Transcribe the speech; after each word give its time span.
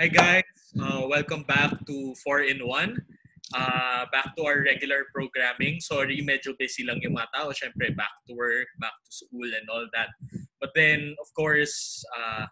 Hi 0.00 0.08
guys, 0.08 0.48
uh, 0.80 1.04
welcome 1.04 1.44
back 1.44 1.76
to 1.84 2.14
4 2.24 2.48
in 2.48 2.64
1. 2.64 2.96
Uh, 3.52 4.02
back 4.08 4.32
to 4.32 4.48
our 4.48 4.64
regular 4.64 5.04
programming. 5.12 5.76
Sorry, 5.76 6.24
medyo 6.24 6.56
busy 6.56 6.88
lang 6.88 7.04
yung 7.04 7.20
mga 7.20 7.28
tao. 7.36 7.52
Siyempre, 7.52 7.92
back 7.92 8.08
to 8.24 8.32
work, 8.32 8.64
back 8.80 8.96
to 9.04 9.12
school 9.12 9.44
and 9.44 9.68
all 9.68 9.84
that. 9.92 10.08
But 10.56 10.72
then, 10.72 11.12
of 11.20 11.28
course, 11.36 12.00
uh, 12.16 12.48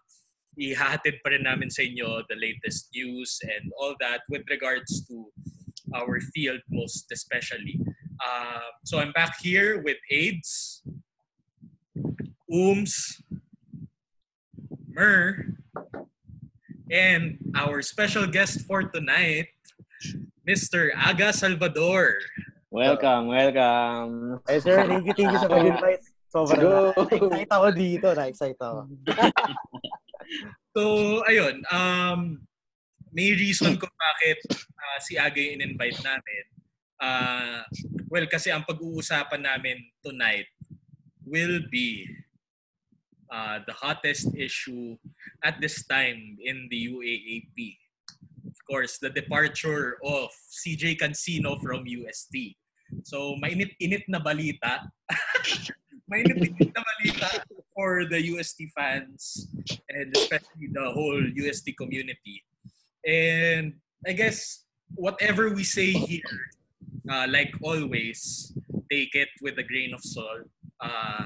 ihahatid 0.61 1.25
pa 1.25 1.33
rin 1.33 1.49
namin 1.49 1.73
sa 1.73 1.81
inyo 1.81 2.21
the 2.29 2.37
latest 2.37 2.93
news 2.93 3.41
and 3.41 3.73
all 3.81 3.97
that 3.97 4.29
with 4.29 4.45
regards 4.53 5.01
to 5.09 5.33
our 5.97 6.21
field 6.37 6.61
most 6.69 7.09
especially. 7.09 7.81
Uh, 8.21 8.69
so 8.85 9.01
I'm 9.01 9.09
back 9.17 9.41
here 9.41 9.81
with 9.81 9.97
AIDS, 10.13 10.85
Ooms, 12.45 13.25
Mer, 14.85 15.57
and 16.89 17.37
our 17.53 17.81
special 17.81 18.25
guest 18.25 18.65
for 18.65 18.89
tonight, 18.89 19.53
Mr. 20.43 20.89
Aga 20.97 21.33
Salvador. 21.33 22.17
Welcome, 22.69 23.29
welcome. 23.29 24.41
Eh, 24.49 24.59
sir, 24.61 24.85
thank 24.85 25.05
you, 25.05 25.13
thank 25.13 25.33
you 25.33 25.41
sa 25.41 25.49
pag-invite. 25.49 26.05
Sobrang 26.29 26.61
Go. 26.61 26.93
na-excite 26.93 27.49
ako 27.49 27.67
dito. 27.73 28.07
Na-excite 28.13 28.61
ako. 28.61 28.79
So, 30.77 31.25
ayun, 31.25 31.65
um, 31.73 32.45
may 33.09 33.33
reason 33.33 33.73
kung 33.81 33.89
bakit 33.89 34.37
uh, 34.53 34.97
si 35.01 35.17
Aga 35.17 35.41
yung 35.41 35.57
in-invite 35.57 35.97
namin. 36.05 36.43
Uh, 37.01 37.65
well, 38.05 38.29
kasi 38.29 38.53
ang 38.53 38.61
pag-uusapan 38.69 39.41
namin 39.41 39.81
tonight 40.05 40.45
will 41.25 41.65
be 41.73 42.05
uh, 43.31 43.59
the 43.65 43.73
hottest 43.73 44.35
issue 44.35 44.97
at 45.43 45.61
this 45.61 45.85
time 45.85 46.37
in 46.43 46.67
the 46.69 46.89
UAAP. 46.89 47.77
Of 48.47 48.57
course, 48.69 48.97
the 48.97 49.09
departure 49.09 49.97
of 50.03 50.29
CJ 50.51 50.99
Cancino 50.99 51.61
from 51.61 51.85
UST. 51.85 52.57
So, 53.03 53.37
mainit-init 53.41 54.09
na 54.09 54.19
balita. 54.19 54.89
mainit-init 56.11 56.73
na 56.73 56.81
balita 56.81 57.29
for 57.73 58.05
the 58.09 58.19
UST 58.33 58.65
fans 58.75 59.47
and 59.89 60.09
especially 60.17 60.67
the 60.73 60.89
whole 60.91 61.21
UST 61.21 61.77
community. 61.77 62.43
And 63.05 63.73
I 64.05 64.13
guess 64.13 64.65
whatever 64.95 65.49
we 65.53 65.63
say 65.63 65.91
here, 65.93 66.41
uh, 67.09 67.27
like 67.29 67.53
always, 67.61 68.53
take 68.91 69.13
it 69.13 69.29
with 69.41 69.57
a 69.57 69.63
grain 69.63 69.93
of 69.93 70.01
salt. 70.01 70.49
Uh, 70.81 71.25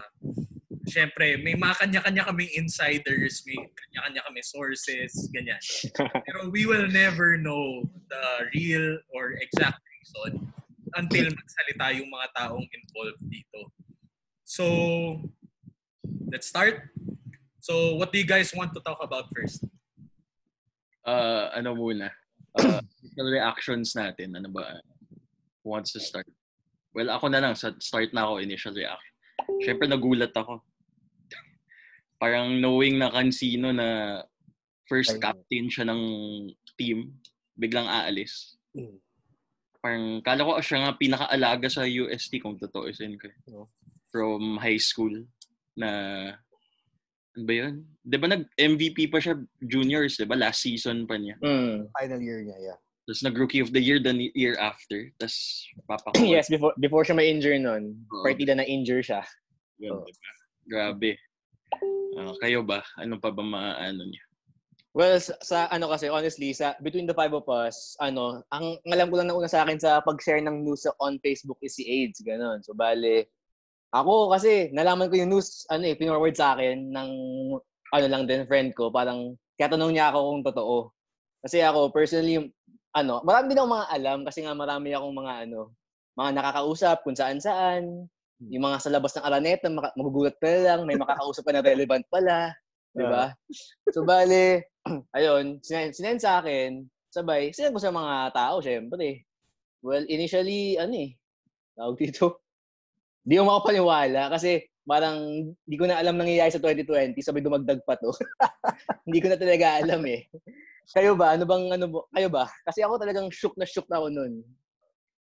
Siyempre, 0.84 1.40
may 1.40 1.56
mga 1.56 1.80
kanya-kanya 1.80 2.28
kaming 2.28 2.52
insiders, 2.60 3.40
may 3.48 3.56
kanya-kanya 3.56 4.22
kami 4.28 4.42
sources, 4.44 5.16
ganyan. 5.32 5.60
Pero 6.28 6.52
we 6.52 6.68
will 6.68 6.92
never 6.92 7.40
know 7.40 7.88
the 8.12 8.24
real 8.52 9.00
or 9.16 9.40
exact 9.40 9.80
reason 9.80 10.52
until 11.00 11.32
magsalita 11.32 11.86
yung 11.96 12.12
mga 12.12 12.28
taong 12.36 12.68
involved 12.68 13.24
dito. 13.32 13.72
So, 14.44 14.66
let's 16.28 16.52
start. 16.52 16.92
So, 17.64 17.96
what 17.96 18.12
do 18.12 18.20
you 18.20 18.28
guys 18.28 18.52
want 18.52 18.76
to 18.76 18.84
talk 18.84 19.00
about 19.00 19.32
first? 19.32 19.64
Uh, 21.08 21.48
ano 21.56 21.80
muna? 21.80 22.12
Uh, 22.60 22.84
reactions 23.16 23.96
natin. 23.96 24.36
Ano 24.36 24.52
ba? 24.52 24.84
Who 25.64 25.72
wants 25.72 25.96
to 25.96 26.04
start? 26.04 26.28
Well, 26.92 27.08
ako 27.08 27.32
na 27.32 27.40
lang. 27.40 27.56
Sa 27.56 27.72
start 27.80 28.12
na 28.12 28.28
ako, 28.28 28.44
initial 28.44 28.76
reaction. 28.76 29.14
Siyempre, 29.64 29.88
nagulat 29.88 30.36
ako. 30.36 30.60
Parang 32.24 32.56
knowing 32.64 33.04
na 33.04 33.12
Cancino 33.12 33.76
na 33.76 34.24
first 34.88 35.20
captain 35.20 35.68
siya 35.68 35.92
ng 35.92 36.02
team, 36.80 37.20
biglang 37.60 37.84
aalis. 37.84 38.56
Mm. 38.72 38.96
Parang, 39.84 40.06
kala 40.24 40.48
ko 40.48 40.64
siya 40.64 40.88
nga 40.88 40.96
pinakaalaga 40.96 41.68
sa 41.68 41.84
UST 41.84 42.40
kung 42.40 42.56
totoo 42.56 42.88
isin 42.88 43.20
ko. 43.20 43.28
No. 43.52 43.68
From 44.08 44.56
high 44.56 44.80
school 44.80 45.12
na 45.76 45.90
ano 47.36 47.44
ba 47.44 47.54
yun? 47.60 47.84
Di 48.00 48.16
ba 48.16 48.32
nag-MVP 48.32 49.12
pa 49.12 49.20
siya 49.20 49.36
juniors, 49.60 50.16
di 50.16 50.24
ba? 50.24 50.40
Last 50.40 50.64
season 50.64 51.04
pa 51.04 51.20
niya. 51.20 51.36
Mm. 51.44 51.92
Final 51.92 52.22
year 52.24 52.40
niya, 52.40 52.72
yeah. 52.72 52.80
Tapos 53.04 53.20
nag-rookie 53.20 53.60
of 53.60 53.76
the 53.76 53.84
year 53.84 54.00
the 54.00 54.32
year 54.32 54.56
after. 54.64 55.12
Tapos 55.20 55.36
papakuha. 55.92 56.24
yes, 56.24 56.48
before 56.48 56.72
before 56.80 57.04
siya 57.04 57.20
ma-injure 57.20 57.60
nun, 57.60 58.00
Oo. 58.08 58.24
partida 58.24 58.56
na 58.56 58.64
injure 58.64 59.04
siya. 59.04 59.28
Yun, 59.76 60.08
diba? 60.08 60.32
Grabe. 60.72 61.20
Ah, 62.20 62.36
kayo 62.42 62.62
ba? 62.62 62.86
Ano 63.02 63.18
pa 63.18 63.34
ba 63.34 63.42
maano 63.42 64.06
niya? 64.06 64.24
Well, 64.94 65.18
sa, 65.18 65.34
sa 65.42 65.58
ano 65.74 65.90
kasi, 65.90 66.06
honestly, 66.06 66.54
sa 66.54 66.78
between 66.78 67.10
the 67.10 67.18
five 67.18 67.34
of 67.34 67.50
us, 67.50 67.98
ano, 67.98 68.46
ang 68.54 68.78
ang 68.86 68.92
alam 68.94 69.10
ko 69.10 69.18
lang 69.18 69.28
na 69.30 69.38
una 69.38 69.50
sa 69.50 69.66
akin 69.66 69.82
sa 69.82 70.06
pag-share 70.06 70.38
ng 70.46 70.62
news 70.62 70.86
on 71.02 71.18
Facebook 71.26 71.58
is 71.66 71.74
si 71.74 71.82
AIDS, 71.90 72.22
ganun. 72.22 72.62
So, 72.62 72.78
bale, 72.78 73.26
ako 73.90 74.30
kasi, 74.34 74.70
nalaman 74.70 75.10
ko 75.10 75.18
yung 75.18 75.34
news, 75.34 75.66
ano 75.74 75.90
eh, 75.90 75.98
pinorward 75.98 76.38
sa 76.38 76.54
akin 76.54 76.94
ng, 76.94 77.10
ano 77.94 78.06
lang 78.10 78.30
din, 78.30 78.46
friend 78.46 78.78
ko, 78.78 78.94
parang, 78.94 79.34
kaya 79.58 79.74
tanong 79.74 79.94
niya 79.98 80.14
ako 80.14 80.20
kung 80.30 80.44
totoo. 80.46 80.78
Kasi 81.42 81.62
ako, 81.66 81.90
personally, 81.90 82.54
ano, 82.94 83.22
marami 83.26 83.54
din 83.54 83.62
ako 83.62 83.70
mga 83.70 83.90
alam, 83.94 84.20
kasi 84.26 84.46
nga 84.46 84.54
marami 84.54 84.94
akong 84.94 85.16
mga, 85.18 85.34
ano, 85.50 85.74
mga 86.14 86.32
nakakausap 86.38 86.98
kung 87.02 87.18
saan-saan, 87.18 88.06
yung 88.50 88.64
mga 88.66 88.78
sa 88.82 88.90
labas 88.92 89.14
ng 89.16 89.26
Araneta, 89.26 89.68
maka- 89.70 89.96
magugulat 89.96 90.36
ka 90.40 90.48
lang, 90.50 90.84
may 90.88 90.98
makakausap 91.00 91.44
ka 91.46 91.54
na 91.54 91.64
relevant 91.64 92.04
pala, 92.10 92.52
di 92.92 93.06
ba? 93.06 93.32
So, 93.94 94.04
bale, 94.04 94.68
ayun, 95.18 95.62
sinend, 95.64 95.94
sinend 95.96 96.20
sa 96.20 96.44
akin, 96.44 96.84
sabay, 97.14 97.54
sinend 97.56 97.78
ko 97.78 97.82
sa 97.82 97.94
mga 97.94 98.34
tao, 98.34 98.60
syempre. 98.60 99.24
Well, 99.84 100.08
initially, 100.08 100.80
ano 100.80 100.96
eh, 100.96 101.12
tawag 101.76 102.00
dito, 102.00 102.44
di 103.28 103.40
ako 103.40 103.46
makapaniwala 103.48 104.32
kasi 104.32 104.64
parang 104.84 105.48
di 105.64 105.76
ko 105.80 105.88
na 105.88 105.96
alam 106.00 106.20
nangyayari 106.20 106.52
sa 106.52 106.60
2020, 106.60 107.16
sabay 107.24 107.40
dumagdag 107.40 107.80
pa 107.88 107.96
to. 107.96 108.12
Hindi 109.08 109.20
ko 109.24 109.28
na 109.32 109.40
talaga 109.40 109.80
alam 109.80 110.04
eh. 110.08 110.28
Kayo 110.92 111.16
ba? 111.16 111.40
Ano 111.40 111.48
bang, 111.48 111.72
ano, 111.72 111.86
ba- 111.88 112.08
kayo 112.12 112.28
ba? 112.28 112.46
Kasi 112.68 112.84
ako 112.84 113.00
talagang 113.00 113.32
shook 113.32 113.56
na 113.56 113.64
shook 113.64 113.88
na 113.88 114.04
ako 114.04 114.12
nun. 114.12 114.44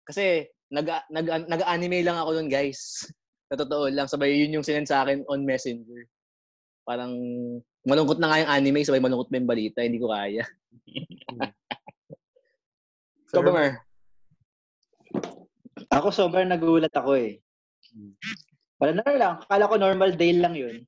Kasi 0.04 0.52
nag, 0.74 0.90
nag, 1.14 1.46
nag-anime 1.46 2.02
lang 2.02 2.18
ako 2.18 2.34
nun, 2.34 2.50
guys. 2.50 3.06
Sa 3.54 3.62
totoo 3.62 3.94
lang, 3.94 4.10
sabay 4.10 4.34
yun 4.34 4.58
yung 4.58 4.66
sinend 4.66 4.90
sa 4.90 5.06
akin 5.06 5.22
on 5.30 5.46
Messenger. 5.46 6.10
Parang 6.82 7.14
malungkot 7.86 8.18
na 8.18 8.34
nga 8.34 8.42
yung 8.42 8.52
anime, 8.52 8.82
sabay 8.82 8.98
malungkot 8.98 9.30
pa 9.30 9.38
yung 9.38 9.50
balita, 9.50 9.86
hindi 9.86 10.02
ko 10.02 10.10
kaya. 10.10 10.42
Ikaw 13.30 13.42
ba, 13.46 13.52
Mer? 13.54 13.72
Ako 15.94 16.10
sobrang 16.10 16.50
nagulat 16.50 16.94
ako 16.94 17.22
eh. 17.22 17.38
Wala 18.82 18.98
na 18.98 19.06
lang. 19.14 19.34
Akala 19.46 19.70
ko 19.70 19.78
normal 19.78 20.18
day 20.18 20.34
lang 20.34 20.58
yun. 20.58 20.82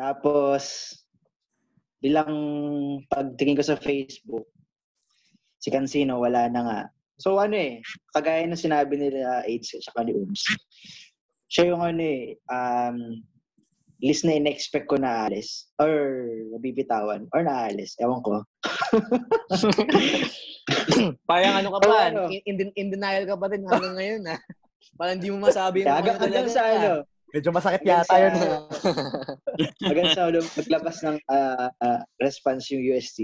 Tapos, 0.00 0.96
bilang 2.00 2.32
pagtingin 3.12 3.60
ko 3.60 3.64
sa 3.64 3.76
Facebook, 3.76 4.48
si 5.60 5.68
Cancino, 5.68 6.16
wala 6.16 6.48
na 6.48 6.60
nga. 6.64 6.80
So 7.20 7.36
ano 7.36 7.52
eh, 7.52 7.84
kagaya 8.16 8.48
ng 8.48 8.56
sinabi 8.56 8.96
nila 8.96 9.44
AIDS 9.44 9.76
at 9.76 9.84
saka 9.84 10.08
ni 10.08 10.16
Ums, 10.16 10.40
siya 11.52 11.76
yung 11.76 11.84
ano 11.84 12.00
eh, 12.00 12.40
um, 12.48 13.20
list 14.00 14.24
na 14.24 14.40
in-expect 14.40 14.88
ko 14.88 14.96
na 14.96 15.28
alis 15.28 15.68
or 15.76 16.24
nabibitawan 16.56 17.28
or 17.36 17.44
naalis. 17.44 17.92
Ewan 18.00 18.24
ko. 18.24 18.40
Parang 21.28 21.60
ano 21.60 21.68
ka 21.76 21.78
pa, 21.84 22.08
Ano? 22.08 22.32
in, 22.32 22.40
in, 22.48 22.72
in 22.80 22.88
denial 22.88 23.28
ka 23.28 23.36
pa 23.36 23.52
din 23.52 23.68
hanggang 23.68 24.00
ngayon, 24.00 24.22
ha? 24.24 24.40
Parang 24.96 25.20
hindi 25.20 25.28
mo 25.28 25.44
masabi 25.44 25.84
yung 25.84 25.92
Hanggang, 25.92 26.16
hanggang 26.16 26.48
talaga. 26.48 26.54
sa 26.56 26.64
ano, 26.64 26.92
Medyo 27.30 27.50
masakit 27.54 27.86
yata 27.86 28.16
yun. 28.18 28.34
hanggang 29.86 30.08
sa 30.10 30.26
ulo, 30.26 30.42
paglabas 30.50 30.98
ng 31.06 31.14
ah, 31.30 31.70
ah, 31.78 32.02
response 32.18 32.66
yung 32.74 32.82
UST. 32.82 33.22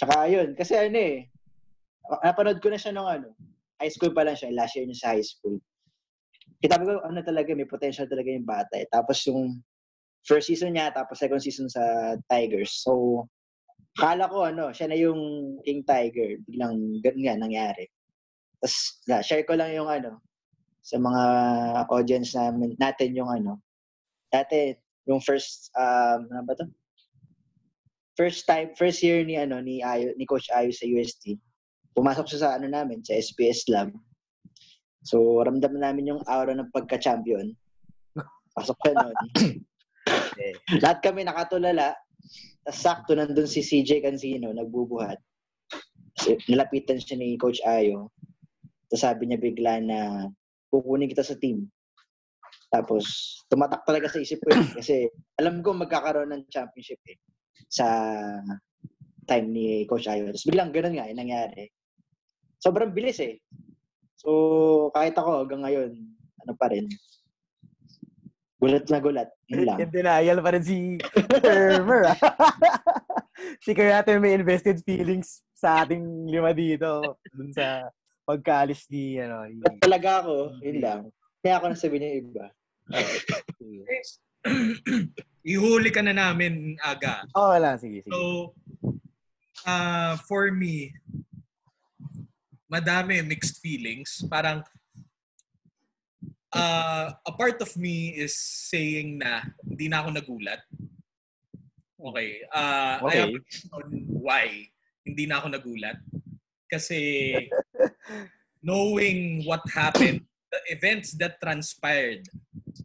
Tsaka 0.00 0.24
yun, 0.30 0.56
kasi 0.56 0.72
ano 0.72 0.96
eh, 0.96 1.28
napanood 2.22 2.60
ko 2.60 2.68
na 2.68 2.80
siya 2.80 2.92
nung 2.92 3.08
ano, 3.08 3.32
high 3.80 3.92
school 3.92 4.12
pa 4.12 4.24
lang 4.24 4.36
siya, 4.36 4.52
last 4.54 4.76
year 4.76 4.86
niya 4.86 5.00
sa 5.00 5.10
high 5.16 5.24
school. 5.24 5.56
Kita 6.60 6.80
ko, 6.80 7.00
ano 7.04 7.20
talaga, 7.24 7.56
may 7.56 7.68
potential 7.68 8.08
talaga 8.08 8.28
yung 8.32 8.48
bata 8.48 8.74
eh. 8.80 8.88
Tapos 8.88 9.20
yung 9.28 9.60
first 10.24 10.48
season 10.48 10.76
niya, 10.76 10.92
tapos 10.92 11.20
second 11.20 11.40
season 11.40 11.68
sa 11.68 12.16
Tigers. 12.28 12.80
So, 12.84 13.24
kala 13.96 14.28
ko 14.28 14.48
ano, 14.48 14.72
siya 14.72 14.88
na 14.90 14.98
yung 14.98 15.20
King 15.62 15.84
Tiger. 15.84 16.40
Biglang 16.48 17.04
ganun 17.04 17.24
nga 17.24 17.36
nangyari. 17.36 17.84
Tapos, 18.60 18.76
yeah, 19.04 19.20
share 19.20 19.44
ko 19.44 19.54
lang 19.54 19.76
yung 19.76 19.88
ano, 19.88 20.24
sa 20.84 21.00
mga 21.00 21.22
audience 21.88 22.36
namin, 22.36 22.76
natin 22.76 23.16
yung 23.16 23.28
ano, 23.28 23.60
dati, 24.28 24.76
yung 25.08 25.20
first, 25.20 25.72
um, 25.76 26.28
ano 26.28 26.42
ba 26.44 26.56
to? 26.56 26.66
First 28.14 28.46
time, 28.46 28.72
first 28.78 29.02
year 29.02 29.26
ni 29.26 29.34
ano 29.34 29.58
ni 29.58 29.82
Ayo, 29.82 30.14
ni 30.14 30.22
Coach 30.22 30.46
Ayo 30.54 30.70
sa 30.70 30.86
UST. 30.86 31.34
Pumasok 31.94 32.26
siya 32.26 32.40
sa 32.42 32.50
ano 32.58 32.66
namin, 32.66 33.00
sa 33.06 33.14
SPS 33.14 33.70
Lab. 33.70 33.94
So, 35.06 35.40
ramdam 35.46 35.78
namin 35.78 36.10
yung 36.10 36.22
aura 36.26 36.56
ng 36.58 36.74
pagka-champion. 36.74 37.54
Pasok 38.54 38.78
ka 38.82 38.90
nun. 38.98 39.14
Lahat 40.82 40.98
kami 41.04 41.22
nakatulala. 41.22 41.94
Tapos 42.64 42.80
sakto 42.80 43.12
nandun 43.14 43.46
si 43.46 43.60
CJ 43.60 44.02
Cancino, 44.02 44.50
nagbubuhat. 44.50 45.20
Tapos, 46.18 46.40
nilapitan 46.48 46.98
siya 46.98 47.20
ni 47.20 47.36
Coach 47.38 47.60
Ayo. 47.62 48.10
Tapos 48.88 49.02
sabi 49.04 49.28
niya 49.28 49.38
bigla 49.38 49.82
na 49.82 49.98
kukunin 50.72 51.10
kita 51.10 51.22
sa 51.22 51.36
team. 51.38 51.68
Tapos 52.72 53.06
tumatak 53.46 53.86
talaga 53.86 54.10
sa 54.10 54.18
isip 54.18 54.42
ko 54.42 54.50
yun. 54.50 54.66
Kasi 54.78 55.06
alam 55.38 55.62
ko 55.62 55.76
magkakaroon 55.76 56.30
ng 56.32 56.46
championship 56.50 56.98
eh. 57.06 57.18
Sa 57.70 57.86
time 59.28 59.46
ni 59.52 59.66
Coach 59.84 60.08
Ayo. 60.08 60.32
Tapos 60.32 60.46
biglang 60.48 60.72
ganun 60.72 60.96
nga, 60.96 61.10
yung 61.10 61.20
nangyari. 61.20 61.70
Sobrang 62.64 62.88
bilis 62.88 63.20
eh. 63.20 63.36
So, 64.16 64.88
kahit 64.96 65.12
ako 65.20 65.44
hanggang 65.44 65.68
ngayon, 65.68 65.90
ano 66.40 66.52
pa 66.56 66.72
rin, 66.72 66.88
gulat 68.56 68.88
na 68.88 69.04
gulat. 69.04 69.28
Yun 69.52 69.68
lang. 69.68 69.76
In 69.84 69.92
denial 69.92 70.40
pa 70.40 70.56
rin 70.56 70.64
si 70.64 70.96
Termer. 71.44 72.08
ah. 72.08 72.16
si 73.64 73.76
Kayate 73.76 74.16
may 74.16 74.32
invested 74.32 74.80
feelings 74.80 75.44
sa 75.52 75.84
ating 75.84 76.24
lima 76.24 76.56
dito. 76.56 77.20
Dun 77.36 77.52
sa 77.52 77.92
pagkaalis 78.24 78.88
ni, 78.88 79.20
ano, 79.20 79.44
ni... 79.44 79.60
Gulat 79.60 79.84
talaga 79.84 80.24
ako, 80.24 80.56
yun 80.64 80.78
lang. 80.80 81.00
Kaya 81.44 81.60
ako 81.60 81.64
nasabi 81.68 82.00
niya 82.00 82.16
yung 82.16 82.28
iba. 82.32 82.46
Ihuli 85.52 85.92
ka 85.92 86.00
na 86.00 86.16
namin 86.16 86.80
aga. 86.80 87.28
Oo 87.36 87.52
oh, 87.52 87.60
lang, 87.60 87.76
sige, 87.76 88.00
sige. 88.00 88.08
So, 88.08 88.56
uh, 89.68 90.16
for 90.24 90.48
me, 90.48 90.96
madami 92.70 93.20
mixed 93.26 93.60
feelings. 93.60 94.24
Parang, 94.30 94.62
uh, 96.52 97.12
a 97.12 97.32
part 97.32 97.60
of 97.60 97.70
me 97.76 98.14
is 98.14 98.36
saying 98.70 99.18
na 99.18 99.42
hindi 99.66 99.88
na 99.88 100.02
ako 100.04 100.10
nagulat. 100.14 100.60
Okay. 101.98 102.44
Uh, 102.52 103.00
I 103.00 103.04
Okay. 103.04 103.18
have 103.20 103.32
a 103.32 103.40
reason 103.40 103.92
why 104.08 104.44
hindi 105.04 105.24
na 105.26 105.40
ako 105.40 105.48
nagulat. 105.56 105.98
Kasi 106.68 107.00
knowing 108.64 109.44
what 109.44 109.62
happened, 109.72 110.24
the 110.52 110.60
events 110.72 111.12
that 111.20 111.40
transpired 111.42 112.24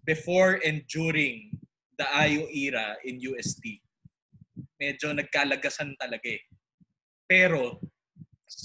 before 0.06 0.60
and 0.66 0.84
during 0.90 1.54
the 2.00 2.08
Ayo 2.16 2.48
era 2.50 2.96
in 3.04 3.20
UST, 3.20 3.84
medyo 4.80 5.12
nagkalagasan 5.12 5.96
talaga 6.00 6.32
eh. 6.32 6.44
Pero, 7.28 7.78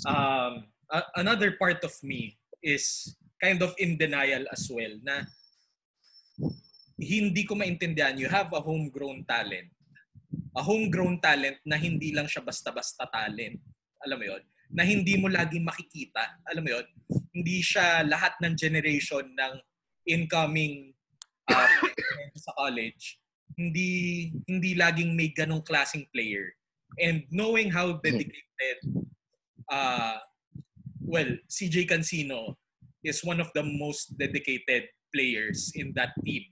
um, 0.06 0.64
a- 0.90 1.10
another 1.16 1.56
part 1.56 1.80
of 1.84 1.94
me 2.02 2.36
is 2.62 3.16
kind 3.40 3.60
of 3.60 3.76
in 3.78 3.96
denial 4.00 4.44
as 4.52 4.68
well 4.72 4.92
na 5.04 5.24
hindi 6.98 7.42
ko 7.44 7.58
maintindihan. 7.58 8.16
You 8.16 8.30
have 8.30 8.54
a 8.54 8.62
homegrown 8.62 9.26
talent. 9.26 9.70
A 10.54 10.62
homegrown 10.62 11.18
talent 11.18 11.58
na 11.66 11.74
hindi 11.74 12.14
lang 12.14 12.30
siya 12.30 12.42
basta-basta 12.42 13.06
talent. 13.10 13.58
Alam 14.06 14.18
mo 14.18 14.24
yon 14.30 14.42
Na 14.70 14.82
hindi 14.86 15.18
mo 15.18 15.26
laging 15.26 15.66
makikita. 15.66 16.22
Alam 16.46 16.62
mo 16.66 16.70
yon 16.78 16.86
Hindi 17.34 17.58
siya 17.62 18.06
lahat 18.06 18.38
ng 18.38 18.54
generation 18.54 19.26
ng 19.26 19.54
incoming 20.06 20.94
uh, 21.50 21.68
sa 22.38 22.52
college. 22.54 23.18
Hindi 23.58 24.30
hindi 24.46 24.78
laging 24.78 25.14
may 25.18 25.34
ganong 25.34 25.66
klaseng 25.66 26.06
player. 26.14 26.54
And 27.02 27.26
knowing 27.34 27.74
how 27.74 27.98
dedicated 27.98 28.78
uh, 29.66 30.22
well, 31.04 31.28
CJ 31.48 31.88
Cancino 31.88 32.56
is 33.04 33.22
one 33.22 33.40
of 33.40 33.52
the 33.54 33.62
most 33.62 34.16
dedicated 34.18 34.88
players 35.14 35.70
in 35.76 35.92
that 35.94 36.10
team 36.24 36.42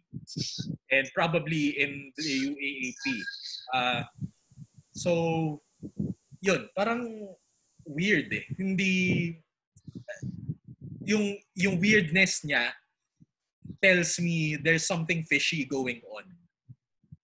and 0.93 1.11
probably 1.15 1.81
in 1.81 2.13
the 2.17 2.53
UAAP. 2.53 3.05
Uh, 3.75 4.03
so, 4.93 5.61
yun, 6.41 6.69
parang 6.77 7.35
weird 7.87 8.33
eh. 8.33 8.45
Hindi, 8.57 9.41
yung, 11.03 11.37
yung 11.57 11.81
weirdness 11.81 12.45
niya 12.45 12.71
tells 13.83 14.21
me 14.21 14.57
there's 14.57 14.87
something 14.87 15.25
fishy 15.25 15.65
going 15.65 16.01
on. 16.13 16.25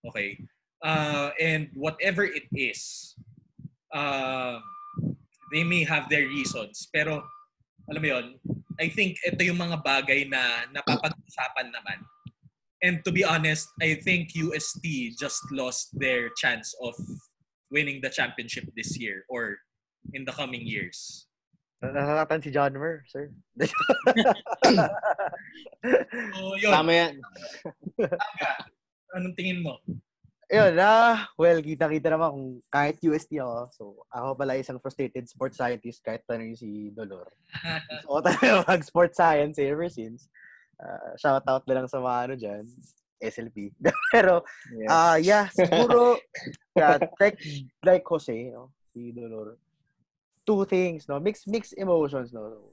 Okay? 0.09 0.41
Uh, 0.83 1.31
and 1.39 1.69
whatever 1.75 2.25
it 2.25 2.49
is, 2.51 3.15
uh, 3.93 4.59
they 5.53 5.65
may 5.65 5.85
have 5.85 6.09
their 6.09 6.27
reasons. 6.27 6.89
Pero, 6.93 7.23
alam 7.89 8.01
mo 8.03 8.09
yun, 8.09 8.27
I 8.79 8.89
think 8.89 9.19
ito 9.27 9.43
yung 9.43 9.59
mga 9.59 9.83
bagay 9.83 10.29
na 10.31 10.69
napapag-usapan 10.71 11.75
naman. 11.75 11.99
And 12.79 13.03
to 13.03 13.11
be 13.11 13.27
honest, 13.27 13.67
I 13.83 13.99
think 13.99 14.39
UST 14.39 15.19
just 15.19 15.43
lost 15.51 15.91
their 15.99 16.31
chance 16.39 16.71
of 16.79 16.95
winning 17.75 17.99
the 18.01 18.11
championship 18.11 18.71
this 18.79 18.95
year 18.95 19.27
or 19.27 19.59
in 20.15 20.25
the 20.25 20.33
coming 20.33 20.63
years. 20.63 21.27
Nasasaktan 21.83 22.43
si 22.43 22.51
John 22.51 22.75
Mer, 22.75 23.03
sir. 23.07 23.31
So, 26.35 26.59
yun. 26.59 26.75
Tama 26.75 26.91
yan. 26.91 27.15
Anong 29.15 29.35
tingin 29.39 29.63
mo? 29.63 29.79
Ayun, 30.49 30.81
na, 30.81 31.29
well, 31.37 31.61
kita-kita 31.61 32.09
naman 32.09 32.33
kung 32.33 32.49
kahit 32.73 32.97
UST 33.05 33.37
ako. 33.37 33.57
So, 33.69 33.83
ako 34.09 34.29
pala 34.33 34.57
isang 34.57 34.81
frustrated 34.81 35.29
sports 35.29 35.61
scientist 35.61 36.01
kahit 36.01 36.25
tanong 36.25 36.57
si 36.57 36.89
Dolor. 36.97 37.29
So, 38.09 38.25
ako 38.25 38.65
mag-sports 38.65 39.21
science 39.21 39.61
ever 39.61 39.93
since. 39.93 40.25
Uh, 40.81 41.13
shout 41.21 41.45
out 41.45 41.69
na 41.69 41.75
lang 41.77 41.89
sa 41.91 42.01
mga 42.01 42.19
ano 42.25 42.35
dyan, 42.41 42.65
SLP. 43.21 43.77
Pero, 44.15 44.41
Yeah. 44.73 44.89
ah 44.89 45.17
yeah, 45.21 45.53
siguro, 45.53 46.17
yeah, 46.81 46.97
like, 47.21 47.37
like 47.85 48.05
Jose, 48.09 48.49
no, 48.49 48.73
si 48.97 49.13
Dolor, 49.13 49.61
two 50.49 50.65
things, 50.65 51.05
no, 51.13 51.21
mixed, 51.21 51.45
mixed 51.45 51.77
emotions, 51.77 52.33
no. 52.33 52.73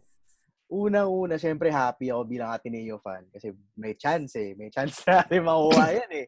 Unang-una, 0.71 1.35
syempre 1.35 1.67
happy 1.69 2.07
ako 2.07 2.23
bilang 2.23 2.49
Ateneo 2.55 2.97
fan 3.03 3.27
kasi 3.29 3.51
may 3.77 3.93
chance 3.99 4.33
eh, 4.39 4.55
may 4.57 4.71
chance 4.71 5.03
natin 5.05 5.43
makuha 5.43 5.91
yan 5.91 6.11
eh. 6.23 6.27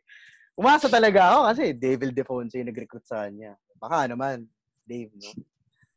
Umasa 0.57 0.89
talaga 0.89 1.37
ako 1.37 1.53
kasi 1.53 1.65
Devil 1.69 2.09
Defonse 2.17 2.57
yung 2.57 2.73
nag-recruit 2.73 3.05
sa 3.05 3.29
kanya. 3.29 3.53
Baka 3.77 4.09
naman, 4.09 4.49
Dave, 4.89 5.13
no? 5.13 5.29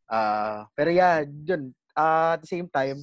Ah, 0.05 0.69
pero 0.77 0.93
yeah, 0.93 1.25
yun, 1.25 1.73
ah, 1.97 2.37
at 2.37 2.45
the 2.45 2.51
same 2.51 2.69
time, 2.69 3.01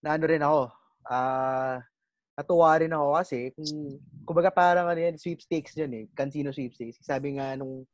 na 0.00 0.16
ano 0.16 0.24
rin 0.24 0.40
ako, 0.40 0.72
ah, 1.04 1.84
natuwa 2.32 2.80
rin 2.80 2.96
ako 2.96 3.06
kasi 3.20 3.52
kung, 3.52 4.00
kumbaga 4.24 4.48
parang 4.48 4.88
ano 4.88 4.96
yan, 4.96 5.20
sweepstakes 5.20 5.76
dyan 5.76 5.92
eh, 5.92 6.04
Cancino 6.16 6.48
sweepstakes. 6.48 7.04
Sabi 7.04 7.36
nga 7.36 7.52
nung 7.60 7.84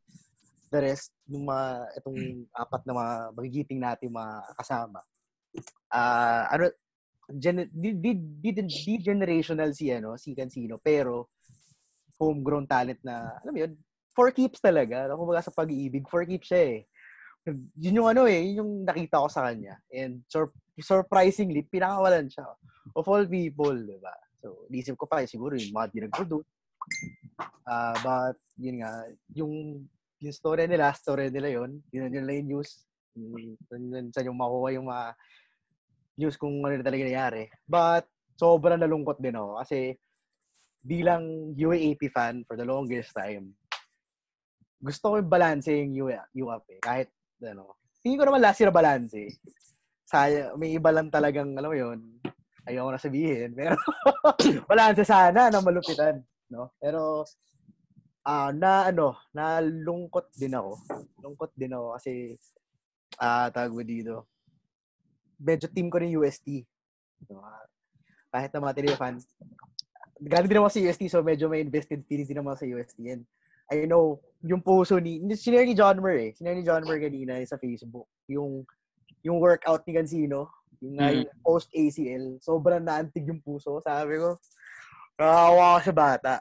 the 0.71 0.79
rest, 0.79 1.11
nung 1.27 1.43
mga, 1.43 1.91
itong 1.99 2.47
apat 2.55 2.87
na 2.87 2.95
mga 2.95 3.15
magigiting 3.35 3.81
natin 3.83 4.15
mga 4.15 4.35
kasama, 4.55 5.03
ah, 5.91 6.47
ano, 6.55 6.71
gen, 7.35 7.67
di, 7.75 7.99
di, 7.99 8.15
di, 8.15 8.51
di, 8.55 8.95
generational 9.03 9.75
si, 9.75 9.91
ano, 9.91 10.15
si 10.15 10.39
Cancino, 10.39 10.79
pero 10.79 11.35
homegrown 12.17 12.67
talent 12.67 13.01
na, 13.05 13.37
alam 13.45 13.53
mo 13.53 13.61
yun, 13.61 13.73
for 14.17 14.33
keeps 14.33 14.61
talaga. 14.61 15.13
Kumbaga 15.13 15.45
sa 15.45 15.53
pag-iibig, 15.53 16.09
for 16.09 16.25
keeps 16.25 16.49
siya 16.49 16.63
eh. 16.65 16.79
Yun 17.79 18.03
yung 18.03 18.09
ano 18.11 18.27
eh, 18.27 18.43
yun 18.51 18.65
yung 18.65 18.73
nakita 18.83 19.23
ko 19.23 19.29
sa 19.31 19.47
kanya. 19.47 19.79
And 19.93 20.25
sur- 20.27 20.57
surprisingly, 20.81 21.63
pinakawalan 21.69 22.27
siya. 22.33 22.49
Of 22.97 23.07
all 23.07 23.29
people, 23.29 23.77
di 23.77 24.01
ba? 24.01 24.15
So, 24.41 24.67
isip 24.73 24.97
ko 24.97 25.07
pa, 25.07 25.23
siguro 25.29 25.55
yung 25.55 25.77
mga 25.77 25.87
di 25.93 25.99
nag-produce. 26.09 26.49
Ah, 27.69 27.95
but, 28.01 28.41
yun 28.57 28.81
nga, 28.83 28.93
yung, 29.37 29.85
yung 30.19 30.35
story 30.35 30.65
nila, 30.67 30.97
story 30.97 31.29
nila 31.29 31.53
yun. 31.53 31.79
Yun, 31.93 32.11
yun 32.11 32.25
lang 32.25 32.37
yung 32.43 32.51
news. 32.59 32.89
Yun, 33.15 33.55
yun, 33.71 34.07
saan 34.11 34.29
yung 34.33 34.41
makuha 34.41 34.69
yung 34.73 34.89
mga 34.89 35.07
news 36.17 36.37
kung 36.41 36.65
ano 36.65 36.73
na 36.73 36.87
talaga 36.87 37.05
nangyari. 37.05 37.53
But, 37.69 38.09
sobrang 38.37 38.81
nalungkot 38.81 39.21
din 39.21 39.37
ako 39.37 39.61
kasi 39.65 39.97
bilang 40.87 41.51
UAAP 41.59 42.15
fan 42.15 42.47
for 42.47 42.55
the 42.55 42.63
longest 42.63 43.11
time, 43.11 43.51
gusto 44.79 45.11
ko 45.11 45.15
yung 45.19 45.33
balance 45.33 45.67
yung 45.67 46.07
UA, 46.07 46.21
UAP 46.39 46.67
eh. 46.79 46.81
Kahit, 46.81 47.09
ano, 47.43 47.75
tingin 48.01 48.23
ko 48.23 48.25
naman 48.31 48.45
last 48.45 48.63
year 48.63 48.71
balance 48.71 49.11
eh. 49.19 49.35
May 50.55 50.79
iba 50.79 50.95
lang 50.95 51.11
talagang, 51.11 51.59
alam 51.59 51.71
mo 51.71 51.77
yun, 51.77 51.99
ayaw 52.71 52.87
ko 52.87 52.91
na 52.95 53.03
sabihin, 53.03 53.51
pero 53.59 53.75
balance 54.71 55.03
sana 55.03 55.51
na 55.51 55.59
malupitan, 55.59 56.23
no? 56.47 56.71
Pero, 56.79 57.27
ah 58.27 58.51
na 58.55 58.91
ano, 58.91 59.19
nalungkot 59.35 60.35
din 60.35 60.55
ako. 60.55 60.79
Lungkot 61.23 61.51
din 61.59 61.75
ako 61.75 61.99
kasi, 61.99 62.39
ah 63.19 63.51
tawag 63.51 63.75
mo 63.75 63.83
dito, 63.83 64.31
medyo 65.39 65.71
team 65.71 65.91
ko 65.91 65.99
ng 66.03 66.15
UST. 66.19 66.67
No? 67.31 67.43
Ah, 67.43 67.67
Kahit 68.35 68.51
na 68.53 68.63
mga 68.67 68.77
Tenerife 68.77 69.01
fan, 69.01 69.17
galing 70.21 70.49
din 70.49 70.57
naman 70.59 70.73
sa 70.73 70.81
UST, 70.81 71.13
so 71.13 71.21
medyo 71.21 71.51
may 71.51 71.61
invested 71.61 72.05
feelings 72.09 72.29
din 72.29 72.41
naman 72.41 72.57
sa 72.57 72.65
UST. 72.65 72.99
And 73.07 73.23
I 73.69 73.85
know, 73.85 74.23
yung 74.47 74.63
puso 74.63 75.03
ni, 75.03 75.21
sinare 75.35 75.67
ni 75.67 75.75
John 75.75 75.99
Mer 75.99 76.17
eh. 76.17 76.31
Sinare 76.37 76.57
ni 76.57 76.65
John 76.65 76.87
Mer 76.87 77.03
kanina 77.03 77.37
sa 77.45 77.59
Facebook. 77.59 78.07
Yung, 78.31 78.63
yung 79.27 79.43
workout 79.43 79.83
ni 79.85 79.99
Cancino, 79.99 80.49
yung, 80.81 80.97
Mm. 80.97 81.27
yung 81.27 81.41
post-ACL, 81.43 82.25
sobrang 82.39 82.85
naantig 82.85 83.27
yung 83.27 83.43
puso. 83.43 83.83
Sabi 83.83 84.21
ko, 84.23 84.39
nakawa 85.19 85.81
ko 85.81 85.81
sa 85.83 85.95
bata. 85.95 86.35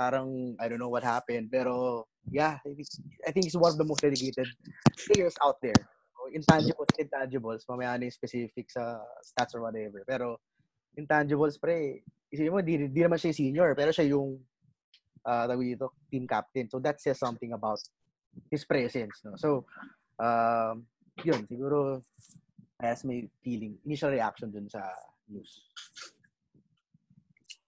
parang 0.00 0.56
I 0.56 0.64
don't 0.64 0.80
know 0.80 0.88
what 0.88 1.04
happened. 1.04 1.52
Pero 1.52 2.06
yeah, 2.32 2.56
I 2.64 2.72
think, 2.72 2.88
I 3.28 3.30
think 3.36 3.44
he's 3.44 3.58
one 3.58 3.68
of 3.68 3.76
the 3.76 3.84
most 3.84 4.00
dedicated 4.00 4.48
players 4.96 5.36
out 5.44 5.60
there. 5.60 5.76
So, 6.16 6.32
intangibles, 6.32 6.96
intangibles. 6.96 7.62
Mamaya 7.68 8.00
na 8.00 8.08
yung 8.08 8.16
specific 8.16 8.72
sa 8.72 9.04
stats 9.20 9.52
or 9.52 9.60
whatever. 9.60 10.00
Pero 10.08 10.40
intangibles, 10.96 11.60
pre, 11.60 12.00
isipin 12.30 12.54
mo, 12.54 12.62
di, 12.62 12.88
di 12.88 13.00
naman 13.02 13.18
siya 13.18 13.34
yung 13.34 13.40
senior, 13.42 13.70
pero 13.74 13.90
siya 13.90 14.06
yung 14.10 14.38
uh, 15.26 15.44
tawag 15.46 15.66
dito, 15.76 15.92
team 16.10 16.24
captain. 16.26 16.70
So 16.70 16.78
that 16.80 17.02
says 17.02 17.18
something 17.18 17.52
about 17.52 17.82
his 18.50 18.64
presence. 18.64 19.20
No? 19.26 19.34
So, 19.36 19.66
um, 20.18 20.86
yun, 21.24 21.44
siguro, 21.50 22.00
as 22.80 23.04
may 23.04 23.28
feeling, 23.44 23.76
initial 23.84 24.10
reaction 24.10 24.50
dun 24.50 24.70
sa 24.70 24.80
news. 25.28 25.60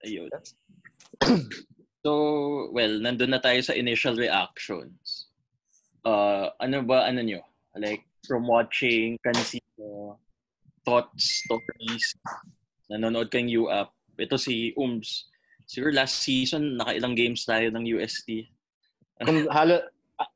Ayun. 0.07 0.31
so, 2.05 2.11
well, 2.73 2.95
nandun 2.99 3.31
na 3.31 3.43
tayo 3.43 3.61
sa 3.63 3.75
initial 3.75 4.17
reactions. 4.17 5.31
Uh, 6.03 6.51
ano 6.59 6.83
ba, 6.83 7.07
ano 7.07 7.23
nyo? 7.23 7.43
Like, 7.79 8.03
from 8.27 8.47
watching, 8.47 9.19
Cansino, 9.23 10.19
thoughts, 10.85 11.43
stories, 11.47 12.15
nanonood 12.91 13.31
kang 13.31 13.49
U-Up. 13.49 13.95
Ito 14.15 14.37
si 14.37 14.73
Ums. 14.75 15.29
Siguro 15.65 15.91
last 15.91 16.21
season, 16.21 16.77
nakailang 16.77 17.15
games 17.15 17.43
tayo 17.43 17.71
ng 17.71 17.85
UST. 17.89 18.45
Kung 19.19 19.47
halo, 19.49 19.79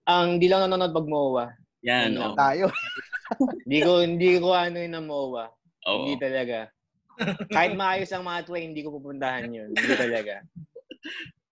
ang 0.05 0.39
di 0.39 0.47
lang 0.47 0.65
nanonood 0.65 0.95
pag 0.95 1.07
MOA. 1.07 1.47
Yan, 1.83 2.17
oh. 2.17 2.33
Tayo. 2.35 2.71
Hindi 3.67 3.79
ko, 3.83 3.93
hindi 4.01 4.39
ko 4.39 4.55
ano 4.55 4.79
yun 4.79 4.95
ng 4.95 5.07
MOA. 5.07 5.45
Oo. 5.87 5.99
Hindi 5.99 6.15
talaga. 6.17 6.71
Kahit 7.49 7.75
maayos 7.75 8.11
ang 8.11 8.23
mga 8.23 8.45
tuwa, 8.45 8.59
hindi 8.61 8.81
ko 8.81 8.93
pupuntahan 8.93 9.51
yun. 9.51 9.73
Hindi 9.73 9.95
talaga. 9.95 10.35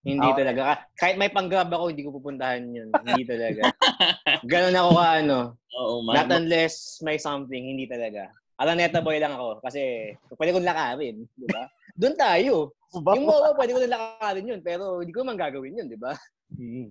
Hindi 0.04 0.20
Okay. 0.22 0.38
talaga. 0.38 0.60
Ka- 0.62 0.86
Kahit 0.94 1.16
may 1.16 1.32
pang-grab 1.32 1.72
ako, 1.72 1.84
hindi 1.88 2.04
ko 2.04 2.12
pupuntahan 2.12 2.62
yun. 2.68 2.92
Hindi 2.94 3.24
talaga. 3.24 3.62
Ganon 4.50 4.76
ako 4.76 4.90
ka 4.92 5.06
ano. 5.18 5.38
Oo, 5.74 5.94
ma- 6.04 6.14
Not 6.14 6.28
unless 6.30 7.00
may 7.00 7.16
something, 7.16 7.64
hindi 7.64 7.88
talaga. 7.88 8.28
Alaneta 8.54 9.02
boy 9.02 9.18
lang 9.18 9.34
ako 9.34 9.58
kasi 9.66 10.14
pwede 10.38 10.54
kong 10.54 10.68
lakarin, 10.68 11.26
di 11.34 11.46
ba? 11.50 11.66
Doon 12.00 12.14
tayo. 12.14 12.70
Yung 12.94 13.26
MOA, 13.26 13.58
pwede 13.58 13.70
ko 13.74 13.78
na 13.82 13.94
lakarin 13.98 14.50
yun, 14.54 14.60
pero 14.62 15.02
hindi 15.02 15.10
ko 15.10 15.26
naman 15.26 15.38
gagawin 15.38 15.78
yun, 15.82 15.88
di 15.90 15.98
ba? 15.98 16.14
Mm. 16.54 16.90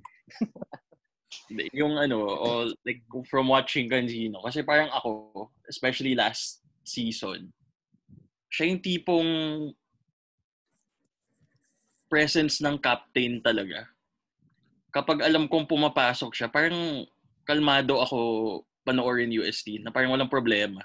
Yung 1.72 1.96
ano, 1.96 2.28
o, 2.28 2.48
like 2.84 3.04
from 3.32 3.48
watching 3.48 3.88
Ganzino, 3.88 4.44
kasi 4.44 4.64
parang 4.64 4.92
ako, 4.92 5.48
especially 5.72 6.16
last 6.16 6.60
season, 6.84 7.52
siya 8.52 8.68
yung 8.68 8.84
tipong 8.84 9.30
presence 12.12 12.62
ng 12.62 12.78
captain 12.78 13.42
talaga. 13.42 13.90
Kapag 14.94 15.26
alam 15.26 15.50
kong 15.50 15.66
pumapasok 15.66 16.32
siya, 16.36 16.48
parang 16.52 17.08
kalmado 17.48 17.98
ako 17.98 18.18
panoorin 18.86 19.34
UST 19.34 19.82
na 19.82 19.90
parang 19.90 20.14
walang 20.14 20.30
problema. 20.30 20.84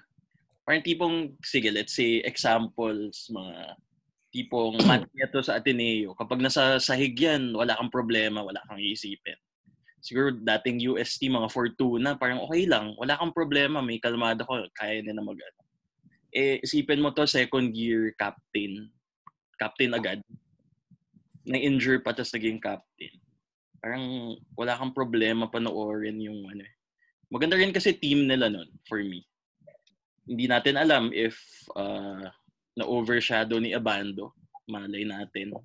Parang 0.69 0.85
tipong, 0.85 1.33
sige, 1.41 1.73
let's 1.73 1.97
say 1.97 2.21
examples, 2.21 3.33
mga 3.33 3.81
tipong 4.29 4.77
Matneto 4.85 5.41
sa 5.41 5.57
Ateneo. 5.57 6.13
Kapag 6.13 6.45
nasa 6.45 6.77
sahig 6.77 7.17
yan, 7.17 7.57
wala 7.57 7.73
kang 7.73 7.89
problema, 7.89 8.45
wala 8.45 8.61
kang 8.69 8.77
iisipin 8.77 9.41
siguro 10.01 10.31
dating 10.33 10.83
UST 10.95 11.27
mga 11.29 11.49
4-2 11.51 12.03
na, 12.03 12.15
parang 12.15 12.43
okay 12.47 12.65
lang. 12.67 12.95
Wala 12.97 13.19
kang 13.19 13.35
problema, 13.35 13.83
may 13.83 13.99
kalmado 13.99 14.47
ko, 14.47 14.59
kaya 14.75 15.03
na 15.03 15.15
na 15.15 15.25
mag 15.25 15.39
ano. 15.39 15.61
Eh, 16.31 16.61
isipin 16.63 17.03
mo 17.03 17.11
to, 17.11 17.27
second 17.27 17.75
year 17.75 18.13
captain. 18.15 18.93
Captain 19.59 19.93
agad. 19.97 20.23
Na-injure 21.49 22.05
pa, 22.05 22.15
tapos 22.15 22.35
naging 22.37 22.61
captain. 22.63 23.15
Parang 23.79 24.35
wala 24.55 24.77
kang 24.77 24.95
problema 24.95 25.51
panoorin 25.51 26.19
yung 26.19 26.47
ano 26.51 26.63
eh. 26.63 26.75
Maganda 27.29 27.61
rin 27.61 27.75
kasi 27.75 27.93
team 27.93 28.25
nila 28.25 28.49
nun, 28.49 28.69
for 28.89 29.01
me. 29.01 29.25
Hindi 30.29 30.45
natin 30.45 30.77
alam 30.77 31.09
if 31.17 31.41
uh, 31.73 32.29
na-overshadow 32.77 33.57
ni 33.59 33.73
Abando. 33.73 34.37
Malay 34.69 35.09
natin. 35.09 35.57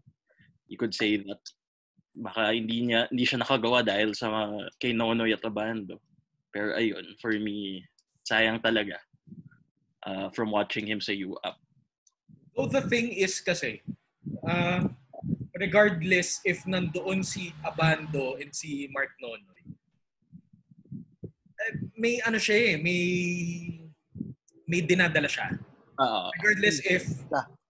You 0.71 0.79
could 0.79 0.95
say 0.95 1.19
that 1.19 1.43
baka 2.13 2.53
hindi 2.53 2.87
niya 2.87 3.09
hindi 3.09 3.25
siya 3.25 3.41
nakagawa 3.41 3.81
dahil 3.81 4.13
sa 4.15 4.29
kay 4.79 4.95
Nonoy 4.95 5.35
at 5.35 5.43
Abando. 5.43 5.99
Pero 6.53 6.77
ayun, 6.77 7.17
for 7.19 7.33
me, 7.35 7.83
sayang 8.23 8.61
talaga 8.63 9.01
uh, 10.05 10.29
from 10.31 10.53
watching 10.53 10.85
him 10.85 11.01
sa 11.01 11.11
U-Up. 11.11 11.57
So 12.53 12.69
the 12.69 12.85
thing 12.85 13.09
is 13.09 13.41
kasi, 13.41 13.81
uh, 14.45 14.85
regardless 15.57 16.39
if 16.45 16.61
nandoon 16.69 17.25
si 17.25 17.51
Abando 17.65 18.37
and 18.37 18.53
si 18.53 18.85
Mark 18.93 19.09
Nonoy, 19.17 19.73
eh, 21.57 21.73
may 21.97 22.21
ano 22.21 22.37
siya 22.37 22.73
eh, 22.73 22.77
may 22.77 23.03
may 24.67 24.81
dinadala 24.83 25.27
siya. 25.27 25.51
Oo. 25.99 26.29
Regardless 26.39 26.77
if 26.85 27.03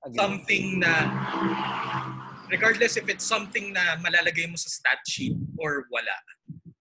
Again. 0.03 0.15
something 0.19 0.65
na 0.83 0.93
regardless 2.51 3.00
if 3.00 3.07
it's 3.09 3.25
something 3.25 3.73
na 3.73 3.97
malalagay 3.97 4.45
mo 4.45 4.57
sa 4.59 4.69
stat 4.69 5.01
sheet 5.07 5.33
or 5.57 5.88
wala. 5.89 6.17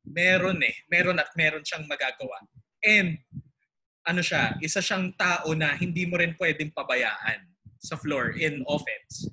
Meron 0.04 0.60
eh. 0.60 0.76
Meron 0.92 1.16
at 1.16 1.32
meron 1.38 1.64
siyang 1.64 1.88
magagawa. 1.88 2.44
And 2.84 3.16
ano 4.04 4.20
siya, 4.20 4.58
isa 4.60 4.82
siyang 4.82 5.14
tao 5.16 5.54
na 5.54 5.72
hindi 5.78 6.04
mo 6.04 6.18
rin 6.18 6.34
pwedeng 6.36 6.74
pabayaan 6.74 7.46
sa 7.80 7.96
floor 7.96 8.36
in 8.36 8.60
offense. 8.68 9.30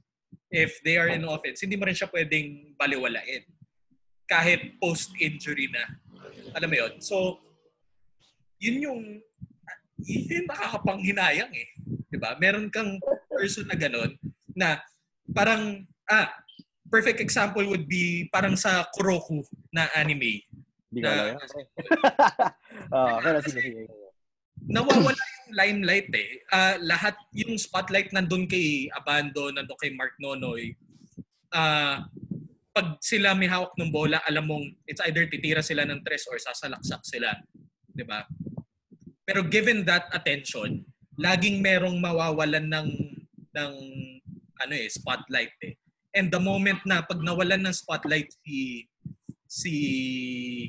If 0.50 0.82
they 0.82 0.98
are 0.98 1.10
in 1.12 1.26
offense, 1.26 1.62
hindi 1.62 1.78
mo 1.78 1.86
rin 1.86 1.98
siya 1.98 2.10
pwedeng 2.10 2.74
baliwalain. 2.78 3.46
Kahit 4.30 4.78
post-injury 4.78 5.70
na. 5.74 5.84
Alam 6.58 6.70
mo 6.70 6.78
yun? 6.78 6.94
So, 7.02 7.42
yun 8.62 8.78
yung 8.82 9.02
yung 10.06 10.48
nakakapanghinayang 10.48 11.52
eh. 11.52 11.70
ba? 12.20 12.36
Meron 12.40 12.72
kang 12.72 13.00
person 13.30 13.68
na 13.68 13.76
ganun 13.80 14.16
na 14.56 14.80
parang 15.32 15.86
ah 16.10 16.28
perfect 16.90 17.22
example 17.22 17.62
would 17.70 17.86
be 17.86 18.26
parang 18.34 18.58
sa 18.58 18.86
Kuroku 18.98 19.46
na 19.70 19.88
anime. 19.94 20.44
Hindi 20.90 21.00
ko 21.06 21.08
na- 21.08 21.14
alam. 21.14 21.36
Oo, 22.98 23.16
pero 23.22 23.38
sige, 23.46 23.60
sige. 23.62 23.82
Nawawala 24.60 25.16
yung 25.16 25.54
limelight 25.56 26.10
eh. 26.12 26.44
Ah, 26.52 26.76
lahat 26.82 27.16
yung 27.32 27.56
spotlight 27.56 28.12
nandun 28.12 28.50
kay 28.50 28.92
Abando, 28.92 29.54
nandun 29.54 29.80
kay 29.80 29.94
Mark 29.96 30.18
Nonoy. 30.20 30.76
Ah, 31.54 32.10
pag 32.74 32.98
sila 33.02 33.34
may 33.38 33.50
hawak 33.50 33.74
ng 33.78 33.92
bola, 33.94 34.22
alam 34.26 34.46
mong 34.50 34.66
it's 34.86 35.02
either 35.08 35.26
titira 35.30 35.62
sila 35.64 35.86
ng 35.86 36.02
tres 36.02 36.26
or 36.30 36.38
sasalaksak 36.38 37.02
sila. 37.06 37.34
'Di 37.94 38.04
ba? 38.06 38.26
Pero 39.30 39.46
given 39.46 39.86
that 39.86 40.10
attention, 40.10 40.82
laging 41.22 41.62
merong 41.62 42.02
mawawalan 42.02 42.66
ng 42.66 42.90
ng 43.54 43.74
ano 44.58 44.74
eh, 44.74 44.90
spotlight 44.90 45.54
eh. 45.62 45.78
And 46.18 46.34
the 46.34 46.42
moment 46.42 46.82
na 46.90 47.06
pag 47.06 47.22
nawalan 47.22 47.70
ng 47.70 47.76
spotlight 47.78 48.34
si 48.42 48.90
si 49.46 49.74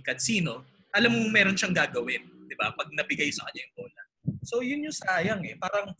Cansino, 0.05 0.69
alam 0.93 1.09
mo 1.09 1.33
meron 1.33 1.57
siyang 1.57 1.73
gagawin, 1.73 2.21
'di 2.21 2.55
ba? 2.61 2.76
Pag 2.76 2.93
nabigay 2.93 3.33
sa 3.33 3.49
kanya 3.49 3.64
yung 3.64 3.75
bola. 3.81 4.02
So 4.45 4.61
yun 4.61 4.85
yung 4.85 4.99
sayang 5.09 5.40
eh. 5.49 5.57
Parang 5.57 5.97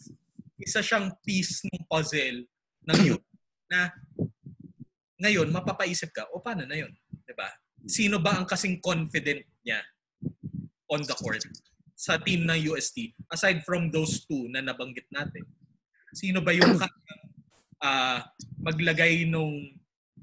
isa 0.61 0.85
siyang 0.85 1.17
piece 1.25 1.65
ng 1.65 1.89
puzzle 1.89 2.45
ng 2.93 2.99
youth 3.09 3.25
na 3.73 3.89
ngayon 5.17 5.49
mapapaisip 5.49 6.13
ka, 6.13 6.29
o 6.29 6.45
paano 6.45 6.69
na 6.69 6.77
yun? 6.77 6.93
'Di 7.25 7.33
ba? 7.33 7.49
Sino 7.89 8.21
ba 8.21 8.37
ang 8.37 8.45
kasing 8.45 8.85
confident 8.85 9.41
niya 9.65 9.81
on 10.93 11.01
the 11.09 11.17
court 11.17 11.41
sa 12.01 12.17
team 12.17 12.49
ng 12.49 12.73
UST 12.73 13.13
aside 13.29 13.61
from 13.69 13.93
those 13.93 14.25
two 14.25 14.49
na 14.49 14.65
nabanggit 14.65 15.05
natin? 15.13 15.45
Sino 16.17 16.41
ba 16.41 16.57
yung 16.57 16.81
kayang 16.81 17.25
ah, 17.85 18.25
maglagay 18.65 19.29
nung 19.29 19.69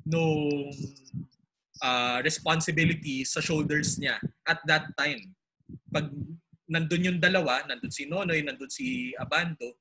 nung 0.02 0.74
ah, 1.86 2.18
responsibility 2.26 3.22
sa 3.22 3.38
shoulders 3.38 4.02
niya 4.02 4.18
at 4.50 4.58
that 4.66 4.90
time? 4.98 5.22
Pag 5.94 6.10
nandun 6.66 7.14
yung 7.14 7.20
dalawa, 7.22 7.62
nandun 7.70 7.94
si 7.94 8.10
Nonoy, 8.10 8.42
nandun 8.42 8.74
si 8.74 9.14
Abando, 9.22 9.78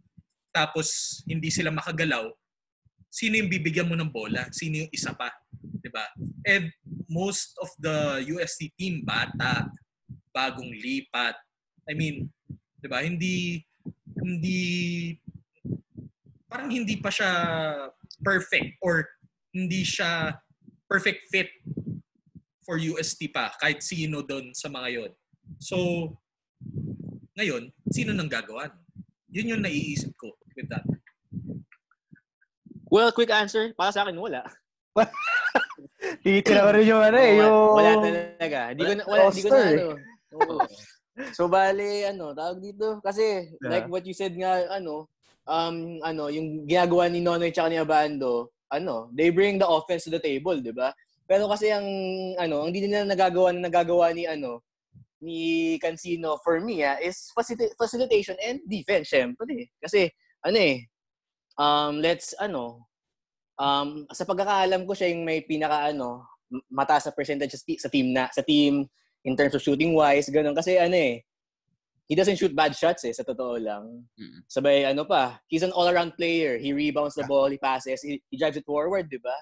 tapos 0.53 1.21
hindi 1.25 1.49
sila 1.49 1.73
makagalaw, 1.73 2.29
sino 3.09 3.41
yung 3.41 3.49
bibigyan 3.49 3.89
mo 3.89 3.97
ng 3.97 4.13
bola? 4.13 4.45
Sino 4.53 4.85
yung 4.85 4.93
isa 4.93 5.17
pa? 5.17 5.33
'Di 5.81 5.89
ba? 5.89 6.05
And 6.45 6.69
most 7.09 7.57
of 7.57 7.73
the 7.81 8.21
UST 8.29 8.69
team 8.77 9.01
bata, 9.01 9.73
bagong 10.37 10.69
lipat. 10.69 11.46
I 11.87 11.95
mean, 11.95 12.31
'di 12.83 12.89
ba? 12.91 13.03
Hindi 13.03 13.63
hindi 14.21 14.61
parang 16.51 16.71
hindi 16.71 16.99
pa 16.99 17.11
siya 17.11 17.31
perfect 18.23 18.79
or 18.83 19.07
hindi 19.55 19.83
siya 19.87 20.35
perfect 20.87 21.27
fit 21.31 21.51
for 22.67 22.79
UST 22.79 23.31
pa 23.31 23.55
kahit 23.63 23.83
sino 23.83 24.23
doon 24.23 24.51
sa 24.55 24.67
mga 24.67 24.89
yon. 24.99 25.13
So 25.63 25.77
ngayon, 27.37 27.71
sino 27.93 28.11
nang 28.17 28.31
gagawa? 28.33 28.73
Yun 29.31 29.59
yung 29.59 29.63
naiisip 29.63 30.17
ko 30.17 30.33
with 30.57 30.67
that. 30.73 30.83
Well, 32.89 33.13
quick 33.13 33.29
answer. 33.29 33.75
Para 33.77 33.93
sa 33.93 34.07
akin, 34.07 34.17
wala. 34.17 34.47
Titira 36.25 36.65
ko 36.65 36.71
rin 36.73 36.87
yung 36.89 37.03
ano 37.05 37.19
eh, 37.19 37.33
yung... 37.37 37.77
Wala 37.77 37.93
talaga. 38.01 38.59
Hindi 38.73 38.83
ko 38.83 38.93
na, 38.95 39.03
wala, 39.05 39.23
hindi 39.29 39.43
ko 39.43 39.51
na 39.51 39.59
eh. 39.59 39.75
ano. 39.77 39.87
Oo. 40.33 40.57
So, 41.33 41.49
bali, 41.49 42.05
ano, 42.05 42.37
tawag 42.37 42.61
dito. 42.61 43.01
Kasi, 43.01 43.57
Yeah. 43.57 43.71
like 43.73 43.89
what 43.89 44.05
you 44.05 44.13
said 44.13 44.37
nga, 44.37 44.69
ano, 44.69 45.09
um, 45.49 45.97
ano, 46.05 46.29
yung 46.29 46.69
ginagawa 46.69 47.09
ni 47.09 47.25
Nonoy 47.25 47.49
tsaka 47.51 47.73
ni 47.73 47.81
Abando, 47.81 48.53
ano, 48.69 49.09
they 49.17 49.33
bring 49.33 49.57
the 49.57 49.65
offense 49.65 50.05
to 50.05 50.13
the 50.13 50.21
table, 50.21 50.61
di 50.61 50.77
ba? 50.77 50.93
Pero 51.25 51.49
kasi 51.49 51.73
ang, 51.73 51.87
ano, 52.37 52.63
ang 52.67 52.71
hindi 52.71 52.85
nila 52.87 53.09
nagagawa 53.09 53.51
na 53.57 53.67
nagagawa 53.67 54.13
ni, 54.13 54.29
ano, 54.29 54.61
ni 55.25 55.75
Cancino 55.81 56.37
for 56.45 56.61
me, 56.61 56.85
ah, 56.85 57.01
is 57.01 57.33
facilita- 57.33 57.73
facilitation 57.81 58.37
and 58.39 58.61
defense, 58.69 59.09
syempre. 59.09 59.73
Kasi, 59.81 60.13
ano 60.45 60.59
eh, 60.61 60.85
um, 61.57 61.99
let's, 62.05 62.37
ano, 62.37 62.85
um, 63.57 64.05
sa 64.13 64.29
pagkakaalam 64.29 64.85
ko 64.85 64.93
siya 64.93 65.11
yung 65.17 65.25
may 65.25 65.41
pinaka, 65.41 65.97
ano, 65.97 66.29
mataas 66.71 67.09
na 67.09 67.17
percentage 67.17 67.57
sa 67.57 67.89
team 67.89 68.13
na, 68.13 68.29
sa 68.31 68.45
team 68.45 68.85
in 69.27 69.35
terms 69.35 69.53
of 69.59 69.61
shooting 69.61 69.93
wise, 69.93 70.31
ganun. 70.31 70.55
Kasi 70.55 70.79
ano 70.79 70.95
eh, 70.95 71.27
he 72.07 72.15
doesn't 72.15 72.39
shoot 72.39 72.55
bad 72.55 72.73
shots 72.73 73.03
eh, 73.03 73.13
sa 73.13 73.27
totoo 73.27 73.59
lang. 73.59 74.07
Mm. 74.15 74.47
Sabay, 74.47 74.87
ano 74.87 75.03
pa, 75.03 75.43
he's 75.51 75.67
an 75.67 75.75
all-around 75.75 76.15
player. 76.15 76.57
He 76.57 76.71
rebounds 76.71 77.19
the 77.19 77.27
ball, 77.27 77.51
he 77.51 77.59
passes, 77.59 77.99
he, 78.01 78.23
he 78.31 78.39
drives 78.39 78.57
it 78.57 78.65
forward, 78.65 79.11
di 79.11 79.19
ba? 79.19 79.35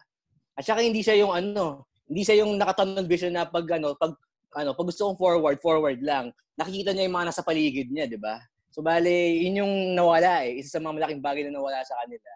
At 0.56 0.64
saka 0.64 0.80
hindi 0.80 1.04
siya 1.04 1.20
yung 1.20 1.36
ano, 1.36 1.84
hindi 2.08 2.24
siya 2.24 2.40
yung 2.42 2.56
nakatunnel 2.56 3.04
vision 3.04 3.36
na 3.36 3.44
pag 3.44 3.68
ano, 3.76 3.92
pag 4.00 4.16
ano, 4.56 4.72
pag 4.72 4.88
gusto 4.88 5.12
kong 5.12 5.20
forward, 5.20 5.58
forward 5.60 6.00
lang. 6.00 6.32
Nakikita 6.56 6.96
niya 6.96 7.04
yung 7.06 7.16
mga 7.20 7.28
nasa 7.28 7.44
paligid 7.44 7.92
niya, 7.92 8.08
di 8.08 8.16
ba? 8.16 8.40
So 8.72 8.80
bale, 8.80 9.12
yun 9.38 9.60
yung 9.60 9.74
nawala 9.92 10.48
eh. 10.48 10.58
Isa 10.58 10.78
sa 10.78 10.82
mga 10.82 10.96
malaking 10.96 11.22
bagay 11.22 11.42
na 11.46 11.60
nawala 11.60 11.84
sa 11.84 11.94
kanila. 12.02 12.30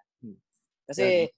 Kasi 0.88 1.28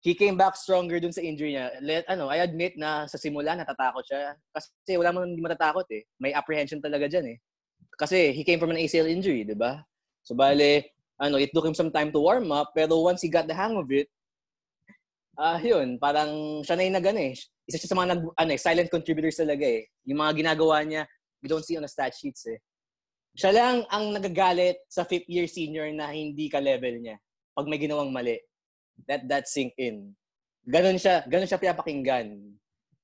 he 0.00 0.16
came 0.16 0.36
back 0.36 0.56
stronger 0.56 0.96
dun 0.96 1.12
sa 1.12 1.20
injury 1.20 1.56
niya. 1.56 1.76
Let, 1.84 2.08
ano, 2.08 2.32
I 2.32 2.40
admit 2.40 2.76
na 2.80 3.04
sa 3.04 3.20
simula 3.20 3.52
natatakot 3.52 4.04
siya. 4.08 4.32
Kasi 4.52 4.96
wala 4.96 5.12
mo 5.12 5.24
hindi 5.24 5.44
matatakot 5.44 5.84
eh. 5.92 6.08
May 6.16 6.32
apprehension 6.32 6.80
talaga 6.80 7.04
dyan 7.04 7.36
eh. 7.36 7.38
Kasi 8.00 8.32
he 8.32 8.40
came 8.40 8.56
from 8.56 8.72
an 8.72 8.80
ACL 8.80 9.08
injury, 9.08 9.44
di 9.44 9.52
ba? 9.52 9.84
So 10.24 10.32
bale, 10.32 10.88
ano, 11.20 11.36
it 11.36 11.52
took 11.52 11.68
him 11.68 11.76
some 11.76 11.92
time 11.92 12.08
to 12.16 12.20
warm 12.20 12.48
up, 12.48 12.72
pero 12.72 12.96
once 13.04 13.20
he 13.20 13.28
got 13.28 13.44
the 13.44 13.52
hang 13.52 13.76
of 13.76 13.92
it, 13.92 14.08
ah 15.36 15.60
yun, 15.60 16.00
parang 16.00 16.64
siya 16.64 16.76
na 16.76 16.84
yung 16.88 16.96
nag, 16.96 17.06
ano 17.12 17.20
eh, 17.20 17.32
isa 17.68 17.76
siya 17.76 17.92
sa 17.92 17.98
mga 18.00 18.08
nag, 18.16 18.22
ano, 18.24 18.50
eh, 18.56 18.60
silent 18.60 18.88
contributors 18.88 19.36
talaga 19.36 19.68
eh. 19.68 19.84
Yung 20.08 20.20
mga 20.24 20.32
ginagawa 20.32 20.80
niya, 20.80 21.04
we 21.44 21.48
don't 21.48 21.64
see 21.64 21.76
on 21.76 21.84
the 21.84 21.92
stat 21.92 22.16
sheets 22.16 22.48
eh. 22.48 22.56
Siya 23.36 23.52
lang 23.52 23.76
ang 23.92 24.16
nagagalit 24.16 24.80
sa 24.88 25.04
fifth 25.04 25.28
year 25.28 25.44
senior 25.44 25.92
na 25.92 26.08
hindi 26.08 26.48
ka 26.48 26.58
level 26.58 26.98
niya 26.98 27.20
pag 27.52 27.68
may 27.68 27.76
ginawang 27.76 28.08
mali. 28.08 28.40
Let 29.08 29.28
that 29.28 29.46
sink 29.46 29.76
in. 29.80 30.12
Ganon 30.66 31.00
siya, 31.00 31.24
ganon 31.28 31.48
siya 31.48 31.60
pinapakinggan. 31.60 32.36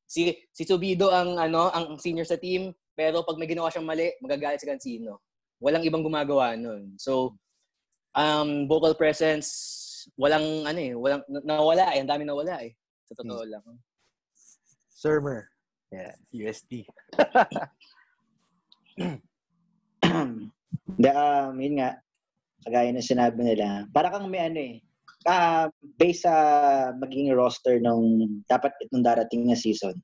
Si 0.06 0.34
si 0.54 0.62
Subido 0.62 1.10
ang 1.10 1.40
ano, 1.40 1.72
ang 1.72 1.98
senior 1.98 2.26
sa 2.28 2.38
team, 2.38 2.70
pero 2.96 3.26
pag 3.26 3.36
may 3.36 3.48
ginawa 3.50 3.68
siyang 3.68 3.88
mali, 3.88 4.12
magagalit 4.22 4.60
si 4.62 4.68
Cancino. 4.68 5.20
Walang 5.60 5.84
ibang 5.84 6.04
gumagawa 6.04 6.56
nun. 6.56 6.96
So, 7.00 7.36
um, 8.16 8.68
vocal 8.68 8.96
presence, 8.96 10.08
walang 10.16 10.64
ano 10.64 10.80
eh, 10.80 10.94
walang 10.96 11.22
nawala 11.28 11.92
eh, 11.92 12.00
ang 12.00 12.10
dami 12.10 12.24
nawala 12.24 12.62
eh. 12.64 12.72
Sa 13.08 13.14
totoo 13.18 13.44
lang. 13.44 13.62
Sermer. 14.88 15.52
Yeah, 15.92 16.14
USD. 16.34 16.82
Hindi, 20.86 21.10
um, 21.12 21.54
yun 21.60 21.74
nga, 21.78 22.00
kagaya 22.66 22.90
ng 22.90 23.04
sinabi 23.04 23.38
nila, 23.44 23.86
para 23.94 24.10
kang 24.10 24.26
may 24.26 24.42
ano 24.50 24.58
eh, 24.58 24.82
ah, 25.26 25.68
based 25.98 26.24
sa 26.24 26.34
magiging 26.96 27.34
roster 27.34 27.82
nung 27.82 28.40
dapat 28.46 28.72
itong 28.86 29.02
darating 29.02 29.46
na 29.46 29.58
season, 29.58 29.94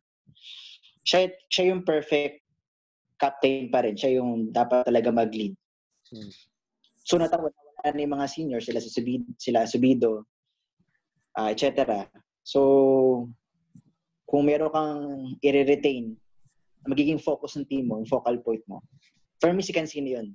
siya, 1.06 1.30
siya 1.50 1.74
yung 1.74 1.86
perfect 1.86 2.42
captain 3.18 3.70
pa 3.70 3.86
rin. 3.86 3.94
Siya 3.94 4.18
yung 4.22 4.50
dapat 4.50 4.86
talaga 4.86 5.14
mag-lead. 5.14 5.54
Hmm. 6.10 6.30
So, 7.06 7.18
natawala 7.18 7.54
wala 7.82 7.98
na 7.98 8.02
yung 8.06 8.14
mga 8.14 8.30
seniors, 8.30 8.66
sila 8.70 8.78
si 8.78 8.90
Subido, 8.94 9.26
sila 9.42 9.66
Subido, 9.66 10.26
ah, 11.34 11.50
etc. 11.50 12.06
So, 12.46 13.26
kung 14.26 14.46
meron 14.46 14.70
kang 14.70 15.02
i-retain, 15.42 16.14
magiging 16.86 17.18
focus 17.18 17.58
ng 17.58 17.66
team 17.66 17.90
mo, 17.90 17.98
yung 17.98 18.10
focal 18.10 18.38
point 18.38 18.62
mo, 18.70 18.82
for 19.42 19.50
me, 19.50 19.62
si 19.66 19.74
Cancino 19.74 20.06
yun. 20.06 20.34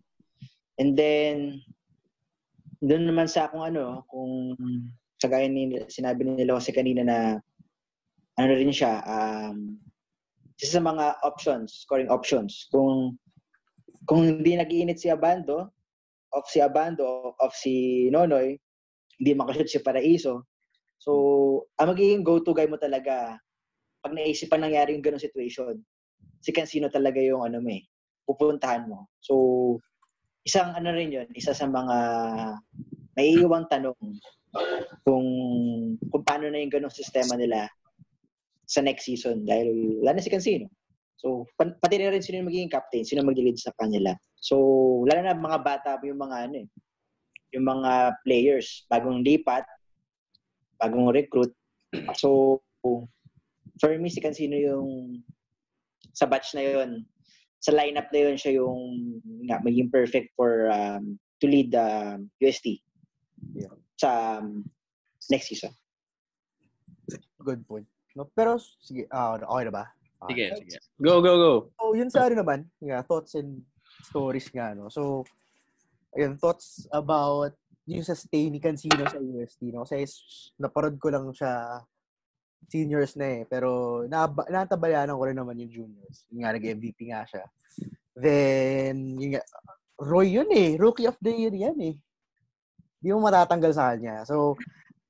And 0.76 1.00
then, 1.00 1.64
doon 2.82 3.10
naman 3.10 3.28
sa 3.30 3.50
kung 3.50 3.66
ano, 3.66 4.06
kung 4.10 4.54
kagaya 5.18 5.50
ni 5.50 5.74
sinabi 5.90 6.26
nila 6.26 6.62
kasi 6.62 6.70
kanina 6.74 7.02
na 7.02 7.20
ano 8.38 8.52
rin 8.54 8.70
siya, 8.70 9.02
um, 9.06 9.82
isa 10.62 10.78
sa 10.78 10.84
mga 10.84 11.22
options, 11.26 11.86
scoring 11.86 12.10
options. 12.10 12.70
Kung 12.70 13.18
kung 14.06 14.24
hindi 14.24 14.56
nag-iinit 14.56 15.02
si 15.02 15.10
Abando, 15.10 15.74
off 16.32 16.48
si 16.48 16.62
Abando, 16.62 17.34
off 17.42 17.54
si 17.58 18.08
Nonoy, 18.14 18.56
hindi 19.18 19.32
makashoot 19.34 19.70
si 19.70 19.80
Paraiso. 19.82 20.46
So, 21.02 21.12
ang 21.78 21.94
magiging 21.94 22.26
go-to 22.26 22.54
guy 22.54 22.70
mo 22.70 22.78
talaga, 22.78 23.38
pag 24.02 24.14
naisipan 24.14 24.64
nangyari 24.64 24.94
yung 24.94 25.06
ganong 25.06 25.22
situation, 25.22 25.82
si 26.42 26.54
Cancino 26.54 26.90
talaga 26.90 27.22
yung 27.22 27.46
ano 27.46 27.62
mo 27.62 27.70
eh, 27.74 27.84
pupuntahan 28.26 28.86
mo. 28.86 29.10
So, 29.22 29.34
isang 30.48 30.72
ano 30.72 30.96
rin 30.96 31.12
yun, 31.12 31.28
isa 31.36 31.52
sa 31.52 31.68
mga 31.68 31.98
may 33.20 33.36
iwang 33.36 33.68
tanong 33.68 34.00
kung 35.04 35.28
kung 36.08 36.24
paano 36.24 36.48
na 36.48 36.64
yung 36.64 36.72
ganong 36.72 36.96
sistema 36.96 37.36
nila 37.36 37.68
sa 38.64 38.80
next 38.80 39.04
season 39.04 39.44
dahil 39.44 40.00
wala 40.00 40.16
na 40.16 40.24
si 40.24 40.32
Cancino. 40.32 40.72
So, 41.20 41.50
pa- 41.60 41.76
pati 41.82 42.00
na 42.00 42.14
rin 42.14 42.24
sino 42.24 42.40
yung 42.40 42.48
magiging 42.48 42.72
captain, 42.72 43.04
sino 43.04 43.26
mag-lead 43.26 43.58
sa 43.60 43.74
kanila. 43.76 44.14
So, 44.38 44.56
lalo 45.10 45.20
na 45.26 45.34
mga 45.34 45.60
bata, 45.66 45.98
yung 46.06 46.22
mga 46.22 46.38
ano 46.48 46.56
eh, 46.64 46.68
yung 47.58 47.66
mga 47.66 48.22
players, 48.22 48.86
bagong 48.88 49.26
lipat, 49.26 49.66
bagong 50.78 51.10
recruit. 51.10 51.52
So, 52.16 52.62
for 53.82 53.90
me, 53.98 54.14
si 54.14 54.22
Cancino 54.22 54.54
yung 54.54 55.20
sa 56.14 56.30
batch 56.30 56.54
na 56.54 56.64
yun, 56.64 57.02
sa 57.68 57.76
lineup 57.76 58.08
na 58.16 58.20
yun, 58.24 58.36
siya 58.40 58.64
yung 58.64 59.20
nga, 59.44 59.60
maging 59.60 59.92
perfect 59.92 60.32
for 60.40 60.72
um, 60.72 61.20
to 61.44 61.52
lead 61.52 61.76
the 61.76 62.16
UST 62.40 62.80
Yeah. 63.54 63.76
sa 64.00 64.40
um, 64.42 64.66
next 65.30 65.52
season. 65.52 65.76
Good 67.44 67.68
point. 67.68 67.86
No, 68.16 68.26
pero, 68.34 68.58
sige, 68.58 69.06
ah, 69.14 69.38
okay 69.38 69.66
na 69.68 69.74
ba? 69.74 69.86
Ah, 70.18 70.32
Sige, 70.32 70.50
sige. 70.58 70.80
Go, 70.98 71.22
go, 71.22 71.34
go. 71.38 71.54
So, 71.78 71.94
yun 71.94 72.10
sa 72.10 72.26
ano 72.26 72.42
naman, 72.42 72.66
nga, 72.82 73.06
thoughts 73.06 73.38
and 73.38 73.62
stories 74.02 74.50
nga, 74.50 74.74
no? 74.74 74.90
So, 74.90 75.22
ayun, 76.18 76.42
thoughts 76.42 76.90
about 76.90 77.54
yung 77.86 78.02
sa 78.02 78.18
stay 78.18 78.50
ni 78.50 78.58
Cancino 78.58 79.06
sa 79.06 79.22
UST, 79.22 79.70
no? 79.70 79.86
Kasi 79.86 80.02
naparod 80.58 80.98
ko 80.98 81.14
lang 81.14 81.30
siya 81.30 81.86
seniors 82.68 83.16
na 83.16 83.42
eh. 83.42 83.42
Pero 83.48 84.04
natabayanan 84.48 85.16
ko 85.16 85.24
rin 85.26 85.40
naman 85.40 85.60
yung 85.64 85.72
juniors. 85.72 86.28
Yung 86.32 86.44
nga, 86.44 86.56
nag-MVP 86.56 87.00
nga 87.12 87.24
siya. 87.28 87.44
Then, 88.14 89.18
yung 89.18 89.36
nga, 89.36 89.44
Roy 89.98 90.38
yun 90.38 90.52
eh. 90.54 90.78
Rookie 90.78 91.10
of 91.10 91.18
the 91.24 91.34
year 91.34 91.54
yan 91.56 91.78
eh. 91.82 91.96
Di 93.02 93.10
mo 93.10 93.24
matatanggal 93.24 93.72
sa 93.74 93.96
kanya. 93.96 94.22
So, 94.28 94.60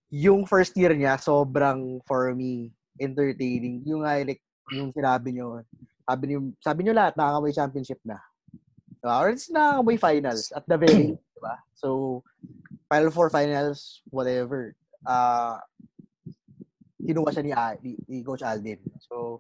yung 0.07 0.47
first 0.47 0.77
year 0.79 0.95
niya, 0.95 1.19
sobrang, 1.19 1.99
for 2.07 2.31
me, 2.31 2.71
entertaining. 3.01 3.83
Yung 3.83 4.07
nga, 4.07 4.21
like, 4.23 4.41
yung 4.71 4.95
sinabi 4.95 5.35
nyo, 5.35 5.63
sabi 6.07 6.23
niyo, 6.31 6.39
sabi 6.63 6.79
niyo 6.83 6.93
lahat, 6.95 7.19
nakakamoy 7.19 7.51
championship 7.51 7.99
na. 8.07 8.19
Diba? 9.03 9.15
Or 9.19 9.27
it's 9.31 9.51
nakakamoy 9.51 9.97
finals 9.99 10.51
at 10.55 10.63
the 10.67 10.77
very 10.79 11.15
end, 11.15 11.19
diba? 11.35 11.55
So, 11.75 12.21
Final 12.87 13.11
Four 13.11 13.27
finals, 13.29 13.99
whatever. 14.07 14.71
Ah, 15.03 15.59
kinuha 17.07 17.31
siya 17.31 17.43
ni, 17.47 17.51
ni, 17.79 17.91
ni 18.03 18.17
Coach 18.19 18.43
Aldin. 18.43 18.83
So, 18.99 19.39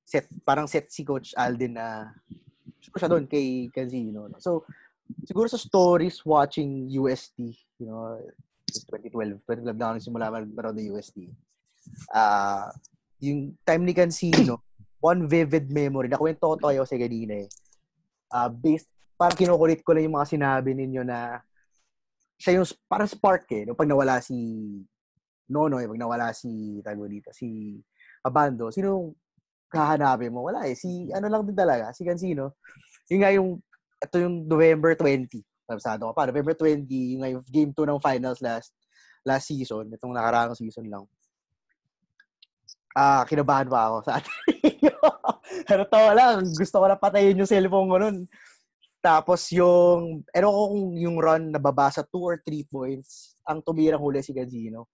set, 0.00 0.32
parang 0.48 0.64
set 0.64 0.88
si 0.88 1.04
Coach 1.04 1.36
Aldin 1.36 1.76
na 1.76 2.08
sure 2.80 2.96
siya 2.96 3.12
doon 3.12 3.28
kay 3.28 3.68
Cancino. 3.68 4.32
No? 4.32 4.40
So, 4.40 4.64
siguro 5.28 5.44
sa 5.46 5.60
stories 5.60 6.24
watching 6.24 6.88
UST, 6.88 7.36
you 7.78 7.86
know, 7.86 8.16
2012, 8.88 9.44
2012 9.44 9.76
na 9.76 9.84
ako 9.84 9.92
nagsimula 10.00 10.32
mag-manood 10.32 10.76
ng 10.80 10.90
UST. 10.96 11.28
Ah, 12.08 12.72
yung 13.20 13.52
time 13.62 13.84
ni 13.84 13.92
Cancino, 13.92 14.64
one 14.98 15.28
vivid 15.28 15.68
memory. 15.68 16.08
Nakwento 16.08 16.48
ko 16.48 16.56
to 16.56 16.68
kayo 16.72 16.82
kasi 16.88 16.96
kanina 16.96 17.44
eh. 17.44 17.48
Ah, 18.32 18.48
based, 18.48 18.88
parang 19.20 19.36
kinukulit 19.36 19.84
ko 19.84 19.92
lang 19.92 20.08
yung 20.08 20.16
mga 20.16 20.32
sinabi 20.32 20.72
ninyo 20.72 21.02
na 21.04 21.44
siya 22.40 22.58
yung 22.58 22.66
parang 22.88 23.06
spark 23.06 23.46
eh. 23.52 23.62
No? 23.68 23.76
Pag 23.76 23.90
nawala 23.90 24.18
si 24.24 24.34
Nonoy, 25.50 25.90
pag 25.90 26.00
nawala 26.00 26.26
si, 26.36 26.78
tago 26.84 27.08
dito, 27.10 27.34
si 27.34 27.78
Abando, 28.22 28.70
sino 28.70 29.18
kahanapin 29.72 30.30
mo? 30.30 30.46
Wala 30.46 30.68
eh. 30.68 30.76
Si, 30.76 31.08
ano 31.10 31.26
lang 31.32 31.42
din 31.48 31.56
talaga, 31.56 31.90
si 31.96 32.04
Cancino. 32.04 32.60
Yung 33.08 33.20
nga 33.24 33.32
yung, 33.32 33.48
ito 33.98 34.16
yung 34.20 34.46
November 34.46 34.94
20. 34.94 35.42
Sabsado 35.66 36.06
ko 36.06 36.12
pa, 36.12 36.28
November 36.28 36.54
20, 36.54 36.86
yung 36.88 37.20
nga 37.24 37.30
yung 37.32 37.44
game 37.48 37.72
2 37.72 37.88
ng 37.88 38.02
finals 38.02 38.38
last 38.44 38.76
last 39.22 39.46
season, 39.48 39.86
itong 39.94 40.14
nakaraang 40.14 40.54
season 40.58 40.86
lang. 40.90 41.06
ah 42.92 43.24
kinabahan 43.24 43.70
pa 43.72 43.88
ako 43.88 43.96
sa 44.04 44.20
Ateneo. 44.20 44.98
Pero 45.68 45.82
to 45.88 46.00
lang, 46.12 46.44
gusto 46.44 46.76
ko 46.76 46.86
na 46.90 46.98
patayin 46.98 47.40
yung 47.40 47.48
cellphone 47.48 47.88
ko 47.88 47.96
nun. 47.96 48.16
Tapos 49.02 49.48
yung, 49.50 50.22
ano 50.30 50.46
ko 50.46 50.60
kung 50.70 50.86
yung 51.00 51.16
run 51.18 51.44
nababasa 51.50 52.04
2 52.04 52.20
or 52.20 52.36
3 52.44 52.68
points, 52.68 53.34
ang 53.48 53.64
tumirang 53.64 54.02
huli 54.02 54.20
si 54.20 54.36
Gazino. 54.36 54.86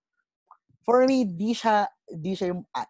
For 0.89 1.05
me, 1.05 1.29
di 1.29 1.53
siya, 1.53 1.85
di 2.09 2.33
siya 2.33 2.57
yung 2.57 2.65
ah, 2.73 2.89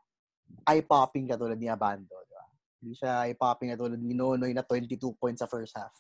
eye-popping 0.71 1.35
katulad 1.35 1.59
ni 1.59 1.67
Abando. 1.67 2.15
Di 2.15 2.31
ba? 2.31 2.47
Di 2.79 2.93
siya 2.95 3.27
eye-popping 3.27 3.75
katulad 3.75 3.99
ni 3.99 4.15
Nonoy 4.15 4.55
na 4.55 4.63
22 4.63 5.19
points 5.19 5.43
sa 5.43 5.51
first 5.51 5.75
half. 5.75 5.91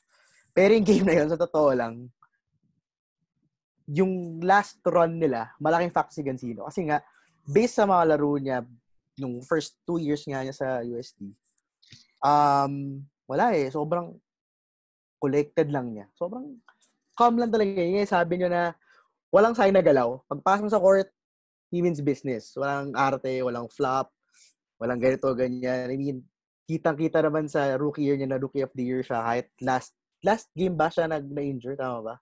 Pero 0.54 0.78
yung 0.78 0.86
game 0.86 1.02
na 1.02 1.18
yun, 1.18 1.26
sa 1.26 1.34
totoo 1.34 1.74
lang, 1.74 2.06
yung 3.90 4.38
last 4.46 4.78
run 4.86 5.18
nila, 5.18 5.50
malaking 5.58 5.90
fact 5.90 6.14
si 6.14 6.22
Gansino. 6.22 6.70
Kasi 6.70 6.86
nga, 6.86 7.02
based 7.42 7.82
sa 7.82 7.88
mga 7.90 8.14
laro 8.14 8.38
niya, 8.38 8.62
nung 9.18 9.42
first 9.42 9.74
two 9.82 9.98
years 9.98 10.22
nga 10.22 10.46
niya 10.46 10.54
sa 10.54 10.78
USD, 10.86 11.34
um, 12.22 13.02
wala 13.26 13.58
eh. 13.58 13.74
Sobrang 13.74 14.14
collected 15.18 15.66
lang 15.74 15.98
niya. 15.98 16.06
Sobrang 16.14 16.62
calm 17.18 17.42
lang 17.42 17.50
talaga. 17.50 17.82
Yung 17.82 18.06
sabi 18.06 18.38
niyo 18.38 18.46
na 18.46 18.70
walang 19.34 19.58
sign 19.58 19.74
na 19.74 19.82
galaw. 19.82 20.22
Pagpasok 20.30 20.70
sa 20.70 20.78
court, 20.78 21.10
he 21.70 21.84
means 21.84 22.00
business. 22.00 22.52
Walang 22.56 22.96
arte, 22.96 23.40
walang 23.44 23.68
flop, 23.72 24.12
walang 24.80 25.00
ganito, 25.00 25.32
ganyan. 25.36 25.88
I 25.92 25.96
mean, 25.96 26.18
kitang-kita 26.68 27.24
naman 27.24 27.48
sa 27.48 27.76
rookie 27.80 28.04
year 28.04 28.16
niya 28.20 28.28
na 28.32 28.40
rookie 28.40 28.64
of 28.64 28.72
the 28.76 28.84
year 28.84 29.00
siya 29.00 29.24
kahit 29.24 29.46
last 29.64 29.96
last 30.20 30.52
game 30.52 30.76
ba 30.76 30.92
siya 30.92 31.08
nag 31.08 31.24
na-injure 31.30 31.78
tama 31.78 32.12
ba? 32.12 32.14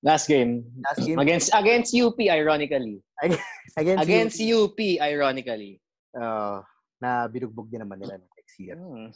Last 0.00 0.30
game. 0.30 0.64
Last 0.80 1.04
game 1.04 1.18
Against 1.20 1.50
against 1.52 1.92
UP 1.92 2.16
ironically. 2.16 3.04
against, 3.76 4.04
Against 4.06 4.38
UP, 4.40 4.72
UP 4.72 4.78
ironically. 5.02 5.82
uh, 6.16 6.64
na 7.00 7.26
binugbog 7.26 7.70
din 7.72 7.80
naman 7.80 8.00
nila 8.00 8.20
ng 8.20 8.32
next 8.36 8.56
year. 8.60 8.76
Hmm. 8.76 9.08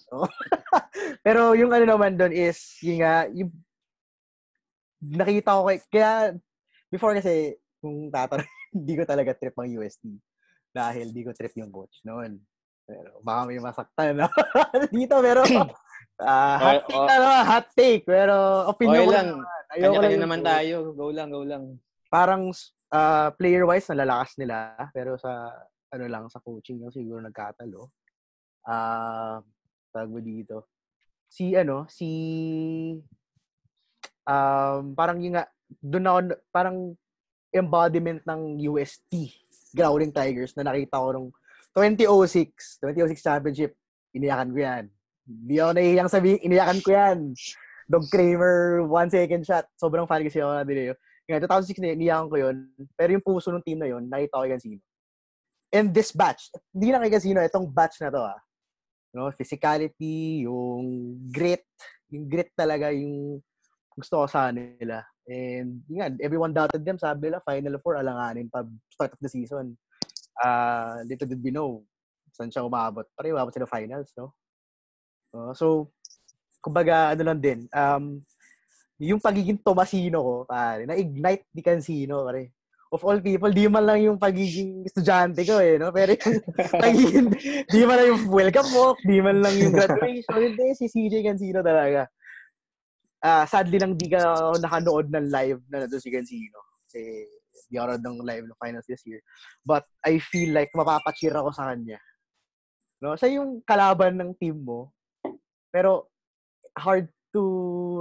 Pero 1.26 1.52
yung 1.52 1.72
ano 1.72 1.84
naman 1.84 2.16
doon 2.16 2.32
is, 2.32 2.80
yung 2.80 3.04
nga, 3.04 3.28
yung, 3.28 3.52
nakita 5.04 5.60
ko 5.60 5.62
kay, 5.68 5.78
kaya, 5.92 6.10
before 6.88 7.12
kasi, 7.12 7.58
kung 7.84 8.08
tatanong, 8.08 8.48
hindi 8.74 8.94
ko 8.98 9.06
talaga 9.06 9.32
trip 9.38 9.54
ang 9.54 9.70
USD. 9.70 10.18
Dahil 10.74 11.14
hindi 11.14 11.22
ko 11.22 11.30
trip 11.30 11.54
yung 11.54 11.70
coach 11.70 12.02
noon. 12.02 12.42
Pero 12.84 13.22
baka 13.22 13.40
may 13.48 13.62
masaktan 13.62 14.18
na 14.18 14.28
dito, 14.92 15.16
pero 15.22 15.40
ah 16.20 16.58
hot 16.60 16.82
take 16.84 17.00
oh. 17.00 17.08
naman, 17.08 17.42
hot 17.46 17.68
take. 17.72 18.04
Pero 18.04 18.34
opinion 18.68 19.06
Okay 19.06 19.14
lang. 19.14 19.28
naman. 19.32 19.46
Ayoko 19.46 19.80
Kanya-kanya 19.80 20.10
lang 20.10 20.24
naman 20.26 20.40
yung- 20.42 20.50
tayo. 20.50 20.76
Go 20.92 21.06
lang, 21.14 21.28
go 21.32 21.42
lang. 21.46 21.62
Parang 22.12 22.42
ah, 22.92 23.30
player-wise, 23.34 23.88
nalalakas 23.90 24.36
nila. 24.36 24.74
Pero 24.92 25.16
sa, 25.16 25.50
ano 25.94 26.04
lang, 26.10 26.26
sa 26.28 26.42
coaching 26.42 26.82
lang 26.82 26.92
siguro 26.92 27.22
nagkatalo. 27.22 27.90
Ah, 28.66 29.40
tawag 29.94 30.10
mo 30.10 30.20
dito. 30.20 30.68
Si, 31.30 31.54
ano, 31.58 31.86
si, 31.90 32.10
um, 34.26 34.94
parang 34.94 35.18
yung 35.18 35.34
nga, 35.34 35.46
doon 35.82 36.06
ako, 36.06 36.18
parang 36.54 36.76
embodiment 37.54 38.18
ng 38.26 38.58
UST, 38.66 39.30
Growling 39.70 40.10
Tigers, 40.10 40.58
na 40.58 40.66
nakita 40.66 40.98
ko 40.98 41.08
nung 41.14 41.28
2006, 41.74 42.82
2006 42.82 43.22
championship, 43.22 43.72
iniyakan 44.10 44.50
ko 44.50 44.58
yan. 44.58 44.84
Hindi 45.24 45.54
ako 45.62 45.70
nahihiyang 45.74 46.10
sabihin, 46.10 46.40
iniyakan 46.42 46.78
ko 46.82 46.90
yan. 46.90 47.18
Dog 47.86 48.06
Kramer, 48.10 48.82
one 48.84 49.08
second 49.08 49.42
shot. 49.46 49.66
Sobrang 49.78 50.08
fan 50.10 50.26
kasi 50.26 50.42
ako 50.42 50.52
na 50.52 50.66
din 50.66 50.92
Nga, 51.24 51.48
2006 51.48 51.80
na 51.80 51.96
iniyakan 51.96 52.28
ko 52.28 52.36
yun. 52.36 52.56
Pero 52.98 53.10
yung 53.16 53.24
puso 53.24 53.48
ng 53.48 53.64
team 53.64 53.80
na 53.80 53.88
yun, 53.88 54.04
nakita 54.04 54.36
ko 54.36 54.44
kay 54.44 54.52
Gansino. 54.52 54.82
And 55.74 55.90
this 55.90 56.12
batch, 56.12 56.52
hindi 56.70 56.92
na 56.92 57.00
kay 57.00 57.10
Gansino, 57.10 57.40
itong 57.40 57.66
batch 57.72 57.98
na 58.04 58.12
to 58.12 58.22
ah. 58.22 58.38
You 59.14 59.22
know, 59.22 59.30
physicality, 59.32 60.44
yung 60.44 61.16
grit, 61.30 61.64
yung 62.10 62.26
grit 62.28 62.50
talaga, 62.52 62.92
yung 62.92 63.40
gusto 63.94 64.22
ko 64.22 64.26
sa 64.26 64.50
nila. 64.50 65.06
And 65.24 65.80
yun 65.88 65.98
nga, 66.02 66.08
everyone 66.20 66.52
doubted 66.52 66.84
them. 66.84 67.00
Sabi 67.00 67.30
nila, 67.30 67.40
Final 67.46 67.80
Four, 67.80 67.96
alanganin 67.96 68.50
pa 68.50 68.66
start 68.92 69.14
of 69.14 69.22
the 69.22 69.30
season. 69.30 69.78
Uh, 70.42 71.00
little 71.06 71.30
did 71.30 71.40
we 71.40 71.54
know 71.54 71.86
saan 72.34 72.50
siya 72.50 72.66
umabot. 72.66 73.06
Parang 73.14 73.38
umabot 73.38 73.54
sila 73.54 73.70
finals, 73.70 74.10
no? 74.18 74.34
Uh, 75.30 75.54
so, 75.54 75.94
kumbaga, 76.58 77.14
ano 77.14 77.22
lang 77.22 77.38
din, 77.38 77.58
um, 77.70 78.18
yung 78.98 79.22
pagiging 79.22 79.62
Tomasino 79.62 80.18
ko, 80.18 80.34
pare, 80.46 80.86
na-ignite 80.86 81.46
ni 81.54 81.62
Cancino, 81.62 82.26
pare. 82.26 82.54
Of 82.94 83.02
all 83.02 83.18
people, 83.18 83.50
di 83.50 83.66
man 83.66 83.82
lang 83.82 84.06
yung 84.06 84.18
pagiging 84.22 84.86
estudyante 84.86 85.42
ko 85.42 85.58
eh, 85.58 85.78
no? 85.78 85.90
Pero 85.90 86.14
yung 86.14 86.42
pagiging, 86.84 87.26
di 87.66 87.82
man 87.82 87.96
lang 87.98 88.08
yung 88.14 88.24
welcome 88.30 88.70
walk, 88.70 88.98
di 89.02 89.18
man 89.18 89.42
lang 89.42 89.54
yung 89.58 89.74
graduation, 89.74 90.38
hindi, 90.38 90.66
si 90.78 90.86
CJ 90.90 91.22
Cancino 91.26 91.62
talaga 91.62 92.10
ah 93.24 93.48
sadly 93.48 93.80
lang 93.80 93.96
di 93.96 94.12
ka 94.12 94.20
ako 94.20 94.60
nakanood 94.60 95.06
ng 95.08 95.26
live 95.32 95.60
na 95.72 95.82
nandun 95.82 96.02
si 96.04 96.12
Gansino. 96.12 96.60
Kasi 96.84 97.24
di 97.72 97.80
ako 97.80 97.96
ng 97.96 98.18
live 98.20 98.44
ng 98.44 98.60
finals 98.60 98.84
this 98.84 99.00
year. 99.08 99.24
But 99.64 99.88
I 100.04 100.20
feel 100.20 100.52
like 100.52 100.68
mapapacheer 100.76 101.32
ako 101.32 101.56
sa 101.56 101.72
kanya. 101.72 101.96
No? 103.00 103.16
Siya 103.16 103.40
yung 103.40 103.64
kalaban 103.64 104.20
ng 104.20 104.36
team 104.36 104.60
mo. 104.60 104.92
Pero 105.72 106.12
hard 106.76 107.08
to 107.32 107.42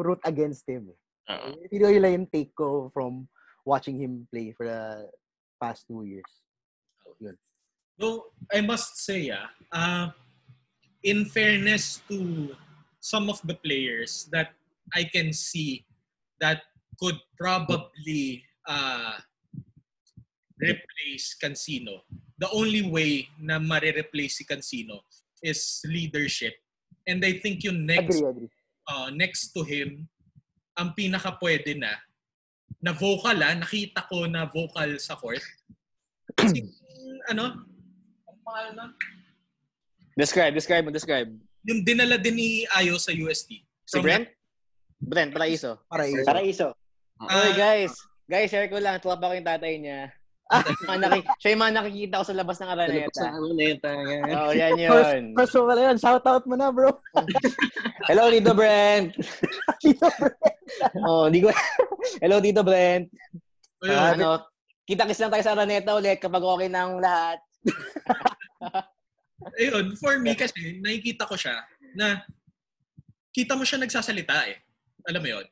root 0.03 0.19
against 0.27 0.67
him. 0.67 0.91
Eh. 0.91 0.99
Oo. 1.33 1.49
Ito 1.71 1.87
yun 1.87 2.03
lang 2.03 2.13
yung 2.21 2.29
take 2.29 2.51
ko 2.51 2.91
from 2.91 3.25
watching 3.63 3.95
him 3.95 4.27
play 4.27 4.51
for 4.51 4.67
the 4.67 5.07
past 5.57 5.87
two 5.87 6.03
years. 6.03 6.31
Yun. 7.23 7.39
Though, 7.95 8.33
I 8.51 8.59
must 8.59 8.99
say, 8.99 9.31
ah, 9.31 9.47
uh, 9.71 10.05
in 11.05 11.23
fairness 11.29 12.03
to 12.11 12.51
some 12.99 13.29
of 13.31 13.39
the 13.47 13.55
players 13.55 14.27
that 14.31 14.55
I 14.91 15.07
can 15.07 15.31
see 15.31 15.85
that 16.43 16.61
could 16.99 17.15
probably 17.39 18.43
uh, 18.67 19.15
replace 20.59 21.35
Cancino. 21.39 22.03
The 22.37 22.49
only 22.51 22.83
way 22.83 23.27
na 23.39 23.59
mare-replace 23.59 24.41
si 24.41 24.43
Cancino 24.43 25.07
is 25.41 25.79
leadership. 25.87 26.53
And 27.07 27.23
I 27.23 27.39
think 27.39 27.63
yung 27.63 27.85
next 27.85 28.19
Agree, 28.19 28.47
agree. 28.47 28.51
uh, 28.87 29.09
next 29.11 29.51
to 29.55 29.63
him, 29.63 30.07
ang 30.79 30.95
pinaka 30.97 31.35
pwede 31.39 31.77
na, 31.77 31.93
na 32.81 32.91
vocal 32.91 33.37
ah, 33.43 33.55
nakita 33.55 34.03
ko 34.07 34.25
na 34.27 34.47
vocal 34.47 34.99
sa 34.99 35.15
court. 35.15 35.43
Kasi, 36.35 36.65
ano, 37.29 37.63
ang 38.27 38.37
pangalan 38.43 38.73
nun? 38.75 38.91
Describe, 40.17 40.53
describe 40.53 40.83
mo, 40.85 40.91
describe. 40.91 41.29
yung 41.63 41.81
dinala 41.81 42.19
din 42.19 42.35
ni 42.35 42.49
Ayo 42.75 42.99
sa 42.99 43.15
UST. 43.15 43.63
Si 43.87 43.97
Brent? 44.03 44.27
Brent, 45.03 45.31
Paraiso. 45.35 45.83
Para 45.91 46.07
yun. 46.07 46.23
Paraiso. 46.23 46.73
Ah, 47.19 47.47
Oy, 47.47 47.51
guys. 47.55 47.93
Guys, 48.27 48.49
share 48.49 48.71
ko 48.71 48.79
lang. 48.79 49.03
Tuwa 49.03 49.19
pa 49.19 49.29
ko 49.31 49.33
yung 49.35 49.47
tatay 49.47 49.73
niya. 49.79 50.11
Mga 50.89 50.99
naki- 50.99 51.27
siya 51.39 51.49
yung 51.55 51.63
mga 51.65 51.75
nakikita 51.81 52.19
ko 52.19 52.25
sa 52.27 52.37
labas 52.37 52.57
ng 52.59 52.67
Sa 52.67 52.73
Araneta. 52.75 53.21
Araneta. 53.31 53.89
yan. 53.89 54.21
Oo, 54.27 54.43
oh, 54.43 54.53
yan 54.53 54.73
yun. 54.77 55.23
First 55.33 55.55
of 55.57 55.65
all, 55.65 55.79
yun, 55.79 55.97
shout 55.97 56.25
out 56.27 56.43
mo 56.45 56.53
na, 56.53 56.69
bro. 56.69 56.93
Hello, 58.11 58.29
Tito 58.29 58.53
Brent. 58.53 59.17
oh, 61.07 61.25
hindi 61.25 61.41
ko... 61.41 61.49
Hello, 62.21 62.37
Tito 62.43 62.61
Brent. 62.61 63.07
ayun. 63.81 63.97
Ah, 63.97 64.13
ano, 64.13 64.29
kita-kiss 64.85 65.23
lang 65.23 65.31
tayo 65.31 65.43
sa 65.47 65.53
Araneta 65.57 65.95
ulit 65.95 66.19
kapag 66.21 66.43
okay 66.43 66.69
na 66.69 66.81
ang 66.85 67.01
lahat. 67.01 67.39
ayun, 69.57 69.95
for 69.97 70.19
me 70.19 70.37
kasi, 70.37 70.79
nakikita 70.83 71.25
ko 71.25 71.33
siya 71.39 71.55
na 71.97 72.21
kita 73.33 73.57
mo 73.57 73.65
siya 73.65 73.81
nagsasalita 73.81 74.53
eh. 74.53 74.62
Alam 75.09 75.21
mo 75.23 75.29
yun? 75.39 75.47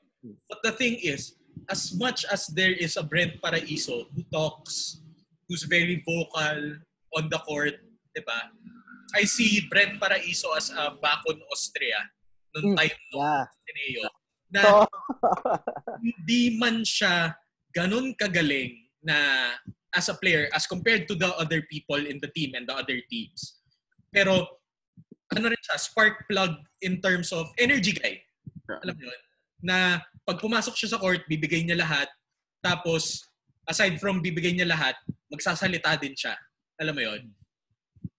But 0.48 0.62
the 0.64 0.74
thing 0.78 1.02
is, 1.02 1.36
as 1.70 1.94
much 1.98 2.24
as 2.30 2.48
there 2.54 2.72
is 2.72 2.96
a 2.96 3.04
Brent 3.04 3.42
Paraiso 3.42 4.08
who 4.14 4.22
talks, 4.32 5.02
who's 5.50 5.64
very 5.64 6.04
vocal 6.06 6.78
on 7.18 7.24
the 7.28 7.40
court, 7.44 7.76
di 8.16 8.22
ba? 8.24 8.54
I 9.18 9.28
see 9.28 9.68
Brent 9.68 10.00
Paraiso 10.00 10.56
as 10.56 10.72
a 10.72 10.96
Bacon 10.96 11.42
Austria 11.52 12.00
nung 12.56 12.76
Mm, 12.76 12.78
time 12.80 13.00
no 13.12 13.18
Yeah. 13.20 13.46
Tineo. 13.64 14.06
Na 14.52 14.62
So, 14.62 14.72
hindi 16.04 16.60
man 16.60 16.84
siya 16.84 17.36
ganun 17.72 18.12
kagaling 18.20 18.92
na 19.04 19.16
as 19.96 20.12
a 20.12 20.16
player 20.16 20.52
as 20.52 20.68
compared 20.68 21.08
to 21.08 21.16
the 21.16 21.32
other 21.40 21.64
people 21.72 22.00
in 22.00 22.20
the 22.20 22.32
team 22.36 22.56
and 22.56 22.68
the 22.68 22.76
other 22.76 23.00
teams. 23.08 23.64
Pero 24.12 24.60
ano 25.32 25.46
rin 25.48 25.62
siya, 25.64 25.80
spark 25.80 26.28
plug 26.28 26.60
in 26.84 27.00
terms 27.00 27.32
of 27.32 27.48
energy 27.56 27.96
guy. 27.96 28.20
Alam 28.84 28.96
mo 29.00 29.08
yun? 29.08 29.22
Na 29.62 30.02
pag 30.26 30.42
pumasok 30.42 30.76
siya 30.78 30.98
sa 30.98 31.02
court, 31.02 31.26
bibigay 31.26 31.62
niya 31.66 31.80
lahat. 31.82 32.10
Tapos, 32.62 33.26
aside 33.66 33.98
from 33.98 34.22
bibigay 34.22 34.54
niya 34.54 34.70
lahat, 34.70 34.98
magsasalita 35.32 35.98
din 35.98 36.14
siya. 36.14 36.38
Alam 36.82 36.96
mo 36.98 37.02
yun? 37.02 37.22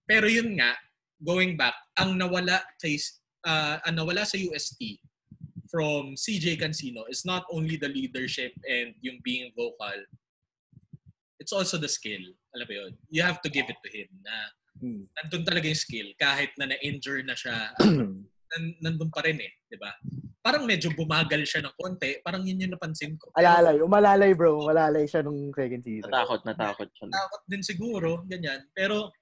Pero 0.07 0.27
yun 0.27 0.55
nga, 0.59 0.75
going 1.23 1.55
back, 1.55 1.75
ang 1.99 2.19
nawala 2.19 2.63
kay 2.83 2.99
uh, 3.47 3.79
ang 3.87 3.95
nawala 3.99 4.27
sa 4.27 4.39
UST 4.39 4.99
from 5.71 6.19
CJ 6.19 6.59
Cancino 6.59 7.07
is 7.09 7.25
not 7.25 7.47
only 7.51 7.79
the 7.79 7.89
leadership 7.89 8.53
and 8.67 8.95
yung 9.01 9.23
being 9.23 9.51
vocal, 9.55 9.99
it's 11.39 11.55
also 11.55 11.79
the 11.79 11.89
skill. 11.89 12.23
Alam 12.55 12.67
mo 12.67 12.75
yun? 12.75 12.93
You 13.09 13.23
have 13.23 13.41
to 13.43 13.51
give 13.51 13.71
it 13.71 13.79
to 13.83 13.91
him 13.91 14.11
na 14.23 14.35
Hmm. 14.83 15.05
nandun 15.15 15.45
talaga 15.45 15.69
yung 15.69 15.79
skill 15.79 16.09
kahit 16.17 16.51
na 16.57 16.67
na-injure 16.73 17.23
na 17.23 17.37
siya 17.37 17.71
nan- 18.53 18.77
nandun 18.81 19.09
pa 19.09 19.25
rin 19.25 19.41
eh, 19.41 19.53
'di 19.67 19.77
ba? 19.81 19.91
Parang 20.43 20.67
medyo 20.67 20.91
bumagal 20.91 21.47
siya 21.47 21.63
ng 21.63 21.75
konti, 21.79 22.19
parang 22.19 22.43
yun 22.43 22.59
yung 22.59 22.75
napansin 22.75 23.15
ko. 23.15 23.31
Alalay. 23.39 23.79
Umalalay, 23.79 24.35
bro. 24.35 24.59
Umalalay 24.59 25.07
siya 25.07 25.23
nung 25.23 25.55
second 25.55 25.83
season. 25.87 26.11
Natakot, 26.11 26.43
natakot 26.43 26.89
siya. 26.91 27.07
takot 27.09 27.43
din 27.47 27.63
siguro, 27.63 28.27
ganyan. 28.27 28.67
Pero 28.75 29.15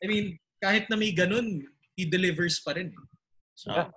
I 0.00 0.06
mean, 0.06 0.26
kahit 0.60 0.88
na 0.88 1.00
may 1.00 1.16
ganun, 1.16 1.64
he 1.96 2.04
delivers 2.04 2.60
pa 2.60 2.76
rin. 2.76 2.92
Ah, 3.68 3.88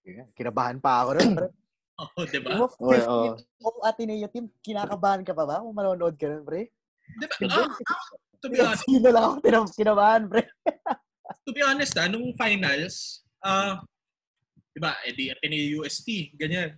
Yeah, 0.00 0.26
Kinabahan 0.32 0.80
pa 0.80 1.04
ako 1.04 1.10
rin. 1.18 1.30
pre. 1.36 1.48
Oh, 2.00 2.24
'di 2.24 2.40
ba? 2.40 2.56
Oo, 2.56 2.72
50 2.80 2.96
oo. 3.12 3.36
oh, 3.60 3.84
Ateneo 3.84 4.24
team, 4.32 4.48
kinakabahan 4.64 5.20
ka 5.20 5.36
pa 5.36 5.44
ba 5.44 5.60
kung 5.60 5.76
manonood 5.76 6.16
ka 6.16 6.32
nun, 6.32 6.48
pre? 6.48 6.72
'Di 7.12 7.26
ba? 7.28 7.34
Ah, 7.52 7.68
ah, 7.68 8.02
to 8.40 8.48
be 8.48 8.56
honest, 8.56 8.88
Sino 8.88 9.08
lang 9.12 9.36
ako 9.36 9.68
kinabahan, 9.76 10.22
pre? 10.24 10.40
to 11.44 11.52
be 11.52 11.60
honest 11.60 11.92
ah, 12.00 12.08
nung 12.08 12.32
finals, 12.40 13.20
ah, 13.44 13.80
'di 14.72 14.78
ba, 14.80 14.96
edi 15.04 15.32
Ateneo 15.32 15.82
UST, 15.82 16.36
ganyan. 16.38 16.76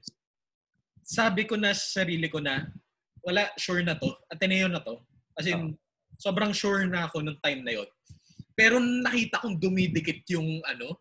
Sabi 1.03 1.44
ko 1.44 1.59
na 1.59 1.75
sa 1.75 2.03
sarili 2.03 2.31
ko 2.31 2.38
na 2.38 2.66
wala 3.22 3.51
sure 3.59 3.83
na 3.83 3.98
to, 3.98 4.11
Ateneo 4.31 4.66
na 4.66 4.83
to. 4.83 4.98
As 5.38 5.46
in, 5.46 5.75
sobrang 6.18 6.53
sure 6.55 6.85
na 6.87 7.09
ako 7.09 7.22
nung 7.22 7.38
time 7.40 7.62
na 7.64 7.75
yon. 7.79 7.88
Pero 8.53 8.77
nakita 8.79 9.40
kong 9.40 9.57
dumidikit 9.59 10.22
yung 10.29 10.61
ano, 10.68 11.01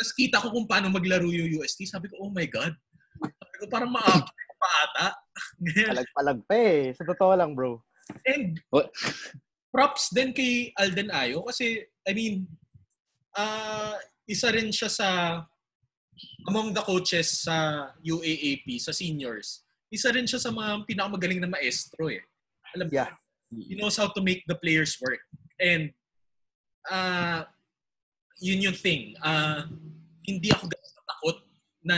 tapos 0.00 0.12
kita 0.16 0.40
ko 0.40 0.52
kung 0.52 0.68
paano 0.68 0.92
maglaro 0.92 1.28
yung 1.28 1.60
UST, 1.60 1.88
sabi 1.88 2.08
ko, 2.12 2.24
oh 2.24 2.32
my 2.32 2.44
God. 2.48 2.72
Sabi 3.20 3.56
ko, 3.60 3.64
parang 3.68 3.92
ma-upgrade 3.92 4.56
pa 4.60 4.70
ata. 4.84 5.06
Palag-palag 5.92 6.38
pa 6.44 6.54
eh. 6.56 6.92
Sa 6.92 7.04
totoo 7.08 7.32
lang, 7.36 7.56
bro. 7.56 7.80
And 8.28 8.60
What? 8.72 8.92
props 9.70 10.10
din 10.10 10.34
kay 10.34 10.74
Alden 10.74 11.14
Ayo 11.14 11.46
kasi 11.46 11.86
I 12.02 12.10
mean 12.10 12.42
ah 13.38 13.94
isa 14.30 14.54
rin 14.54 14.70
siya 14.70 14.86
sa 14.86 15.08
among 16.46 16.70
the 16.70 16.82
coaches 16.86 17.42
sa 17.42 17.90
UAAP 17.98 18.78
sa 18.78 18.94
seniors. 18.94 19.66
Isa 19.90 20.14
rin 20.14 20.30
siya 20.30 20.38
sa 20.38 20.54
mga 20.54 20.86
pinakamagaling 20.86 21.42
na 21.42 21.50
maestro 21.50 22.06
eh. 22.06 22.22
Alam 22.78 22.86
mo, 22.86 22.94
Yeah. 22.94 23.10
he 23.50 23.74
knows 23.74 23.98
how 23.98 24.06
to 24.06 24.22
make 24.22 24.46
the 24.46 24.54
players 24.54 24.94
work. 25.02 25.18
And 25.58 25.90
ah 26.86 27.50
yun 28.38 28.62
yung 28.70 28.78
thing. 28.78 29.18
Ah 29.18 29.66
hindi 30.22 30.54
ako 30.54 30.70
ganun 30.70 30.94
takot 31.10 31.38
na 31.82 31.96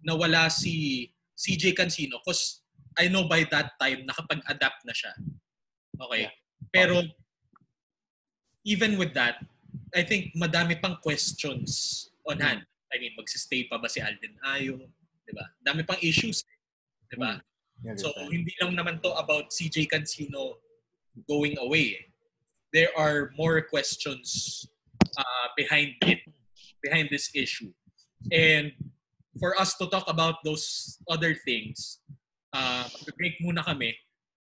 nawala 0.00 0.48
si 0.48 1.04
CJ 1.36 1.76
Cancino 1.76 2.24
because 2.24 2.64
I 2.96 3.12
know 3.12 3.28
by 3.28 3.44
that 3.52 3.76
time 3.76 4.08
nakapag-adapt 4.08 4.88
na 4.88 4.94
siya. 4.96 5.12
Okay. 6.00 6.32
Pero 6.72 7.04
even 8.64 8.96
with 8.96 9.12
that, 9.12 9.44
I 9.94 10.02
think 10.02 10.32
madami 10.36 10.80
pang 10.80 10.96
questions 11.02 12.10
on 12.28 12.40
hand. 12.40 12.62
I 12.92 12.96
mean, 13.00 13.12
magsistay 13.16 13.68
pa 13.68 13.78
ba 13.78 13.88
si 13.88 14.00
Alden 14.00 14.36
Ayo? 14.48 14.80
Di 15.24 15.32
ba? 15.32 15.44
Dami 15.60 15.84
pang 15.84 16.00
issues. 16.00 16.44
Di 17.08 17.16
ba? 17.16 17.40
So, 17.94 18.10
hindi 18.26 18.50
lang 18.58 18.74
naman 18.74 18.98
to 19.06 19.14
about 19.14 19.54
CJ 19.54 19.86
Cancino 19.86 20.58
going 21.30 21.54
away. 21.62 22.10
There 22.74 22.90
are 22.98 23.30
more 23.38 23.62
questions 23.62 24.66
uh, 25.16 25.48
behind 25.56 25.94
it, 26.02 26.20
behind 26.82 27.08
this 27.08 27.30
issue. 27.32 27.70
And 28.34 28.72
for 29.38 29.54
us 29.56 29.78
to 29.78 29.86
talk 29.86 30.10
about 30.10 30.42
those 30.42 30.98
other 31.06 31.38
things, 31.38 32.02
uh, 32.52 32.88
break 33.16 33.38
muna 33.40 33.64
kami 33.64 33.94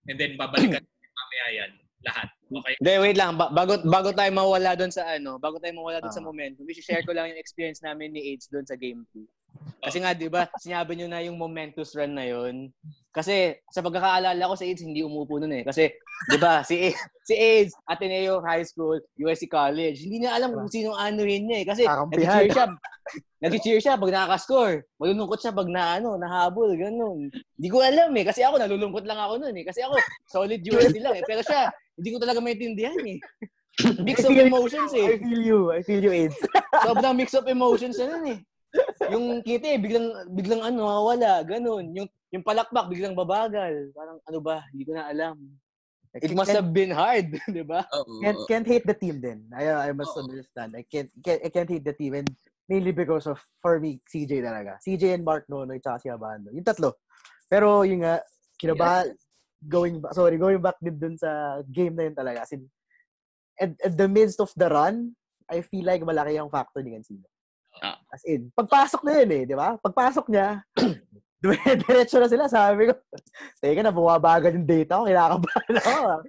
and 0.09 0.17
then 0.21 0.37
babalikan 0.37 0.81
natin 0.81 1.11
mamaya 1.19 1.47
yan 1.53 1.73
lahat. 2.05 2.29
Okay? 2.53 2.75
Hindi, 2.79 2.93
wait 3.01 3.19
lang. 3.19 3.35
Ba- 3.35 3.51
bago, 3.51 3.81
bago 3.83 4.13
tayo 4.13 4.31
mawala 4.31 4.77
doon 4.77 4.93
sa 4.93 5.03
ano, 5.09 5.41
bago 5.41 5.59
tayo 5.59 5.75
mawala 5.75 5.99
doon 6.05 6.15
sa 6.15 6.23
Ah. 6.23 6.29
momentum, 6.29 6.69
i-share 6.69 7.03
ko 7.03 7.17
lang 7.17 7.33
yung 7.33 7.41
experience 7.41 7.81
namin 7.83 8.13
ni 8.13 8.33
AIDS 8.33 8.47
doon 8.53 8.65
sa 8.69 8.77
game 8.79 9.03
2. 9.17 9.25
Kasi 9.85 10.01
nga, 10.03 10.17
di 10.17 10.27
ba, 10.27 10.49
sinabi 10.59 10.97
nyo 10.97 11.07
na 11.09 11.23
yung 11.23 11.39
momentous 11.39 11.95
run 11.95 12.17
na 12.17 12.27
yun. 12.27 12.73
Kasi 13.15 13.55
sa 13.71 13.85
pagkakaalala 13.85 14.51
ko 14.51 14.55
sa 14.59 14.67
AIDS, 14.67 14.83
hindi 14.83 15.05
umupo 15.05 15.39
nun 15.39 15.55
eh. 15.55 15.63
Kasi, 15.63 15.93
di 16.27 16.39
ba, 16.41 16.65
si, 16.67 16.91
si 17.29 17.35
AIDS, 17.37 17.71
Ateneo 17.87 18.43
High 18.43 18.67
School, 18.67 18.99
USC 19.15 19.47
College, 19.47 20.03
hindi 20.03 20.25
niya 20.25 20.41
alam 20.41 20.57
kung 20.57 20.67
sinong 20.73 20.99
anuhin 20.99 21.47
niya 21.47 21.59
eh. 21.63 21.67
Kasi 21.69 21.83
nag-cheer 21.87 22.51
siya, 22.51 22.67
nag-cheer 23.45 23.79
siya 23.79 23.95
pag 24.01 24.11
nakaka-score. 24.11 24.83
Malulungkot 24.99 25.39
siya 25.39 25.55
pag 25.55 25.69
na, 25.71 26.03
ano, 26.03 26.19
nahabol, 26.19 26.75
ganun. 26.75 27.31
Hindi 27.31 27.69
ko 27.71 27.79
alam 27.79 28.11
eh. 28.17 28.25
Kasi 28.27 28.43
ako, 28.43 28.59
nalulungkot 28.59 29.05
lang 29.07 29.21
ako 29.21 29.39
nun 29.39 29.55
eh. 29.55 29.65
Kasi 29.69 29.85
ako, 29.87 29.95
solid 30.27 30.65
USC 30.67 30.99
lang 30.99 31.15
eh. 31.15 31.25
Pero 31.29 31.45
siya, 31.47 31.71
hindi 31.99 32.11
ko 32.15 32.19
talaga 32.19 32.41
maintindihan 32.43 32.99
eh. 33.07 33.19
Mix 34.07 34.23
of 34.23 34.35
emotions 34.35 34.95
eh. 34.95 35.19
I 35.19 35.19
feel 35.19 35.43
you. 35.43 35.61
I 35.75 35.81
feel 35.83 36.03
you, 36.03 36.13
AIDS. 36.15 36.39
Sobrang 36.87 37.19
mix 37.19 37.35
of 37.35 37.51
emotions 37.51 37.99
na 37.99 38.07
nun 38.15 38.39
eh. 38.39 38.39
Yung 39.11 39.43
kita 39.43 39.75
eh, 39.75 39.79
biglang, 39.83 40.31
biglang 40.31 40.63
ano, 40.63 41.11
wala, 41.11 41.43
ganun. 41.43 41.91
Yung, 41.91 42.07
yung 42.31 42.47
palakpak, 42.47 42.87
biglang 42.87 43.19
babagal. 43.19 43.91
Parang 43.91 44.23
ano 44.31 44.39
ba, 44.39 44.63
hindi 44.71 44.87
ko 44.87 44.95
na 44.95 45.11
alam. 45.11 45.39
It 46.15 46.31
must 46.31 46.55
have 46.55 46.71
been 46.71 46.95
hard, 46.95 47.35
di 47.51 47.67
ba? 47.67 47.83
Can't, 48.23 48.39
can't 48.47 48.67
hate 48.67 48.87
the 48.87 48.95
team 48.95 49.19
then. 49.19 49.51
I, 49.51 49.91
I 49.91 49.93
must 49.93 50.15
Oo. 50.15 50.23
understand. 50.23 50.79
I 50.79 50.87
can't, 50.87 51.11
can't, 51.27 51.43
I 51.43 51.51
can't 51.51 51.67
hate 51.67 51.83
the 51.83 51.95
team 51.99 52.15
and 52.15 52.31
mainly 52.71 52.95
because 52.95 53.27
of, 53.27 53.43
for 53.59 53.83
me, 53.83 53.99
CJ 54.07 54.47
talaga. 54.47 54.79
CJ 54.79 55.19
and 55.19 55.27
Mark 55.27 55.51
Nonoy 55.51 55.83
tsaka 55.83 55.99
si 55.99 56.09
Abando. 56.15 56.55
Yung 56.55 56.63
tatlo. 56.63 57.03
Pero 57.51 57.83
yung 57.83 58.07
nga, 58.07 58.23
kinabahan, 58.55 59.11
going 59.69 60.01
back, 60.01 60.13
sorry, 60.15 60.37
going 60.37 60.61
back 60.61 60.77
din 60.83 60.97
dun 60.99 61.17
sa 61.19 61.61
game 61.71 61.95
na 61.97 62.09
yun 62.11 62.17
talaga. 62.17 62.45
As 62.45 62.53
in, 62.53 62.67
at, 63.61 63.71
at 63.81 63.95
the 63.97 64.09
midst 64.09 64.41
of 64.41 64.51
the 64.57 64.69
run, 64.69 65.13
I 65.51 65.61
feel 65.61 65.85
like 65.85 66.03
malaki 66.03 66.41
ang 66.41 66.51
factor 66.51 66.81
ni 66.83 66.97
Cancino. 66.97 67.27
Ah. 67.83 67.99
As 68.13 68.23
in, 68.25 68.49
pagpasok 68.55 69.03
na 69.05 69.13
yun 69.23 69.31
eh, 69.35 69.43
di 69.45 69.55
ba? 69.59 69.77
Pagpasok 69.83 70.31
niya, 70.31 70.63
diretso 71.85 72.17
na 72.23 72.29
sila. 72.31 72.49
Sabi 72.49 72.89
ko, 72.89 72.95
teka 73.61 73.85
na, 73.85 73.93
bumabagal 73.93 74.57
yung 74.57 74.65
data 74.65 75.03
ko. 75.03 75.05
Kinakabahan 75.05 75.75
ako. 75.77 76.01
ah." 76.09 76.21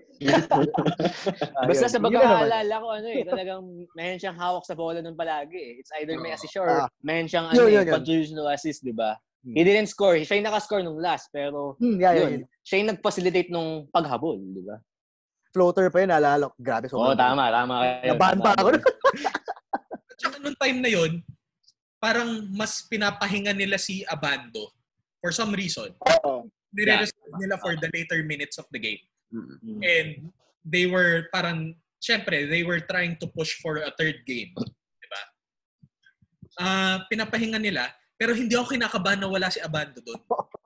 Basta 1.68 1.88
sa 1.88 2.00
Yun 2.00 2.06
pagkakaalala 2.08 2.74
ko, 2.80 2.88
ano 2.92 3.08
eh, 3.08 3.24
talagang 3.24 3.64
meron 3.96 4.20
siyang 4.20 4.40
hawak 4.40 4.64
sa 4.68 4.76
bola 4.76 5.00
nun 5.00 5.16
palagi 5.16 5.56
eh. 5.56 5.72
It's 5.80 5.92
either 6.00 6.20
may 6.20 6.36
assist 6.36 6.56
or 6.60 6.68
Ah. 6.68 6.88
meron 7.04 7.28
siyang 7.32 7.52
Yun, 7.52 7.56
ano, 7.56 7.72
yun, 7.72 7.84
eh, 7.84 7.88
yun. 7.88 7.96
contributional 7.96 8.48
assist, 8.52 8.84
di 8.84 8.96
ba? 8.96 9.16
Hmm. 9.46 9.54
He 9.54 9.62
didn't 9.62 9.94
score. 9.94 10.18
Siya 10.18 10.42
yung 10.42 10.50
nakascore 10.50 10.82
nung 10.82 10.98
last, 10.98 11.30
pero 11.30 11.78
Hmm, 11.78 12.02
yeah, 12.02 12.18
yeah, 12.18 12.30
yun, 12.34 12.42
siya 12.66 12.82
yung 12.82 12.90
nag-facilitate 12.98 13.54
nung 13.54 13.86
paghabol, 13.94 14.42
di 14.42 14.66
ba? 14.66 14.82
floater 15.56 15.88
pa 15.88 16.04
yun, 16.04 16.12
naalala 16.12 16.52
ko. 16.52 16.56
Grabe, 16.60 16.92
Oo, 16.92 17.16
sobrang- 17.16 17.16
tama, 17.16 17.48
tama 17.48 17.74
kayo. 17.80 18.12
Nabahan 18.12 18.40
pa 18.44 18.52
ako. 18.60 18.68
At 20.12 20.18
saka 20.20 20.36
nung 20.44 20.58
time 20.60 20.84
na 20.84 20.92
yon 20.92 21.12
parang 21.96 22.44
mas 22.52 22.84
pinapahinga 22.92 23.56
nila 23.56 23.80
si 23.80 24.04
Abando 24.12 24.68
for 25.24 25.32
some 25.32 25.56
reason. 25.56 25.96
Oo. 25.96 26.52
Nire-reserve 26.76 27.40
nila 27.40 27.56
for 27.64 27.72
the 27.80 27.88
later 27.96 28.20
minutes 28.28 28.60
of 28.60 28.68
the 28.76 28.82
game. 28.84 29.00
Mm. 29.32 29.80
And 29.80 30.08
they 30.68 30.92
were 30.92 31.32
parang, 31.32 31.72
syempre, 32.04 32.52
they 32.52 32.68
were 32.68 32.84
trying 32.84 33.16
to 33.24 33.28
push 33.32 33.56
for 33.64 33.80
a 33.80 33.96
third 33.96 34.28
game. 34.28 34.52
Di 34.60 35.08
ba? 35.08 35.22
Ah, 36.60 36.96
pinapahinga 37.08 37.64
nila, 37.64 37.88
pero 38.16 38.32
hindi 38.32 38.56
ako 38.56 38.76
kinakabahan 38.76 39.20
na 39.24 39.30
wala 39.32 39.48
si 39.52 39.60
Abando 39.60 40.00
doon. 40.04 40.20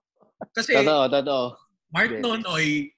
Kasi 0.58 0.74
Totoo, 0.74 1.06
totoo. 1.10 1.46
Mark 1.94 2.12
Yes. 2.14 2.22
Nonoy, 2.22 2.90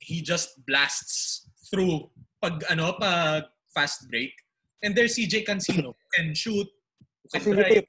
he 0.00 0.20
just 0.20 0.56
blasts 0.68 1.48
through 1.68 2.08
pag 2.40 2.60
ano 2.68 2.92
pag 2.96 3.48
fast 3.72 4.08
break. 4.08 4.32
And 4.84 4.94
there's 4.94 5.18
CJ 5.18 5.42
Cancino 5.42 5.96
can 6.14 6.32
shoot, 6.38 6.68
can 7.34 7.42
drive. 7.42 7.82
Facilitate. 7.82 7.88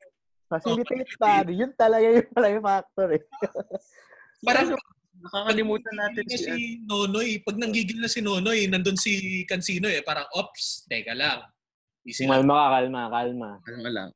Facilitate 0.49 1.11
pa. 1.21 1.45
Yun 1.45 1.71
talaga 1.77 2.05
yung 2.09 2.29
pala 2.33 2.47
yung 2.49 2.65
factor 2.65 3.07
eh. 3.13 3.23
Parang 4.47 4.73
Nakakalimutan 5.19 5.95
natin 5.99 6.23
na 6.23 6.37
si, 6.39 6.47
si 6.47 6.55
Nonoy, 6.87 7.43
pag 7.43 7.59
nanggigil 7.59 7.99
na 7.99 8.07
si 8.07 8.23
Nonoy, 8.23 8.71
nandun 8.71 8.95
si 8.95 9.43
Cancino 9.43 9.91
eh. 9.91 9.99
Parang, 9.99 10.23
ops, 10.31 10.87
teka 10.87 11.11
lang. 11.11 11.43
Easy. 12.07 12.23
Kalma 12.23 12.55
ka, 12.55 12.67
kalma, 12.79 13.01
kalma. 13.11 13.49
ano 13.59 13.89
lang. 13.91 14.09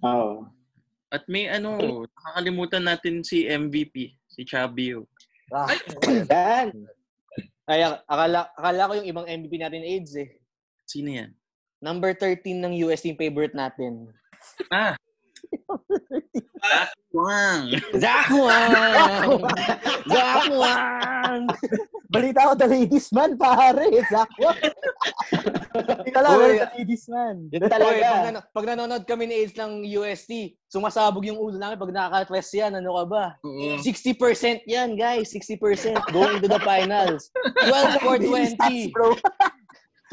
Oo. 0.00 0.48
At 1.06 1.22
may 1.30 1.46
ano, 1.46 1.78
nakakalimutan 2.10 2.82
natin 2.82 3.22
si 3.22 3.46
MVP, 3.46 4.18
si 4.26 4.42
Chabio. 4.42 5.06
Ah, 5.54 5.70
Ay, 5.70 5.78
Yan. 6.26 6.68
Ay, 7.66 7.80
ak- 7.82 8.02
akala, 8.06 8.50
akala 8.54 8.88
ko 8.90 8.92
yung 8.98 9.10
ibang 9.10 9.26
MVP 9.26 9.54
natin 9.58 9.82
AIDS 9.86 10.18
eh. 10.18 10.34
Sino 10.86 11.10
yan? 11.10 11.30
Number 11.78 12.14
13 12.14 12.58
ng 12.58 12.74
US 12.86 13.02
team 13.02 13.14
favorite 13.14 13.54
natin. 13.54 14.10
Ah! 14.70 14.98
Wang! 17.16 17.72
Zach 17.96 18.28
Wang! 18.28 19.40
Zach 20.08 20.44
Wang! 20.52 21.42
balita 22.06 22.48
ko 22.48 22.54
the 22.54 22.68
ladies 22.70 23.10
man, 23.12 23.36
pare. 23.36 23.90
Hindi 23.90 24.00
ka 26.14 26.20
lang, 26.22 26.38
Uy, 26.38 26.56
the 26.62 26.70
ladies 26.78 27.04
man. 27.10 27.50
Yun 27.50 27.68
talaga. 27.68 28.00
Pag, 28.00 28.24
nan- 28.30 28.46
pag 28.54 28.66
nanonood 28.66 29.04
kami 29.04 29.26
ni 29.28 29.34
AIDS 29.44 29.52
ng 29.58 29.84
UST, 29.84 30.56
sumasabog 30.70 31.26
yung 31.26 31.36
ulo 31.36 31.58
namin 31.58 31.76
pag 31.76 31.92
nakaka-press 31.92 32.54
yan. 32.56 32.78
Ano 32.78 32.96
ka 32.96 33.04
ba? 33.10 33.24
Oo. 33.44 33.76
60% 33.82 34.64
yan, 34.64 34.96
guys. 34.96 35.34
60% 35.34 35.58
going 36.16 36.40
to 36.40 36.48
the 36.48 36.62
finals. 36.62 37.28
12 37.66 38.00
for 38.00 38.16
Ladies 38.16 38.54
stats, 38.56 38.88
20. 38.88 38.94
bro. 38.94 39.12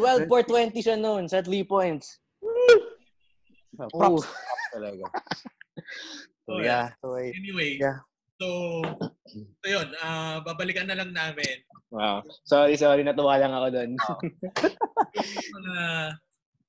12 0.02 0.28
for 0.28 0.42
20 0.42 0.74
siya 0.82 0.98
noon 0.98 1.30
sa 1.30 1.46
3 1.46 1.62
points. 1.64 2.20
Oh, 3.78 3.90
props 3.90 4.26
talaga. 4.74 5.06
So, 6.44 6.60
Oh, 6.60 6.60
yeah. 6.60 6.92
So, 7.00 7.16
Anyway, 7.16 7.80
Yeah. 7.80 8.04
so, 8.36 8.84
so 9.32 9.66
yun, 9.66 9.88
ah, 10.04 10.44
babalikan 10.44 10.84
na 10.92 11.00
lang 11.00 11.16
namin 11.16 11.64
Wow. 11.88 12.20
Sorry, 12.44 12.76
sorry. 12.76 13.00
Natuwa 13.06 13.40
lang 13.40 13.54
ako 13.56 13.68
doon. 13.72 13.90
yung 13.96 14.20
mga, 15.56 15.78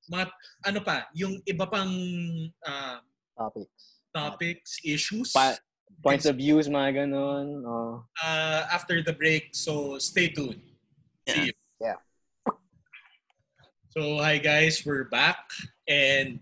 mga, 0.07 0.25
ano 0.63 0.79
pa, 0.79 1.09
yung 1.11 1.41
iba 1.43 1.65
pang 1.67 1.91
ah, 2.63 3.03
topics. 3.35 4.05
topics, 4.15 4.71
issues 4.85 5.33
Pa- 5.35 5.59
Points 5.99 6.23
of 6.29 6.39
views, 6.39 6.71
mga 6.71 7.03
ganun. 7.03 7.65
Oh. 7.67 7.99
ah, 8.23 8.63
after 8.71 9.03
the 9.03 9.11
break. 9.11 9.51
So, 9.51 9.97
stay 9.99 10.29
tuned. 10.31 10.61
See 11.27 11.51
you. 11.51 11.55
Yeah. 11.81 11.99
So, 13.91 14.23
hi 14.23 14.37
guys, 14.39 14.83
we're 14.85 15.07
back. 15.11 15.39
And 15.89 16.39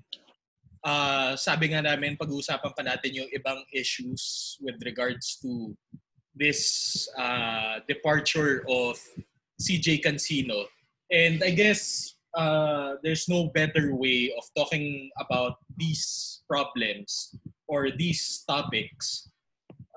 uh, 0.84 1.36
sabi 1.36 1.72
nga 1.72 1.82
namin, 1.82 2.20
pag-uusapan 2.20 2.72
pa 2.76 2.84
natin 2.84 3.24
yung 3.24 3.30
ibang 3.32 3.64
issues 3.72 4.56
with 4.62 4.78
regards 4.84 5.40
to 5.40 5.74
this 6.36 7.06
uh, 7.18 7.80
departure 7.88 8.64
of 8.68 9.00
CJ 9.62 10.04
Cancino. 10.04 10.68
And 11.10 11.44
I 11.44 11.52
guess 11.52 12.14
uh, 12.36 12.96
there's 13.04 13.30
no 13.30 13.50
better 13.54 13.96
way 13.96 14.34
of 14.38 14.44
talking 14.58 15.10
about 15.20 15.62
these 15.78 16.42
problems 16.50 17.36
or 17.68 17.90
these 17.92 18.44
topics 18.48 19.30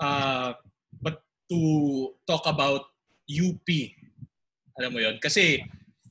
uh, 0.01 0.53
but 1.01 1.23
to 1.51 2.13
talk 2.29 2.45
about 2.47 2.93
UP. 3.27 3.69
Alam 4.77 4.93
mo 4.93 5.01
yon 5.01 5.17
Kasi 5.19 5.65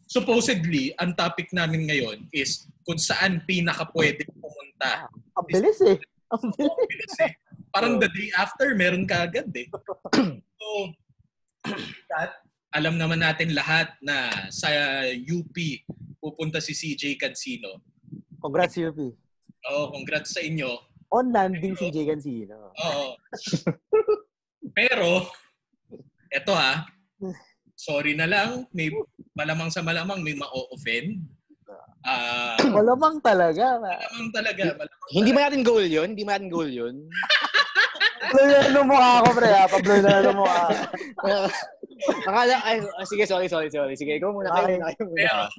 supposedly, 0.05 0.93
ang 1.01 1.13
topic 1.17 1.49
namin 1.51 1.89
ngayon 1.89 2.29
is 2.33 2.69
kung 2.85 2.97
saan 2.97 3.41
pinaka 3.45 3.89
pwede 3.93 4.25
pumunta. 4.29 5.09
Ang 5.37 5.47
bilis 5.49 5.79
eh. 5.81 5.97
Ang 6.33 6.53
bilis. 6.53 6.77
Kasi 7.09 7.25
parang 7.73 7.97
the 7.97 8.09
day 8.13 8.29
after, 8.37 8.73
meron 8.77 9.05
ka 9.09 9.25
agad 9.25 9.49
eh. 9.53 9.67
So, 10.65 10.97
that, 12.13 12.41
alam 12.73 12.97
naman 12.97 13.21
natin 13.21 13.53
lahat 13.53 13.93
na 14.01 14.49
sa 14.49 14.69
UP 15.13 15.55
pupunta 16.17 16.57
si 16.57 16.73
CJ 16.73 17.21
Cancino. 17.21 17.85
Congrats, 18.41 18.77
UP. 18.81 18.97
Oh, 19.65 19.89
congrats 19.93 20.33
sa 20.33 20.41
inyo. 20.41 20.77
On 21.13 21.25
landing 21.29 21.77
si 21.77 21.89
Jay 21.89 22.05
Cancino. 22.05 22.73
Oo. 22.75 23.17
Pero, 24.73 25.29
eto 26.33 26.53
ha, 26.53 26.85
sorry 27.85 28.17
na 28.17 28.25
lang, 28.25 28.65
may 28.73 28.89
malamang 29.37 29.69
sa 29.69 29.85
malamang 29.85 30.25
may 30.25 30.33
ma-offend. 30.33 31.21
Ah, 32.05 32.57
Malamang 32.61 33.17
talaga. 33.17 33.81
ma. 33.81 33.97
malamang 33.97 34.29
talaga, 34.29 34.63
malamang 34.77 35.09
Hindi 35.09 35.31
ba 35.33 35.41
natin 35.49 35.61
goal 35.65 35.85
yun? 35.85 36.13
Hindi 36.13 36.21
ba 36.21 36.37
natin 36.37 36.49
goal 36.53 36.69
yun? 36.69 36.95
Pablo 38.25 38.41
na 38.45 38.69
ng 38.69 38.85
mukha 38.85 39.09
ko, 39.21 39.29
pre. 39.33 39.49
ha? 39.49 39.63
Pablo 39.65 39.93
na 40.01 40.13
ng 40.21 40.37
mukha. 40.37 40.61
Akala, 42.29 42.55
ay, 42.61 42.77
ah, 42.85 43.05
sige, 43.09 43.25
sorry, 43.25 43.49
sorry, 43.49 43.73
sorry. 43.73 43.97
Sige, 43.97 44.21
ikaw 44.21 44.29
muna. 44.29 44.53
Kayo 44.53 44.77
muna, 44.77 44.85
kayo 44.93 45.03
muna. 45.05 45.17
Pero, 45.17 45.41
Ah. 45.41 45.49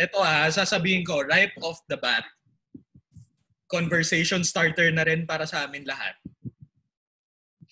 Ito 0.00 0.18
ha, 0.18 0.48
sasabihin 0.48 1.04
ko, 1.04 1.22
right 1.22 1.52
off 1.60 1.78
the 1.86 1.98
bat, 1.98 2.24
conversation 3.68 4.40
starter 4.42 4.90
na 4.90 5.04
rin 5.04 5.22
para 5.22 5.44
sa 5.46 5.66
amin 5.66 5.84
lahat. 5.84 6.14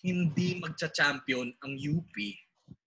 Hindi 0.03 0.59
magcha-champion 0.59 1.51
ang 1.63 1.73
UP 1.79 2.15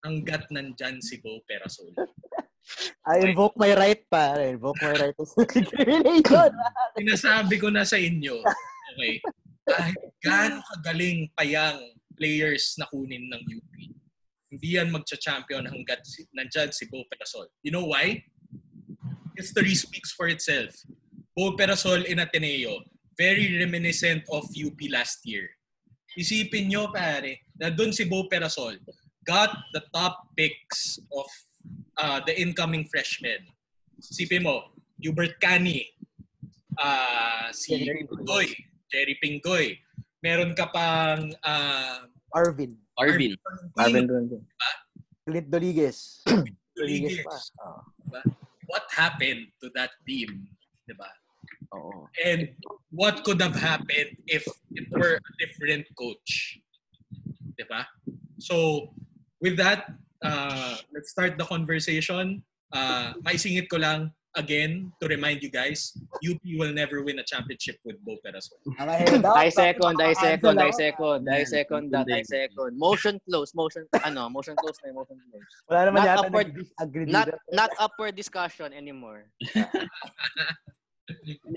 hanggat 0.04 0.46
nandyan 0.54 1.02
si 1.02 1.18
Bo 1.18 1.42
Perasol. 1.46 1.94
I 3.08 3.24
invoke 3.24 3.56
my 3.56 3.72
right 3.72 4.02
pa. 4.12 4.36
I 4.36 4.52
invoke 4.54 4.76
my 4.84 4.92
right 4.92 5.16
to 5.18 5.24
self-incrimination. 5.24 6.52
Sinasabi 6.92 7.56
ko 7.56 7.72
na 7.72 7.82
sa 7.88 7.96
inyo, 7.96 8.44
okay, 8.92 9.14
kahit 9.64 9.98
gaano 10.20 10.60
kagaling 10.76 11.32
payang 11.32 11.80
players 12.12 12.76
na 12.76 12.84
kunin 12.92 13.24
ng 13.32 13.42
UP, 13.48 13.72
hindi 14.52 14.68
yan 14.76 14.92
magcha-champion 14.92 15.64
hanggat 15.64 16.04
si, 16.04 16.28
nandyan 16.36 16.68
si 16.68 16.84
Bo 16.92 17.04
Perasol. 17.08 17.48
You 17.64 17.72
know 17.72 17.88
why? 17.88 18.20
History 19.36 19.72
speaks 19.72 20.12
for 20.12 20.28
itself. 20.28 20.76
Bo 21.32 21.56
Perasol 21.56 22.04
in 22.04 22.20
Ateneo, 22.20 22.84
very 23.16 23.56
reminiscent 23.56 24.28
of 24.28 24.44
UP 24.52 24.76
last 24.92 25.24
year. 25.24 25.48
Isipin 26.18 26.68
nyo, 26.68 26.90
pare, 26.90 27.46
na 27.56 27.70
doon 27.70 27.94
si 27.94 28.04
Bo 28.04 28.26
Perasol 28.28 28.76
got 29.28 29.52
the 29.76 29.84
top 29.92 30.32
picks 30.32 30.96
of 31.12 31.28
uh, 32.00 32.24
the 32.24 32.32
incoming 32.32 32.88
freshmen. 32.88 33.44
Isipin 34.00 34.48
mo, 34.48 34.72
Hubert 35.04 35.36
Cani, 35.36 35.84
ah 36.80 37.52
si 37.52 37.76
Jerry 37.84 38.08
Pingoy, 38.08 38.48
Jerry 38.88 39.14
Pingoy. 39.20 39.76
Meron 40.24 40.56
ka 40.56 40.72
pang 40.72 41.28
uh, 41.44 42.08
Arvin. 42.32 42.80
Arvin. 42.96 43.36
Marvin 43.76 44.08
Dundee. 44.08 44.42
Clint 45.28 45.48
Doliges. 45.52 46.24
Rodriguez. 46.78 47.20
pa. 47.20 47.36
Oh. 47.60 47.84
What 48.66 48.84
happened 48.90 49.52
to 49.60 49.68
that 49.76 49.92
team? 50.08 50.48
Diba? 50.88 51.08
Oo. 51.76 52.08
And 52.24 52.48
what 52.90 53.24
could 53.24 53.40
have 53.40 53.56
happened 53.56 54.16
if 54.26 54.44
it 54.72 54.86
were 54.92 55.20
a 55.20 55.32
different 55.40 55.84
coach? 55.96 56.60
Diba? 57.60 57.84
So, 58.38 58.88
with 59.40 59.56
that, 59.56 59.86
uh, 60.22 60.76
let's 60.94 61.10
start 61.10 61.38
the 61.38 61.44
conversation. 61.44 62.42
Uh, 62.72 63.14
maisingit 63.24 63.68
ko 63.68 63.78
lang, 63.78 64.12
again, 64.36 64.92
to 65.00 65.08
remind 65.08 65.42
you 65.42 65.50
guys, 65.50 65.96
UP 66.22 66.38
will 66.58 66.72
never 66.72 67.02
win 67.02 67.18
a 67.18 67.24
championship 67.24 67.76
with 67.84 67.96
Bo 68.04 68.16
up. 68.22 68.60
I 68.78 69.48
second, 69.48 69.96
I 69.98 70.12
second, 70.12 70.58
I 70.60 70.70
second, 70.70 71.28
I 71.28 71.44
second 71.44 71.90
that, 71.90 72.06
I 72.12 72.22
second. 72.22 72.78
Motion 72.78 73.18
close, 73.28 73.54
motion, 73.54 73.86
ano, 74.04 74.28
motion 74.28 74.54
close 74.56 74.76
na, 74.84 74.92
motion 74.92 75.16
close. 75.32 75.48
Wala 75.66 75.80
naman 75.90 75.98
Not 76.04 76.06
yata 76.06 76.26
upward- 76.28 76.52
nag-disagree 76.54 77.06
Not, 77.10 77.28
not 77.50 77.70
up 77.80 77.92
for 77.96 78.12
discussion 78.12 78.72
anymore. 78.72 79.26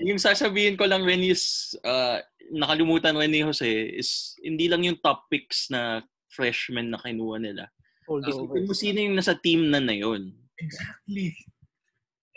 Yung 0.02 0.16
sasabihin 0.16 0.80
ko 0.80 0.88
lang 0.88 1.04
rin 1.04 1.20
is, 1.20 1.76
uh, 1.84 2.18
nakalimutan 2.50 3.14
rin 3.14 3.30
ni 3.30 3.44
Jose, 3.44 3.68
is 3.68 4.34
hindi 4.40 4.64
lang 4.66 4.80
yung 4.80 4.96
top 5.04 5.28
picks 5.28 5.68
na 5.68 6.00
freshmen 6.32 6.90
na 6.90 6.98
kinuha 6.98 7.36
nila. 7.38 7.68
Isipin 8.08 8.66
mo 8.66 8.74
sino 8.74 8.98
yung 8.98 9.16
nasa 9.16 9.36
team 9.38 9.68
na 9.68 9.78
na 9.78 9.94
yun. 9.94 10.32
Exactly. 10.58 11.28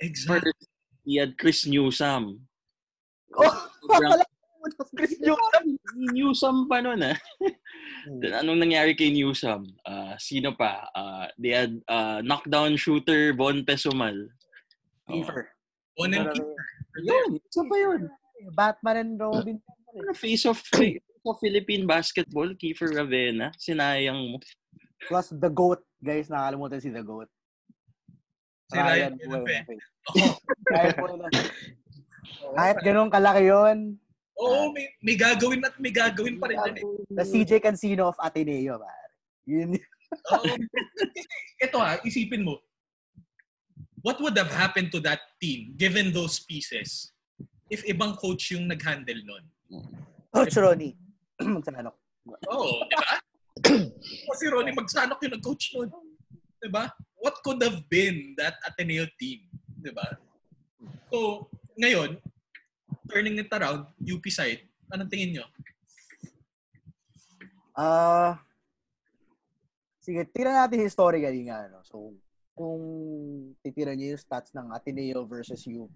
Exactly. 0.03 0.51
First, 0.51 0.63
he 1.07 1.17
had 1.17 1.39
Chris 1.39 1.65
Newsom. 1.65 2.43
Oh, 3.35 3.51
Sobrang 3.83 4.15
wala 4.15 4.23
mo 4.23 4.65
na 4.71 4.83
Chris 4.95 5.19
Newsom. 5.19 5.65
Newsom 6.15 6.55
pa 6.71 6.79
nun 6.79 7.03
ah. 7.03 7.19
Then, 8.23 8.31
Anong 8.31 8.63
nangyari 8.63 8.95
kay 8.95 9.11
Newsom? 9.11 9.75
Ah, 9.83 10.15
sino 10.15 10.55
pa? 10.55 10.87
Ah, 10.95 11.27
they 11.35 11.51
had 11.51 11.75
ah, 11.91 12.23
knockdown 12.23 12.79
shooter 12.79 13.35
Von 13.35 13.67
Pesumal. 13.67 14.15
Oh. 15.11 15.19
Kiefer. 15.19 15.51
One 15.99 16.15
and 16.15 16.31
Wala 16.31 16.35
keeper. 16.37 16.65
Yun, 17.03 17.29
isa 17.43 17.61
pa 17.67 17.75
yun. 17.75 18.01
Batman 18.55 18.97
and 19.03 19.13
Robin. 19.19 19.57
Face 20.15 20.47
of, 20.47 20.59
face 20.59 21.03
of 21.25 21.41
Philippine 21.41 21.85
basketball, 21.89 22.53
Kiefer 22.53 22.93
Ravena. 22.93 23.51
Sinayang 23.57 24.19
mo. 24.31 24.37
Plus 25.09 25.33
the 25.33 25.49
GOAT. 25.49 25.81
Guys, 26.01 26.29
nakalimutan 26.29 26.81
si 26.81 26.89
the 26.93 27.01
GOAT. 27.01 27.29
Si 28.69 28.77
Ryan 28.77 29.13
Buenafe. 29.17 29.77
Oh, 30.17 30.33
Ryan. 30.69 30.93
Kahit 32.57 32.77
ganun 32.85 33.09
kalaki 33.09 33.49
yun, 33.49 33.97
Oo, 34.35 34.75
may, 34.75 34.91
may 34.99 35.15
gagawin 35.15 35.63
at 35.63 35.79
may 35.79 35.95
gagawin 35.95 36.35
pa 36.35 36.51
rin 36.51 36.59
yan 36.59 36.75
eh. 36.75 36.83
the 37.07 37.23
CJ 37.23 37.63
Cancino 37.63 38.11
of 38.11 38.19
Ateneo, 38.19 38.75
pare. 38.75 39.11
Yun 39.47 39.79
Oo. 39.79 40.45
Ito 41.63 41.77
ha, 41.79 41.95
isipin 42.03 42.43
mo. 42.43 42.59
What 44.03 44.19
would 44.21 44.35
have 44.37 44.51
happened 44.51 44.91
to 44.91 44.99
that 45.07 45.23
team 45.39 45.73
given 45.79 46.11
those 46.11 46.43
pieces 46.43 47.15
if 47.71 47.81
ibang 47.87 48.19
coach 48.19 48.53
yung 48.53 48.67
nag-handle 48.67 49.17
nun? 49.23 49.43
Coach 50.29 50.59
Ronnie. 50.59 50.93
Magsananok. 51.55 51.95
Oo, 52.51 52.87
di 52.87 52.95
ba? 52.95 53.13
Kasi 54.31 54.43
Ronnie 54.51 54.75
Magsanok 54.75 55.19
yung 55.23 55.35
nag-coach 55.35 55.75
nun. 55.75 55.89
Di 56.59 56.69
ba? 56.71 56.87
What 57.19 57.41
could 57.43 57.59
have 57.63 57.83
been 57.91 58.37
that 58.39 58.59
Ateneo 58.63 59.07
team? 59.19 59.47
Di 59.79 59.91
ba? 59.91 60.15
So, 61.11 61.49
ngayon, 61.75 62.17
turning 63.11 63.37
it 63.39 63.51
around, 63.51 63.89
UP 64.01 64.23
side, 64.31 64.63
anong 64.91 65.11
tingin 65.11 65.35
nyo? 65.35 65.45
Ah, 67.75 68.39
sige, 69.99 70.23
tingnan 70.31 70.55
natin 70.55 70.79
historically 70.79 71.51
nga. 71.51 71.67
No? 71.67 71.83
So, 71.83 72.15
kung 72.55 72.81
titira 73.59 73.91
niyo 73.91 74.15
yung 74.15 74.23
stats 74.23 74.55
ng 74.55 74.71
Ateneo 74.71 75.27
versus 75.27 75.59
UP, 75.67 75.91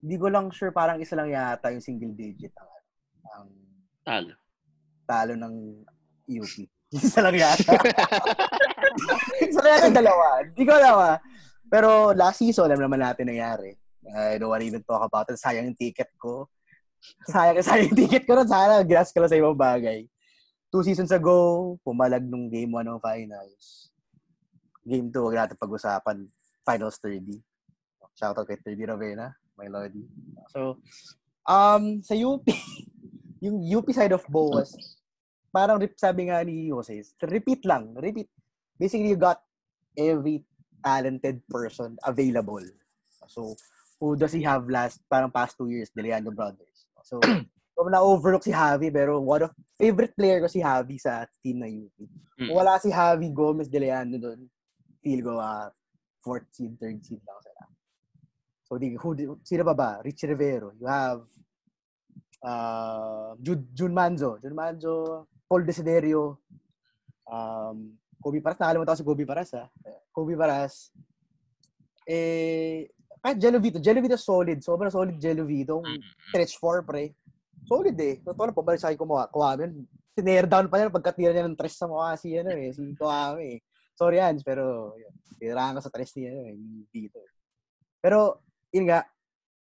hindi 0.00 0.16
ko 0.20 0.26
lang 0.28 0.52
sure, 0.52 0.72
parang 0.72 1.00
isa 1.00 1.16
lang 1.16 1.32
yata 1.32 1.72
yung 1.72 1.84
single 1.84 2.12
digit 2.12 2.52
ang, 2.56 2.70
ang 3.32 3.48
Talo. 4.04 4.34
Talo 5.10 5.34
ng 5.34 5.54
UP. 6.30 6.54
Isa 6.94 7.22
lang 7.22 7.34
yata. 7.34 7.74
isa 9.42 9.58
lang 9.62 9.72
yata 9.78 9.90
dalawa. 9.90 10.42
Hindi 10.46 10.62
ko 10.62 10.72
alam 10.74 10.96
ah. 10.98 11.18
Pero 11.70 12.10
last 12.14 12.42
season, 12.42 12.66
alam 12.66 12.82
naman 12.82 13.02
natin 13.02 13.30
nangyari. 13.30 13.78
I 14.10 14.42
don't 14.42 14.50
want 14.50 14.62
to 14.62 14.70
even 14.70 14.82
talk 14.82 15.06
about 15.06 15.30
it. 15.30 15.38
Sayang 15.38 15.70
yung 15.70 15.78
ticket 15.78 16.10
ko. 16.18 16.50
Sayang, 17.30 17.62
sayang 17.66 17.94
yung 17.94 17.98
ticket 18.06 18.26
ko 18.26 18.34
rin. 18.34 18.50
Sana 18.50 18.82
gas 18.82 19.14
ka 19.14 19.22
lang 19.22 19.30
sa 19.30 19.38
ibang 19.38 19.54
bagay. 19.54 20.06
Two 20.70 20.82
seasons 20.82 21.14
ago, 21.14 21.78
pumalag 21.86 22.26
nung 22.26 22.50
game 22.50 22.70
1 22.74 22.86
ng 22.86 23.02
finals. 23.02 23.90
Game 24.82 25.10
2, 25.10 25.14
huwag 25.14 25.38
natin 25.38 25.58
pag-usapan. 25.58 26.26
Finals 26.66 26.98
30. 26.98 27.38
Shoutout 28.18 28.46
kay 28.50 28.58
30 28.58 28.90
Ravena, 28.90 29.30
my 29.54 29.70
lordy. 29.70 30.02
So, 30.50 30.82
um, 31.46 32.02
sa 32.02 32.18
UP, 32.18 32.42
yung 33.44 33.62
UP 33.62 33.86
side 33.94 34.10
of 34.10 34.26
Boas, 34.26 34.74
parang 35.52 35.82
sabi 35.98 36.30
nga 36.30 36.42
ni 36.46 36.70
Jose, 36.70 37.02
repeat 37.26 37.66
lang, 37.66 37.94
repeat. 37.98 38.30
Basically, 38.78 39.12
you 39.12 39.20
got 39.20 39.42
every 39.98 40.46
talented 40.80 41.42
person 41.50 41.98
available. 42.06 42.64
So, 43.28 43.54
who 44.00 44.16
does 44.16 44.32
he 44.32 44.42
have 44.42 44.64
last, 44.70 45.04
parang 45.10 45.30
past 45.30 45.58
two 45.58 45.68
years, 45.68 45.90
De 45.94 46.02
Leandro 46.02 46.32
Brothers. 46.32 46.88
So, 47.04 47.20
so 47.76 47.84
na-overlook 47.84 48.42
si 48.42 48.52
Javi, 48.52 48.88
pero 48.88 49.20
one 49.20 49.44
of 49.44 49.52
favorite 49.76 50.16
player 50.16 50.40
ko 50.40 50.48
si 50.48 50.64
Javi 50.64 50.96
sa 50.96 51.28
team 51.44 51.60
na 51.60 51.68
UP. 51.68 51.92
Kung 51.98 52.08
Mm. 52.40 52.56
wala 52.56 52.80
si 52.80 52.88
Javi 52.88 53.28
Gomez 53.36 53.68
De 53.68 53.76
Leandro 53.76 54.16
doon, 54.16 54.48
feel 55.04 55.20
ko 55.20 55.36
uh, 55.36 55.68
fourth 56.24 56.48
seed, 56.56 56.72
third 56.80 57.04
seed 57.04 57.20
lang 57.20 57.36
sila. 57.44 57.64
So, 58.64 58.80
di, 58.80 58.96
who, 58.96 59.36
sino 59.44 59.60
pa 59.68 59.74
ba? 59.76 59.90
Rich 60.00 60.24
Rivero. 60.24 60.72
You 60.80 60.88
have 60.88 61.20
uh, 62.40 63.36
Jun 63.42 63.92
Manzo. 63.92 64.40
Jun 64.40 64.56
Manzo, 64.56 65.26
Paul 65.50 65.66
Desiderio, 65.66 66.38
um, 67.26 67.98
Kobe 68.22 68.38
Paras. 68.38 68.62
Nakalimutan 68.62 68.94
ko 68.94 69.00
si 69.02 69.08
Kobe 69.10 69.26
Paras, 69.26 69.50
ha? 69.58 69.66
Kobe 70.14 70.38
Paras. 70.38 70.94
Eh, 72.06 72.86
kahit 73.18 73.42
Jelovito. 73.42 73.82
Jelovito 73.82 74.14
solid. 74.14 74.62
Sobrang 74.62 74.94
solid 74.94 75.18
Jelovito. 75.18 75.82
Mm. 75.82 75.98
Stretch 76.30 76.54
4, 76.54 76.86
pre. 76.86 77.10
Solid 77.66 77.98
eh. 77.98 78.22
Totoo 78.22 78.46
lang, 78.46 78.54
pabalik 78.54 78.78
sa 78.78 78.94
akin 78.94 79.02
kumuha. 79.02 79.26
Kuwamin. 79.26 79.74
Tinare 80.14 80.46
down 80.46 80.70
pa 80.70 80.78
niya 80.78 80.94
pagkatira 80.94 81.34
niya 81.34 81.46
ng 81.50 81.58
tres 81.58 81.74
sa 81.74 81.90
mukha 81.90 82.14
si, 82.14 82.34
ano 82.38 82.50
eh, 82.54 82.70
si 82.70 82.82
Kuwami 82.94 83.58
eh. 83.58 83.58
Sorry, 83.98 84.22
Hans, 84.22 84.46
pero 84.46 84.94
yun. 84.94 85.12
Tirahan 85.36 85.76
ka 85.76 85.82
sa 85.82 85.92
tres 85.92 86.14
niya, 86.14 86.30
ano 86.30 86.46
eh, 86.46 86.56
dito. 86.94 87.20
Pero, 88.00 88.46
yun 88.70 88.86
nga, 88.88 89.02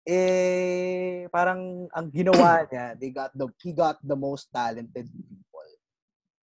eh, 0.07 1.27
parang 1.33 1.89
ang 1.91 2.07
ginawa 2.13 2.63
niya, 2.69 2.95
they 2.95 3.11
got 3.11 3.33
the, 3.35 3.47
he 3.59 3.75
got 3.75 3.99
the 3.99 4.15
most 4.15 4.47
talented. 4.53 5.09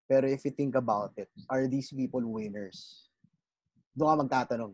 Pero 0.04 0.28
if 0.28 0.44
you 0.44 0.52
think 0.52 0.76
about 0.76 1.16
it, 1.16 1.28
are 1.48 1.64
these 1.64 1.88
people 1.88 2.20
winners? 2.20 3.08
Doon 3.96 4.10
ka 4.12 4.16
magtatanong. 4.26 4.72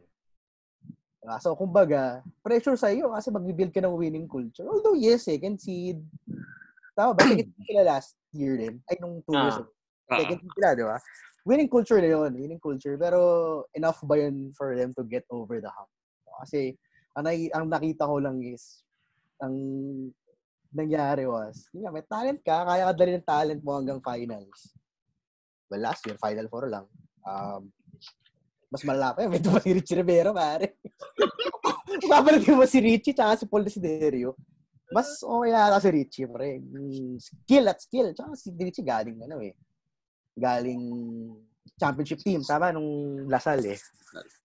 Diba? 1.20 1.36
So, 1.38 1.54
kumbaga, 1.54 2.24
pressure 2.40 2.74
sa 2.74 2.90
iyo 2.90 3.12
kasi 3.12 3.28
mag-build 3.30 3.70
ka 3.70 3.84
ng 3.84 3.94
winning 3.94 4.26
culture. 4.26 4.66
Although, 4.66 4.96
yes, 4.96 5.28
second 5.28 5.60
seed. 5.60 6.00
Tama 6.96 7.14
ba? 7.14 7.22
Second 7.22 7.52
seed 7.52 7.66
sila 7.68 7.82
last 7.86 8.16
year 8.32 8.56
din. 8.56 8.80
Ay, 8.88 8.96
nung 8.98 9.20
two 9.22 9.36
years 9.36 9.54
Ah. 9.54 9.62
ago. 9.62 9.70
Ah, 10.10 10.18
Second 10.24 10.38
seed 10.40 10.52
sila, 10.56 10.68
di 10.74 10.84
ba? 10.88 10.96
Winning 11.46 11.70
culture 11.70 12.00
na 12.00 12.10
yun. 12.10 12.32
Winning 12.34 12.62
culture. 12.62 12.96
Pero, 12.96 13.20
enough 13.76 14.00
ba 14.02 14.16
yun 14.16 14.50
for 14.56 14.72
them 14.74 14.90
to 14.96 15.04
get 15.04 15.22
over 15.30 15.60
the 15.60 15.70
hump? 15.70 15.92
Kasi, 16.42 16.74
ang, 17.14 17.28
ang 17.28 17.66
nakita 17.68 18.08
ko 18.08 18.16
lang 18.16 18.40
is, 18.40 18.80
ang 19.38 19.52
nangyari 20.72 21.28
was, 21.28 21.68
yun 21.76 21.84
nga, 21.84 21.92
may 21.92 22.04
talent 22.08 22.40
ka, 22.40 22.64
kaya 22.64 22.88
ka 22.88 22.92
dali 22.96 23.10
ng 23.18 23.28
talent 23.28 23.60
mo 23.60 23.76
hanggang 23.76 24.00
finals. 24.00 24.72
Well, 25.70 25.86
last 25.86 26.02
year, 26.02 26.18
Final 26.18 26.50
Four 26.50 26.66
lang. 26.66 26.90
Um, 27.22 27.70
mas 28.70 28.82
malala 28.82 29.12
pa 29.14 29.22
yun. 29.22 29.30
May 29.30 29.42
pa 29.42 29.62
si 29.62 29.70
Richie 29.70 29.98
Rivero, 30.02 30.34
pare. 30.34 30.82
Papalitin 32.10 32.58
mo 32.58 32.66
si 32.66 32.82
Richie 32.82 33.14
tsaka 33.14 33.38
si 33.38 33.46
Paul 33.46 33.62
Desiderio. 33.62 34.34
Mas 34.90 35.22
okay 35.22 35.54
yata 35.54 35.78
si 35.78 35.90
Richie, 35.94 36.26
pre. 36.26 36.58
Mm, 36.58 37.22
Skill 37.22 37.70
at 37.70 37.78
skill. 37.78 38.10
Tsaka 38.10 38.34
si 38.34 38.50
Richie 38.50 38.82
galing, 38.82 39.22
ano 39.22 39.38
eh. 39.38 39.54
Galing 40.34 40.82
championship 41.78 42.18
team. 42.18 42.42
Tama, 42.42 42.74
nung 42.74 43.24
Lasal 43.30 43.62
eh. 43.70 43.78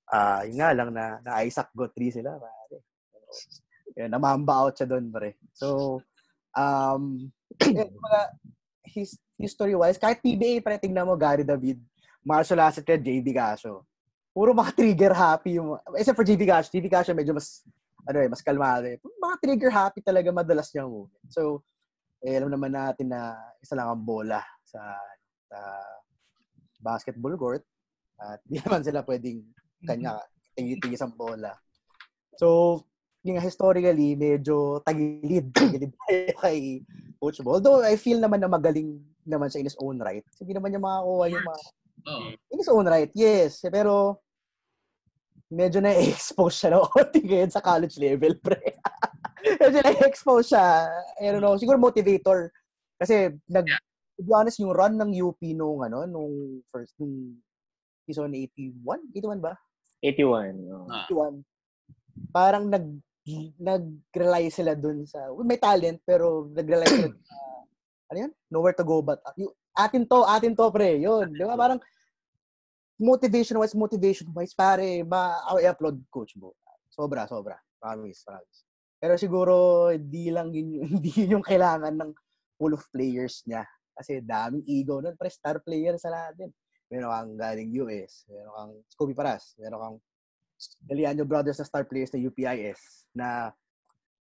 Ah, 0.05 0.45
yun 0.45 0.61
nga 0.61 0.77
lang 0.77 0.93
na, 0.93 1.17
na 1.25 1.41
Isaac 1.41 1.73
Gotri 1.73 2.13
sila, 2.13 2.37
pare. 2.37 2.85
Yun, 3.97 4.13
namamba 4.13 4.61
out 4.61 4.77
siya 4.77 4.85
doon, 4.85 5.09
pre. 5.09 5.41
So, 5.57 5.97
um, 6.53 7.33
yun, 7.65 7.89
mga 7.89 8.21
his, 8.93 9.17
history-wise, 9.35 9.99
kahit 9.99 10.23
PBA, 10.23 10.63
pre, 10.63 10.79
tingnan 10.79 11.07
mo, 11.07 11.15
Gary 11.19 11.43
David, 11.43 11.79
asset 12.25 12.83
kaya 12.87 12.99
JB 12.99 13.35
Casio. 13.35 13.85
Puro 14.35 14.51
mga 14.51 14.75
trigger 14.75 15.13
happy 15.15 15.61
yung, 15.61 15.79
except 15.95 16.17
for 16.17 16.27
JB 16.27 16.43
Casio, 16.47 16.71
JB 16.73 16.87
Casio 16.91 17.13
medyo 17.15 17.35
mas, 17.35 17.63
ano 18.07 18.17
eh, 18.19 18.29
mas 18.31 18.41
kalmado 18.43 18.87
eh. 18.87 18.97
Mga 18.99 19.35
trigger 19.39 19.71
happy 19.71 19.99
talaga 20.03 20.31
madalas 20.31 20.71
niyang 20.71 20.91
movement. 20.91 21.27
So, 21.31 21.63
eh, 22.25 22.35
alam 22.35 22.51
naman 22.51 22.73
natin 22.73 23.11
na 23.11 23.37
isa 23.61 23.77
lang 23.77 23.91
ang 23.91 24.03
bola 24.03 24.41
sa, 24.65 24.81
sa 25.47 25.59
basketball 26.81 27.37
court. 27.37 27.63
At 28.19 28.41
di 28.47 28.59
naman 28.63 28.83
sila 28.83 29.05
pwedeng 29.05 29.43
kanya 29.85 30.19
tingin-tingis 30.55 31.03
ang 31.03 31.13
bola. 31.15 31.53
So, 32.35 32.81
yung 33.25 33.41
historically, 33.41 34.13
medyo 34.13 34.79
tagilid. 34.85 35.49
Tagilid 35.49 35.93
tayo 36.05 36.33
kay 36.45 36.85
Coach 37.17 37.41
Bo. 37.41 37.57
Although, 37.57 37.81
I 37.81 37.97
feel 37.97 38.21
naman 38.21 38.43
na 38.43 38.51
magaling 38.51 39.01
naman 39.25 39.49
siya 39.49 39.61
in 39.65 39.69
his 39.69 39.79
own 39.81 39.97
right. 39.99 40.23
Kasi 40.29 40.45
hindi 40.45 40.55
naman 40.55 40.71
niya 40.71 40.81
makakuha 40.81 41.25
yung 41.33 41.45
mga... 41.45 41.61
Oh. 42.05 42.29
In 42.53 42.57
his 42.61 42.71
own 42.71 42.85
right, 42.85 43.11
yes. 43.17 43.65
Pero, 43.67 44.21
medyo 45.49 45.81
na-expose 45.81 46.55
siya 46.55 46.69
na 46.73 46.85
konti 46.93 47.19
ngayon 47.25 47.51
sa 47.51 47.65
college 47.65 47.97
level, 47.97 48.37
pre. 48.39 48.61
medyo 49.61 49.79
na-expose 49.81 50.53
siya. 50.53 50.89
I 51.19 51.33
don't 51.33 51.41
know, 51.41 51.57
siguro 51.57 51.81
motivator. 51.81 52.53
Kasi, 53.01 53.33
nag, 53.49 53.65
to 54.15 54.21
be 54.23 54.31
honest, 54.31 54.61
yung 54.61 54.71
run 54.71 54.95
ng 54.95 55.11
UP 55.11 55.41
nung, 55.57 55.83
ano, 55.83 56.05
nung 56.05 56.61
first, 56.69 56.93
nung 57.01 57.41
season 58.05 58.31
81? 58.31 59.11
81 59.11 59.41
ba? 59.41 59.57
81. 60.05 60.61
oh. 60.69 60.85
Ah. 60.87 61.09
81. 61.09 61.41
Parang 62.31 62.69
nag 62.69 62.85
nag-rely 63.57 64.53
sila 64.53 64.77
dun 64.77 65.01
sa 65.09 65.33
may 65.41 65.57
talent 65.57 65.97
pero 66.05 66.45
nag-rely 66.53 66.85
sila 66.85 67.09
dun 67.09 67.25
sa 67.25 67.37
ano 68.11 68.17
yun? 68.27 68.31
Nowhere 68.51 68.77
to 68.77 68.85
go 68.85 69.01
but 69.01 69.21
yung, 69.35 69.53
atin 69.75 70.07
to, 70.07 70.23
atin 70.23 70.55
to 70.55 70.71
pre. 70.71 71.03
Yun, 71.03 71.35
di 71.35 71.43
ba? 71.43 71.59
Parang 71.59 71.79
motivation 72.95 73.59
wise, 73.59 73.75
motivation 73.75 74.31
wise 74.31 74.55
pare, 74.55 75.03
ma 75.03 75.35
i-upload 75.59 75.99
coach 76.07 76.33
mo. 76.39 76.55
Sobra, 76.87 77.27
sobra. 77.27 77.59
Promise, 77.79 78.23
promise. 78.23 78.59
Pero 78.95 79.13
siguro 79.19 79.53
hindi 79.91 80.31
lang 80.31 80.55
yun, 80.55 80.87
hindi 80.97 81.11
yun 81.11 81.39
yung 81.39 81.45
kailangan 81.45 81.93
ng 81.93 82.11
pool 82.55 82.73
of 82.73 82.87
players 82.89 83.43
niya. 83.43 83.67
Kasi 83.95 84.23
daming 84.23 84.63
ego 84.67 85.03
nun. 85.03 85.15
Pre, 85.19 85.27
star 85.27 85.59
player 85.59 85.99
sa 85.99 86.11
natin. 86.11 86.51
Meron 86.87 87.11
kang 87.11 87.33
galing 87.35 87.69
US. 87.83 88.23
Meron 88.31 88.53
kang 88.55 88.73
Scooby 88.91 89.15
Paras. 89.15 89.55
Meron 89.59 89.79
kang 89.79 89.97
Eliano 90.87 91.27
Brothers 91.27 91.59
na 91.59 91.67
star 91.67 91.83
players 91.83 92.11
na 92.15 92.23
UPIS 92.23 92.79
na 93.11 93.51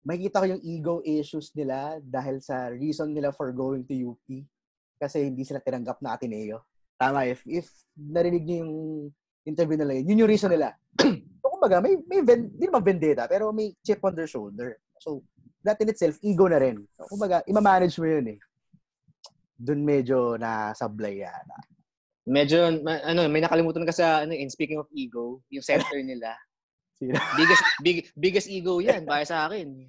makikita 0.06 0.42
ko 0.42 0.46
yung 0.46 0.62
ego 0.64 0.94
issues 1.02 1.50
nila 1.54 1.98
dahil 2.02 2.38
sa 2.42 2.70
reason 2.70 3.10
nila 3.10 3.34
for 3.34 3.50
going 3.50 3.82
to 3.84 3.94
UP 3.94 4.26
kasi 4.98 5.30
hindi 5.30 5.46
sila 5.46 5.62
tinanggap 5.62 6.02
na 6.02 6.18
Ateneo. 6.18 6.66
Tama, 6.98 7.30
if, 7.30 7.46
if 7.46 7.70
narinig 7.94 8.42
niyo 8.42 8.56
yung 8.66 8.74
interview 9.46 9.78
nila 9.78 9.94
yun, 10.02 10.10
yun 10.10 10.20
yung 10.26 10.32
reason 10.34 10.50
nila. 10.50 10.74
so, 11.40 11.46
kumbaga, 11.54 11.78
may, 11.78 11.94
may 12.10 12.20
ven, 12.26 12.50
hindi 12.50 12.66
naman 12.66 12.82
vendetta, 12.82 13.24
pero 13.30 13.54
may 13.54 13.70
chip 13.86 14.02
on 14.02 14.18
their 14.18 14.26
shoulder. 14.26 14.74
So, 14.98 15.22
that 15.62 15.78
in 15.78 15.94
itself, 15.94 16.18
ego 16.20 16.50
na 16.50 16.58
rin. 16.58 16.82
So, 16.98 17.06
kumbaga, 17.06 17.46
ima-manage 17.46 17.96
mo 18.02 18.06
yun 18.10 18.34
eh. 18.34 18.38
Doon 19.54 19.86
medyo 19.86 20.34
nasablay 20.34 21.22
yata. 21.22 21.58
Medyo, 22.28 22.82
ano, 22.84 23.20
may 23.30 23.40
nakalimutan 23.40 23.86
ka 23.86 23.94
sa, 23.94 24.26
ano, 24.26 24.34
in 24.34 24.50
speaking 24.50 24.82
of 24.82 24.90
ego, 24.90 25.38
yung 25.54 25.62
center 25.62 26.02
nila. 26.02 26.34
Sino? 26.98 27.14
Biggest, 27.38 27.64
big, 27.82 27.98
biggest 28.18 28.48
ego 28.50 28.82
yan, 28.82 29.06
para 29.06 29.22
sa 29.22 29.46
akin. 29.46 29.86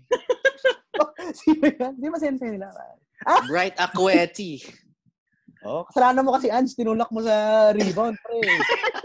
Sino 1.42 1.66
yan? 1.66 1.98
Hindi 1.98 2.08
ba 2.10 2.20
sensei 2.22 2.54
nila? 2.54 2.70
Bright 3.50 3.76
Aquetti. 3.82 4.62
Oh, 5.60 5.84
kasalanan 5.92 6.24
mo 6.24 6.32
kasi 6.38 6.48
Ans, 6.48 6.72
tinulak 6.72 7.12
mo 7.12 7.20
sa 7.20 7.70
rebound, 7.76 8.16
pre. 8.24 8.40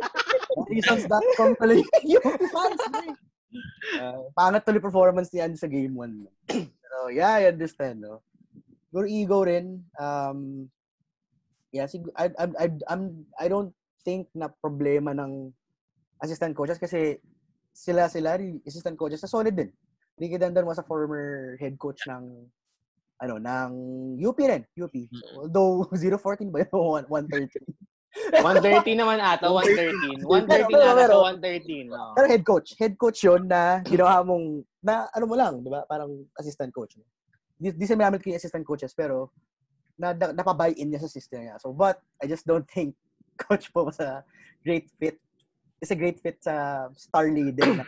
Reasons.com 0.70 1.58
tuloy 1.58 1.82
yung 2.06 2.22
fans, 2.22 2.82
pre. 2.94 3.08
Uh, 3.98 4.30
pangat 4.38 4.62
tuloy 4.62 4.78
performance 4.78 5.34
ni 5.34 5.42
Ans 5.42 5.58
sa 5.58 5.66
game 5.66 5.90
1. 5.90 6.70
Pero 6.70 6.98
yeah, 7.16 7.42
I 7.42 7.50
understand, 7.50 8.06
no. 8.06 8.22
Siguro 8.86 9.10
ego 9.10 9.42
rin. 9.42 9.82
Um, 9.98 10.70
yeah, 11.74 11.90
sig- 11.90 12.14
I, 12.14 12.30
I, 12.38 12.46
I, 12.54 12.66
I'm, 12.86 13.26
I 13.34 13.50
don't 13.50 13.74
think 14.06 14.30
na 14.30 14.46
problema 14.46 15.10
ng 15.10 15.50
assistant 16.22 16.54
coaches 16.54 16.78
kasi 16.78 17.18
sila 17.74 18.06
sila 18.06 18.38
assistant 18.64 18.94
coaches 18.94 19.20
sa 19.20 19.28
solid 19.28 19.58
din. 19.58 19.68
Ricky 20.14 20.38
Dandan 20.38 20.64
was 20.64 20.78
a 20.78 20.86
former 20.86 21.58
head 21.58 21.74
coach 21.74 21.98
ng 22.06 22.46
ano 23.18 23.34
ng 23.42 23.70
UP 24.22 24.38
rin, 24.38 24.62
UP. 24.78 24.94
So, 25.10 25.46
although 25.50 25.90
014 25.94 26.54
ba 26.54 26.62
yun? 26.62 27.02
130. 27.10 27.58
130 28.38 28.94
naman 28.94 29.18
ata, 29.18 29.50
113. 29.52 30.22
113 30.22 30.70
Pero- 30.70 30.86
ata 30.86 30.94
pero- 31.02 31.18
sa 31.18 31.34
113. 31.34 31.90
Oh. 31.90 32.12
Pero 32.14 32.26
head 32.30 32.44
coach. 32.46 32.68
Head 32.78 32.94
coach 32.94 33.26
yun 33.26 33.50
na 33.50 33.82
ginawa 33.82 34.22
mong, 34.22 34.62
na 34.78 35.10
ano 35.10 35.24
mo 35.26 35.34
lang, 35.34 35.58
di 35.66 35.70
ba? 35.70 35.82
Parang 35.90 36.10
assistant 36.38 36.70
coach. 36.70 36.94
Di, 37.58 37.74
di 37.74 37.86
sa 37.86 37.98
namin 37.98 38.22
kayo 38.22 38.38
assistant 38.38 38.62
coaches, 38.62 38.94
pero 38.94 39.34
na, 39.98 40.14
na 40.14 40.30
napabuy-in 40.30 40.94
niya 40.94 41.02
sa 41.02 41.10
system 41.10 41.42
niya. 41.42 41.58
So, 41.58 41.74
but 41.74 41.98
I 42.22 42.30
just 42.30 42.46
don't 42.46 42.66
think 42.70 42.94
coach 43.50 43.70
po 43.74 43.90
was 43.90 43.98
a 43.98 44.22
great 44.62 44.86
fit. 44.98 45.18
Is 45.82 45.90
a 45.90 45.98
great 45.98 46.20
fit 46.20 46.38
sa 46.40 46.88
star 46.96 47.28
leader. 47.28 47.82
Na, 47.82 47.84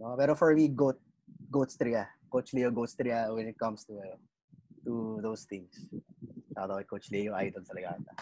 no, 0.00 0.16
pero 0.18 0.34
for 0.34 0.54
me, 0.54 0.68
goat, 0.68 0.98
goats 1.50 1.76
tria. 1.78 2.08
Coach 2.28 2.52
Leo 2.52 2.70
goats 2.70 2.98
tria 2.98 3.30
when 3.30 3.46
it 3.46 3.58
comes 3.58 3.86
to 3.86 3.96
uh, 4.02 4.18
to 4.84 5.18
those 5.22 5.48
things. 5.48 5.72
Shout 6.54 6.70
out 6.70 6.78
kay 6.84 6.88
Coach 6.90 7.08
Leo, 7.10 7.34
idol 7.34 7.64
talaga 7.66 7.98
ata. 7.98 8.12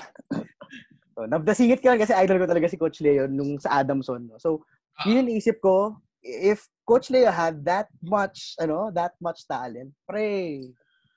so, 1.14 1.28
nabdasingit 1.28 1.82
ko 1.84 1.92
lang 1.92 2.00
kasi 2.00 2.16
idol 2.16 2.40
ko 2.40 2.46
talaga 2.48 2.70
si 2.70 2.80
Coach 2.80 3.04
Leo 3.04 3.28
nung 3.28 3.60
sa 3.60 3.82
Adamson. 3.82 4.24
No? 4.24 4.40
So, 4.40 4.64
yun 5.04 5.20
yung 5.20 5.28
naisip 5.28 5.60
ko, 5.60 6.00
if 6.24 6.64
Coach 6.88 7.12
Leo 7.12 7.28
had 7.28 7.60
that 7.66 7.92
much, 8.00 8.56
ano, 8.56 8.88
that 8.94 9.12
much 9.20 9.44
talent, 9.44 9.92
pre, 10.08 10.72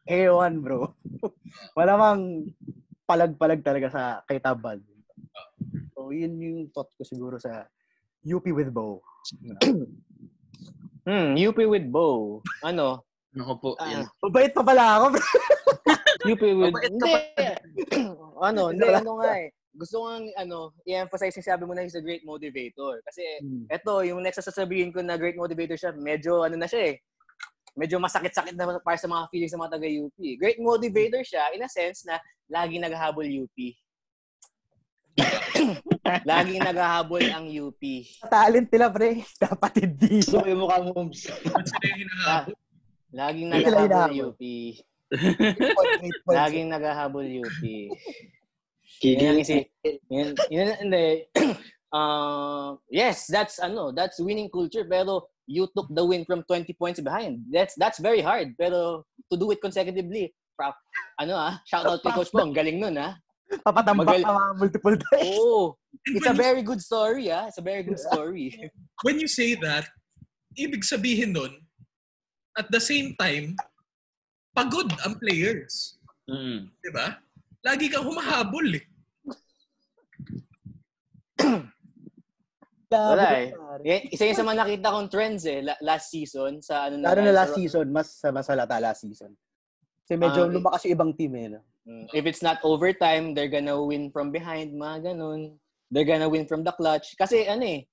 A1 0.09 0.59
bro. 0.59 0.91
Wala 1.77 1.93
mang 1.95 2.51
palag-palag 3.07 3.61
talaga 3.63 3.87
sa 3.93 4.01
kay 4.25 4.41
Tabal. 4.41 4.81
So, 5.99 6.15
yun 6.15 6.39
yung 6.39 6.71
thought 6.71 6.87
ko 6.95 7.03
siguro 7.03 7.35
sa 7.35 7.67
UP 8.23 8.47
with 8.55 8.71
Bo. 8.71 9.03
Hmm, 11.09 11.33
UP 11.33 11.57
with 11.57 11.89
Bo. 11.89 12.37
Ano? 12.61 13.01
Ako 13.33 13.53
po, 13.57 13.69
yun. 13.81 14.05
Mabait 14.21 14.53
pa 14.53 14.61
pala 14.61 14.99
ako. 14.99 15.17
UP 16.37 16.43
with... 16.43 16.69
Mabait 16.69 16.91
Hindi. 16.91 17.15
ano, 18.47 18.69
hindi, 18.69 18.85
ano 18.85 19.17
nga 19.17 19.31
eh. 19.41 19.49
Gusto 19.73 20.05
nga, 20.05 20.21
ano, 20.45 20.69
i-emphasize 20.85 21.33
yung 21.41 21.49
sabi 21.49 21.63
mo 21.65 21.73
na 21.73 21.81
he's 21.81 21.97
a 21.97 22.03
great 22.03 22.21
motivator. 22.21 23.01
Kasi, 23.09 23.25
eto, 23.73 24.05
yung 24.05 24.21
next 24.21 24.43
sasabihin 24.43 24.93
ko 24.93 25.01
na 25.01 25.17
great 25.17 25.39
motivator 25.39 25.79
siya, 25.79 25.97
medyo, 25.97 26.45
ano 26.45 26.61
na 26.61 26.69
siya 26.69 26.93
eh, 26.93 27.01
medyo 27.73 27.97
masakit-sakit 27.97 28.53
na 28.53 28.77
para 28.77 28.99
sa 28.99 29.09
mga 29.09 29.33
feelings 29.33 29.55
ng 29.55 29.63
mga 29.65 29.73
taga-UP. 29.81 30.19
Great 30.37 30.59
motivator 30.61 31.25
siya, 31.25 31.49
in 31.57 31.65
a 31.65 31.69
sense 31.71 32.05
na 32.05 32.21
laging 32.53 32.85
naghahabol 32.85 33.25
UP. 33.25 33.57
laging 36.29 36.61
naghahabol 36.63 37.23
ang 37.29 37.45
UP. 37.49 37.81
Talent 38.29 38.67
nila, 38.69 38.87
pre. 38.89 39.23
Dapat 39.37 39.71
hindi. 39.83 40.23
Gusto 40.23 40.41
ko 40.41 40.47
yung 40.47 40.61
mukha 40.63 40.77
mo, 40.81 40.91
hinahabol? 41.09 42.55
Laging 43.09 43.47
naghahabol 43.49 43.85
hinahabol. 43.85 44.27
UP. 44.33 44.41
Laging 46.29 46.67
naghahabol 46.69 47.25
UP. 47.25 47.63
Yun 48.99 49.31
ang 49.31 49.39
isi. 49.39 49.63
Yun, 50.11 50.35
yun, 50.51 50.69
hindi. 50.83 51.07
Uh, 51.89 52.75
yes, 52.91 53.25
that's 53.31 53.57
ano, 53.57 53.95
that's 53.95 54.19
winning 54.19 54.51
culture 54.51 54.83
pero 54.83 55.31
you 55.49 55.65
took 55.73 55.87
the 55.89 56.03
win 56.03 56.27
from 56.27 56.43
20 56.43 56.69
points 56.75 56.99
behind. 56.99 57.41
That's 57.47 57.73
that's 57.79 57.97
very 57.97 58.21
hard 58.21 58.53
pero 58.59 59.07
to 59.31 59.35
do 59.39 59.49
it 59.55 59.63
consecutively. 59.63 60.35
Prop, 60.59 60.75
ano 61.15 61.39
ah, 61.39 61.55
shout 61.63 61.87
out 61.87 62.03
kay 62.03 62.11
Coach 62.11 62.35
Bong, 62.35 62.51
galing 62.51 62.83
nun 62.83 62.99
ah. 62.99 63.15
Papatambak 63.49 64.05
Magal- 64.05 64.21
pa 64.21 64.31
mga 64.31 64.51
multiple 64.55 64.97
times. 65.09 65.33
Oo. 65.35 65.73
And 66.05 66.15
It's 66.15 66.29
a 66.29 66.37
very 66.37 66.61
good 66.61 66.79
story 66.79 67.33
ah. 67.33 67.49
It's 67.49 67.57
a 67.57 67.65
very 67.65 67.81
good 67.81 67.97
story. 67.97 68.53
when 69.01 69.17
you 69.17 69.25
say 69.25 69.57
that, 69.57 69.89
ibig 70.53 70.85
sabihin 70.85 71.33
nun, 71.33 71.53
at 72.53 72.69
the 72.69 72.79
same 72.79 73.17
time, 73.17 73.57
pagod 74.53 74.85
ang 75.01 75.17
players. 75.17 75.97
Mm. 76.29 76.69
Di 76.77 76.91
ba? 76.93 77.17
Lagi 77.65 77.89
kang 77.89 78.05
humahabol 78.05 78.77
eh. 78.77 78.85
Wala 82.89 83.25
eh. 83.37 83.53
Isa 84.09 84.25
yun 84.25 84.33
sa 84.33 84.45
mga 84.45 84.59
nakita 84.65 84.89
kong 84.89 85.09
trends 85.09 85.45
eh 85.45 85.61
la- 85.61 85.77
last 85.79 86.09
season 86.09 86.57
sa 86.57 86.89
ano 86.89 86.97
Lalo 86.97 87.21
na 87.21 87.33
last 87.33 87.53
season, 87.53 87.85
mas 87.89 88.17
mas 88.33 88.49
halata 88.49 88.81
last 88.81 89.05
season. 89.05 89.33
Kasi 90.01 90.17
medyo 90.17 90.45
Ah, 90.45 90.49
lumakas 90.49 90.85
yung 90.89 90.95
ibang 90.97 91.13
team 91.13 91.33
eh. 91.37 91.47
No? 91.53 91.61
Mm, 91.89 92.05
If 92.13 92.23
it's 92.29 92.45
not 92.45 92.61
overtime, 92.61 93.33
they're 93.33 93.49
gonna 93.49 93.81
win 93.81 94.13
from 94.13 94.29
behind, 94.29 94.77
mga 94.77 95.09
ganun. 95.09 95.57
They're 95.89 96.05
gonna 96.05 96.29
win 96.29 96.45
from 96.45 96.61
the 96.61 96.69
clutch. 96.77 97.17
Kasi 97.17 97.49
ano 97.49 97.65
eh, 97.65 97.89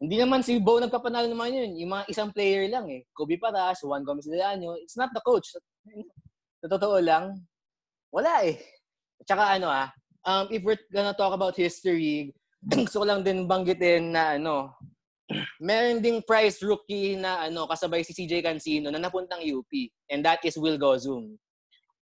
hindi 0.00 0.16
naman 0.16 0.40
si 0.40 0.56
Bo 0.56 0.80
nagpapanalo 0.80 1.28
naman 1.28 1.52
yun. 1.52 1.70
Yung 1.84 1.92
mga 1.92 2.04
isang 2.08 2.32
player 2.32 2.64
lang 2.72 2.88
eh. 2.88 3.04
Kobe 3.12 3.36
Paras, 3.36 3.84
Juan 3.84 4.00
Gomez 4.08 4.24
de 4.24 4.40
Leano. 4.40 4.72
It's 4.80 4.96
not 4.96 5.12
the 5.12 5.20
coach. 5.20 5.52
Sa 5.52 6.66
totoo 6.72 6.96
lang, 7.04 7.36
wala 8.08 8.40
eh. 8.48 8.56
Tsaka 9.28 9.60
ano 9.60 9.68
ah, 9.68 9.92
um, 10.24 10.48
if 10.48 10.64
we're 10.64 10.80
gonna 10.88 11.12
talk 11.12 11.36
about 11.36 11.56
history, 11.60 12.32
gusto 12.88 13.04
ko 13.04 13.06
lang 13.08 13.20
din 13.20 13.44
banggitin 13.44 14.16
na 14.16 14.40
ano, 14.40 14.72
meron 15.60 16.00
ding 16.00 16.24
prize 16.24 16.56
rookie 16.64 17.20
na 17.20 17.48
ano 17.52 17.68
kasabay 17.68 18.00
si 18.00 18.16
CJ 18.16 18.40
Cancino 18.40 18.88
na 18.88 19.00
napuntang 19.00 19.44
UP 19.44 19.68
and 20.08 20.24
that 20.24 20.40
is 20.40 20.56
Will 20.56 20.80
Gozum. 20.80 21.36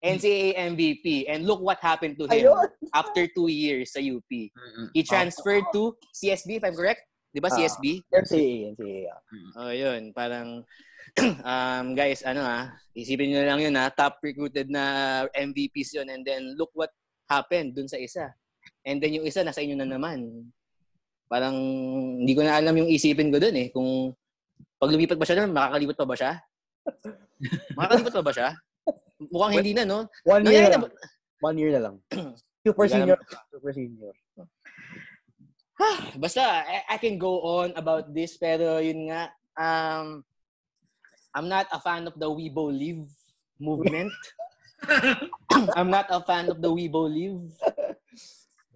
NCAA 0.04 0.54
MVP. 0.76 1.06
And 1.30 1.46
look 1.46 1.62
what 1.62 1.80
happened 1.80 2.18
to 2.20 2.26
him 2.26 2.52
Ayun. 2.52 2.68
after 2.94 3.28
two 3.32 3.48
years 3.48 3.94
sa 3.94 4.00
UP. 4.00 4.30
He 4.94 5.02
transferred 5.04 5.66
to 5.74 5.96
CSB, 6.14 6.60
if 6.60 6.64
I'm 6.64 6.76
correct. 6.76 7.06
Di 7.36 7.44
ba. 7.44 7.52
CSB? 7.52 8.00
NCAA, 8.16 8.72
NCAA. 8.76 9.02
ah. 9.12 9.20
Oh, 9.60 9.72
yun. 9.76 10.16
Parang, 10.16 10.64
um, 11.44 11.86
guys, 11.92 12.24
ano 12.24 12.48
ah, 12.48 12.72
isipin 12.96 13.36
nyo 13.36 13.44
lang 13.44 13.60
yun 13.60 13.76
ah, 13.76 13.92
top 13.92 14.24
recruited 14.24 14.72
na 14.72 15.28
MVPs 15.36 16.00
yun. 16.00 16.08
And 16.08 16.24
then, 16.24 16.56
look 16.56 16.72
what 16.72 16.96
happened 17.28 17.76
dun 17.76 17.92
sa 17.92 18.00
isa. 18.00 18.32
And 18.88 19.04
then 19.04 19.20
yung 19.20 19.28
isa, 19.28 19.44
nasa 19.44 19.60
inyo 19.60 19.76
na 19.76 19.90
naman. 19.90 20.48
Parang, 21.28 21.56
hindi 22.24 22.32
ko 22.32 22.46
na 22.46 22.56
alam 22.56 22.78
yung 22.78 22.88
isipin 22.88 23.34
ko 23.34 23.42
dun 23.42 23.58
eh. 23.60 23.68
Kung, 23.68 24.16
pag 24.80 24.92
lumipat 24.96 25.20
ba 25.20 25.28
siya 25.28 25.44
dun, 25.44 25.52
makakalipat 25.52 25.98
pa 26.00 26.08
ba 26.08 26.16
siya? 26.16 26.32
makakalipat 27.78 28.14
pa 28.16 28.24
ba 28.24 28.32
siya? 28.32 28.50
Mukhang 29.20 29.54
hindi 29.64 29.74
na, 29.74 29.84
no? 29.88 30.00
One 30.28 30.44
year 30.44 30.68
Nangyari 30.68 30.68
na 30.68 30.74
lang. 30.76 30.84
One 31.40 31.58
year 31.58 31.72
na 31.72 31.82
lang. 31.82 31.96
Super 32.66 32.86
senior. 32.90 33.20
Super 33.54 33.72
senior. 33.72 34.14
Basta, 36.16 36.42
I, 36.66 36.96
I 36.96 36.98
can 36.98 37.20
go 37.20 37.40
on 37.44 37.76
about 37.76 38.12
this, 38.16 38.40
pero 38.40 38.80
yun 38.80 39.12
nga, 39.12 39.32
um, 39.60 40.24
I'm 41.36 41.48
not 41.52 41.68
a 41.72 41.80
fan 41.84 42.08
of 42.08 42.16
the 42.16 42.32
Weibo 42.32 42.72
Live 42.72 43.08
movement. 43.60 44.16
I'm 45.76 45.92
not 45.92 46.08
a 46.10 46.24
fan 46.24 46.48
of 46.48 46.64
the 46.64 46.72
Weibo 46.72 47.12
Live. 47.12 47.44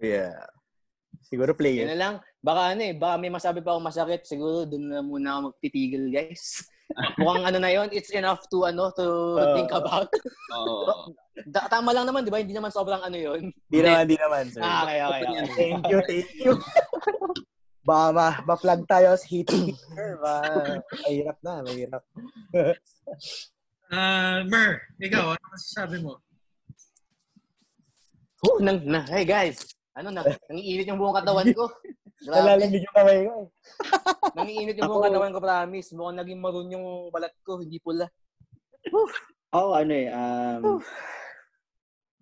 Yeah. 0.00 0.36
Siguro 1.24 1.54
Yun 1.54 1.60
player. 1.60 1.86
na 1.88 1.96
lang. 1.96 2.14
Baka 2.40 2.74
ano 2.74 2.82
eh, 2.84 2.96
baka 2.96 3.14
may 3.20 3.30
masabi 3.30 3.60
pa 3.62 3.76
ako 3.76 3.80
masakit. 3.84 4.26
Siguro 4.26 4.66
doon 4.66 4.84
na 4.90 5.00
muna 5.00 5.28
ako 5.36 5.40
magtitigil, 5.52 6.10
guys. 6.10 6.66
Mukhang 7.22 7.44
ano 7.46 7.58
na 7.62 7.70
yon 7.70 7.88
it's 7.94 8.10
enough 8.10 8.44
to 8.50 8.66
ano 8.66 8.90
to 8.94 9.06
Oo. 9.38 9.54
think 9.54 9.70
about. 9.70 10.10
Oo. 10.54 11.14
Da- 11.48 11.72
tama 11.72 11.96
lang 11.96 12.04
naman, 12.04 12.20
di 12.20 12.28
ba? 12.28 12.36
Hindi 12.36 12.52
naman 12.52 12.68
sobrang 12.68 13.00
ano 13.00 13.16
yon 13.16 13.48
Di 13.72 13.80
naman, 13.80 14.04
di 14.04 14.16
naman, 14.20 14.44
sir. 14.52 14.60
Ah, 14.60 14.84
okay, 14.84 15.00
okay, 15.00 15.22
okay. 15.24 15.48
Thank 15.56 15.82
you, 15.88 15.98
thank 16.04 16.30
you. 16.36 16.52
Ba, 17.80 18.12
ma, 18.12 18.36
ma-plug 18.44 18.84
tayo 18.84 19.16
sa 19.16 19.24
hit 19.24 19.48
speaker. 19.48 20.20
Ba, 20.20 20.36
mahirap 21.00 21.38
na, 21.40 21.64
mahirap. 21.64 22.04
Ah, 23.88 24.44
Mer, 24.44 24.84
ikaw, 25.00 25.32
ano 25.32 25.44
masasabi 25.48 25.96
mo? 26.04 26.20
Oh, 28.44 28.60
nang, 28.60 28.84
na, 28.84 29.00
hey 29.08 29.24
guys, 29.24 29.64
ano 29.96 30.12
na, 30.12 30.20
nangiinit 30.52 30.92
yung 30.92 31.00
buong 31.00 31.16
katawan 31.24 31.48
ko. 31.56 31.72
Nalalamig 32.26 32.84
yung 32.84 32.96
kamay 32.96 33.18
ko. 33.24 33.32
eh. 33.32 33.48
Nangiinit 34.36 34.76
yung 34.76 34.90
buong 34.92 35.04
katawan 35.08 35.32
ko, 35.32 35.40
promise. 35.40 35.88
Mukhang 35.96 36.18
naging 36.20 36.40
maroon 36.40 36.74
yung 36.74 36.86
balat 37.08 37.32
ko, 37.40 37.60
hindi 37.60 37.80
pula. 37.80 38.04
Oo, 39.56 39.72
ano 39.74 39.92
eh, 39.92 40.08
um, 40.12 40.78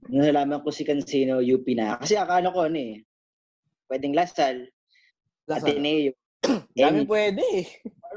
nung 0.09 0.25
nalaman 0.25 0.63
ko 0.63 0.71
si 0.71 0.87
Cancino, 0.87 1.43
UP 1.43 1.67
na. 1.75 1.99
Kasi 1.99 2.15
akala 2.15 2.55
ko 2.55 2.71
ano 2.71 2.79
eh, 2.79 3.03
pwedeng 3.91 4.15
Lasal, 4.15 4.65
Lasa. 5.51 5.67
Ateneo, 5.67 6.15
Dami 6.79 7.03
pwede 7.05 7.43
eh. 7.43 7.67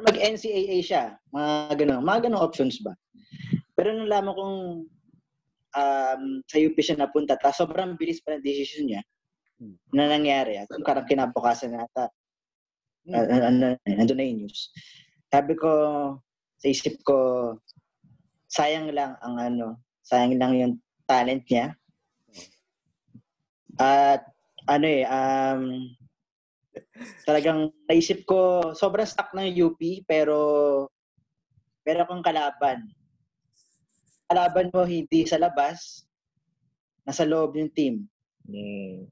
mag-NCAA 0.06 0.78
siya. 0.86 1.18
Mga 1.34 1.82
ganun, 1.82 2.02
mga 2.06 2.30
ganun 2.30 2.46
options 2.46 2.78
ba? 2.86 2.94
Pero 3.74 3.92
nung 3.92 4.06
nalaman 4.08 4.38
kong 4.38 4.58
um, 5.76 6.24
sa 6.46 6.58
UP 6.62 6.76
siya 6.78 7.02
napunta, 7.02 7.36
ta 7.40 7.50
sobrang 7.50 7.98
bilis 7.98 8.22
pa 8.22 8.38
ng 8.38 8.46
decision 8.46 8.86
niya. 8.88 9.02
Na 9.94 10.06
nangyari. 10.10 10.58
At 10.58 10.70
yung 10.74 10.86
karang 10.86 11.08
kinabukasan 11.08 11.74
na 11.76 11.86
ata, 11.86 12.10
Hmm. 13.02 13.18
uh, 13.18 13.26
uh, 13.26 13.44
ano, 13.50 13.68
nandun 13.90 14.18
na 14.18 14.26
yung 14.30 14.40
news. 14.46 14.70
Sabi 15.34 15.58
ko, 15.58 15.72
sa 16.62 16.68
isip 16.70 17.02
ko, 17.02 17.18
sayang 18.46 18.94
lang 18.94 19.18
ang 19.26 19.42
ano, 19.42 19.82
sayang 20.06 20.38
lang 20.38 20.54
yung 20.54 20.74
talent 21.10 21.42
niya. 21.50 21.74
At 23.82 24.22
ano 24.70 24.86
eh, 24.86 25.04
um, 25.10 25.90
talagang 27.26 27.74
naisip 27.90 28.22
ko, 28.30 28.70
sobrang 28.78 29.10
stuck 29.10 29.34
ng 29.34 29.50
UP, 29.50 29.82
pero 30.06 30.38
pero 31.82 32.06
kung 32.06 32.22
kalaban. 32.22 32.86
Kalaban 34.30 34.70
mo 34.70 34.86
hindi 34.86 35.26
sa 35.26 35.42
labas, 35.42 36.06
nasa 37.02 37.26
loob 37.26 37.58
yung 37.58 37.74
team. 37.74 38.06
Mm. 38.46 39.10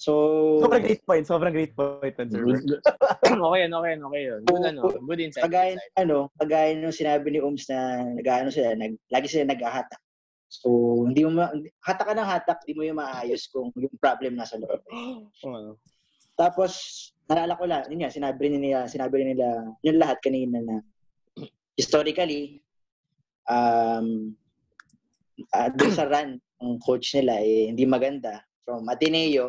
So, 0.00 0.64
Sobrang 0.64 0.80
great 0.80 1.04
point. 1.04 1.24
Sobrang 1.28 1.52
great 1.52 1.76
point, 1.76 2.16
sir. 2.16 2.40
okay 3.44 3.58
yun, 3.68 3.72
okay 3.76 3.90
yun, 3.92 4.02
okay 4.08 4.22
yun. 4.24 4.40
Good, 4.48 4.64
ano, 4.72 4.82
good 4.96 5.20
insight. 5.20 5.44
kagaya, 5.44 5.76
insight. 5.76 5.92
ano, 6.00 6.32
kagaya 6.40 6.72
nung 6.80 6.96
sinabi 6.96 7.28
ni 7.28 7.44
Ums 7.44 7.68
na 7.68 8.08
nag-ano 8.16 8.48
sila, 8.48 8.72
nag, 8.72 8.96
lagi 9.12 9.28
sila 9.28 9.52
nag-ahatak. 9.52 10.00
So, 10.48 11.04
hindi 11.04 11.20
mo 11.28 11.44
ma- 11.44 11.52
hatak 11.84 12.06
ka 12.08 12.14
ng 12.16 12.30
hatak, 12.32 12.64
hindi 12.64 12.74
mo 12.80 12.82
yung 12.88 12.96
maayos 12.96 13.44
kung 13.52 13.68
yung 13.76 13.92
problem 14.00 14.40
nasa 14.40 14.56
loob. 14.56 14.80
Oo. 15.44 15.76
Tapos, 16.32 16.72
nalala 17.28 17.60
ko 17.60 17.68
lang, 17.68 17.84
yun 17.92 18.00
nga, 18.00 18.08
sinabi 18.08 18.48
rin 18.48 18.56
nila, 18.56 18.88
sinabi 18.88 19.20
rin 19.20 19.36
nila, 19.36 19.68
yung 19.84 20.00
lahat 20.00 20.16
kanina 20.24 20.64
na 20.64 20.80
historically, 21.76 22.64
um, 23.52 24.32
uh, 25.52 25.68
dun 25.76 25.92
sa 25.92 26.08
run, 26.08 26.40
ang 26.64 26.80
coach 26.80 27.12
nila, 27.12 27.36
eh, 27.44 27.68
hindi 27.68 27.84
maganda. 27.84 28.40
From 28.64 28.88
Ateneo, 28.88 29.44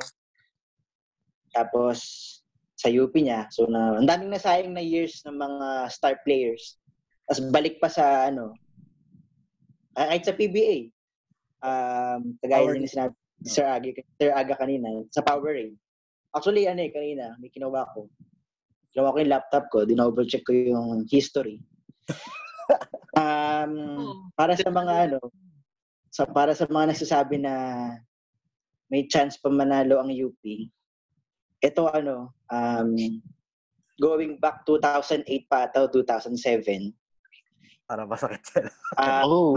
tapos 1.53 1.99
sa 2.81 2.89
UP 2.89 3.13
niya. 3.13 3.45
So, 3.53 3.69
na, 3.69 4.01
ang 4.01 4.09
daming 4.09 4.33
nasayang 4.33 4.73
na 4.73 4.81
years 4.81 5.21
ng 5.29 5.37
mga 5.37 5.67
star 5.93 6.17
players. 6.25 6.81
Tapos 7.29 7.45
balik 7.53 7.77
pa 7.77 7.87
sa, 7.93 8.33
ano, 8.33 8.57
ah, 9.93 10.09
kahit 10.09 10.25
sa 10.25 10.33
PBA. 10.33 10.89
Um, 11.61 12.41
kagaya 12.41 12.73
din 12.73 12.81
ni 12.81 12.89
sinabi 12.89 13.13
ni 13.13 13.49
Sir 13.49 13.69
Aga, 13.69 14.01
Sir 14.17 14.33
Aga 14.33 14.57
kanina, 14.57 14.89
sa 15.13 15.21
Powerade. 15.21 15.77
Actually, 16.33 16.65
ano 16.65 16.81
eh, 16.81 16.89
kanina, 16.89 17.37
may 17.37 17.53
kinuha 17.53 17.85
ko. 17.93 18.09
Kinuha 18.95 19.13
ko 19.13 19.17
yung 19.21 19.33
laptop 19.33 19.65
ko, 19.69 19.85
dinoble 19.85 20.25
check 20.25 20.41
ko 20.41 20.51
yung 20.55 21.05
history. 21.05 21.61
um, 23.19 23.73
para 24.33 24.57
sa 24.57 24.73
mga 24.73 24.93
ano, 25.11 25.19
sa 26.11 26.27
para 26.27 26.51
sa 26.57 26.65
mga 26.67 26.91
nagsasabi 26.91 27.39
na 27.39 27.53
may 28.91 29.07
chance 29.07 29.39
pa 29.39 29.47
manalo 29.47 30.01
ang 30.01 30.11
UP. 30.11 30.41
Ito 31.61 31.87
ano, 31.87 32.33
um, 32.49 32.89
going 33.97 34.41
back 34.41 34.65
2008 34.65 35.23
pa 35.45 35.69
ata, 35.69 35.85
o 35.85 35.87
2007. 35.87 36.89
Para 37.85 38.07
masakit 38.07 38.41
siya. 38.41 38.63
ah, 38.97 39.21
Oh. 39.27 39.53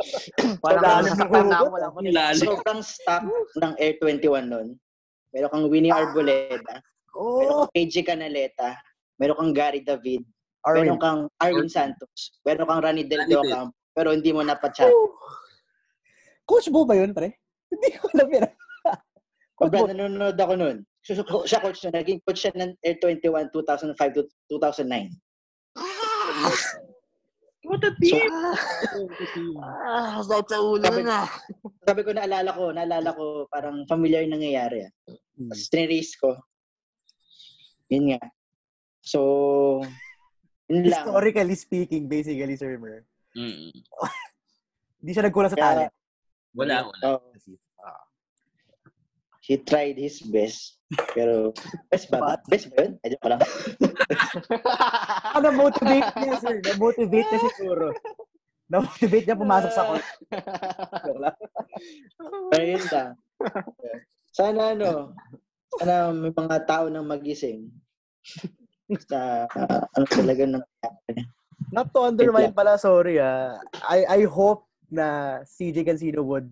Parang 0.64 0.82
Wala, 0.82 1.00
nasasaktan 1.00 1.46
na 1.48 1.56
ako. 1.56 1.64
nahuhugot, 1.64 1.72
Wala 1.72 1.86
ko 1.88 1.98
Lalim. 2.04 2.44
sobrang 2.44 2.80
stock 2.82 3.22
ng 3.56 3.72
Air 3.78 3.94
21 4.02 4.44
nun. 4.44 4.68
Meron 5.32 5.50
kang 5.50 5.66
Winnie 5.68 5.92
Arboleda, 5.92 6.80
meron 7.12 7.52
Oh, 7.54 7.64
kang 7.64 7.72
KJ 7.72 7.94
Canaleta, 8.04 8.76
meron 9.16 9.36
kang 9.36 9.52
Gary 9.52 9.80
David, 9.80 10.20
Arwin. 10.60 10.76
meron 10.84 10.98
kang 10.98 11.20
Arwin 11.38 11.68
Santos, 11.68 12.36
meron 12.42 12.66
kang 12.66 12.82
Rani 12.82 13.04
Del. 13.04 13.24
Docampo, 13.24 13.72
pero 13.92 14.12
hindi 14.12 14.32
mo 14.32 14.40
napachat. 14.40 14.88
Oh. 14.88 15.12
Coach 16.44 16.68
Bo 16.68 16.84
ba 16.84 16.94
yun, 16.94 17.10
pre? 17.10 17.32
Hindi 17.72 17.98
ko 17.98 18.06
alam 18.14 18.28
yun. 18.30 18.44
Bo. 19.58 19.82
nanonood 19.84 20.36
ako 20.36 20.52
nun, 20.54 20.76
siya, 21.06 21.22
siya 21.46 21.60
coach 21.62 21.80
na, 21.84 21.94
naging 21.94 22.18
coach 22.26 22.42
siya 22.42 22.52
ng 22.52 22.74
Air 22.82 22.98
21 22.98 23.54
2005 23.54 23.94
to 24.12 24.22
2009. 24.50 25.14
What 27.66 27.82
a 27.82 27.90
team! 27.98 28.30
Ah, 29.58 30.22
sakit 30.22 30.46
sa 30.46 30.62
ulo 30.62 30.86
Sabi- 30.86 31.02
na. 31.02 31.26
Sabi 31.82 32.00
ko, 32.06 32.14
naalala 32.14 32.50
ko, 32.54 32.70
naalala 32.70 33.10
ko, 33.10 33.24
parang 33.50 33.82
familiar 33.90 34.22
yung 34.22 34.38
nangyayari. 34.38 34.86
ah. 34.86 34.90
Hmm. 35.34 35.50
Tapos 35.50 35.66
tinirace 35.66 36.14
ko. 36.14 36.30
Yun 37.90 38.14
nga. 38.14 38.22
So, 39.02 39.20
yun 40.70 40.86
lang. 40.86 41.06
Historically 41.06 41.58
speaking, 41.58 42.06
basically, 42.06 42.54
Sir 42.54 42.78
Mer, 42.78 43.02
Mm. 43.36 43.68
hindi 45.02 45.10
siya 45.14 45.28
nagkulang 45.28 45.52
sa 45.52 45.60
talent. 45.60 45.92
Wala, 46.56 46.88
wala. 46.88 47.02
Oh, 47.04 47.20
he 49.46 49.54
tried 49.62 49.94
his 49.94 50.18
best. 50.26 50.82
Pero, 51.14 51.54
best 51.90 52.10
ba? 52.10 52.18
But- 52.18 52.46
Best 52.50 52.66
ba 52.74 52.82
yun? 52.86 52.92
Ay, 53.02 53.14
joke 53.14 53.26
lang. 53.30 53.40
Ah, 55.34 55.38
na-motivate 55.42 56.10
niya, 56.18 56.34
sir. 56.42 56.56
Na-motivate 56.62 57.28
niya 57.30 57.40
siguro. 57.54 57.86
Na-motivate 58.66 59.26
niya 59.26 59.38
pumasok 59.38 59.70
sa 59.70 59.86
court. 59.86 60.06
Pero 62.50 62.64
yun 62.66 62.84
lang. 62.90 63.10
Sana 64.34 64.74
ano, 64.74 65.14
sana 65.78 66.10
may 66.10 66.34
mga 66.34 66.58
tao 66.66 66.90
nang 66.90 67.06
magising. 67.06 67.70
Sa, 69.06 69.46
ah, 69.46 69.82
ano 69.94 70.04
talaga 70.10 70.42
nang 70.46 70.64
Not 71.74 71.90
to 71.90 72.06
undermine 72.06 72.54
pala, 72.54 72.78
sorry 72.78 73.18
ah. 73.18 73.58
I 73.90 74.06
I 74.06 74.20
hope 74.28 74.70
na 74.86 75.40
CJ 75.42 75.82
Cancino 75.82 76.22
would 76.22 76.46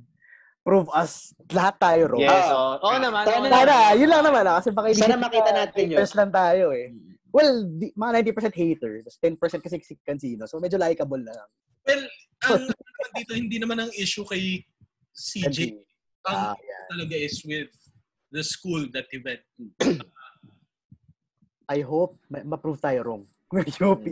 prove 0.65 0.89
us 0.91 1.31
lahat 1.53 1.77
tayo 1.77 2.03
wrong. 2.09 2.25
Yes, 2.25 2.33
Ah. 2.43 2.51
oo. 2.51 2.73
Oo 2.83 2.97
naman. 2.97 3.23
Sana- 3.23 3.53
Sana, 3.53 3.77
yun 3.95 4.09
lang 4.09 4.25
naman 4.25 4.45
ah. 4.45 4.57
Kasi 4.59 4.73
baka 4.73 4.89
Sana 4.91 5.15
inisip 5.15 5.21
makita 5.21 5.51
na 5.51 5.59
natin 5.63 5.85
yun. 5.85 5.91
haters 5.95 6.15
lang 6.17 6.31
tayo 6.33 6.65
eh. 6.73 6.89
Well, 7.29 7.53
di, 7.69 7.93
mga 7.93 8.13
90% 8.33 8.55
hater. 8.55 8.93
Tapos 9.03 9.19
10% 9.21 9.61
kasi 9.61 9.77
si 9.83 9.95
Cancino. 10.01 10.47
So 10.47 10.57
medyo 10.57 10.75
likable 10.77 11.21
na 11.21 11.35
lang. 11.35 11.49
Well, 11.85 12.03
ang 12.43 12.65
naman 12.65 13.11
dito, 13.21 13.33
hindi 13.35 13.57
naman 13.61 13.79
ang 13.79 13.93
issue 13.93 14.25
kay 14.25 14.65
CJ. 15.13 15.77
Ang 16.25 16.33
Ah, 16.33 16.57
yeah. 16.57 16.83
talaga 16.89 17.15
is 17.15 17.45
with 17.45 17.69
the 18.31 18.41
school 18.41 18.89
that 18.91 19.05
he 19.13 19.21
went 19.21 19.45
to. 19.53 20.01
I 21.67 21.81
hope 21.81 22.17
ma- 22.27 22.45
ma-prove 22.47 22.81
tayo 22.81 23.05
wrong. 23.05 23.25
UP. 23.85 24.05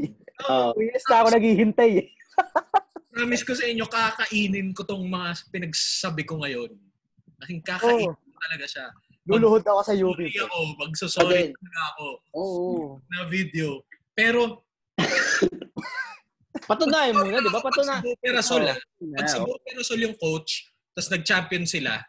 Oh, 0.45 0.71
Two 0.73 0.85
years 0.85 1.05
na 1.09 1.17
ako 1.19 1.29
naghihintay 1.33 1.91
eh. 1.97 2.07
Promise 3.13 3.45
ko 3.45 3.53
sa 3.53 3.69
inyo, 3.69 3.85
kakainin 3.85 4.73
ko 4.73 4.89
tong 4.89 5.05
mga 5.05 5.37
pinagsabi 5.53 6.25
ko 6.25 6.41
ngayon. 6.41 6.73
Aking 7.45 7.61
kakainin 7.61 8.09
Oh, 8.09 8.17
ko 8.17 8.39
talaga 8.41 8.65
siya. 8.65 8.87
luluhod 9.29 9.63
ako 9.63 9.81
sa 9.85 9.95
UP. 9.95 10.17
Sorry 10.17 10.35
ako, 10.41 10.59
magsasorry 10.81 11.37
Again. 11.47 11.53
talaga 11.55 11.81
ako 11.95 12.07
Oo. 12.35 12.75
na 13.13 13.29
video. 13.29 13.85
Pero, 14.17 14.65
Patunayan 16.69 17.17
mo 17.17 17.27
na, 17.27 17.43
di 17.43 17.51
ba? 17.53 17.61
Patunayan. 17.61 18.01
pag 18.01 18.07
si 18.07 18.21
Perasol, 18.23 18.65
ah, 18.65 18.79
Yeah, 19.03 19.19
pag 19.19 19.29
si 19.29 19.39
Bo 19.41 19.57
yung 19.99 20.17
coach, 20.17 20.69
tapos 20.95 21.09
nag-champion 21.11 21.65
sila, 21.69 22.01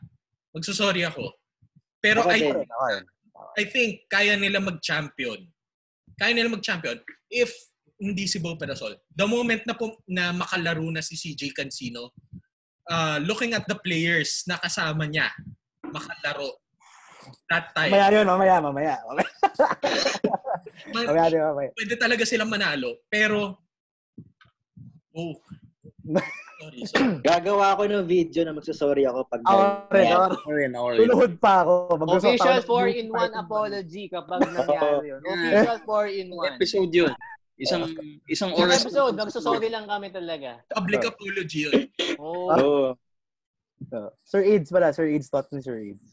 magsasorry 0.56 1.04
ako. 1.04 1.32
Pero 2.00 2.22
Ako 2.24 2.32
I. 2.32 2.40
Okay. 2.44 3.00
I 3.54 3.64
think 3.68 3.92
kaya 4.08 4.36
nila 4.36 4.60
mag-champion. 4.60 5.48
Kaya 6.20 6.32
nila 6.38 6.54
mag-champion 6.54 7.02
if 7.32 7.50
hindi 8.04 8.28
si 8.28 8.44
Bo 8.44 8.60
Perasol. 8.60 9.00
The 9.16 9.24
moment 9.24 9.64
na, 9.64 9.74
pum- 9.80 9.96
na 10.12 10.36
makalaro 10.36 10.84
na 10.92 11.00
si 11.00 11.16
CJ 11.16 11.56
Cancino, 11.56 12.12
uh, 12.92 13.18
looking 13.24 13.56
at 13.56 13.64
the 13.72 13.80
players 13.80 14.44
na 14.44 14.60
kasama 14.60 15.08
niya, 15.08 15.32
makalaro. 15.88 16.60
That 17.48 17.72
time, 17.72 17.96
Mamaya 17.96 18.12
yun, 18.12 18.28
mamaya, 18.28 18.56
mamaya. 18.60 18.96
Mamaya, 19.08 19.30
ma- 20.92 21.08
mamaya, 21.08 21.26
din, 21.32 21.40
mamaya. 21.40 21.70
pwede 21.72 21.96
talaga 21.96 22.24
silang 22.28 22.52
manalo. 22.52 23.00
Pero, 23.08 23.64
oh, 25.16 25.34
sorry, 26.60 26.84
sorry. 26.84 27.24
gagawa 27.32 27.80
ako 27.80 27.88
ng 27.88 28.04
video 28.04 28.44
na 28.44 28.52
magsasorry 28.52 29.08
ako 29.08 29.24
pag 29.32 29.40
Ako 29.48 29.88
rin, 30.52 30.76
rin. 30.76 31.00
Luluhod 31.00 31.40
pa 31.40 31.64
ako. 31.64 31.96
Official 32.12 32.60
ng 32.60 32.68
4-in-1 32.68 33.32
UP. 33.32 33.40
apology 33.40 34.04
kapag 34.12 34.40
nangyari 34.44 35.16
yun. 35.16 35.22
Official 35.32 35.80
4-in-1. 35.88 36.44
Episode 36.60 36.92
yun. 36.92 37.14
Isang 37.64 37.84
isang 38.28 38.52
Isang 38.52 38.52
oras. 38.60 38.84
episode, 38.84 39.16
magsasorry 39.16 39.70
lang 39.72 39.88
kami 39.88 40.12
talaga. 40.12 40.60
Public 40.68 41.08
apology 41.08 41.72
yun. 41.72 41.82
Oh. 42.20 42.52
Oo. 42.52 42.88
So, 43.88 43.98
Sir 44.24 44.42
Aids 44.44 44.70
pala, 44.72 44.92
Sir 44.92 45.08
Aids, 45.08 45.28
thought 45.32 45.48
ni 45.52 45.64
Sir 45.64 45.80
Aids. 45.80 46.04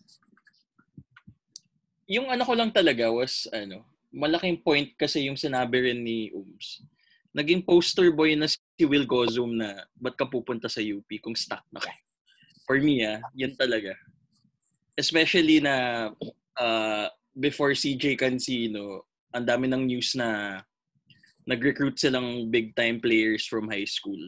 Yung 2.10 2.26
ano 2.30 2.42
ko 2.42 2.54
lang 2.54 2.74
talaga 2.74 3.10
was, 3.10 3.46
ano, 3.54 3.86
malaking 4.10 4.58
point 4.62 4.90
kasi 4.98 5.30
yung 5.30 5.38
sinabi 5.38 5.90
rin 5.90 6.02
ni 6.02 6.34
Ums. 6.34 6.82
Naging 7.30 7.62
poster 7.62 8.10
boy 8.10 8.34
na 8.34 8.50
si 8.50 8.82
Will 8.82 9.06
Gozum 9.06 9.54
na 9.54 9.86
ba't 9.94 10.18
ka 10.18 10.26
pupunta 10.26 10.66
sa 10.66 10.82
UP 10.82 11.06
kung 11.22 11.38
stuck 11.38 11.62
na 11.70 11.78
ka. 11.78 11.94
For 12.66 12.82
me, 12.82 13.06
ah, 13.06 13.22
yun 13.38 13.54
talaga. 13.54 13.94
Especially 14.98 15.62
na 15.62 16.10
uh, 16.58 17.06
before 17.38 17.70
CJ 17.78 18.18
Cancino, 18.18 19.06
ang 19.30 19.46
dami 19.46 19.70
ng 19.70 19.86
news 19.86 20.18
na 20.18 20.58
nag-recruit 21.46 21.96
silang 21.96 22.48
big-time 22.48 23.00
players 23.00 23.46
from 23.46 23.68
high 23.68 23.86
school. 23.86 24.18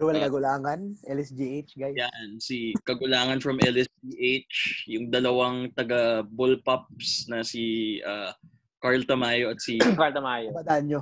Joel 0.00 0.16
Ah. 0.16 0.28
Kagulangan, 0.28 0.80
LSGH, 1.04 1.76
guys. 1.76 1.92
Yan, 1.94 2.40
si 2.40 2.72
Kagulangan 2.82 3.36
from 3.38 3.60
LSPH, 3.60 4.88
yung 4.88 5.12
dalawang 5.12 5.68
taga 5.76 6.24
Bullpups 6.24 7.28
na 7.28 7.44
si 7.44 7.98
uh, 8.00 8.32
Carl 8.80 9.04
Tamayo 9.04 9.52
at 9.52 9.60
si 9.60 9.76
Carta 10.00 10.24
Mayo. 10.24 10.56
Badaan 10.56 10.88
nyo. 10.88 11.00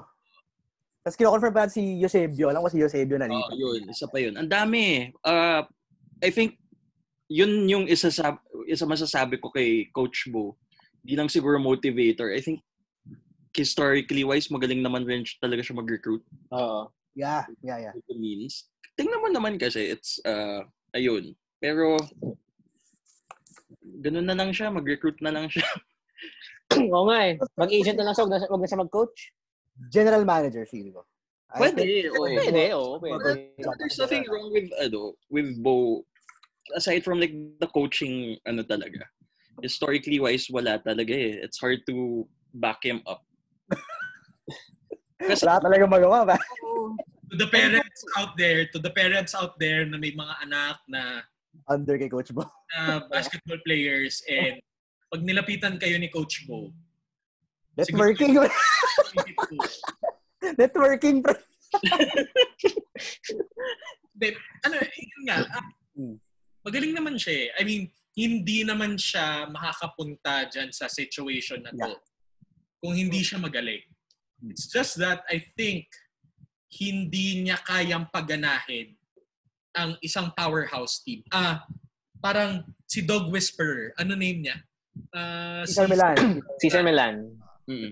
Tapos 0.98 1.14
kino-confirm 1.14 1.54
pa 1.54 1.70
si 1.70 2.02
Eusebio. 2.02 2.50
Alam 2.50 2.66
ko 2.66 2.70
si 2.74 2.82
Eusebio 2.82 3.16
na 3.16 3.30
Oh, 3.30 3.38
dito. 3.38 3.54
yun, 3.54 3.86
isa 3.86 4.10
pa 4.10 4.18
yun. 4.18 4.34
Ang 4.34 4.50
dami. 4.50 5.14
Uh, 5.22 5.62
I 6.18 6.34
think 6.34 6.58
yun 7.30 7.70
yung 7.70 7.86
isa 7.86 8.10
sa 8.10 8.34
isa 8.66 8.82
masasabi 8.82 9.38
ko 9.38 9.54
kay 9.54 9.86
Coach 9.94 10.26
Bo. 10.28 10.58
Hindi 11.06 11.14
lang 11.14 11.30
siguro 11.30 11.62
motivator. 11.62 12.34
I 12.34 12.42
think 12.42 12.66
historically 13.58 14.22
wise 14.22 14.46
magaling 14.48 14.80
naman 14.80 15.02
rin 15.02 15.26
talaga 15.42 15.60
siya 15.66 15.76
mag-recruit 15.76 16.22
Oo. 16.54 16.86
Yeah, 17.18 17.42
yeah, 17.66 17.90
yeah. 17.90 17.92
to 18.06 18.14
means. 18.14 18.70
Tingnan 18.94 19.18
mo 19.18 19.26
naman 19.26 19.58
kasi 19.58 19.90
it's 19.90 20.22
uh 20.22 20.62
ayun. 20.94 21.34
Pero 21.58 21.98
ganun 23.82 24.26
na 24.30 24.38
lang 24.38 24.54
siya, 24.54 24.70
mag-recruit 24.70 25.18
na 25.18 25.34
lang 25.34 25.50
siya. 25.50 25.66
Oo 26.94 27.10
nga 27.10 27.18
eh. 27.26 27.34
Mag-agent 27.58 27.98
na 27.98 28.06
lang 28.06 28.14
siya, 28.14 28.22
huwag 28.22 28.32
na, 28.38 28.46
huwag 28.46 28.62
na 28.62 28.68
siya 28.70 28.82
mag-coach. 28.86 29.18
General 29.90 30.22
manager, 30.22 30.62
feel 30.70 30.94
ko. 30.94 31.02
I 31.50 31.58
Pwede, 31.64 31.82
think- 31.82 32.12
oo. 32.14 32.26
Pwede, 32.28 32.64
oo. 32.76 32.92
Pwede. 33.02 33.30
There's 33.82 33.98
nothing 33.98 34.22
wrong 34.30 34.52
with, 34.52 34.68
ano, 34.78 35.18
with 35.26 35.58
Bo. 35.58 36.04
Aside 36.76 37.02
from 37.02 37.18
like 37.18 37.32
the 37.58 37.66
coaching, 37.72 38.36
ano 38.44 38.62
talaga. 38.62 39.08
Historically 39.58 40.20
wise, 40.20 40.46
wala 40.52 40.78
talaga 40.78 41.10
eh. 41.16 41.40
It's 41.42 41.58
hard 41.58 41.82
to 41.88 42.28
back 42.52 42.84
him 42.84 43.00
up. 43.08 43.24
Kasi, 45.18 45.42
Wala 45.44 45.60
talaga 45.60 45.84
magawa 45.84 46.18
ba? 46.34 46.36
To 47.28 47.34
the 47.36 47.50
parents 47.50 48.00
out 48.16 48.32
there, 48.38 48.64
to 48.72 48.78
the 48.78 48.92
parents 48.94 49.34
out 49.34 49.58
there 49.60 49.84
na 49.84 49.98
may 49.98 50.14
mga 50.14 50.34
anak 50.46 50.78
na 50.88 51.02
Under 51.68 51.98
kay 52.00 52.08
Coach 52.08 52.32
Bo. 52.32 52.46
na 52.72 53.04
basketball 53.12 53.60
players 53.66 54.22
and 54.30 54.56
pag 55.12 55.20
nilapitan 55.20 55.76
kayo 55.76 56.00
ni 56.00 56.08
Coach 56.08 56.48
Bo, 56.48 56.72
Networking. 57.76 58.34
Networking. 60.60 61.16
pre. 61.22 61.34
Hindi, 64.14 64.28
ano, 64.66 64.74
yun 64.82 65.22
nga, 65.28 65.38
ah, 65.54 65.66
Hmm. 65.98 66.14
magaling 66.62 66.94
naman 66.94 67.18
siya 67.18 67.34
eh. 67.34 67.48
I 67.58 67.66
mean, 67.66 67.90
hindi 68.14 68.62
naman 68.62 68.94
siya 68.94 69.50
makakapunta 69.50 70.46
dyan 70.46 70.70
sa 70.70 70.86
situation 70.86 71.58
na 71.66 71.74
to 71.74 71.90
kung 72.78 72.94
hindi 72.94 73.22
siya 73.22 73.42
magaling. 73.42 73.82
It's 74.46 74.70
just 74.70 74.98
that 75.02 75.26
I 75.26 75.42
think 75.58 75.90
hindi 76.70 77.42
niya 77.42 77.58
kayang 77.66 78.06
paganahin 78.14 78.94
ang 79.74 79.98
isang 79.98 80.30
powerhouse 80.38 81.02
team. 81.02 81.26
Ah, 81.34 81.66
parang 82.22 82.62
si 82.86 83.02
Dog 83.02 83.34
Whisperer, 83.34 83.94
ano 83.98 84.14
name 84.14 84.46
niya? 84.46 84.56
Ah, 85.10 85.62
Cesar 85.66 85.90
Milan. 85.90 86.16
Cesar 86.62 86.82
Milan. 86.86 87.14
mm, 87.66 87.90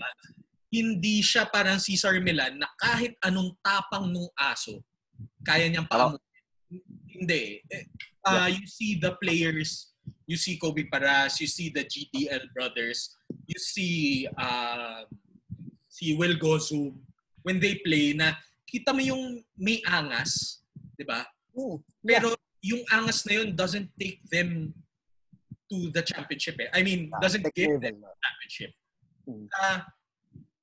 Hindi 0.71 1.23
siya 1.23 1.51
parang 1.51 1.83
Cesar 1.83 2.19
Milan 2.23 2.59
na 2.63 2.69
kahit 2.79 3.19
anong 3.27 3.55
tapang 3.63 4.07
nung 4.11 4.31
aso, 4.39 4.83
kaya 5.43 5.67
niyang 5.67 5.89
paamutin. 5.91 6.23
Hindi. 7.07 7.63
Eh, 7.71 7.85
ah, 8.27 8.51
You 8.51 8.67
see 8.71 8.99
the 8.99 9.15
players, 9.19 9.95
you 10.31 10.37
see 10.39 10.59
Kobe 10.59 10.87
Paras, 10.91 11.39
you 11.43 11.47
see 11.51 11.71
the 11.71 11.83
GDL 11.87 12.51
brothers, 12.55 13.16
you 13.47 13.59
see 13.59 14.29
uh, 14.39 15.07
si 15.87 16.15
Will 16.17 16.37
Gozum, 16.37 16.93
when 17.47 17.63
they 17.63 17.79
play 17.81 18.13
na 18.13 18.35
kita 18.67 18.91
mo 18.93 19.01
yung 19.01 19.41
may 19.57 19.81
angas, 19.87 20.61
di 20.99 21.07
ba? 21.07 21.25
Pero 22.03 22.35
yung 22.61 22.83
angas 22.91 23.25
na 23.25 23.41
yun 23.41 23.55
doesn't 23.55 23.89
take 23.97 24.21
them 24.29 24.75
to 25.71 25.91
the 25.95 26.03
championship. 26.03 26.59
Eh. 26.59 26.71
I 26.75 26.83
mean, 26.83 27.11
doesn't 27.23 27.47
Tech 27.47 27.55
give 27.55 27.79
them 27.81 28.03
no? 28.03 28.11
championship. 28.19 28.73
Hmm. 29.27 29.47
Ah, 29.55 29.79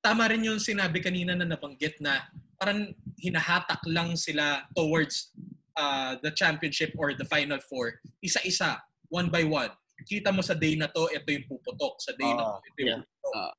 tama 0.04 0.28
rin 0.28 0.44
yung 0.44 0.60
sinabi 0.60 1.00
kanina 1.00 1.32
na 1.32 1.48
nabanggit 1.48 2.00
na 2.00 2.28
parang 2.60 2.92
hinahatak 3.20 3.80
lang 3.88 4.16
sila 4.16 4.68
towards 4.76 5.32
uh, 5.76 6.16
the 6.20 6.32
championship 6.32 6.92
or 6.96 7.16
the 7.16 7.24
final 7.24 7.58
four. 7.68 8.00
Isa-isa, 8.20 8.80
one 9.08 9.28
by 9.28 9.44
one. 9.44 9.72
Kita 10.02 10.34
mo 10.34 10.42
sa 10.42 10.58
day 10.58 10.74
na 10.74 10.90
to, 10.90 11.06
ito 11.14 11.28
yung 11.30 11.46
puputok. 11.46 12.02
Sa 12.02 12.12
day 12.18 12.26
na 12.26 12.58
to, 12.58 12.60
ito 12.66 12.78
yung 12.82 12.90
Yeah. 12.90 13.02
puputok. 13.06 13.34
Ah. 13.38 13.52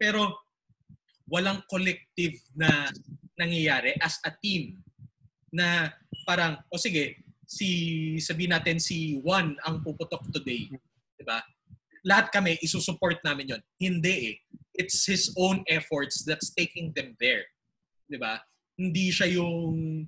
Pero 0.00 0.20
walang 1.28 1.60
collective 1.68 2.36
na 2.56 2.88
nangyayari 3.36 3.96
as 4.00 4.16
a 4.24 4.32
team 4.32 4.80
na 5.52 5.92
parang, 6.26 6.58
o 6.72 6.80
sige, 6.80 7.20
si 7.44 7.68
sabihin 8.18 8.56
natin 8.56 8.80
si 8.80 9.20
Juan 9.20 9.54
ang 9.62 9.84
puputok 9.84 10.24
today. 10.32 10.66
'di 11.14 11.24
ba? 11.24 11.38
Lahat 12.04 12.28
kami 12.32 12.58
isusupport 12.60 13.20
namin 13.24 13.54
'yon. 13.54 13.62
Hindi 13.78 14.14
eh. 14.34 14.36
It's 14.74 15.06
his 15.06 15.30
own 15.38 15.62
efforts 15.70 16.26
that's 16.26 16.50
taking 16.52 16.90
them 16.96 17.14
there. 17.22 17.46
'Di 18.10 18.18
ba? 18.18 18.40
Hindi 18.74 19.12
siya 19.14 19.30
yung 19.38 20.04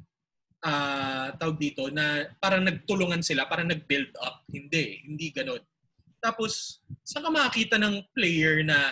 ah 0.67 1.31
tawag 1.39 1.63
dito 1.63 1.87
na 1.95 2.27
parang 2.43 2.67
nagtulungan 2.67 3.23
sila, 3.23 3.47
parang 3.47 3.71
nag-build 3.71 4.11
up. 4.19 4.43
Hindi, 4.51 5.07
hindi 5.07 5.31
ganoon. 5.31 5.63
Tapos, 6.19 6.83
saan 7.07 7.23
ka 7.23 7.31
makakita 7.31 7.79
ng 7.79 8.03
player 8.11 8.67
na 8.67 8.91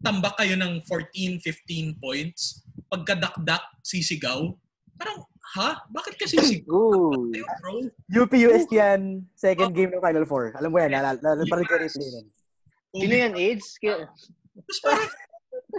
tambak 0.00 0.32
kayo 0.40 0.56
ng 0.56 0.80
14, 0.88 1.44
15 1.44 2.00
points, 2.00 2.64
pagkadakdak, 2.88 3.60
sisigaw? 3.84 4.48
Parang, 4.96 5.28
ha? 5.60 5.84
Bakit 5.92 6.14
ka 6.16 6.24
sisigaw? 6.24 7.12
Bro. 7.60 7.92
UP 8.08 8.32
UST 8.32 8.72
yan, 8.72 9.28
second 9.36 9.76
game 9.76 9.92
ng 9.92 10.00
Final 10.00 10.24
Four. 10.24 10.56
Alam 10.56 10.72
mo 10.72 10.80
yan, 10.80 10.96
nalala, 10.96 11.20
nalala, 11.20 11.44
parang 11.52 11.68
ko 11.68 11.76
replay 11.76 12.08
nun. 12.08 12.26
Sino 12.96 13.12
yan, 13.12 13.32
AIDS? 13.36 13.76
Tapos 14.56 14.78
parang, 14.80 15.10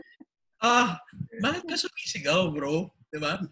ah, 0.70 0.88
bakit 1.41 1.64
ka 1.66 1.76
sumisigaw, 1.82 2.54
bro? 2.54 2.94
Diba? 3.14 3.34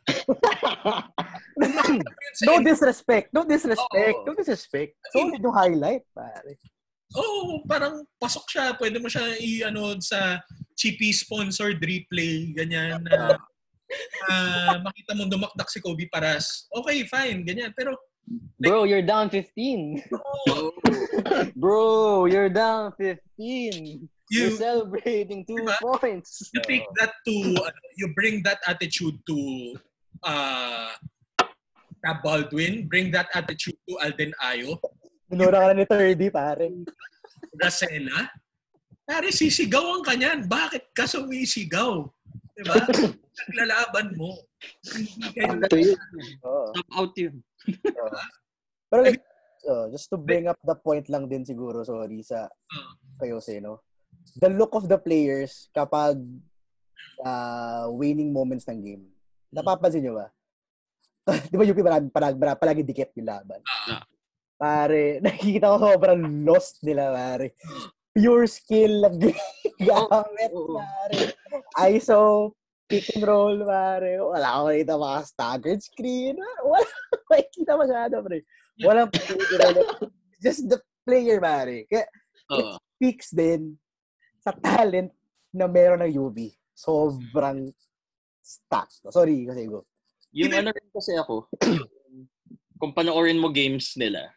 No 2.41 2.57
disrespect, 2.64 3.30
no 3.36 3.45
disrespect, 3.45 4.18
Oo. 4.18 4.26
no 4.26 4.34
disrespect. 4.34 4.97
Solid 5.14 5.38
yung 5.38 5.53
highlight, 5.53 6.01
pare. 6.09 6.57
Oo, 7.14 7.22
oh, 7.22 7.49
parang 7.68 8.01
pasok 8.18 8.47
siya. 8.49 8.66
Pwede 8.80 8.97
mo 8.97 9.12
siya 9.12 9.36
i-ano 9.38 9.93
sa 10.01 10.41
cheapy 10.80 11.12
sponsored 11.14 11.78
replay, 11.84 12.55
ganyan 12.55 13.03
na 13.03 13.36
ah, 14.32 14.80
makita 14.80 15.12
mo 15.14 15.28
dumakdak 15.28 15.68
si 15.70 15.84
Kobe 15.84 16.07
Paras. 16.07 16.72
Okay, 16.72 17.03
fine, 17.05 17.43
ganyan. 17.43 17.76
Pero, 17.76 17.93
Bro, 18.57 18.88
you're 18.88 19.03
down 19.03 19.30
15. 19.30 20.01
oh, 20.49 20.72
Bro, 21.62 22.32
you're 22.32 22.49
down 22.49 22.95
15. 22.95 24.07
You're 24.32 24.55
you, 24.55 24.55
celebrating 24.55 25.43
two 25.43 25.59
Diba? 25.59 25.75
points. 25.99 26.47
you 26.55 26.63
take 26.63 26.88
that 27.03 27.11
to, 27.27 27.36
ano, 27.67 27.82
you 27.99 28.15
bring 28.15 28.39
that 28.47 28.63
attitude 28.63 29.19
to 29.27 29.38
uh, 30.23 30.95
Tab 31.99 32.23
Baldwin, 32.23 32.88
bring 32.88 33.11
that 33.11 33.27
attitude 33.36 33.75
to 33.91 33.99
Alden 33.99 34.32
Ayo, 34.39 34.79
Minura 35.27 35.63
ka 35.63 35.67
na 35.71 35.75
ni 35.75 35.86
30, 35.88 36.27
pare. 36.32 36.67
Racela, 37.59 38.27
pare, 39.07 39.32
sisigawan 39.32 40.03
ka 40.03 40.15
niyan. 40.15 40.47
Bakit 40.47 40.91
ka 40.91 41.07
sumisigaw? 41.07 42.03
Diba? 42.55 42.75
Naglalaban 43.47 44.11
mo. 44.19 44.36
Hindi 44.91 45.67
kayo. 45.67 45.95
Stop 46.71 46.88
out 46.95 47.13
yun. 47.15 47.36
Pero 48.91 49.01
like, 49.07 49.23
uh, 49.71 49.88
just 49.91 50.11
to 50.11 50.19
bring 50.19 50.51
up 50.51 50.59
the 50.67 50.75
point 50.75 51.07
lang 51.07 51.32
din 51.32 51.47
siguro, 51.47 51.84
sorry, 51.84 52.19
sa 52.27 52.47
Ah. 52.47 52.91
kayo 53.23 53.39
no? 53.63 53.79
The 54.38 54.49
look 54.49 54.74
of 54.78 54.88
the 54.88 54.97
players 54.97 55.67
kapag 55.76 56.17
uh, 57.24 57.86
winning 57.93 58.34
moments 58.34 58.65
ng 58.67 58.82
game. 58.82 59.03
Napapansin 59.51 60.03
nyo 60.05 60.22
ba? 60.22 60.28
Di 61.51 61.55
ba 61.55 61.63
yung 61.63 61.78
parang, 61.78 62.07
parang, 62.09 62.36
parang, 62.38 62.57
palagi 62.57 62.82
dikit 62.82 63.13
yung 63.17 63.30
laban? 63.30 63.61
Ah. 63.65 64.03
Pare, 64.57 65.17
nakikita 65.26 65.74
ko 65.74 65.78
sobrang 65.82 66.22
lost 66.45 66.82
nila, 66.86 67.13
pare. 67.13 67.57
Pure 68.11 68.47
skill 68.49 69.07
lang 69.07 69.15
gamit, 69.88 70.51
pare. 70.53 71.19
ISO, 71.89 72.53
pick 72.86 73.07
and 73.15 73.26
roll, 73.26 73.57
pare. 73.65 74.22
Wala 74.22 74.47
akong 74.53 74.69
nakita 74.69 74.93
mga 74.97 75.22
staggered 75.26 75.82
screen. 75.82 76.36
Wala 76.61 76.86
akong 76.86 77.30
nakikita 77.32 77.72
masyado, 77.78 78.15
pare. 78.22 78.39
Walang 78.82 79.09
Just 80.41 80.65
the 80.69 80.82
player, 81.05 81.38
pare. 81.41 81.86
Kaya 81.89 82.05
Oo. 82.53 82.78
speaks 82.97 83.34
din 83.34 83.80
sa 84.42 84.52
talent 84.52 85.14
na 85.54 85.70
meron 85.70 86.02
ng 86.02 86.14
UV. 86.18 86.50
Sobrang 86.74 87.70
stacked. 88.42 89.06
Sorry 89.14 89.46
kasi 89.46 89.70
go. 89.70 89.86
Yung 90.34 90.50
ano 90.52 90.74
rin 90.74 90.89
kasi 90.89 91.14
ako, 91.14 91.46
kung 92.82 92.92
panoorin 92.98 93.38
mo 93.38 93.54
games 93.54 93.94
nila, 93.94 94.34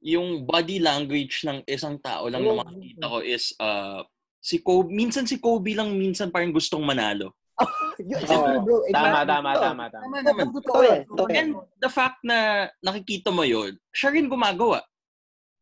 yung 0.00 0.48
body 0.48 0.80
language 0.80 1.44
ng 1.44 1.60
isang 1.68 2.00
tao 2.00 2.32
lang 2.32 2.40
na 2.40 2.64
makikita 2.64 3.04
ko 3.04 3.18
is 3.20 3.52
uh, 3.60 4.00
si 4.40 4.64
Kobe, 4.64 4.88
minsan 4.88 5.28
si 5.28 5.36
Kobe 5.36 5.76
lang 5.76 5.92
minsan 5.92 6.32
parang 6.32 6.56
gustong 6.56 6.80
manalo. 6.80 7.36
Yun, 8.00 8.16
siyempre, 8.24 8.56
bro. 8.64 8.80
eh, 8.88 8.92
Tama, 8.96 9.20
tama, 9.28 9.50
tama, 9.52 9.84
tama. 9.92 10.04
Tama 10.08 10.18
naman. 10.24 10.44
Totoo 10.56 10.80
yan, 10.80 10.88
yan. 10.88 11.00
totoo 11.12 11.26
yan. 11.28 11.36
And 11.36 11.50
the 11.76 11.90
fact 11.92 12.24
na 12.24 12.38
nakikita 12.80 13.28
mo 13.28 13.44
yun, 13.44 13.76
siya 13.92 14.08
rin 14.08 14.32
gumagawa. 14.32 14.80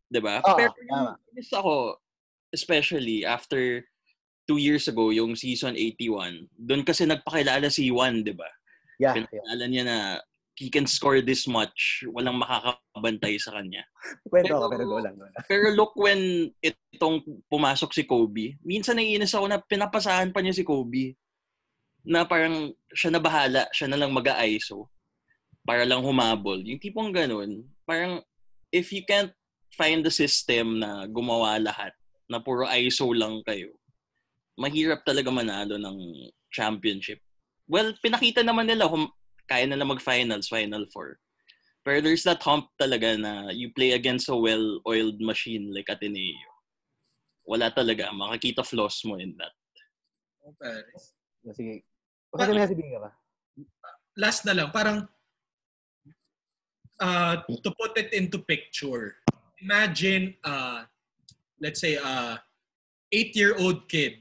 'Di 0.07 0.23
ba? 0.23 0.39
Oo, 0.47 0.55
Pero 0.55 0.71
yung 0.87 1.19
inis 1.35 1.51
ako, 1.51 1.99
especially 2.55 3.25
after 3.25 3.85
two 4.49 4.57
years 4.57 4.89
ago, 4.89 5.13
yung 5.13 5.37
season 5.37 5.77
81, 5.77 6.49
doon 6.57 6.83
kasi 6.83 7.05
nagpakilala 7.05 7.69
si 7.69 7.93
Juan, 7.93 8.25
'di 8.25 8.33
ba? 8.33 8.49
Yeah, 8.97 9.15
yeah. 9.15 9.27
Pinakilala 9.29 9.65
niya 9.69 9.85
na 9.85 9.99
he 10.59 10.67
can 10.67 10.91
score 10.91 11.23
this 11.23 11.47
much, 11.47 12.03
walang 12.11 12.43
makakabantay 12.43 13.39
sa 13.39 13.55
kanya. 13.55 13.87
Kwento 14.27 14.51
Pero- 14.51 14.59
ako, 14.59 14.67
pero 14.75 14.85
go 14.91 14.99
lang. 14.99 15.15
Pero 15.47 15.67
look 15.71 15.95
when 15.95 16.51
itong 16.59 17.23
pumasok 17.47 17.95
si 17.95 18.03
Kobe, 18.03 18.59
minsan 18.67 18.99
naiinis 18.99 19.39
ako 19.39 19.47
na 19.47 19.63
pinapasahan 19.63 20.35
pa 20.35 20.43
niya 20.43 20.59
si 20.59 20.67
Kobe. 20.67 21.15
Na 22.03 22.27
parang 22.27 22.75
siya 22.91 23.15
na 23.15 23.23
bahala, 23.23 23.71
siya 23.71 23.87
na 23.87 24.03
lang 24.03 24.11
mag-ISO 24.11 24.91
para 25.63 25.87
lang 25.87 26.03
humabol. 26.03 26.59
Yung 26.59 26.83
tipong 26.83 27.15
ganun, 27.15 27.63
parang 27.87 28.19
if 28.75 28.91
you 28.91 29.07
can't 29.07 29.31
find 29.79 30.03
the 30.03 30.11
system 30.11 30.83
na 30.83 31.07
gumawa 31.07 31.55
lahat, 31.63 31.95
na 32.29 32.39
puro 32.39 32.69
ISO 32.69 33.09
lang 33.17 33.41
kayo, 33.45 33.73
mahirap 34.61 35.03
talaga 35.03 35.33
manalo 35.33 35.81
ng 35.81 36.29
championship. 36.53 37.21
Well, 37.69 37.93
pinakita 38.01 38.45
naman 38.45 38.69
nila 38.69 38.89
kung 38.89 39.09
kaya 39.49 39.65
nila 39.65 39.89
mag-finals, 39.89 40.49
final 40.53 40.85
four. 40.93 41.17
Pero 41.85 42.05
there's 42.05 42.25
that 42.29 42.45
hump 42.45 42.69
talaga 42.77 43.17
na 43.17 43.49
you 43.49 43.73
play 43.73 43.97
against 43.97 44.29
a 44.29 44.37
well-oiled 44.37 45.21
machine 45.25 45.73
like 45.73 45.89
Ateneo. 45.89 46.37
Wala 47.49 47.73
talaga. 47.73 48.13
Makakita 48.13 48.61
flaws 48.61 49.01
mo 49.09 49.17
in 49.17 49.33
that. 49.41 49.57
Oh, 50.45 50.53
Paris. 50.61 51.17
Sige. 51.57 51.81
Kasi 52.29 52.51
may 52.53 52.69
sabihin 52.69 52.93
ka 52.93 53.01
ba? 53.09 53.11
Last 54.21 54.45
na 54.45 54.53
lang, 54.53 54.69
parang 54.69 55.09
uh, 57.01 57.35
to 57.65 57.71
put 57.73 57.97
it 57.97 58.13
into 58.13 58.37
picture, 58.45 59.17
imagine, 59.63 60.37
uh, 60.45 60.85
let's 61.61 61.81
say, 61.81 61.99
a 61.99 62.39
eight-year-old 63.13 63.89
kid 63.89 64.21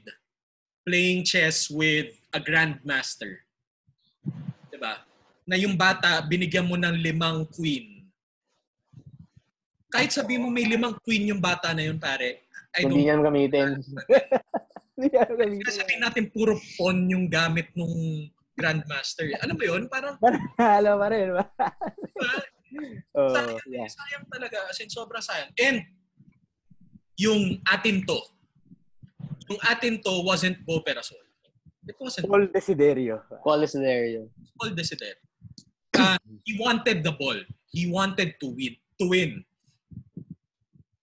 playing 0.86 1.24
chess 1.24 1.68
with 1.68 2.08
a 2.32 2.40
grandmaster. 2.40 3.44
Diba? 4.72 5.04
Na 5.44 5.56
yung 5.56 5.76
bata, 5.76 6.20
binigyan 6.24 6.68
mo 6.68 6.76
ng 6.76 6.96
limang 7.00 7.44
queen. 7.52 8.08
Kahit 9.88 10.12
sabi 10.12 10.36
mo 10.36 10.52
may 10.52 10.68
limang 10.68 10.96
queen 11.00 11.32
yung 11.32 11.40
bata 11.40 11.72
na 11.72 11.88
yun, 11.88 11.96
pare, 11.96 12.44
I 12.76 12.84
Kung 12.84 12.92
don't 12.92 13.00
di 13.00 13.04
niya 13.08 13.16
gamitin. 13.24 13.80
Hindi 14.96 15.08
ka 15.08 15.24
gamitin. 15.32 15.64
Kasi 15.64 15.76
sabihin 15.80 16.02
natin 16.04 16.24
puro 16.28 16.52
pawn 16.76 17.08
yung 17.08 17.24
gamit 17.32 17.72
nung 17.72 18.28
grandmaster. 18.52 19.24
Ano 19.40 19.56
ba 19.56 19.64
yun? 19.64 19.88
Parang, 19.88 20.14
Alam 20.60 20.94
pa 21.00 21.06
rin 21.08 21.28
ba? 21.32 21.44
ah, 21.64 22.42
Oh, 23.16 23.32
sayang, 23.32 23.64
yeah. 23.72 23.88
sayang 23.88 24.28
talaga. 24.28 24.68
As 24.68 24.76
in, 24.78 24.92
sobrang 24.92 25.24
sayang. 25.24 25.48
And, 25.56 25.80
yung 27.18 27.58
atin 27.66 28.06
to, 28.06 28.18
yung 29.50 29.60
atin 29.66 29.98
to 29.98 30.22
wasn't 30.22 30.62
Bo 30.62 30.80
Perasol. 30.80 31.18
It 31.88 31.98
wasn't 31.98 32.30
Paul 32.30 32.46
Desiderio. 32.52 33.24
Paul 33.42 33.64
yun. 33.66 34.30
Paul 34.54 34.70
Desider. 34.76 35.18
Uh, 35.98 36.20
he 36.44 36.54
wanted 36.60 37.02
the 37.02 37.12
ball. 37.12 37.36
He 37.72 37.90
wanted 37.90 38.38
to 38.38 38.54
win. 38.54 38.76
To 39.00 39.04
win. 39.08 39.42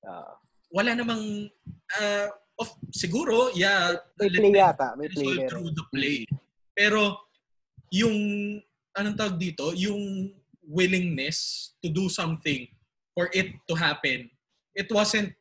Ah. 0.05 0.37
Wala 0.71 0.93
namang, 0.93 1.49
uh, 1.99 2.27
of, 2.61 2.69
siguro, 2.93 3.49
yeah, 3.57 3.97
may 4.19 4.29
play 4.29 4.51
them 4.51 4.55
yata. 4.55 4.87
May 4.95 5.09
play 5.09 5.47
through 5.49 5.73
the 5.73 5.83
play. 5.89 6.23
Pero, 6.77 7.17
yung, 7.89 8.15
anong 8.95 9.17
tawag 9.17 9.41
dito, 9.41 9.73
yung 9.73 10.31
willingness 10.69 11.73
to 11.81 11.89
do 11.89 12.07
something 12.07 12.67
for 13.17 13.27
it 13.33 13.57
to 13.67 13.73
happen, 13.73 14.29
it 14.75 14.87
wasn't 14.91 15.33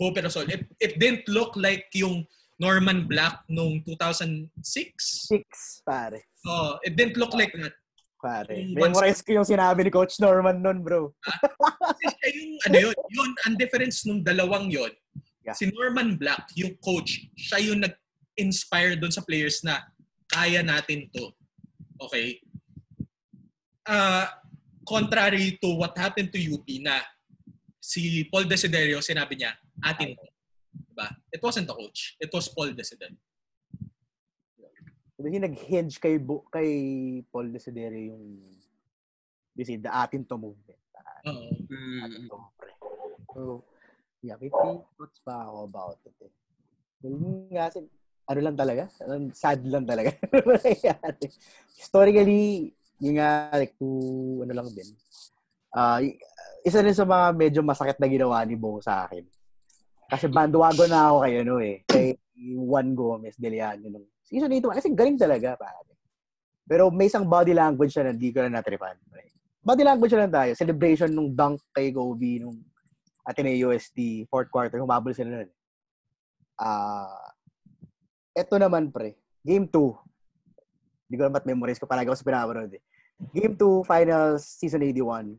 Bo 0.00 0.16
Perasol. 0.16 0.48
It, 0.48 0.64
it 0.80 0.96
didn't 0.96 1.28
look 1.28 1.52
like 1.60 1.92
yung 1.92 2.24
Norman 2.56 3.04
Black 3.04 3.44
nung 3.52 3.84
2006. 3.84 4.48
Six, 4.64 5.84
pare. 5.84 6.24
Oh, 6.48 6.80
it 6.80 6.96
didn't 6.96 7.20
look 7.20 7.36
like 7.36 7.52
that. 7.52 7.76
Pare. 8.16 8.56
Yung 8.56 8.80
Memorize 8.80 9.20
ko 9.20 9.36
yung 9.36 9.44
sinabi 9.44 9.84
ni 9.84 9.92
Coach 9.92 10.16
Norman 10.16 10.64
nun, 10.64 10.80
bro. 10.80 11.12
Kasi 11.20 12.04
siya 12.16 12.28
yung, 12.32 12.52
ano 12.64 12.76
yun, 12.88 12.96
yun, 13.12 13.30
ang 13.44 13.54
difference 13.60 14.08
nung 14.08 14.24
dalawang 14.24 14.72
yun, 14.72 14.88
Yeah. 15.40 15.56
si 15.56 15.72
Norman 15.72 16.20
Black, 16.20 16.52
yung 16.52 16.76
coach, 16.84 17.24
siya 17.32 17.64
yung 17.64 17.80
nag-inspire 17.80 19.00
doon 19.00 19.08
sa 19.08 19.24
players 19.24 19.64
na 19.64 19.80
kaya 20.28 20.60
natin 20.60 21.08
to. 21.16 21.32
Okay? 21.96 22.36
Uh, 23.88 24.28
contrary 24.84 25.56
to 25.58 25.80
what 25.80 25.96
happened 25.96 26.28
to 26.28 26.38
UP 26.38 26.68
na 26.84 27.00
si 27.80 28.28
Paul 28.28 28.44
Desiderio, 28.44 29.00
sinabi 29.00 29.40
niya, 29.40 29.56
atin 29.82 30.16
to. 30.16 30.24
Diba? 30.70 31.06
It 31.30 31.40
wasn't 31.42 31.66
the 31.66 31.74
coach. 31.74 32.14
It 32.18 32.30
was 32.30 32.46
Paul 32.48 32.70
Desiderio. 32.72 33.18
Kasi 35.20 35.36
nag-hinge 35.36 36.00
kay, 36.00 36.16
Bu- 36.16 36.48
kay 36.48 36.70
Paul 37.28 37.52
Desiderio 37.52 38.16
yung 38.16 38.40
kasi 39.52 39.76
the 39.76 39.92
atin 39.92 40.24
to 40.24 40.40
movement. 40.40 40.80
Oo. 41.28 41.52
Atin 42.00 42.24
Mm. 42.24 42.28
to, 42.32 42.38
pre. 42.56 42.72
So, 43.36 43.60
yeah, 44.24 44.40
may 44.40 44.48
three 44.48 44.80
thoughts 44.96 45.20
pa 45.20 45.44
ako 45.44 45.68
about 45.68 46.00
it. 46.08 46.16
Eh. 46.24 46.32
Well, 47.04 47.12
yun 47.20 47.52
nga, 47.52 47.68
kasi, 47.68 47.84
ano 48.24 48.40
lang 48.40 48.56
talaga? 48.56 48.88
Sad 49.36 49.60
lang 49.68 49.84
talaga. 49.84 50.16
Historically, 51.76 52.72
yung 53.04 53.20
nga, 53.20 53.52
like, 53.52 53.76
to, 53.76 53.84
ano 54.40 54.52
lang 54.54 54.68
din. 54.72 54.88
Ah, 55.76 56.00
y- 56.00 56.16
isa 56.64 56.80
rin 56.80 56.96
sa 56.96 57.04
mga 57.04 57.26
medyo 57.36 57.60
masakit 57.60 58.00
na 58.00 58.08
ginawa 58.08 58.40
ni 58.48 58.56
Bo 58.56 58.80
sa 58.80 59.04
akin. 59.04 59.24
Kasi 60.10 60.26
bandwagon 60.26 60.90
na 60.90 61.14
ako 61.14 61.16
kay 61.22 61.34
ano 61.38 61.54
eh, 61.62 61.76
kay 61.86 62.06
Juan 62.34 62.98
Gomez 62.98 63.38
de 63.38 63.48
Leon 63.54 63.78
nung 63.86 64.06
season 64.26 64.50
8 64.50 64.74
kasi 64.74 64.90
galing 64.90 65.14
talaga 65.14 65.54
pare. 65.54 65.94
Pero 66.66 66.90
may 66.90 67.10
isang 67.10 67.26
body 67.26 67.54
language 67.54 67.94
siya 67.94 68.06
na 68.06 68.14
hindi 68.14 68.30
ko 68.30 68.42
na 68.46 68.58
natripan. 68.58 68.94
pre. 69.10 69.26
Body 69.62 69.82
language 69.82 70.14
lang 70.14 70.30
tayo. 70.30 70.54
Celebration 70.54 71.10
nung 71.10 71.34
dunk 71.34 71.62
kay 71.74 71.90
Kobe 71.90 72.38
nung 72.38 72.58
Ateneo 73.26 73.70
UST 73.70 74.26
fourth 74.26 74.50
quarter, 74.50 74.78
humabol 74.78 75.14
sila 75.14 75.30
nun. 75.30 75.50
Ah, 76.58 77.30
eto 78.34 78.56
naman 78.58 78.90
pre, 78.90 79.18
game 79.42 79.66
2. 79.66 81.10
Hindi 81.10 81.14
ko 81.18 81.22
na 81.26 81.34
ba't 81.34 81.46
ko 81.78 81.90
palagi 81.90 82.06
ako 82.06 82.18
sa 82.18 82.26
pinapanood 82.26 82.72
eh. 82.74 82.82
Game 83.34 83.58
2, 83.58 83.84
finals, 83.84 84.46
season 84.46 84.80
81. 84.80 85.36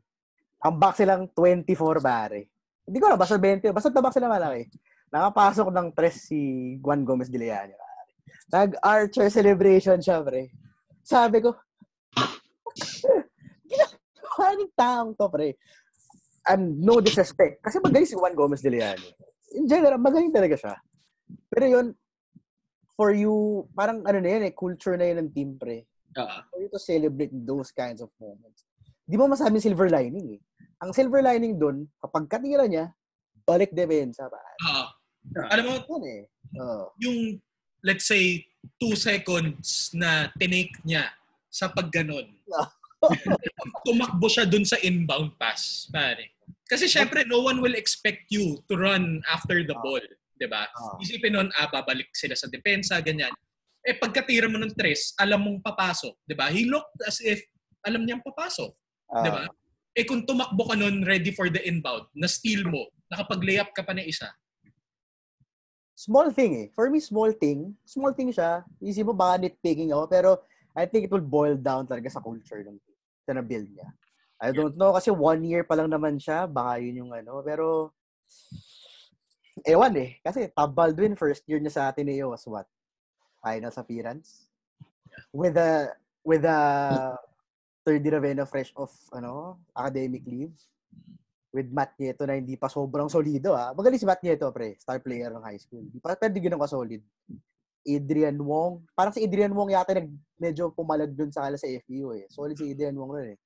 Ang 0.61 0.75
silang 0.93 1.25
24 1.33 2.03
pare. 2.03 2.51
Hindi 2.85 2.97
ko 2.97 3.05
na, 3.09 3.19
basta 3.19 3.37
20. 3.37 3.71
Basta 3.71 3.93
tabak 3.93 4.13
sila 4.13 4.31
malaki. 4.31 4.67
Nakapasok 5.11 5.67
ng 5.69 5.87
tres 5.91 6.31
si 6.31 6.39
Juan 6.79 7.03
Gomez 7.03 7.27
de 7.27 7.37
pare. 7.37 7.75
Nag-archer 8.51 9.27
celebration 9.27 9.99
siya, 9.99 10.23
pre. 10.23 10.51
Sabi 11.03 11.43
ko, 11.43 11.55
ginagawa 13.69 14.47
ng 14.55 14.73
taong 14.75 15.11
to, 15.15 15.27
pre. 15.27 15.55
And 16.47 16.79
no 16.81 17.03
disrespect. 17.03 17.61
Kasi 17.61 17.77
magaling 17.83 18.09
si 18.09 18.15
Juan 18.15 18.33
Gomez 18.33 18.63
de 18.63 18.71
Leon. 18.71 18.99
In 19.55 19.67
general, 19.67 19.99
magaling 19.99 20.31
talaga 20.31 20.55
siya. 20.57 20.75
Pero 21.51 21.65
yun, 21.67 21.87
for 22.95 23.11
you, 23.11 23.67
parang 23.75 24.03
ano 24.07 24.19
na 24.19 24.29
yan 24.39 24.47
eh, 24.47 24.53
culture 24.55 24.95
na 24.95 25.11
yun 25.11 25.27
ng 25.27 25.31
team, 25.31 25.49
pre. 25.59 25.85
Ah, 26.15 26.43
For 26.51 26.59
you 26.59 26.67
to 26.71 26.79
celebrate 26.79 27.31
those 27.31 27.71
kinds 27.71 28.03
of 28.03 28.11
moments. 28.19 28.67
Di 29.07 29.15
mo 29.15 29.27
masabi 29.31 29.63
silver 29.63 29.87
lining 29.87 30.39
eh. 30.39 30.41
Ang 30.81 30.91
silver 30.97 31.21
lining 31.21 31.61
dun, 31.61 31.85
kapag 32.01 32.25
katira 32.25 32.65
niya, 32.65 32.89
balik 33.45 33.69
depensa. 33.69 34.25
pare. 34.25 34.57
Ah, 34.65 34.89
alam 35.53 35.65
mo, 35.69 35.75
Yun 35.85 36.05
eh. 36.09 36.21
Oo. 36.57 36.83
yung 36.97 37.17
let's 37.85 38.09
say 38.09 38.41
two 38.81 38.97
seconds 38.97 39.93
na 39.93 40.33
tinake 40.41 40.73
niya 40.81 41.13
sa 41.53 41.69
pagganon. 41.69 42.25
Tumakbo 43.85 44.25
siya 44.29 44.45
dun 44.49 44.65
sa 44.65 44.77
inbound 44.81 45.37
pass, 45.37 45.85
pare. 45.93 46.33
Kasi 46.65 46.89
syempre, 46.89 47.25
no 47.29 47.45
one 47.45 47.61
will 47.61 47.77
expect 47.77 48.25
you 48.33 48.57
to 48.65 48.73
run 48.77 49.21
after 49.29 49.61
the 49.61 49.77
ball. 49.85 50.01
'di 50.41 50.49
ba? 50.49 50.65
Ah. 50.65 50.97
Isipin 50.97 51.37
nun, 51.37 51.49
ah, 51.53 51.69
babalik 51.69 52.09
sila 52.17 52.33
sa 52.33 52.49
depensa, 52.49 52.97
ganyan. 53.05 53.29
Eh, 53.85 53.93
pagkatira 53.97 54.49
mo 54.49 54.57
ng 54.57 54.73
tres, 54.73 55.13
alam 55.21 55.45
mong 55.45 55.61
papasok. 55.61 56.17
'di 56.25 56.33
ba? 56.33 56.49
He 56.49 56.65
looked 56.65 56.97
as 57.05 57.21
if 57.21 57.37
alam 57.85 58.01
niyang 58.01 58.25
papasok. 58.25 58.73
Ah. 59.13 59.21
'di 59.21 59.29
ba? 59.29 59.43
Eh, 59.91 60.07
kung 60.07 60.23
tumakbo 60.23 60.71
ka 60.71 60.75
nun, 60.79 61.03
ready 61.03 61.35
for 61.35 61.51
the 61.51 61.59
inbound, 61.67 62.07
na 62.15 62.23
steal 62.23 62.63
mo, 62.63 62.87
nakapag-layup 63.11 63.75
ka 63.75 63.83
pa 63.83 63.91
na 63.91 64.07
isa. 64.07 64.31
small 66.01 66.33
thing 66.33 66.65
eh. 66.65 66.67
For 66.73 66.89
me, 66.89 66.97
small 66.97 67.29
thing. 67.29 67.77
Small 67.85 68.15
thing 68.17 68.33
siya. 68.33 68.65
Isip 68.81 69.05
mo 69.05 69.13
baka 69.13 69.45
nitpicking 69.45 69.93
ako, 69.93 70.03
pero 70.09 70.29
I 70.73 70.89
think 70.89 71.05
it 71.05 71.13
will 71.13 71.21
boil 71.21 71.53
down 71.53 71.85
talaga 71.85 72.09
sa 72.09 72.23
culture 72.23 72.63
ng 72.65 72.73
team. 72.73 72.97
Sa 73.27 73.37
na-build 73.37 73.69
niya. 73.69 73.85
I 74.41 74.49
don't 74.49 74.73
know, 74.73 74.89
kasi 74.97 75.13
one 75.13 75.45
year 75.45 75.61
pa 75.61 75.77
lang 75.77 75.93
naman 75.93 76.17
siya. 76.17 76.49
Baka 76.49 76.81
yun 76.81 77.05
yung 77.05 77.11
ano. 77.13 77.45
Pero, 77.45 77.93
ewan 79.61 79.93
eh. 80.01 80.17
Kasi 80.25 80.49
Tab 80.49 80.73
Baldwin, 80.73 81.13
first 81.13 81.45
year 81.45 81.61
niya 81.61 81.77
sa 81.77 81.83
Ateneo 81.93 82.33
was 82.33 82.47
what? 82.49 82.65
Finals 83.43 83.77
appearance? 83.77 84.49
With 85.29 85.53
a, 85.61 85.93
with 86.25 86.41
a 86.49 86.57
third 87.85 88.01
year 88.05 88.17
Ravenna 88.17 88.45
fresh 88.45 88.71
off, 88.77 88.93
ano, 89.13 89.61
academic 89.73 90.25
leave. 90.25 90.53
With 91.51 91.67
Matt 91.67 91.99
Nieto 91.99 92.23
na 92.23 92.39
hindi 92.39 92.55
pa 92.55 92.71
sobrang 92.71 93.11
solido 93.11 93.51
ah. 93.51 93.75
Magaling 93.75 93.99
si 93.99 94.07
Matt 94.07 94.23
Nieto, 94.23 94.47
pre. 94.55 94.79
Star 94.79 95.03
player 95.03 95.35
ng 95.35 95.43
high 95.43 95.59
school. 95.59 95.83
Di 95.83 95.99
pa 95.99 96.15
pwede 96.15 96.39
ganun 96.39 96.63
ka-solid. 96.63 97.03
Adrian 97.83 98.37
Wong. 98.39 98.87
Parang 98.95 99.11
si 99.11 99.19
Adrian 99.19 99.51
Wong 99.51 99.73
yata 99.73 99.91
nag 99.91 100.07
medyo 100.39 100.71
pumalag 100.71 101.11
dun 101.11 101.33
sa 101.33 101.43
kala 101.43 101.59
sa 101.59 101.67
FEU 101.67 102.15
eh. 102.15 102.25
Solid 102.31 102.55
si 102.55 102.71
Adrian 102.71 102.95
Wong 102.95 103.11
rin 103.11 103.35
eh. 103.35 103.39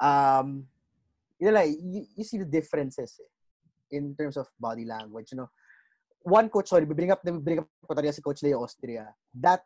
Um, 0.00 0.64
yun 1.40 1.52
lang, 1.56 1.68
you, 1.68 2.06
you 2.16 2.24
see 2.24 2.38
the 2.38 2.48
differences 2.48 3.20
eh, 3.20 3.30
in 3.96 4.14
terms 4.14 4.36
of 4.36 4.46
body 4.60 4.84
language. 4.84 5.32
You 5.32 5.44
know, 5.44 5.50
one 6.22 6.48
coach, 6.48 6.68
sorry, 6.68 6.84
bring 6.84 7.10
up, 7.10 7.24
bring 7.24 7.64
up 7.64 7.68
ko 7.84 7.92
talaga 7.96 8.14
si 8.14 8.22
Coach 8.22 8.44
Leo 8.44 8.60
Austria. 8.62 9.08
That 9.32 9.64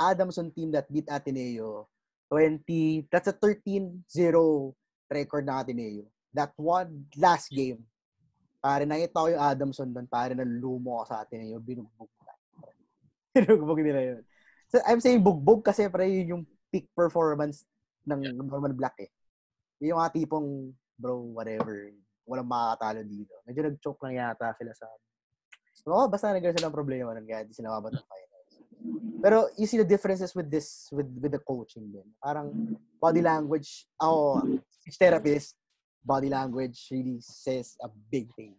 Adamson 0.00 0.50
team 0.52 0.72
that 0.72 0.88
beat 0.88 1.08
Ateneo, 1.08 1.88
20, 2.32 3.12
that's 3.12 3.28
a 3.28 3.36
13-0 3.36 4.08
record 5.12 5.44
ng 5.44 5.52
Ateneo. 5.52 6.08
That 6.32 6.56
one 6.56 7.12
last 7.20 7.52
game 7.52 7.84
Pare, 8.62 8.86
nakita 8.86 9.18
ko 9.18 9.26
yung 9.26 9.42
Adamson 9.42 9.90
doon, 9.90 10.06
pare, 10.06 10.38
na 10.38 10.46
lumo 10.46 11.02
sa 11.02 11.26
atin 11.26 11.50
yun, 11.50 11.58
binugbog 11.58 12.06
nila. 12.06 12.32
binugbog 13.34 13.80
nila 13.82 14.00
yun. 14.06 14.20
So, 14.70 14.78
I'm 14.86 15.02
saying 15.02 15.18
bugbog 15.18 15.66
kasi 15.66 15.90
pre, 15.90 16.06
yun 16.06 16.38
yung 16.38 16.44
peak 16.70 16.86
performance 16.94 17.66
ng 18.06 18.38
Norman 18.38 18.78
Black 18.78 18.94
eh. 19.02 19.10
Yung 19.82 19.98
mga 19.98 20.14
tipong, 20.14 20.70
bro, 20.94 21.34
whatever, 21.34 21.90
walang 22.22 22.46
makakatalo 22.46 23.02
dito. 23.02 23.34
Medyo 23.50 23.66
nag-choke 23.66 23.98
lang 24.06 24.30
yata 24.30 24.54
sila 24.54 24.70
sa... 24.78 24.86
Oo, 25.90 26.06
basta 26.06 26.30
nagkaroon 26.30 26.54
sila 26.54 26.70
ng 26.70 26.78
problema 26.78 27.10
nun, 27.18 27.26
kaya 27.26 27.42
di 27.42 27.50
sila 27.50 27.74
mabot 27.74 27.90
ng 27.90 28.06
finals. 28.06 28.31
Pero 29.22 29.46
you 29.54 29.70
see 29.70 29.78
the 29.78 29.86
differences 29.86 30.34
with 30.34 30.50
this, 30.50 30.90
with 30.90 31.06
with 31.22 31.30
the 31.30 31.42
coaching 31.42 31.86
din. 31.94 32.06
Parang 32.18 32.50
body 32.98 33.22
language, 33.22 33.86
ako, 34.02 34.42
speech 34.66 34.98
therapist, 34.98 35.54
body 36.02 36.26
language 36.26 36.90
really 36.90 37.22
says 37.22 37.78
a 37.82 37.88
big 38.10 38.26
thing. 38.34 38.58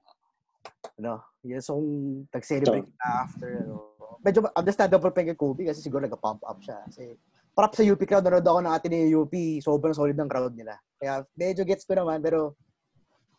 Ano? 0.99 1.24
Yes, 1.43 1.67
so, 1.67 1.76
kung 1.76 2.24
nag-celebrate 2.32 2.88
ka 2.95 3.28
after, 3.28 3.67
ano, 3.67 3.93
medyo 4.24 4.47
understandable 4.55 5.11
pa 5.11 5.28
kay 5.28 5.36
Kobe 5.36 5.67
kasi 5.67 5.84
siguro 5.84 6.07
nag-pump 6.07 6.39
up 6.47 6.59
siya. 6.63 6.80
Kasi 6.88 7.19
prop 7.51 7.76
sa 7.76 7.84
UP 7.84 7.99
crowd, 8.07 8.24
nanood 8.24 8.47
ako 8.47 8.59
ng 8.63 8.74
Ateneo 8.74 9.28
UP, 9.28 9.36
sobrang 9.59 9.93
solid 9.93 10.15
ng 10.15 10.32
crowd 10.32 10.55
nila. 10.55 10.80
Kaya 10.95 11.28
medyo 11.36 11.67
gets 11.67 11.84
ko 11.84 11.93
naman, 11.93 12.24
pero 12.24 12.55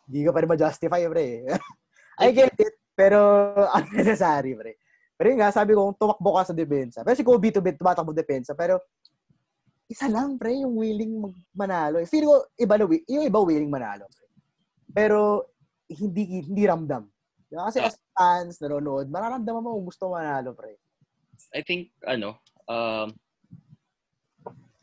hindi 0.05 0.28
ko 0.28 0.30
pa 0.37 0.45
rin 0.45 0.51
ma-justify, 0.53 1.09
pre. 1.09 1.49
I 2.20 2.30
get 2.30 2.55
it, 2.61 2.76
pero 2.93 3.18
unnecessary, 3.80 4.53
pre. 4.55 4.76
Pero 5.15 5.27
yun 5.31 5.39
nga, 5.39 5.55
sabi 5.55 5.79
ko, 5.79 5.95
tumakbo 5.95 6.31
ka 6.35 6.51
sa 6.51 6.55
depensa. 6.57 7.07
Pero 7.07 7.15
si 7.15 7.23
Kobe 7.23 7.55
to 7.55 7.62
bit, 7.62 7.79
tumatakbo 7.79 8.11
depensa. 8.11 8.53
Pero 8.59 8.83
isa 9.87 10.11
lang, 10.11 10.35
pre, 10.41 10.59
yung 10.59 10.75
willing 10.75 11.15
manalo. 11.55 12.03
Feel 12.09 12.27
ko, 12.27 12.37
iba 12.59 12.75
na, 12.75 12.85
yung 12.91 13.25
iba 13.25 13.39
willing 13.39 13.71
manalo. 13.71 14.11
Pre. 14.11 14.27
Pero 14.91 15.51
hindi 15.87 16.43
hindi 16.43 16.62
ramdam. 16.67 17.07
Diba? 17.47 17.71
Kasi 17.71 17.79
as 17.79 17.95
fans, 18.11 18.59
nanonood, 18.59 19.07
mararamdaman 19.07 19.62
mo 19.62 19.79
kung 19.79 19.87
gusto 19.87 20.11
manalo, 20.11 20.51
pre. 20.57 20.75
I 21.55 21.62
think, 21.62 21.95
ano, 22.03 22.41
um, 22.67 23.15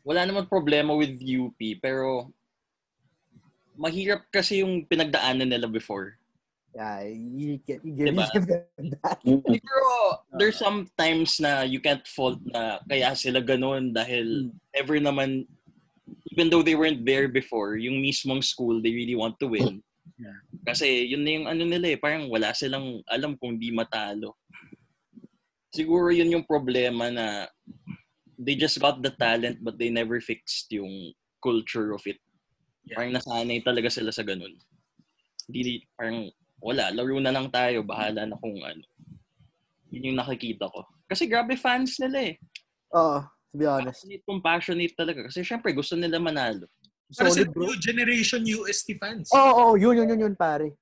wala 0.02 0.22
naman 0.24 0.50
problema 0.50 0.96
with 0.96 1.20
UP, 1.20 1.58
pero 1.78 2.32
mahirap 3.76 4.26
kasi 4.32 4.62
yung 4.64 4.84
pinagdaanan 4.86 5.48
nila 5.48 5.68
before. 5.68 6.16
Yeah, 6.72 7.04
you, 7.04 7.60
get, 7.68 7.84
you 7.84 7.92
give, 7.92 8.08
Diba? 8.08 8.24
you 8.32 8.32
give 8.32 8.46
them 8.48 8.88
that. 9.04 9.20
Pero 9.20 9.88
there's 10.40 10.56
some 10.56 10.88
times 10.96 11.36
na 11.36 11.68
you 11.68 11.80
can't 11.80 12.04
fault 12.08 12.40
na 12.48 12.80
kaya 12.88 13.12
sila 13.12 13.44
ganun 13.44 13.92
dahil 13.92 14.48
never 14.72 14.96
naman, 14.96 15.44
even 16.32 16.48
though 16.48 16.64
they 16.64 16.74
weren't 16.74 17.04
there 17.04 17.28
before, 17.28 17.76
yung 17.76 18.00
mismong 18.00 18.40
school, 18.40 18.80
they 18.80 18.96
really 18.96 19.16
want 19.16 19.36
to 19.36 19.52
win. 19.52 19.84
Yeah. 20.16 20.40
Kasi 20.64 21.12
yun 21.12 21.28
na 21.28 21.32
yung 21.36 21.46
ano 21.46 21.62
nila 21.68 21.92
eh, 21.92 21.98
parang 22.00 22.32
wala 22.32 22.56
silang 22.56 23.04
alam 23.04 23.36
kung 23.36 23.60
di 23.60 23.68
matalo. 23.68 24.40
Siguro 25.76 26.08
yun 26.08 26.40
yung 26.40 26.48
problema 26.48 27.12
na 27.12 27.48
they 28.40 28.56
just 28.56 28.80
got 28.80 29.04
the 29.04 29.12
talent 29.20 29.60
but 29.60 29.76
they 29.76 29.92
never 29.92 30.24
fixed 30.24 30.72
yung 30.72 31.12
culture 31.44 31.92
of 31.92 32.00
it. 32.08 32.16
Yeah. 32.88 32.96
Parang 32.96 33.12
nasanay 33.12 33.60
talaga 33.60 33.92
sila 33.92 34.08
sa 34.08 34.24
ganun. 34.24 34.56
Hindi, 35.52 35.84
parang 36.00 36.32
wala, 36.62 36.94
laro 36.94 37.18
na 37.18 37.34
lang 37.34 37.50
tayo, 37.50 37.82
bahala 37.82 38.22
na 38.22 38.38
kung 38.38 38.54
ano. 38.62 38.86
Yun 39.90 40.14
yung 40.14 40.18
nakikita 40.22 40.70
ko. 40.70 40.86
Kasi 41.10 41.26
grabe 41.26 41.58
fans 41.58 41.98
nila 41.98 42.32
eh. 42.32 42.34
Oo, 42.94 43.20
to 43.52 43.54
be 43.58 43.66
honest. 43.66 44.06
Passionate 44.06 44.24
kung 44.24 44.40
passionate 44.40 44.94
talaga. 44.96 45.20
Kasi 45.28 45.42
syempre 45.42 45.74
gusto 45.74 45.98
nila 45.98 46.22
manalo. 46.22 46.70
Sa 47.12 47.28
Solid, 47.28 47.52
bro. 47.52 47.68
new 47.68 47.76
generation 47.76 48.40
UST 48.40 48.96
fans. 48.96 49.28
Oo, 49.36 49.36
oh, 49.36 49.52
oh, 49.52 49.72
yun, 49.76 50.00
yun, 50.00 50.16
yun, 50.16 50.24
yun, 50.30 50.34
pare. 50.38 50.72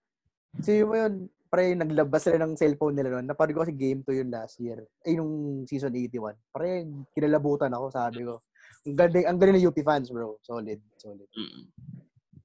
Kasi 0.54 0.86
mo 0.86 0.94
yun, 0.94 1.26
pre, 1.50 1.74
naglabas 1.74 2.22
sila 2.22 2.38
ng 2.38 2.54
cellphone 2.54 2.94
nila 2.94 3.18
noon. 3.18 3.26
Napanood 3.26 3.58
ko 3.58 3.60
kasi 3.66 3.74
game 3.74 4.06
to 4.06 4.14
yun 4.14 4.30
last 4.30 4.62
year. 4.62 4.86
Ay, 5.02 5.18
nung 5.18 5.66
season 5.66 5.90
81. 5.90 6.38
Pare, 6.54 6.86
kinalabutan 7.10 7.74
ako, 7.74 7.90
sabi 7.90 8.22
ko. 8.22 8.46
Ang 8.86 8.94
galing, 8.94 9.26
ang 9.26 9.38
galing 9.42 9.58
ng 9.58 9.66
UP 9.66 9.78
fans, 9.82 10.14
bro. 10.14 10.38
Solid, 10.46 10.78
solid. 11.02 11.26
Mm. 11.34 11.64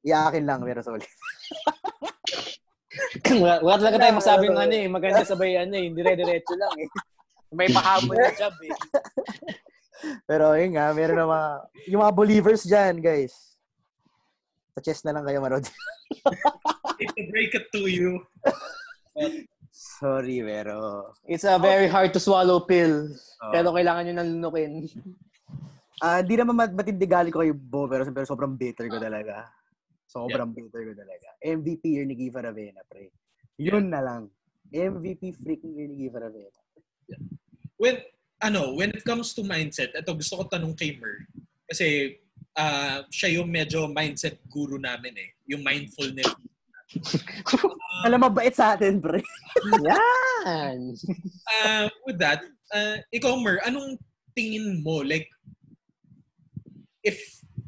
Iyakin 0.01 0.45
lang, 0.49 0.65
pero 0.65 0.81
solid. 0.81 1.05
wala, 3.41 3.55
wala 3.61 3.77
talaga 3.81 3.97
tayong 4.01 4.19
masabing 4.19 4.55
ano 4.55 4.75
eh. 4.75 4.87
Maganda 4.87 5.27
sabay 5.27 5.59
ano 5.59 5.75
eh. 5.75 5.87
Dire-diretso 5.91 6.53
lang 6.55 6.75
eh. 6.79 6.89
May 7.55 7.69
pahabol 7.71 8.17
na 8.17 8.31
job 8.35 8.55
eh. 8.63 8.73
Pero 10.29 10.53
yun 10.59 10.75
nga, 10.75 10.91
meron 10.91 11.17
na 11.17 11.25
mga, 11.25 11.49
yung 11.89 12.01
mga 12.03 12.13
believers 12.13 12.61
dyan, 12.67 12.99
guys. 13.01 13.57
Sa 14.75 14.83
chess 14.83 15.01
na 15.07 15.15
lang 15.15 15.25
kayo. 15.25 15.39
Hate 15.41 17.13
to 17.15 17.23
break 17.31 17.51
it 17.55 17.65
to 17.73 17.87
you. 17.87 18.21
Sorry, 19.71 20.43
pero... 20.43 21.09
It's 21.27 21.47
a 21.47 21.55
very 21.59 21.87
hard 21.87 22.11
to 22.15 22.19
swallow 22.19 22.63
pill. 22.63 23.11
Oh. 23.39 23.51
Pero 23.51 23.71
kailangan 23.71 24.07
nyo 24.07 24.13
nang 24.13 24.31
lunukin. 24.39 24.87
Ah, 26.03 26.19
di 26.19 26.35
naman 26.35 26.55
mat- 26.59 26.75
matindi 26.75 27.07
galing 27.07 27.31
ko 27.31 27.39
kay 27.39 27.55
Bo, 27.55 27.87
pero, 27.87 28.03
pero 28.11 28.27
sobrang 28.27 28.55
bitter 28.55 28.91
ko 28.91 28.99
talaga. 28.99 29.47
Sobrang 30.15 30.55
bitter 30.55 30.81
ko 30.87 30.93
talaga. 30.95 31.27
MVP 31.43 31.83
year 31.91 32.07
ni 32.07 32.15
Gifa 32.15 32.39
Ravena, 32.39 32.79
pre. 32.87 33.11
Yun 33.59 33.91
na 33.91 33.99
lang. 33.99 34.31
MVP 34.71 35.35
freaking 35.43 35.75
year 35.75 35.91
ni 35.91 36.07
Gifa 36.07 36.23
Ravena. 36.23 36.59
When, 37.75 37.99
ano, 38.39 38.79
when 38.79 38.95
it 38.95 39.03
comes 39.03 39.35
to 39.35 39.43
mindset, 39.43 39.91
ito 39.91 40.15
gusto 40.15 40.39
ko 40.39 40.43
tanong 40.47 40.71
kay 40.79 40.95
Mer. 40.95 41.27
Kasi 41.67 42.15
ah, 42.55 43.03
siya 43.11 43.43
yung 43.43 43.51
medyo 43.51 43.91
mindset 43.91 44.39
guru 44.47 44.79
namin 44.79 45.19
eh. 45.19 45.29
Yung 45.51 45.59
mindfulness. 45.59 46.31
Alam, 48.07 48.23
mabait 48.23 48.55
sa 48.55 48.79
atin, 48.79 49.03
pre. 49.03 49.19
Yan! 49.83 50.95
Uh, 51.59 51.91
with 52.07 52.15
that, 52.23 52.47
uh, 52.71 53.03
ikaw 53.11 53.35
Mer, 53.35 53.59
anong 53.67 53.99
tingin 54.31 54.79
mo? 54.79 55.03
Like, 55.03 55.27
if 57.03 57.19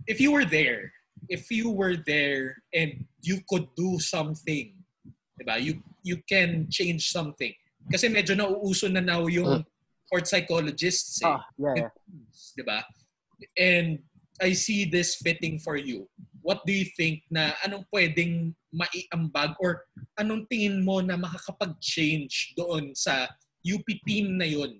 if 0.08 0.24
you 0.24 0.32
were 0.32 0.48
there, 0.48 0.96
if 1.30 1.52
you 1.52 1.70
were 1.70 1.96
there 1.96 2.56
and 2.74 3.06
you 3.22 3.40
could 3.48 3.68
do 3.76 4.00
something, 4.00 4.74
diba? 5.40 5.60
You 5.62 5.84
you 6.04 6.18
can 6.28 6.68
change 6.72 7.12
something. 7.12 7.54
Kasi 7.88 8.12
medyo 8.12 8.36
nauuso 8.36 8.92
na 8.92 9.00
now 9.00 9.28
yung 9.28 9.64
sports 10.08 10.32
psychologists 10.32 11.20
eh. 11.24 11.28
Ah, 11.28 11.44
yeah, 11.60 11.88
yeah. 11.88 11.92
di 12.56 12.64
ba? 12.64 12.80
And 13.56 14.00
I 14.42 14.54
see 14.54 14.88
this 14.88 15.20
fitting 15.20 15.60
for 15.60 15.78
you. 15.78 16.08
What 16.42 16.64
do 16.64 16.72
you 16.72 16.88
think 16.96 17.28
na 17.28 17.52
anong 17.68 17.86
pwedeng 17.92 18.56
maiambag 18.72 19.60
or 19.60 19.84
anong 20.16 20.48
tingin 20.48 20.80
mo 20.80 21.04
na 21.04 21.20
makakapag-change 21.20 22.56
doon 22.56 22.96
sa 22.96 23.28
UP 23.68 23.84
team 24.08 24.40
na 24.40 24.48
yun 24.48 24.80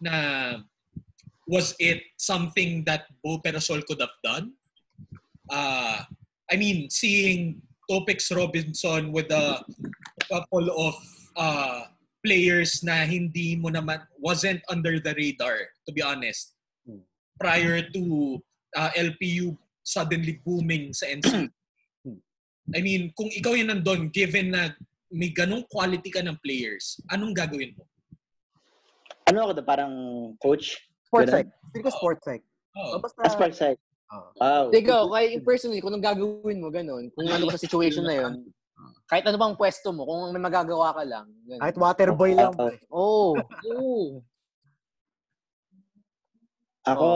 na 0.00 0.14
was 1.48 1.72
it 1.80 2.04
something 2.20 2.84
that 2.84 3.08
Bo 3.24 3.40
Perasol 3.40 3.82
could 3.88 4.00
have 4.00 4.14
done? 4.22 4.52
Uh, 5.50 6.06
I 6.50 6.56
mean, 6.56 6.88
seeing 6.90 7.60
Topix 7.90 8.30
Robinson 8.34 9.10
with 9.12 9.30
a 9.34 9.58
couple 10.30 10.70
of 10.70 10.94
uh, 11.36 11.90
players 12.24 12.82
na 12.86 13.02
hindi 13.02 13.56
mo 13.56 13.70
naman 13.70 13.98
wasn't 14.18 14.62
under 14.70 15.00
the 15.02 15.10
radar 15.18 15.74
to 15.86 15.90
be 15.90 16.02
honest 16.02 16.54
prior 17.40 17.80
to 17.96 18.36
uh, 18.76 18.90
LPU 18.94 19.56
suddenly 19.82 20.38
booming 20.44 20.92
sa 20.92 21.08
NC. 21.08 21.48
I 22.76 22.80
mean, 22.84 23.10
kung 23.16 23.32
ikaw 23.32 23.56
yung 23.56 23.72
nandun, 23.72 24.12
given 24.12 24.52
na 24.54 24.70
may 25.10 25.32
ganong 25.34 25.66
quality 25.66 26.12
ka 26.12 26.22
ng 26.22 26.38
players, 26.44 27.00
anong 27.10 27.34
gagawin 27.34 27.74
mo? 27.74 27.82
Ano 29.26 29.50
ako? 29.50 29.64
Parang 29.66 29.94
coach? 30.38 30.78
Sports 31.08 31.34
psych. 31.34 31.50
Feel 31.74 31.82
ko 31.82 31.90
sports 31.90 32.22
psych. 32.22 32.44
Oh, 32.78 32.94
Oh, 32.94 32.98
basta, 33.02 33.18
Ah, 33.26 33.32
sports 33.34 33.58
side. 33.58 33.80
Oh. 34.10 34.26
Wow. 34.42 34.64
Ikaw, 34.74 35.02
kay 35.14 35.38
personally, 35.46 35.78
kung 35.78 35.94
anong 35.94 36.02
gagawin 36.02 36.58
mo, 36.58 36.68
ganun, 36.68 37.06
kung 37.14 37.30
ano 37.30 37.46
ka 37.46 37.54
sa 37.54 37.62
situation 37.62 38.02
na 38.02 38.18
yun, 38.18 38.32
kahit 39.06 39.22
ano 39.26 39.38
bang 39.38 39.54
pwesto 39.54 39.94
mo, 39.94 40.02
kung 40.02 40.34
may 40.34 40.42
magagawa 40.42 40.90
ka 40.94 41.02
lang. 41.06 41.26
ganun. 41.46 41.62
kahit 41.62 41.76
water 41.78 42.10
boy 42.10 42.34
lang. 42.34 42.50
Ah. 42.58 42.74
Oo. 42.90 43.38
Oo. 43.70 44.22
Ako, 46.80 47.08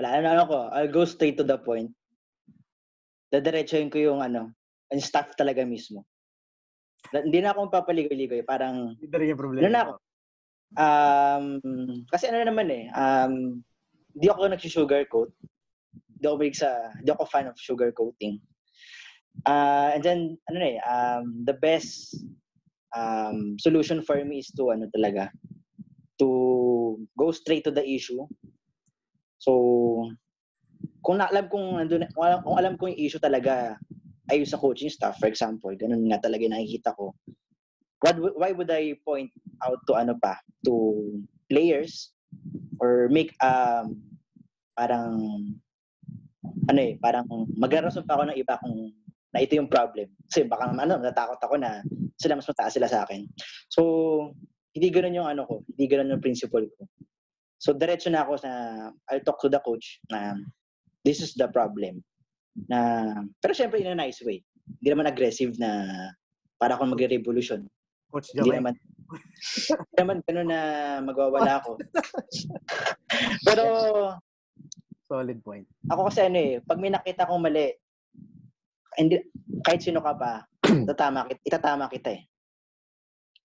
wala 0.00 0.08
na 0.22 0.32
ano 0.38 0.44
ko. 0.48 0.58
I'll 0.72 0.92
go 0.92 1.04
straight 1.04 1.36
to 1.36 1.44
the 1.44 1.60
point. 1.60 1.92
Dadiretsuhin 3.28 3.92
ko 3.92 4.00
yung 4.00 4.20
ano, 4.24 4.54
yung 4.88 5.02
staff 5.02 5.34
talaga 5.36 5.66
mismo. 5.66 6.08
Hindi 7.12 7.42
na 7.42 7.52
ako 7.52 7.68
papaligoy-ligoy. 7.68 8.46
Parang, 8.46 8.96
Hindi 8.96 9.12
na 9.12 9.18
rin 9.18 9.32
yung 9.34 9.42
problema. 9.42 9.62
Ano 9.66 9.72
na 9.72 9.82
ako? 9.82 9.92
um, 10.74 11.44
kasi 12.10 12.26
ano 12.26 12.42
naman 12.42 12.66
eh, 12.70 12.84
um, 12.90 13.62
hindi 14.16 14.32
ako 14.32 14.48
nag-sugarcoat. 14.48 15.30
Hindi 16.16 16.24
ako 16.24 16.36
big 16.40 16.56
sa, 16.56 16.88
hindi 16.96 17.12
ako 17.12 17.28
fan 17.28 17.52
of 17.52 17.60
sugarcoating. 17.60 18.40
Uh, 19.44 19.92
and 19.92 20.02
then, 20.02 20.20
ano 20.48 20.56
na 20.56 20.68
eh, 20.72 20.78
um, 20.88 21.44
the 21.44 21.52
best 21.60 22.16
um, 22.96 23.60
solution 23.60 24.00
for 24.00 24.16
me 24.24 24.40
is 24.40 24.48
to, 24.56 24.72
ano 24.72 24.88
talaga, 24.88 25.28
to 26.16 26.96
go 27.20 27.28
straight 27.28 27.60
to 27.60 27.70
the 27.70 27.84
issue. 27.84 28.24
So, 29.36 30.08
kung 31.04 31.20
alam 31.20 31.52
kong 31.52 31.84
nandun, 31.84 32.08
kung 32.16 32.24
alam, 32.24 32.40
kung 32.40 32.56
alam 32.56 32.74
ko 32.80 32.88
yung 32.88 32.98
issue 32.98 33.20
talaga 33.20 33.76
ayos 34.32 34.50
sa 34.50 34.58
coaching 34.58 34.90
staff, 34.90 35.20
for 35.20 35.28
example, 35.28 35.70
ganun 35.76 36.08
nga 36.08 36.24
talaga 36.24 36.48
nakikita 36.48 36.96
ko. 36.96 37.12
What, 38.00 38.16
why 38.40 38.50
would 38.56 38.72
I 38.72 38.96
point 39.04 39.30
out 39.60 39.78
to 39.86 40.00
ano 40.00 40.16
pa, 40.16 40.40
to 40.64 41.04
players 41.52 42.16
or 42.80 43.08
make 43.12 43.32
um 43.44 44.02
parang 44.76 45.16
ano 46.68 46.80
eh, 46.80 46.94
parang 47.00 47.26
maglarason 47.56 48.06
pa 48.06 48.14
ako 48.20 48.30
ng 48.30 48.38
iba 48.38 48.60
kung 48.60 48.92
na 49.36 49.44
ito 49.44 49.58
yung 49.58 49.68
problem. 49.68 50.08
Kasi 50.32 50.48
baka 50.48 50.72
ano, 50.72 50.96
natakot 50.96 51.36
ako 51.44 51.60
na 51.60 51.84
sila 52.16 52.40
mas 52.40 52.48
mataas 52.48 52.72
sila 52.72 52.88
sa 52.88 53.04
akin. 53.04 53.28
So, 53.68 53.82
hindi 54.72 54.88
ganoon 54.88 55.20
yung 55.20 55.28
ano 55.28 55.44
ko, 55.44 55.54
hindi 55.76 55.84
ganoon 55.92 56.16
yung 56.16 56.24
principle 56.24 56.64
ko. 56.80 56.88
So, 57.60 57.76
diretso 57.76 58.08
na 58.08 58.24
ako 58.24 58.40
sa, 58.40 58.50
I'll 59.12 59.24
talk 59.24 59.40
to 59.44 59.52
the 59.52 59.60
coach 59.60 60.00
na 60.08 60.36
this 61.04 61.20
is 61.20 61.36
the 61.36 61.48
problem. 61.52 62.00
Na, 62.72 63.12
pero 63.44 63.52
syempre 63.52 63.84
in 63.84 63.92
a 63.92 63.96
nice 63.96 64.24
way. 64.24 64.40
Hindi 64.80 64.88
naman 64.96 65.12
aggressive 65.12 65.52
na 65.60 65.84
para 66.56 66.76
akong 66.76 66.96
magre-revolution. 66.96 67.68
Coach 68.08 68.32
Hindi 68.32 68.56
naman, 68.56 68.74
hindi 68.76 69.96
naman 70.00 70.16
ganun 70.24 70.48
na 70.48 70.60
magwawala 71.04 71.60
ako. 71.60 71.76
pero 73.46 73.64
Solid 75.06 75.38
point. 75.46 75.66
ako 75.86 76.10
kasi 76.10 76.26
ano 76.26 76.38
eh, 76.38 76.54
pag 76.66 76.82
may 76.82 76.90
nakita 76.90 77.30
kong 77.30 77.46
mali, 77.46 77.70
hindi, 78.98 79.22
kahit 79.62 79.80
sino 79.86 80.02
ka 80.02 80.18
pa, 80.18 80.42
itatama, 80.84 81.30
kit- 81.30 81.46
itatama 81.46 81.86
kita 81.86 82.18
eh. 82.18 82.22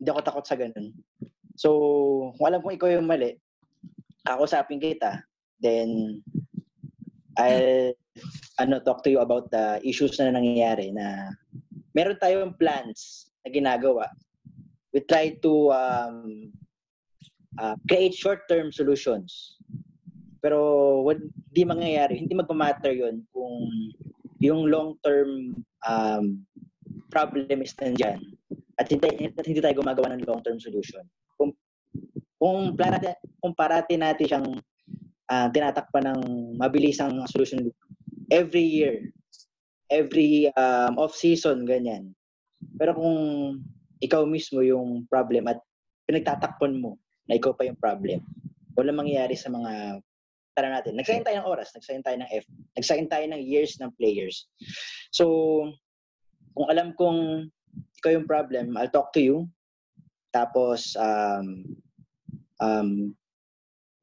Hindi 0.02 0.10
ako 0.10 0.22
takot 0.26 0.46
sa 0.48 0.58
ganun. 0.58 0.90
So, 1.54 1.70
kung 2.34 2.46
alam 2.50 2.66
kong 2.66 2.76
ikaw 2.82 2.90
yung 2.90 3.06
mali, 3.06 3.38
kakusapin 4.26 4.82
kita, 4.82 5.22
then 5.62 6.22
I'll 7.38 7.94
ano, 8.60 8.82
talk 8.82 9.04
to 9.06 9.12
you 9.14 9.22
about 9.22 9.50
the 9.54 9.80
issues 9.86 10.18
na 10.20 10.34
nangyayari 10.34 10.92
na 10.92 11.32
meron 11.96 12.20
tayong 12.20 12.58
plans 12.58 13.30
na 13.46 13.54
ginagawa. 13.54 14.10
We 14.92 15.06
try 15.08 15.40
to 15.40 15.54
um, 15.72 16.52
uh, 17.58 17.76
create 17.88 18.14
short-term 18.14 18.72
solutions. 18.72 19.56
Pero 20.42 20.60
what, 21.06 21.22
di 21.54 21.62
mangyayari, 21.64 22.18
hindi 22.18 22.34
magmamatter 22.34 22.92
yon 22.98 23.22
kung 23.30 23.70
yung 24.42 24.66
long-term 24.68 25.54
um, 25.86 26.26
problem 27.14 27.62
is 27.62 27.78
nandyan 27.78 28.18
at 28.82 28.90
hindi, 28.90 29.30
at 29.30 29.46
hindi 29.46 29.62
tayo 29.62 29.78
gumagawa 29.78 30.18
ng 30.18 30.26
long-term 30.26 30.58
solution. 30.58 31.06
Kung, 31.38 31.54
kung, 32.42 32.74
plan 32.74 32.98
natin, 32.98 33.14
kung 33.38 33.54
parati 33.54 34.02
natin 34.02 34.26
siyang 34.26 34.48
ah, 35.30 35.48
tinatakpan 35.54 36.10
ng 36.10 36.22
mabilisang 36.58 37.22
solution 37.30 37.70
every 38.34 38.66
year, 38.66 39.14
every 39.94 40.50
um, 40.58 40.98
off-season, 40.98 41.70
ganyan. 41.70 42.18
Pero 42.82 42.98
kung 42.98 43.18
ikaw 44.02 44.26
mismo 44.26 44.66
yung 44.66 45.06
problem 45.06 45.46
at 45.46 45.62
pinagtatakpan 46.10 46.82
mo 46.82 46.98
na 47.30 47.38
ikaw 47.38 47.54
pa 47.54 47.70
yung 47.70 47.78
problem, 47.78 48.26
walang 48.74 48.98
mangyayari 48.98 49.38
sa 49.38 49.54
mga 49.54 50.02
tara 50.56 50.70
natin. 50.70 51.00
Nagsayang 51.00 51.26
tayo 51.26 51.38
ng 51.42 51.50
oras, 51.50 51.72
nagsayang 51.72 52.04
tayo 52.04 52.18
ng 52.20 52.30
F, 52.32 52.46
nagsayang 52.76 53.10
tayo 53.12 53.26
ng 53.32 53.42
years 53.42 53.80
ng 53.80 53.92
players. 53.96 54.48
So, 55.16 55.26
kung 56.56 56.68
alam 56.68 56.92
kong 57.00 57.52
ikaw 58.00 58.12
yung 58.12 58.28
problem, 58.28 58.76
I'll 58.76 58.92
talk 58.92 59.16
to 59.16 59.24
you. 59.24 59.38
Tapos, 60.36 60.96
um, 61.00 61.64
um, 62.60 63.16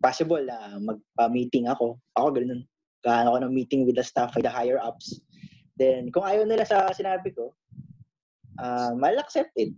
possible 0.01 0.40
na 0.40 0.78
magpa-meeting 0.78 1.68
ako. 1.68 1.99
Ako 2.16 2.28
ganun. 2.32 2.62
Kahan 3.05 3.28
ako 3.28 3.38
ng 3.44 3.55
meeting 3.55 3.84
with 3.84 3.96
the 3.96 4.05
staff, 4.05 4.34
with 4.34 4.44
the 4.46 4.53
higher 4.53 4.80
ups. 4.80 5.20
Then, 5.78 6.11
kung 6.11 6.26
ayaw 6.26 6.46
nila 6.46 6.66
sa 6.66 6.90
sinabi 6.90 7.30
ko, 7.34 7.55
um, 8.59 8.99
I'll 9.03 9.22
accept 9.22 9.55
it. 9.55 9.74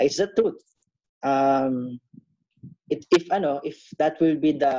It's 0.00 0.20
the 0.20 0.28
truth. 0.36 0.60
Um, 1.24 2.00
it, 2.90 3.06
if 3.08 3.24
ano, 3.32 3.60
if 3.64 3.80
that 3.96 4.20
will 4.20 4.36
be 4.36 4.52
the 4.52 4.74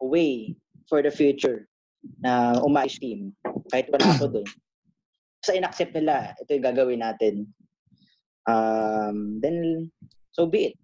way 0.00 0.56
for 0.88 1.04
the 1.04 1.12
future 1.12 1.68
na 2.24 2.56
umayos 2.64 2.96
team, 2.98 3.36
kahit 3.68 3.86
wala 3.92 4.06
ako 4.16 4.40
doon, 4.40 4.48
sa 5.44 5.52
in-accept 5.56 5.92
nila, 5.96 6.32
ito 6.40 6.50
yung 6.56 6.66
gagawin 6.66 7.00
natin. 7.00 7.48
Um, 8.48 9.40
then, 9.40 9.88
so 10.32 10.48
be 10.48 10.72
it. 10.72 10.76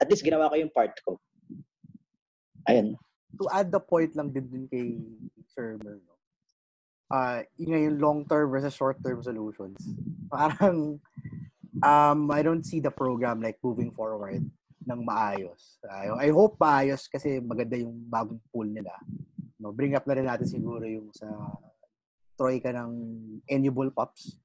At 0.00 0.08
least 0.08 0.24
ginawa 0.24 0.52
ko 0.52 0.56
yung 0.60 0.72
part 0.72 0.92
ko. 1.04 1.20
Ayun. 2.68 2.96
to 3.34 3.50
add 3.50 3.70
the 3.74 3.82
point 3.82 4.14
lang 4.14 4.30
din 4.30 4.46
din 4.46 4.64
kay 4.70 4.86
Sir 5.50 5.74
Mer, 5.82 5.98
no? 5.98 6.14
Uh, 7.10 7.42
yun 7.58 7.70
nga 7.70 7.80
yung 7.84 7.98
long-term 8.00 8.46
versus 8.50 8.74
short-term 8.74 9.20
solutions. 9.22 9.76
Parang, 10.32 10.98
um, 11.82 12.20
I 12.30 12.40
don't 12.40 12.64
see 12.64 12.80
the 12.80 12.90
program 12.90 13.42
like 13.42 13.58
moving 13.60 13.90
forward 13.92 14.46
ng 14.84 15.00
maayos. 15.04 15.80
I, 15.88 16.28
I 16.28 16.28
hope 16.30 16.60
maayos 16.60 17.08
kasi 17.08 17.40
maganda 17.40 17.76
yung 17.80 17.92
bagong 18.08 18.40
pool 18.52 18.68
nila. 18.68 18.92
No, 19.58 19.72
bring 19.72 19.96
up 19.96 20.04
na 20.04 20.14
rin 20.16 20.28
natin 20.28 20.48
siguro 20.48 20.84
yung 20.84 21.08
sa 21.12 21.28
troika 22.36 22.70
ng 22.72 22.92
Enable 23.48 23.90
Pops. 23.90 24.36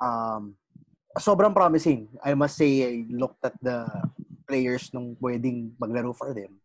Um, 0.00 0.56
sobrang 1.18 1.52
promising. 1.52 2.08
I 2.24 2.32
must 2.32 2.56
say, 2.56 2.86
I 2.86 2.94
looked 3.12 3.44
at 3.44 3.56
the 3.60 3.84
players 4.48 4.88
nung 4.90 5.14
pwedeng 5.20 5.76
maglaro 5.76 6.16
for 6.16 6.32
them 6.32 6.60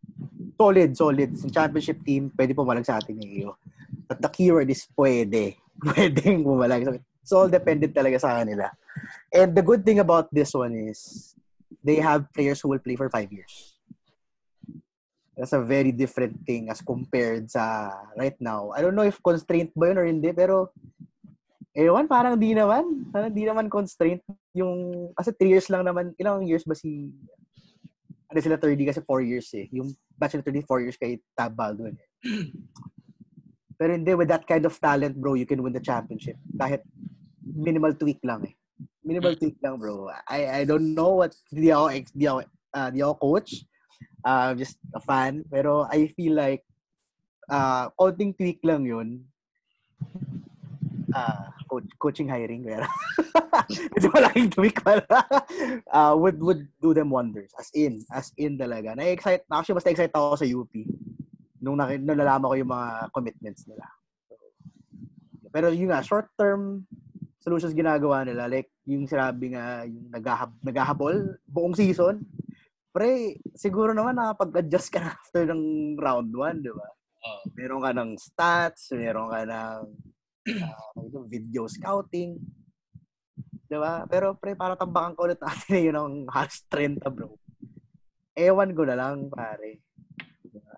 solid, 0.56 0.90
solid. 0.96 1.30
Sa 1.36 1.48
championship 1.52 2.00
team, 2.02 2.32
pwede 2.34 2.56
pumalag 2.56 2.88
sa 2.88 2.98
atin 2.98 3.20
ng 3.20 3.28
iyo. 3.28 3.60
But 4.08 4.24
the 4.24 4.32
keyword 4.32 4.72
is 4.72 4.88
pwede. 4.96 5.60
Pwedeng 5.92 6.40
pumalag. 6.42 6.88
So, 6.88 6.92
it's 6.96 7.34
all 7.36 7.50
dependent 7.52 7.92
talaga 7.92 8.16
sa 8.16 8.40
kanila. 8.40 8.72
And 9.28 9.52
the 9.52 9.60
good 9.60 9.84
thing 9.84 10.00
about 10.00 10.32
this 10.32 10.56
one 10.56 10.72
is 10.72 11.36
they 11.86 12.02
have 12.02 12.26
players 12.34 12.58
who 12.58 12.74
will 12.74 12.82
play 12.82 12.98
for 12.98 13.06
five 13.06 13.30
years. 13.30 13.78
That's 15.38 15.54
a 15.54 15.62
very 15.62 15.94
different 15.94 16.42
thing 16.42 16.66
as 16.66 16.82
compared 16.82 17.46
sa 17.46 17.94
right 18.18 18.34
now. 18.42 18.74
I 18.74 18.82
don't 18.82 18.98
know 18.98 19.06
if 19.06 19.22
constraint 19.22 19.70
ba 19.78 19.94
yun 19.94 20.00
or 20.02 20.06
hindi, 20.08 20.34
pero 20.34 20.74
ewan, 21.76 22.10
parang 22.10 22.34
di 22.34 22.56
naman. 22.56 23.12
Parang 23.14 23.30
di 23.30 23.46
naman 23.46 23.70
constraint. 23.70 24.24
Yung, 24.56 25.12
kasi 25.14 25.30
three 25.36 25.54
years 25.54 25.70
lang 25.70 25.86
naman. 25.86 26.16
Ilang 26.18 26.48
years 26.48 26.66
ba 26.66 26.74
si 26.74 27.14
ano 28.26 28.38
sila 28.42 28.58
30 28.58 28.90
kasi 28.90 29.00
4 29.00 29.22
years 29.22 29.48
eh. 29.54 29.70
Yung 29.70 29.94
bachelor 30.18 30.42
30, 30.42 30.66
4 30.66 30.82
years 30.82 30.98
kay 30.98 31.22
Tab 31.38 31.54
Baldwin. 31.54 31.94
Eh. 31.94 32.10
Pero 33.78 33.92
hindi, 33.92 34.12
with 34.16 34.28
that 34.32 34.48
kind 34.48 34.64
of 34.64 34.74
talent, 34.80 35.14
bro, 35.14 35.36
you 35.36 35.46
can 35.46 35.62
win 35.62 35.76
the 35.76 35.84
championship. 35.84 36.34
Kahit 36.56 36.82
minimal 37.44 37.94
tweak 37.94 38.18
lang 38.26 38.42
eh. 38.48 38.54
Minimal 39.06 39.38
tweak 39.38 39.54
lang, 39.62 39.78
bro. 39.78 40.10
I 40.26 40.60
I 40.60 40.62
don't 40.66 40.90
know 40.98 41.22
what, 41.22 41.30
di 41.54 41.70
ako, 41.70 41.86
ex- 41.94 42.10
di 42.10 42.26
ako, 42.26 42.42
uh, 42.74 42.88
di 42.90 42.98
ako 42.98 43.14
coach. 43.22 43.62
Uh, 44.26 44.50
just 44.58 44.82
a 44.98 45.00
fan. 45.00 45.46
Pero 45.46 45.86
I 45.86 46.10
feel 46.18 46.34
like, 46.34 46.66
uh, 47.46 47.94
konting 47.94 48.34
tweak 48.34 48.58
lang 48.66 48.82
yun. 48.82 49.22
Uh, 51.14 51.46
coach, 51.70 51.86
coaching 52.02 52.26
hiring, 52.26 52.66
pero 52.66 52.82
medyo 53.94 54.10
malaking 54.10 54.50
tweak 54.50 54.82
pala. 54.82 55.06
uh, 55.94 56.12
would 56.18 56.42
would 56.42 56.66
do 56.82 56.90
them 56.90 57.14
wonders. 57.14 57.54
As 57.62 57.70
in, 57.78 58.02
as 58.10 58.34
in 58.34 58.58
talaga. 58.58 58.98
Na-excite, 58.98 59.46
actually, 59.46 59.78
mas 59.78 59.86
na-excite 59.86 60.12
ako 60.12 60.34
sa 60.34 60.46
UP 60.50 60.74
nung, 61.62 61.78
nung 61.78 62.18
nalaman 62.18 62.50
ko 62.50 62.56
yung 62.58 62.72
mga 62.74 62.88
commitments 63.14 63.64
nila. 63.70 63.86
Pero 65.54 65.72
yun 65.72 65.94
nga, 65.94 66.04
short-term 66.04 66.84
solutions 67.46 67.78
ginagawa 67.78 68.26
nila. 68.26 68.50
Like, 68.50 68.74
yung 68.90 69.06
sinabi 69.06 69.54
nga, 69.54 69.86
yung 69.86 70.10
naghahab, 70.10 70.50
naghahabol 70.66 71.38
buong 71.46 71.78
season. 71.78 72.26
Pre, 72.90 73.38
siguro 73.54 73.94
naman 73.94 74.18
nakapag-adjust 74.18 74.90
ka 74.90 74.98
na 74.98 75.14
after 75.22 75.46
ng 75.46 75.94
round 75.94 76.34
1, 76.34 76.66
di 76.66 76.74
ba? 76.74 76.88
Oo. 77.22 77.42
Meron 77.54 77.80
ka 77.86 77.90
ng 77.94 78.10
stats, 78.18 78.90
meron 78.98 79.30
ka 79.30 79.46
ng 79.46 79.80
ah, 80.58 81.22
video 81.30 81.70
scouting. 81.70 82.34
Di 83.70 83.78
ba? 83.78 84.02
Pero 84.10 84.34
pre, 84.34 84.58
para 84.58 84.74
tambakan 84.74 85.14
ko 85.14 85.30
ulit 85.30 85.38
natin 85.38 85.78
yun 85.86 85.94
ang 85.94 86.14
halos 86.26 86.66
30, 86.66 86.98
bro. 87.14 87.38
Ewan 88.34 88.74
ko 88.74 88.82
na 88.82 88.98
lang, 88.98 89.30
pare. 89.30 89.85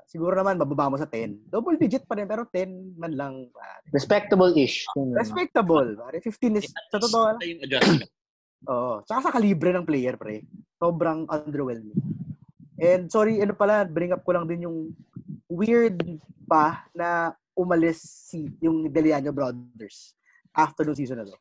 Siguro 0.09 0.33
naman, 0.33 0.57
bababa 0.57 0.89
mo 0.89 0.97
sa 0.97 1.05
10. 1.05 1.53
Double 1.53 1.77
digit 1.77 2.09
pa 2.09 2.17
rin, 2.17 2.25
pero 2.25 2.49
10 2.49 2.97
man 2.97 3.13
lang, 3.13 3.35
pare. 3.53 3.85
Respectable-ish. 3.93 4.89
Respectable, 5.13 6.01
pare. 6.01 6.17
15 6.25 6.57
is, 6.57 6.73
sa 6.73 6.97
totoo 6.97 7.25
lang. 7.29 7.37
Ito 7.37 7.45
yung 7.45 7.63
adjustment. 7.69 8.11
Oo. 8.73 8.93
Tsaka 9.05 9.21
sa 9.29 9.35
kalibre 9.37 9.69
ng 9.77 9.85
player, 9.85 10.17
pre. 10.17 10.49
Sobrang 10.81 11.29
underwhelming. 11.29 12.01
And 12.81 13.13
sorry, 13.13 13.37
ano 13.45 13.53
pala, 13.53 13.85
bring 13.85 14.17
up 14.17 14.25
ko 14.25 14.33
lang 14.33 14.49
din 14.49 14.65
yung 14.65 14.97
weird 15.45 16.01
pa 16.49 16.89
na 16.97 17.37
umalis 17.53 18.01
si 18.01 18.49
yung 18.65 18.89
Deliano 18.89 19.29
brothers 19.29 20.17
after 20.57 20.89
the 20.89 20.97
season 20.97 21.21
na 21.21 21.29
to. 21.29 21.37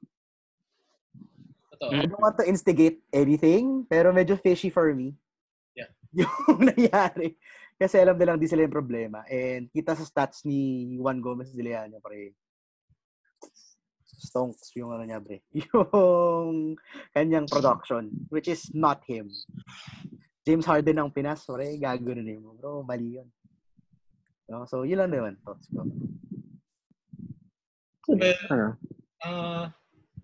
Totoo. 1.77 1.94
I 1.94 2.10
don't 2.10 2.19
want 2.19 2.35
to 2.41 2.45
instigate 2.49 3.06
anything, 3.14 3.85
pero 3.85 4.10
medyo 4.11 4.35
fishy 4.35 4.73
for 4.73 4.91
me. 4.91 5.14
Yeah. 5.77 5.94
Yung 6.26 6.57
nangyari. 6.73 7.38
Kasi 7.78 8.02
alam 8.02 8.18
nilang 8.18 8.41
di 8.41 8.49
sila 8.49 8.66
yung 8.66 8.74
problema. 8.74 9.22
And 9.30 9.70
kita 9.70 9.94
sa 9.94 10.02
stats 10.02 10.41
ni 10.44 10.98
Juan 10.98 11.22
Gomez 11.22 11.54
Deliano, 11.54 12.02
pre. 12.02 12.34
stonks 14.18 14.74
yung 14.74 14.90
ano 14.90 15.06
niya, 15.06 15.22
bre. 15.22 15.45
Yung 15.70 16.74
kanyang 17.14 17.45
production, 17.45 18.10
which 18.34 18.49
is 18.49 18.66
not 18.74 19.06
him. 19.06 19.30
James 20.41 20.66
Harden 20.66 20.98
ang 20.98 21.14
Pinas, 21.14 21.45
pre, 21.45 21.78
gagawin 21.78 22.26
mo. 22.41 22.58
Bro, 22.58 22.82
mali 22.82 23.22
yun. 23.22 23.30
No? 24.49 24.66
So, 24.66 24.90
yun 24.90 25.06
lang 25.06 25.14
naman. 25.14 25.38
Thoughts 25.45 25.70
ko. 25.70 25.86
Well, 28.10 28.41
Ano? 28.49 28.68
uh, 29.22 29.70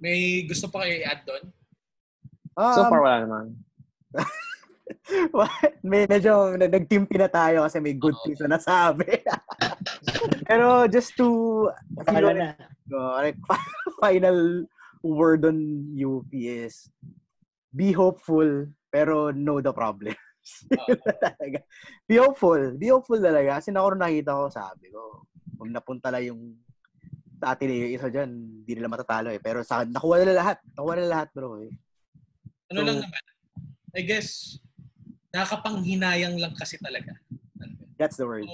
may 0.01 0.41
gusto 0.49 0.71
pa 0.73 0.87
kayo 0.87 0.97
i-add 0.97 1.21
doon? 1.29 1.43
So 2.57 2.81
Um, 2.81 2.89
far, 2.89 3.01
wala 3.03 3.17
naman. 3.21 3.45
may 5.83 6.07
medyo 6.07 6.55
na- 6.55 6.71
nagtimpi 6.71 7.19
na 7.19 7.27
tayo 7.27 7.67
kasi 7.67 7.83
may 7.83 7.95
good 7.95 8.15
things 8.23 8.39
na 8.39 8.55
nasabi. 8.55 9.19
Pero 10.49 10.87
just 10.87 11.15
to 11.19 11.67
Wala 12.07 12.31
na. 12.31 12.47
no, 12.87 13.19
like, 13.19 13.39
final 14.03 14.63
word 15.03 15.43
on 15.43 15.59
UP 15.91 16.27
is 16.31 16.87
be 17.75 17.91
hopeful 17.91 18.67
pero 18.87 19.33
know 19.33 19.59
the 19.59 19.73
problems. 19.73 20.15
Talaga. 21.19 21.59
be 22.07 22.15
hopeful. 22.21 22.61
Be 22.77 22.93
hopeful 22.93 23.17
talaga. 23.17 23.57
Kasi 23.59 23.73
ako 23.73 23.97
nakita 23.97 24.31
ko, 24.37 24.43
sabi 24.53 24.93
ko, 24.93 25.25
kung 25.57 25.73
napunta 25.73 26.13
lang 26.13 26.29
yung 26.29 26.41
sa 27.41 27.57
atin 27.57 27.73
eh, 27.73 27.79
yung 27.83 27.93
isa 27.99 28.07
dyan, 28.07 28.29
hindi 28.63 28.71
nila 28.71 28.87
matatalo 28.87 29.33
eh. 29.33 29.41
Pero 29.41 29.65
sa 29.65 29.83
nakuha 29.83 30.21
nila 30.23 30.39
lahat. 30.39 30.57
Nakuha 30.77 30.93
nila 30.95 31.09
lahat, 31.11 31.27
bro. 31.35 31.59
Eh. 31.59 31.73
Ano 32.71 32.77
So- 32.79 32.87
lang 32.87 32.97
naman, 33.03 33.21
I 33.93 34.01
guess, 34.05 34.59
nakakapanghinayang 35.33 36.37
lang 36.37 36.53
kasi 36.53 36.77
talaga. 36.77 37.17
That's 37.97 38.21
the 38.21 38.29
word. 38.29 38.45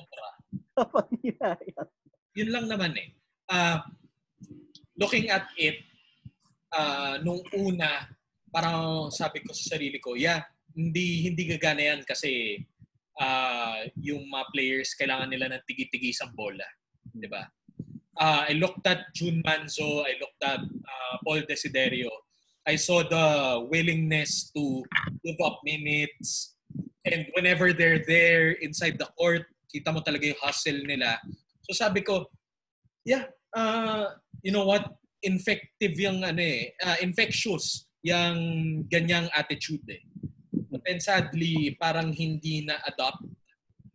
Yun 2.40 2.50
lang 2.56 2.66
naman 2.72 2.96
eh. 2.96 3.12
Ah, 3.52 3.84
looking 4.96 5.28
at 5.28 5.52
it, 5.60 5.84
ah, 6.72 7.20
nung 7.20 7.44
una, 7.52 8.08
parang 8.48 9.12
sabi 9.12 9.44
ko 9.44 9.52
sa 9.52 9.76
sarili 9.76 10.00
ko, 10.00 10.16
yeah, 10.16 10.48
hindi 10.72 11.28
hindi 11.28 11.44
gagana 11.52 11.84
yan 11.96 12.02
kasi 12.08 12.64
ah, 13.20 13.84
yung 14.00 14.24
mga 14.32 14.46
players 14.56 14.96
kailangan 14.96 15.28
nila 15.28 15.52
ng 15.52 15.64
tigi-tigi 15.68 16.16
isang 16.16 16.32
bola, 16.32 16.66
'di 17.12 17.28
ba? 17.28 17.44
Ah, 18.16 18.48
I 18.48 18.56
looked 18.56 18.88
at 18.88 19.12
June 19.12 19.44
Manzo, 19.44 20.08
I 20.08 20.16
looked 20.16 20.44
at 20.44 20.64
ah, 20.64 21.16
Paul 21.28 21.44
Desiderio. 21.44 22.12
I 22.68 22.78
saw 22.78 23.02
the 23.02 23.28
willingness 23.66 24.54
to 24.54 24.86
give 25.26 25.40
up 25.42 25.64
minutes 25.66 26.59
and 27.06 27.28
whenever 27.36 27.72
they're 27.72 28.04
there 28.04 28.52
inside 28.60 29.00
the 29.00 29.08
court, 29.16 29.48
kita 29.72 29.94
mo 29.94 30.02
talaga 30.02 30.34
yung 30.34 30.42
hustle 30.42 30.82
nila. 30.84 31.16
So 31.64 31.72
sabi 31.72 32.02
ko, 32.02 32.28
yeah, 33.06 33.30
uh, 33.56 34.18
you 34.42 34.52
know 34.52 34.66
what? 34.66 34.98
Infective 35.24 35.96
yung 36.00 36.24
ano 36.24 36.42
eh, 36.42 36.74
uh, 36.84 36.98
infectious 37.04 37.88
yung 38.04 38.38
ganyang 38.88 39.28
attitude 39.36 39.84
eh. 39.88 40.04
But 40.72 40.84
then 40.88 41.00
sadly, 41.00 41.76
parang 41.80 42.16
hindi 42.16 42.64
na 42.64 42.80
adopt 42.88 43.24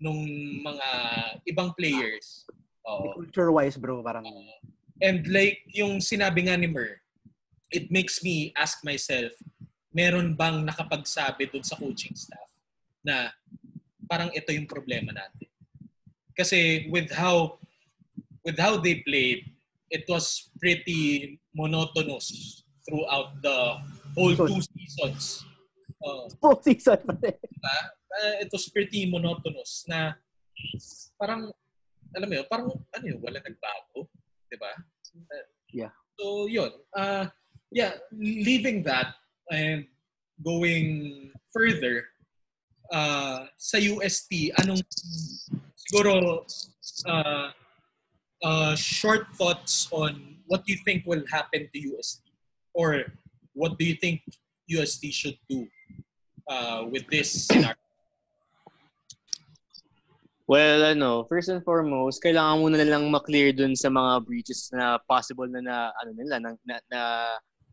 nung 0.00 0.20
mga 0.60 0.88
ibang 1.48 1.72
players. 1.72 2.44
Oo. 2.84 3.24
Culture-wise, 3.24 3.80
bro, 3.80 4.04
parang 4.04 4.28
And 5.00 5.26
like 5.28 5.64
yung 5.72 5.98
sinabi 5.98 6.46
nga 6.46 6.56
ni 6.56 6.68
Mer, 6.68 7.00
it 7.72 7.88
makes 7.90 8.22
me 8.22 8.52
ask 8.54 8.84
myself, 8.84 9.32
meron 9.90 10.36
bang 10.36 10.62
nakapagsabi 10.62 11.48
dun 11.50 11.64
sa 11.64 11.80
coaching 11.80 12.14
staff 12.14 12.53
na 13.04 13.30
parang 14.08 14.32
ito 14.32 14.50
yung 14.50 14.66
problema 14.66 15.12
natin. 15.12 15.48
Kasi 16.34 16.90
with 16.90 17.12
how 17.14 17.60
with 18.42 18.58
how 18.58 18.80
they 18.80 19.04
played, 19.06 19.46
it 19.92 20.02
was 20.10 20.50
pretty 20.58 21.36
monotonous 21.54 22.64
throughout 22.82 23.38
the 23.44 23.78
whole 24.16 24.34
two 24.34 24.60
seasons. 24.64 25.24
Uh, 26.04 26.28
full 26.36 26.60
season 26.60 27.00
pa 27.00 27.16
rin. 27.16 27.32
diba? 27.32 27.76
Uh, 28.12 28.34
it 28.44 28.52
was 28.52 28.68
pretty 28.68 29.08
monotonous 29.08 29.88
na 29.88 30.12
parang 31.16 31.48
alam 32.12 32.28
mo 32.28 32.34
yun, 32.36 32.44
parang 32.44 32.68
ano 32.92 33.04
yun, 33.08 33.16
wala 33.24 33.40
nagbago, 33.40 34.12
'di 34.52 34.56
ba? 34.60 34.72
Uh, 35.16 35.48
Yeah. 35.74 35.90
So 36.20 36.46
yun, 36.46 36.70
uh, 36.94 37.26
yeah, 37.74 37.98
leaving 38.14 38.86
that 38.86 39.18
and 39.50 39.90
going 40.38 41.32
further 41.50 42.06
uh, 42.94 43.50
sa 43.58 43.76
UST, 43.82 44.54
anong 44.62 44.78
siguro 45.74 46.46
uh, 47.10 47.50
uh, 48.46 48.74
short 48.78 49.26
thoughts 49.34 49.90
on 49.90 50.38
what 50.46 50.62
do 50.62 50.72
you 50.72 50.80
think 50.86 51.02
will 51.02 51.26
happen 51.26 51.66
to 51.74 51.78
UST 51.82 52.22
or 52.72 53.10
what 53.58 53.74
do 53.78 53.84
you 53.84 53.98
think 53.98 54.22
UST 54.70 55.10
should 55.10 55.38
do 55.50 55.66
uh, 56.46 56.86
with 56.86 57.04
this 57.10 57.50
scenario? 57.50 57.82
Well, 60.44 60.92
ano, 60.92 61.24
first 61.24 61.48
and 61.48 61.64
foremost, 61.64 62.20
kailangan 62.20 62.60
muna 62.60 62.76
nilang 62.76 63.08
ma-clear 63.08 63.56
dun 63.56 63.72
sa 63.72 63.88
mga 63.88 64.28
breaches 64.28 64.68
na 64.76 65.00
possible 65.08 65.48
na, 65.48 65.64
na 65.64 65.76
ano 66.04 66.10
nila, 66.12 66.36
na, 66.36 66.50
na, 66.68 66.76
na 66.92 67.00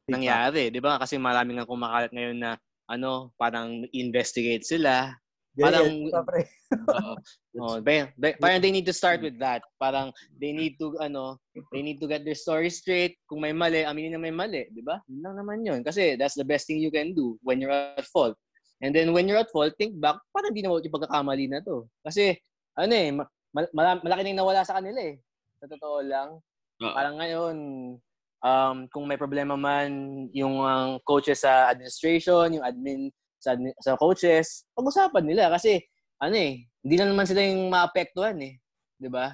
nangyari, 0.07 0.71
di 0.71 0.79
ba? 0.79 0.95
Kasi 0.95 1.19
maraming 1.19 1.59
nga 1.59 1.67
kumakalat 1.67 2.15
ngayon 2.15 2.39
na 2.39 2.55
ano, 2.91 3.31
parang 3.39 3.87
investigate 3.91 4.67
sila. 4.67 5.15
Parang- 5.55 5.87
Yes, 6.07 6.15
yes, 6.15 6.23
pre. 6.27 6.41
Oo. 6.71 7.13
oh, 7.59 7.75
ba- 7.83 8.11
ba- 8.15 8.37
parang 8.39 8.59
they 8.59 8.71
need 8.71 8.87
to 8.87 8.95
start 8.95 9.19
with 9.19 9.35
that. 9.35 9.59
Parang 9.75 10.07
they 10.39 10.51
need 10.51 10.79
to 10.79 10.95
ano, 10.99 11.35
they 11.71 11.83
need 11.83 11.99
to 11.99 12.07
get 12.07 12.23
their 12.23 12.35
story 12.35 12.71
straight. 12.71 13.19
Kung 13.27 13.43
may 13.43 13.51
mali, 13.51 13.83
aminin 13.83 14.15
na 14.15 14.19
may 14.19 14.31
mali, 14.31 14.71
'di 14.71 14.79
ba? 14.79 15.03
Yun 15.11 15.19
lang 15.19 15.35
naman 15.35 15.59
'yun. 15.63 15.79
Kasi 15.83 16.15
that's 16.15 16.39
the 16.39 16.47
best 16.47 16.67
thing 16.67 16.79
you 16.79 16.87
can 16.87 17.11
do 17.11 17.35
when 17.43 17.59
you're 17.59 17.71
at 17.71 18.07
fault. 18.07 18.39
And 18.79 18.95
then 18.95 19.11
when 19.11 19.27
you're 19.27 19.43
at 19.43 19.51
fault, 19.51 19.75
think 19.75 19.99
back, 19.99 20.15
parang 20.31 20.55
hindi 20.55 20.63
na 20.63 20.71
yung 20.71 20.87
pagkakamali 20.95 21.51
na 21.51 21.59
'to. 21.59 21.83
Kasi 22.01 22.39
ano 22.79 22.93
eh, 22.95 23.11
ma- 23.11 23.27
mal- 23.51 23.99
malaki 23.99 24.31
nang 24.31 24.39
nawala 24.39 24.63
sa 24.63 24.79
kanila 24.79 25.03
eh. 25.03 25.19
Sa 25.59 25.67
totoo 25.67 25.99
lang. 26.07 26.39
Parang 26.95 27.19
ngayon, 27.19 27.55
um, 28.41 28.89
kung 28.89 29.05
may 29.05 29.17
problema 29.17 29.55
man 29.55 29.89
yung 30.33 30.61
ang 30.65 30.99
coaches 31.05 31.45
sa 31.45 31.69
administration, 31.71 32.59
yung 32.59 32.65
admin 32.65 33.13
sa, 33.41 33.57
sa 33.81 33.97
coaches, 33.97 34.65
pag-usapan 34.77 35.25
nila 35.25 35.49
kasi 35.49 35.81
ano 36.21 36.37
eh, 36.37 36.65
hindi 36.85 36.95
lang 36.97 37.13
naman 37.13 37.25
sila 37.25 37.41
yung 37.41 37.69
maapektuhan 37.73 38.37
eh, 38.41 38.61
'di 39.01 39.09
ba? 39.09 39.33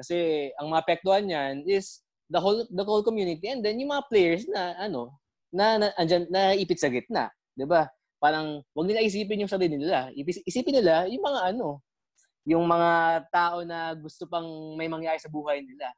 Kasi 0.00 0.48
ang 0.56 0.72
maapektuhan 0.72 1.26
niyan 1.26 1.62
is 1.68 2.02
the 2.30 2.40
whole 2.40 2.66
the 2.70 2.82
whole 2.82 3.04
community 3.04 3.46
and 3.50 3.62
then 3.62 3.78
yung 3.78 3.94
mga 3.94 4.06
players 4.10 4.42
na 4.50 4.74
ano, 4.78 5.14
na, 5.54 5.78
na 5.78 5.86
andyan 5.98 6.26
na 6.30 6.54
ipit 6.58 6.78
sa 6.82 6.90
gitna, 6.90 7.30
'di 7.54 7.66
ba? 7.66 7.86
Parang 8.20 8.60
wag 8.74 8.86
nila 8.86 9.00
isipin 9.00 9.46
yung 9.46 9.52
sarili 9.52 9.80
nila. 9.80 10.12
Isipin 10.44 10.76
nila 10.82 11.08
yung 11.08 11.24
mga 11.24 11.40
ano, 11.56 11.80
yung 12.44 12.64
mga 12.68 12.90
tao 13.32 13.64
na 13.64 13.96
gusto 13.96 14.28
pang 14.28 14.44
may 14.76 14.92
mangyari 14.92 15.16
sa 15.16 15.32
buhay 15.32 15.64
nila. 15.64 15.88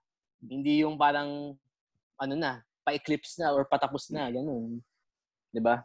Hindi 0.43 0.87
yung 0.87 0.95
parang 0.95 1.59
ano 2.23 2.35
na, 2.39 2.63
pa-eclipse 2.87 3.43
na 3.43 3.51
or 3.51 3.67
patapos 3.67 4.15
na, 4.15 4.31
ganun. 4.31 4.79
'Di 5.51 5.59
ba? 5.59 5.83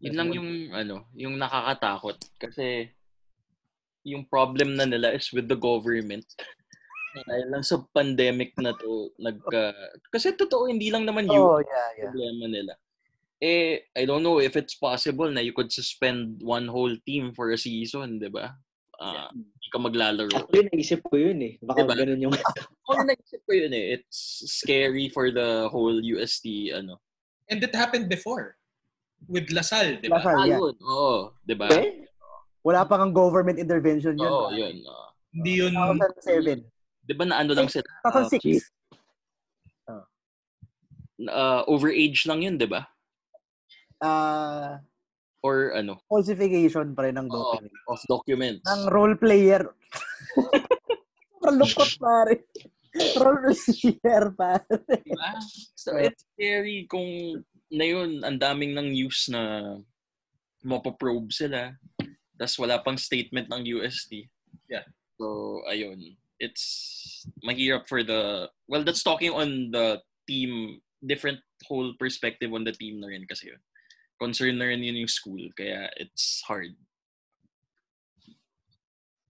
Yun 0.00 0.16
lang 0.16 0.30
yung 0.32 0.50
ano, 0.72 0.96
yung 1.12 1.34
nakakatakot 1.36 2.16
kasi 2.40 2.88
yung 4.08 4.24
problem 4.24 4.72
na 4.72 4.88
nila 4.88 5.12
is 5.12 5.28
with 5.34 5.44
the 5.46 5.58
government. 5.58 6.24
Dahil 7.12 7.50
lang 7.50 7.64
sa 7.66 7.82
pandemic 7.90 8.54
na 8.56 8.72
to, 8.72 9.10
nagka... 9.18 9.74
Kasi 10.12 10.32
totoo, 10.32 10.70
hindi 10.70 10.88
lang 10.88 11.04
naman 11.04 11.26
yun 11.26 11.40
Oh, 11.40 11.60
yeah, 11.60 11.88
yeah. 11.98 12.04
problema 12.08 12.46
nila. 12.46 12.72
Eh, 13.38 13.86
I 13.94 14.02
don't 14.06 14.22
know 14.22 14.38
if 14.38 14.54
it's 14.54 14.74
possible 14.74 15.30
na 15.30 15.42
you 15.42 15.54
could 15.54 15.70
suspend 15.70 16.42
one 16.42 16.66
whole 16.70 16.94
team 17.06 17.34
for 17.34 17.50
a 17.50 17.58
season, 17.58 18.18
di 18.18 18.30
ba? 18.30 18.54
Ah, 18.98 19.30
Hindi 19.30 19.68
ka 19.70 19.78
maglalaro. 19.78 20.30
Actually, 20.34 20.66
naisip 20.74 21.06
ko 21.06 21.14
yun 21.14 21.38
eh. 21.38 21.54
Baka 21.62 21.86
Diba? 21.86 21.94
ganun 22.02 22.18
yung... 22.18 22.34
Oo, 22.90 23.00
naisip 23.06 23.40
ko 23.46 23.52
yun 23.54 23.70
eh. 23.70 23.94
It's 23.94 24.42
scary 24.58 25.06
for 25.06 25.30
the 25.30 25.70
whole 25.70 25.94
UST, 26.02 26.74
ano. 26.74 26.98
And 27.46 27.62
it 27.62 27.70
happened 27.72 28.10
before 28.10 28.58
with 29.30 29.50
Lasal, 29.54 30.02
di 30.02 30.10
ba? 30.10 30.18
Lasal. 30.18 30.34
Ah, 30.34 30.46
yeah. 30.46 30.58
yun. 30.58 30.74
Oo, 30.82 31.30
di 31.46 31.54
ba? 31.54 31.66
Eh? 31.70 32.06
Wala 32.66 32.82
pa 32.84 32.98
kang 32.98 33.14
government 33.14 33.62
intervention 33.62 34.18
yun. 34.18 34.30
Oo, 34.30 34.50
yun. 34.50 34.82
ah. 34.90 35.14
Hindi 35.30 35.52
yun 35.62 35.72
2007. 35.74 36.66
Di 37.06 37.14
ba 37.14 37.24
na 37.24 37.40
ano 37.40 37.54
lang 37.54 37.70
sila? 37.70 37.86
2006. 38.02 38.42
Chief. 38.42 38.64
Uh, 41.18 41.66
overage 41.66 42.26
lang 42.30 42.46
yun, 42.46 42.54
di 42.54 42.66
ba? 42.66 42.86
Ah, 43.98 44.78
Or 45.48 45.72
ano? 45.72 45.96
falsification 46.12 46.92
pa 46.92 47.08
rin 47.08 47.16
ng 47.16 47.28
document. 47.32 47.72
of 47.88 48.00
documents. 48.04 48.68
Ng 48.68 48.82
role 48.92 49.16
player. 49.16 49.64
Lukot 51.48 51.96
pare. 51.96 52.44
Role 53.16 53.56
player 53.56 54.24
pare. 54.36 54.68
Diba? 54.84 55.30
So, 55.72 55.96
it's 55.96 56.28
scary 56.36 56.84
kung 56.84 57.40
na 57.72 57.84
yun, 57.84 58.20
ang 58.24 58.36
daming 58.36 58.76
ng 58.76 58.92
news 58.92 59.28
na 59.32 59.76
mapaprobe 60.64 61.32
sila. 61.32 61.72
Tapos 62.36 62.56
wala 62.60 62.80
pang 62.80 62.96
statement 63.00 63.48
ng 63.48 63.80
UST. 63.80 64.28
Yeah. 64.68 64.84
So, 65.16 65.60
ayun. 65.68 66.16
It's 66.38 67.24
mahirap 67.44 67.88
for 67.88 68.04
the... 68.04 68.52
Well, 68.68 68.84
that's 68.84 69.02
talking 69.02 69.32
on 69.32 69.72
the 69.72 70.00
team, 70.28 70.80
different 71.04 71.40
whole 71.66 71.92
perspective 71.98 72.52
on 72.52 72.64
the 72.64 72.72
team 72.72 73.00
na 73.00 73.08
rin 73.08 73.24
kasi 73.26 73.52
yun. 73.52 73.60
Concern 74.18 74.58
na 74.58 74.66
rin 74.66 74.82
yun 74.82 75.06
yung 75.06 75.10
school, 75.10 75.46
kaya 75.54 75.86
it's 75.94 76.42
hard. 76.42 76.74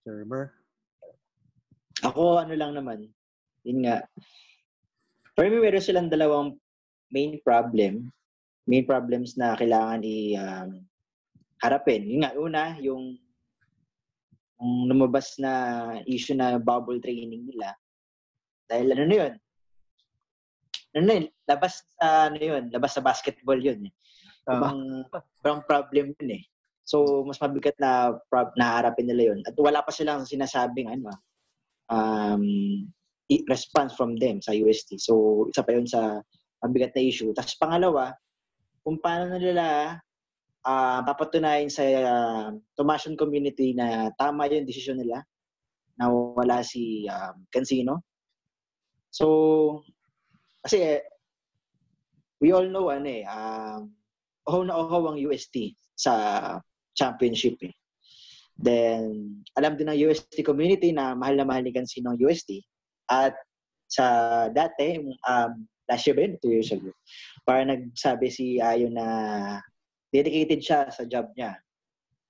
Server. 0.00 0.56
Ako, 2.00 2.40
ano 2.40 2.56
lang 2.56 2.72
naman, 2.72 3.12
yun 3.68 3.84
nga, 3.84 4.00
for 5.36 5.44
me, 5.44 5.60
meron 5.60 5.84
silang 5.84 6.08
dalawang 6.08 6.56
main 7.12 7.36
problem, 7.44 8.08
main 8.64 8.88
problems 8.88 9.36
na 9.36 9.52
kailangan 9.60 10.00
i 10.06 10.32
um, 10.40 10.80
harapin. 11.60 12.08
Yun 12.08 12.20
nga, 12.24 12.32
una, 12.38 12.62
yung, 12.80 13.18
yung 14.56 14.72
lumabas 14.88 15.36
na 15.36 15.52
issue 16.08 16.32
na 16.38 16.56
bubble 16.56 17.02
training 17.02 17.44
nila. 17.44 17.76
Dahil 18.70 18.94
ano 18.94 19.04
na 19.04 19.16
yun? 19.16 19.32
Ano 20.96 21.02
na 21.04 21.14
yun? 21.20 21.26
Labas 21.44 21.72
sa, 21.98 22.32
ano 22.32 22.38
yun? 22.40 22.64
Labas 22.72 22.92
sa 22.96 23.04
basketball 23.04 23.60
yun. 23.60 23.90
Eh. 24.48 24.56
Ibang, 24.56 24.80
ibang 25.44 25.60
problem 25.70 26.06
yun 26.16 26.30
eh. 26.40 26.44
So, 26.88 27.24
mas 27.28 27.36
mabigat 27.36 27.76
na 27.76 28.16
prob 28.32 28.56
na 28.56 28.80
harapin 28.80 29.12
nila 29.12 29.36
yun. 29.36 29.44
At 29.44 29.52
wala 29.60 29.84
pa 29.84 29.92
silang 29.92 30.24
sinasabing 30.24 30.88
ano, 30.88 31.12
um, 31.92 32.44
response 33.44 33.92
from 33.92 34.16
them 34.16 34.40
sa 34.40 34.56
UST. 34.56 34.96
So, 34.96 35.44
isa 35.52 35.60
pa 35.60 35.76
yun 35.76 35.84
sa 35.84 36.24
mabigat 36.64 36.96
na 36.96 37.04
issue. 37.04 37.36
Tapos 37.36 37.60
pangalawa, 37.60 38.16
kung 38.80 38.96
paano 39.04 39.36
nila 39.36 40.00
uh, 40.64 41.00
papatunayan 41.04 41.68
sa 41.68 41.84
uh, 41.84 42.48
Tomasian 42.72 43.20
community 43.20 43.76
na 43.76 44.08
tama 44.16 44.48
yung 44.48 44.64
desisyon 44.64 45.04
nila 45.04 45.20
na 46.00 46.08
wala 46.08 46.64
si 46.64 47.04
um, 47.04 47.44
Cancino. 47.52 48.00
So, 49.12 49.84
kasi 50.64 51.04
we 52.40 52.54
all 52.54 52.64
know 52.70 52.88
ano 52.88 53.08
eh, 53.12 53.28
um, 53.28 53.92
oho 54.48 54.64
na 54.64 54.74
oho 54.74 55.12
ang 55.12 55.20
UST 55.20 55.76
sa 55.92 56.12
championship 56.96 57.60
eh. 57.60 57.76
Then, 58.58 59.38
alam 59.54 59.78
din 59.78 59.86
ng 59.86 60.10
UST 60.10 60.42
community 60.42 60.90
na 60.90 61.14
mahal 61.14 61.38
na 61.38 61.46
mahal 61.46 61.62
ni 61.62 61.70
Cancino 61.70 62.10
ang 62.10 62.18
UST. 62.18 62.58
At 63.06 63.38
sa 63.86 64.04
dati, 64.50 64.98
um, 65.06 65.52
last 65.86 66.04
year 66.10 66.18
ba 66.18 66.26
yun? 66.26 66.34
Two 66.42 66.50
years 66.50 66.74
ago. 66.74 66.90
Para 67.46 67.62
nagsabi 67.62 68.26
si 68.34 68.58
Ayo 68.58 68.90
na 68.90 69.06
dedicated 70.10 70.58
siya 70.58 70.90
sa 70.90 71.06
job 71.06 71.30
niya. 71.38 71.54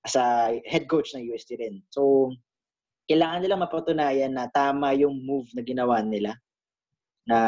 As 0.05 0.13
a 0.15 0.59
head 0.69 0.85
coach 0.85 1.17
ng 1.17 1.25
UST 1.25 1.57
rin. 1.57 1.81
So, 1.89 2.29
kailangan 3.09 3.41
nila 3.41 3.57
mapatunayan 3.57 4.37
na 4.37 4.45
tama 4.53 4.93
yung 4.93 5.17
move 5.25 5.49
na 5.57 5.65
ginawa 5.65 6.05
nila. 6.05 6.37
Na 7.25 7.39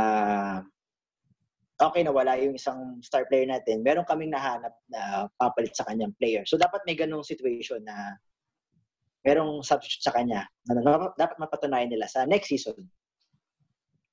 okay 1.81 2.05
na 2.05 2.13
wala 2.13 2.37
yung 2.37 2.53
isang 2.55 3.01
star 3.01 3.25
player 3.25 3.49
natin, 3.49 3.81
meron 3.81 4.05
kaming 4.05 4.29
nahanap 4.29 4.71
na 4.87 5.25
papalit 5.41 5.73
sa 5.73 5.85
kanyang 5.89 6.13
player. 6.21 6.45
So, 6.45 6.61
dapat 6.61 6.85
may 6.85 6.93
ganong 6.93 7.25
situation 7.25 7.81
na 7.81 8.21
merong 9.25 9.61
substitute 9.65 10.05
sa 10.05 10.13
kanya 10.13 10.45
na 10.65 10.81
dapat 11.17 11.37
mapatunayan 11.37 11.89
nila 11.93 12.09
sa 12.09 12.25
next 12.25 12.49
season 12.49 12.77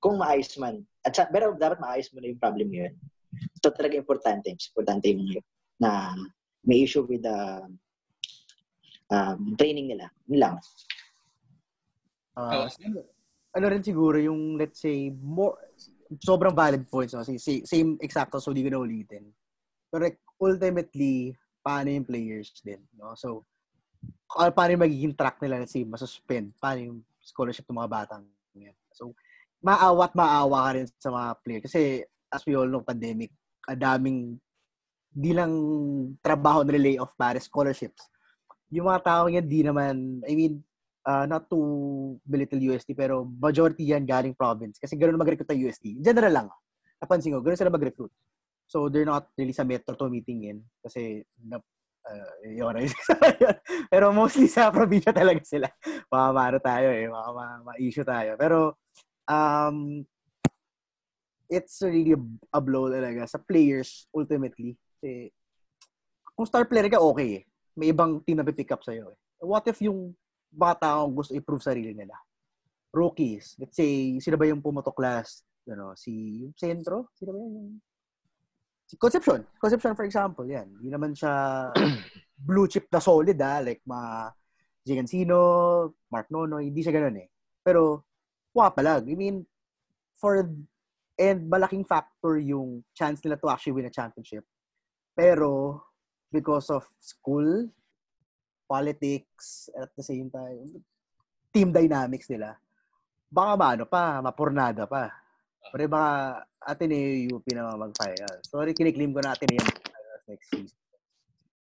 kung 0.00 0.20
maayos 0.20 0.52
man. 0.56 0.84
At 1.02 1.16
sa, 1.16 1.26
pero 1.28 1.56
dapat 1.56 1.80
maayos 1.82 2.08
mo 2.14 2.22
na 2.22 2.30
yung 2.30 2.40
problem 2.42 2.68
yun. 2.70 2.92
Ito 3.60 3.74
talaga 3.74 3.98
importante. 3.98 4.52
Importante 4.52 5.10
yung 5.10 5.26
na 5.78 6.14
may 6.66 6.84
issue 6.84 7.06
with 7.06 7.22
the 7.22 7.38
um, 9.10 9.54
training 9.58 9.90
nila. 9.90 10.06
Yun. 10.30 10.56
Uh, 12.38 12.70
ano 13.56 13.66
rin 13.66 13.82
siguro 13.82 14.14
yung, 14.22 14.54
let's 14.54 14.78
say, 14.78 15.10
more, 15.10 15.58
sobrang 16.16 16.56
valid 16.56 16.88
points. 16.88 17.12
No? 17.12 17.24
Same, 17.24 17.64
same 17.64 17.90
exacto, 18.00 18.40
so 18.40 18.56
di 18.56 18.64
ko 18.64 18.70
na 18.72 18.80
ulitin. 18.80 19.28
Like, 19.92 20.20
ultimately, 20.40 21.36
paano 21.60 21.92
yung 21.92 22.08
players 22.08 22.52
din. 22.64 22.80
No? 22.96 23.12
So, 23.16 23.44
paano 24.32 24.70
yung 24.72 24.84
magiging 24.84 25.14
track 25.16 25.40
nila, 25.42 25.60
let's 25.60 25.72
say, 25.72 25.84
masuspend, 25.84 26.54
paano 26.56 26.80
yung 26.80 26.98
scholarship 27.20 27.68
ng 27.68 27.78
mga 27.78 27.92
batang 27.92 28.24
yan. 28.56 28.76
So, 28.92 29.12
maawa 29.60 30.08
at 30.08 30.14
maawa 30.14 30.58
ka 30.64 30.70
rin 30.76 30.86
sa 30.96 31.10
mga 31.10 31.28
player. 31.44 31.62
Kasi, 31.64 31.80
as 32.32 32.42
we 32.44 32.56
all 32.56 32.68
know, 32.68 32.84
pandemic, 32.84 33.32
daming 33.76 34.40
di 35.08 35.32
lang 35.34 35.52
trabaho 36.22 36.62
na 36.62 36.78
layoff 36.78 37.16
para 37.18 37.40
scholarships. 37.40 38.06
Yung 38.68 38.86
mga 38.86 39.02
tao 39.02 39.24
yan, 39.26 39.44
di 39.48 39.64
naman, 39.64 40.20
I 40.28 40.32
mean, 40.36 40.60
uh, 41.08 41.24
not 41.24 41.48
to 41.48 41.58
belittle 42.28 42.60
UST, 42.60 42.92
pero 42.92 43.24
majority 43.24 43.88
yan 43.88 44.04
galing 44.04 44.36
province. 44.36 44.76
Kasi 44.76 45.00
ganoon 45.00 45.16
mag-recruit 45.16 45.48
ng 45.48 45.64
UST. 45.64 46.04
General 46.04 46.44
lang. 46.44 46.48
Napansin 47.00 47.32
ko, 47.32 47.40
ganoon 47.40 47.56
sila 47.56 47.72
mag-recruit. 47.72 48.12
So, 48.68 48.92
they're 48.92 49.08
not 49.08 49.32
really 49.40 49.56
sa 49.56 49.64
metro 49.64 49.96
to 49.96 50.12
meeting 50.12 50.44
in. 50.44 50.58
Kasi, 50.84 51.24
na, 51.40 51.56
uh, 52.04 52.32
yun, 52.60 52.76
pero 53.88 54.12
mostly 54.12 54.44
sa 54.44 54.68
probinsya 54.68 55.16
talaga 55.16 55.40
sila. 55.40 55.72
Makamaro 56.12 56.60
tayo 56.60 56.92
eh. 56.92 57.08
Maka 57.08 57.28
ma-issue 57.64 58.04
tayo. 58.04 58.36
Pero, 58.36 58.76
um, 59.24 60.04
it's 61.48 61.80
really 61.80 62.12
a 62.52 62.60
blow 62.60 62.92
talaga 62.92 63.24
sa 63.24 63.40
players 63.40 64.04
ultimately. 64.12 64.76
Kasi, 65.00 65.32
kung 66.36 66.44
star 66.44 66.68
player 66.68 66.92
ka, 66.92 67.00
okay 67.00 67.40
eh. 67.40 67.42
May 67.72 67.96
ibang 67.96 68.20
team 68.20 68.36
na 68.36 68.44
pick 68.44 68.68
up 68.68 68.84
sa'yo 68.84 69.16
eh. 69.16 69.18
What 69.40 69.64
if 69.64 69.80
yung 69.80 70.12
bata 70.48 70.98
ang 70.98 71.12
gusto 71.14 71.36
i-prove 71.36 71.62
sarili 71.62 71.92
nila? 71.92 72.16
Rookies. 72.92 73.54
Let's 73.60 73.76
say, 73.76 74.16
sino 74.18 74.40
ba 74.40 74.48
yung 74.48 74.64
pumotok 74.64 74.96
last? 75.00 75.44
Ano, 75.68 75.92
si 75.92 76.42
yung 76.44 76.56
Centro? 76.56 77.12
Sino 77.14 77.36
ba 77.36 77.38
yun? 77.38 77.76
Si 78.88 78.96
Conception. 78.96 79.44
Conception, 79.60 79.92
for 79.92 80.08
example, 80.08 80.48
yan. 80.48 80.72
Hindi 80.80 80.88
naman 80.88 81.12
siya 81.12 81.68
blue 82.48 82.64
chip 82.64 82.88
na 82.88 83.00
solid, 83.04 83.36
ah. 83.44 83.60
Like, 83.60 83.84
mga 83.84 84.32
Gigancino, 84.88 85.40
Mark 86.08 86.32
Nonoy. 86.32 86.72
Hindi 86.72 86.80
siya 86.80 86.96
ganun 86.96 87.20
eh. 87.20 87.28
Pero, 87.60 88.08
wapalag. 88.56 89.04
I 89.04 89.14
mean, 89.14 89.44
for, 90.16 90.48
and 91.20 91.40
malaking 91.44 91.84
factor 91.84 92.40
yung 92.40 92.80
chance 92.96 93.20
nila 93.20 93.36
to 93.36 93.52
actually 93.52 93.76
win 93.76 93.90
a 93.90 93.92
championship. 93.92 94.48
Pero, 95.12 95.84
because 96.32 96.72
of 96.72 96.88
school, 96.96 97.68
politics, 98.68 99.72
at 99.72 99.88
the 99.96 100.04
same 100.04 100.28
time, 100.28 100.84
team 101.50 101.72
dynamics 101.72 102.28
nila, 102.28 102.54
baka 103.32 103.52
maano 103.56 103.84
pa, 103.88 104.20
mapurnada 104.20 104.84
pa. 104.84 105.08
Pero 105.72 105.88
baka 105.88 106.44
Ateneo 106.68 107.40
UP 107.40 107.46
na 107.56 107.72
mag-final. 107.74 108.34
Sorry, 108.44 108.76
kiniklaim 108.76 109.16
ko 109.16 109.24
na 109.24 109.32
Ateneo 109.32 109.64
next 110.28 110.52
season. 110.52 110.76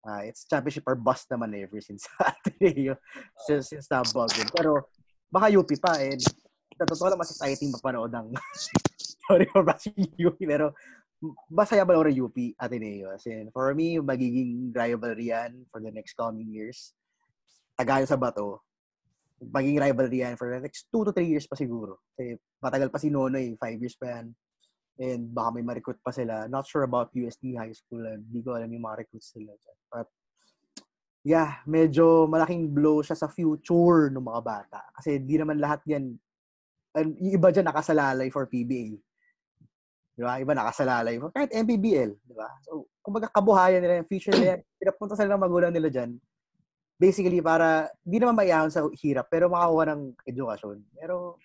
Uh, 0.01 0.26
it's 0.26 0.49
championship 0.49 0.84
or 0.89 0.97
bust 0.97 1.30
naman 1.31 1.55
ever 1.55 1.80
since 1.80 2.03
Ateneo, 2.19 2.99
since, 3.47 3.72
since 3.72 3.88
nabagin. 3.88 4.51
Pero 4.51 4.91
baka 5.31 5.47
UP 5.47 5.72
pa 5.80 5.95
and 6.03 6.19
sa 6.76 6.84
totoo 6.89 7.13
lang 7.13 7.22
mas 7.22 7.30
exciting 7.30 7.69
mapanood 7.69 8.09
ng 8.09 8.34
sorry 9.30 9.45
for 9.53 9.61
bashing 9.61 9.95
UP 10.18 10.35
pero 10.41 10.73
masaya 11.48 11.85
ba 11.85 11.93
ng 11.93 12.18
UP 12.18 12.38
Ateneo? 12.57 13.14
As 13.14 13.26
in, 13.30 13.53
for 13.53 13.69
me, 13.77 14.02
magiging 14.02 14.73
rivalry 14.73 15.30
yan 15.30 15.65
for 15.69 15.77
the 15.77 15.93
next 15.93 16.18
coming 16.18 16.49
years. 16.49 16.98
Tagayo 17.77 18.06
sa 18.10 18.18
bato, 18.18 18.65
magiging 19.41 19.81
rivalry 19.81 20.22
yan 20.26 20.38
for 20.38 20.49
the 20.49 20.61
next 20.61 20.89
2 20.93 21.10
to 21.10 21.11
3 21.14 21.26
years 21.26 21.45
pa 21.45 21.57
siguro. 21.57 22.02
Kasi 22.14 22.38
matagal 22.61 22.89
pa 22.89 22.98
si 22.98 23.14
Nono 23.14 23.38
eh, 23.38 23.53
5 23.53 23.81
years 23.81 23.98
pa 23.98 24.18
yan. 24.18 24.26
And 25.02 25.34
baka 25.34 25.57
may 25.57 25.65
ma-recruit 25.65 25.98
pa 26.02 26.14
sila. 26.14 26.45
Not 26.45 26.69
sure 26.69 26.85
about 26.85 27.10
USD 27.18 27.57
High 27.57 27.73
School. 27.73 28.06
Hindi 28.06 28.41
ko 28.45 28.53
alam 28.53 28.69
yung 28.69 28.85
mga 28.85 29.06
recruits 29.06 29.34
nila. 29.34 29.57
But, 29.89 30.10
yeah, 31.26 31.61
medyo 31.65 32.30
malaking 32.30 32.69
blow 32.69 33.02
siya 33.02 33.18
sa 33.18 33.30
future 33.30 34.14
ng 34.14 34.22
mga 34.22 34.41
bata. 34.45 34.81
Kasi 34.93 35.18
di 35.18 35.41
naman 35.41 35.57
lahat 35.57 35.81
yan, 35.89 36.18
and 36.93 37.10
yung 37.18 37.34
iba 37.41 37.49
dyan 37.49 37.65
nakasalalay 37.65 38.30
for 38.30 38.45
PBA. 38.45 38.99
Di 40.22 40.30
ba? 40.30 40.38
Iba 40.38 40.53
nakasalalay. 40.53 41.18
Kahit 41.34 41.49
MPBL. 41.49 42.14
Di 42.14 42.34
ba? 42.38 42.45
So, 42.61 42.85
kumbaga 43.02 43.26
kabuhayan 43.34 43.81
nila, 43.81 44.06
yung 44.06 44.10
future 44.14 44.38
nila, 44.38 44.61
pinapunta 44.77 45.18
sila 45.18 45.34
ng 45.34 45.41
magulang 45.41 45.73
nila 45.73 45.89
dyan. 45.89 46.14
Basically, 47.02 47.41
para, 47.41 47.89
di 48.06 48.22
naman 48.22 48.38
maiyahon 48.38 48.69
sa 48.69 48.85
hirap, 49.02 49.34
pero 49.34 49.49
makakuha 49.49 49.98
ng 49.98 50.02
edukasyon. 50.30 50.77
Pero, 50.93 51.41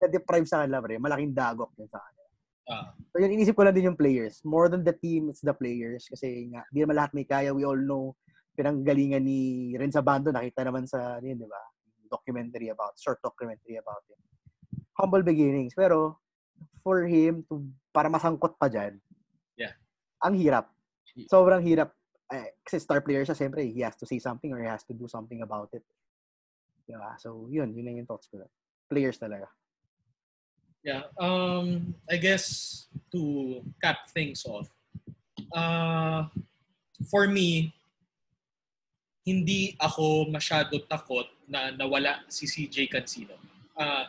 na-deprive 0.00 0.48
sa 0.48 0.64
kanila, 0.64 0.80
pre, 0.80 0.96
malaking 0.96 1.36
dagok 1.36 1.68
yun 1.76 1.84
sa 1.92 2.00
kanila. 2.00 2.24
Uh. 2.64 2.88
So, 3.12 3.20
yun, 3.20 3.36
inisip 3.36 3.52
ko 3.52 3.68
lang 3.68 3.76
din 3.76 3.92
yung 3.92 4.00
players. 4.00 4.40
More 4.40 4.72
than 4.72 4.80
the 4.80 4.96
team, 4.96 5.28
it's 5.28 5.44
the 5.44 5.52
players. 5.52 6.08
Kasi 6.08 6.48
nga, 6.48 6.64
di 6.72 6.80
naman 6.80 6.96
lahat 6.96 7.12
may 7.12 7.28
kaya. 7.28 7.52
We 7.52 7.68
all 7.68 7.76
know, 7.76 8.16
pinanggalingan 8.56 9.20
ni 9.20 9.76
Renza 9.76 10.00
Bando, 10.00 10.32
nakita 10.32 10.64
naman 10.64 10.88
sa, 10.88 11.20
yun, 11.20 11.36
di 11.36 11.44
ba? 11.44 11.60
Documentary 12.08 12.72
about, 12.72 12.96
short 12.96 13.20
documentary 13.20 13.76
about 13.76 14.00
him. 14.08 14.16
Humble 14.96 15.20
beginnings. 15.20 15.76
Pero, 15.76 16.23
for 16.82 17.08
him 17.08 17.42
to 17.48 17.64
para 17.94 18.10
masangkot 18.10 18.58
pa 18.58 18.66
dyan. 18.68 18.98
Yeah. 19.54 19.72
Ang 20.20 20.36
hirap. 20.38 20.68
Sobrang 21.30 21.62
hirap. 21.62 21.94
Eh, 22.32 22.58
kasi 22.66 22.82
star 22.82 23.04
player 23.04 23.22
siya, 23.22 23.38
siyempre, 23.38 23.62
he 23.62 23.80
has 23.86 23.94
to 23.94 24.08
say 24.08 24.18
something 24.18 24.50
or 24.50 24.58
he 24.58 24.66
has 24.66 24.82
to 24.88 24.96
do 24.96 25.06
something 25.06 25.44
about 25.46 25.70
it. 25.72 25.84
Diba? 26.84 27.14
So, 27.22 27.46
yun. 27.48 27.72
Yun 27.72 27.84
na 27.86 27.94
yung 27.94 28.08
thoughts 28.08 28.26
ko. 28.26 28.42
Players 28.90 29.16
talaga. 29.16 29.46
Yeah. 30.84 31.08
Um, 31.16 31.94
I 32.10 32.20
guess 32.20 32.86
to 33.12 33.62
cap 33.80 34.10
things 34.12 34.44
off, 34.44 34.68
uh, 35.56 36.28
for 37.08 37.24
me, 37.24 37.72
hindi 39.24 39.72
ako 39.80 40.28
masyado 40.28 40.76
takot 40.84 41.24
na 41.48 41.72
nawala 41.72 42.20
si 42.28 42.44
CJ 42.44 42.92
Cancino. 42.92 43.32
Uh, 43.72 44.04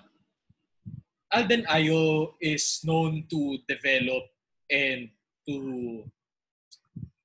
Alden 1.34 1.66
Ayo 1.70 2.34
is 2.40 2.82
known 2.86 3.26
to 3.30 3.58
develop 3.68 4.24
and 4.70 5.10
to 5.48 6.06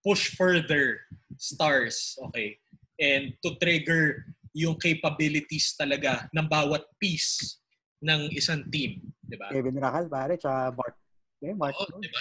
push 0.04 0.32
further 0.36 1.00
stars, 1.36 2.16
okay? 2.28 2.56
And 3.00 3.36
to 3.44 3.56
trigger 3.60 4.24
yung 4.56 4.80
capabilities 4.80 5.76
talaga 5.78 6.28
ng 6.32 6.46
bawat 6.48 6.84
piece 6.98 7.60
ng 8.00 8.32
isang 8.32 8.66
team, 8.72 9.00
di 9.20 9.36
ba? 9.36 9.52
Kevin 9.52 9.76
Racal, 9.76 10.08
pare, 10.08 10.34
tsaka 10.40 10.72
Mark. 10.74 10.96
Eh, 11.44 11.54
Mark. 11.54 11.76
Oo, 11.76 12.00
di 12.00 12.08
ba? 12.08 12.20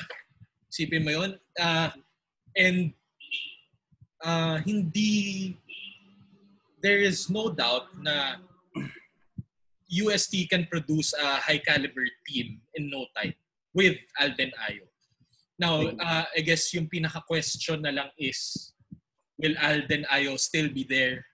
Sipin 0.69 1.03
mo 1.03 1.11
yun. 1.11 1.31
Uh, 1.57 1.89
and 2.55 2.93
uh, 4.23 4.59
hindi 4.63 5.55
there 6.79 6.99
is 6.99 7.27
no 7.27 7.51
doubt 7.51 7.91
na 7.99 8.39
UST 9.89 10.49
can 10.49 10.69
produce 10.69 11.13
a 11.13 11.41
high 11.41 11.57
caliber 11.57 12.05
team 12.27 12.61
in 12.75 12.89
no 12.89 13.05
time 13.17 13.33
with 13.73 13.97
Alden 14.21 14.51
Ayo. 14.69 14.85
Now, 15.59 15.91
uh, 15.91 16.23
I 16.29 16.39
guess 16.39 16.73
yung 16.73 16.87
pinaka-question 16.87 17.81
na 17.83 17.91
lang 17.91 18.09
is, 18.17 18.71
will 19.37 19.57
Alden 19.59 20.05
Ayo 20.13 20.39
still 20.39 20.69
be 20.69 20.85
there? 20.87 21.25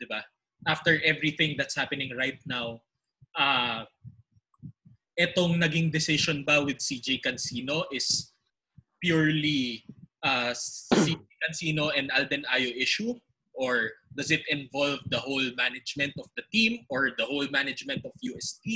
Diba? 0.00 0.24
After 0.66 0.98
everything 1.04 1.54
that's 1.56 1.76
happening 1.76 2.16
right 2.16 2.40
now, 2.46 2.80
uh, 3.38 3.84
etong 5.14 5.62
naging 5.62 5.92
decision 5.92 6.42
ba 6.42 6.64
with 6.64 6.82
CJ 6.82 7.22
Cancino 7.22 7.86
is 7.92 8.32
purely 8.98 9.84
uh, 10.24 10.50
CJ 10.50 11.20
Cancino 11.44 11.92
and 11.94 12.10
Alden 12.10 12.42
Ayo 12.50 12.74
issue? 12.74 13.14
Or 13.54 13.90
does 14.16 14.30
it 14.30 14.42
involve 14.50 14.98
the 15.10 15.18
whole 15.18 15.46
management 15.56 16.12
of 16.18 16.26
the 16.36 16.42
team 16.52 16.86
or 16.90 17.14
the 17.16 17.24
whole 17.24 17.46
management 17.50 18.04
of 18.04 18.12
UST? 18.20 18.66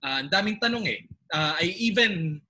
Uh, 0.00 0.24
ang 0.24 0.28
daming 0.32 0.56
tanong 0.56 0.88
eh. 0.88 1.04
Uh, 1.28 1.60
I 1.60 1.76
even 1.76 2.40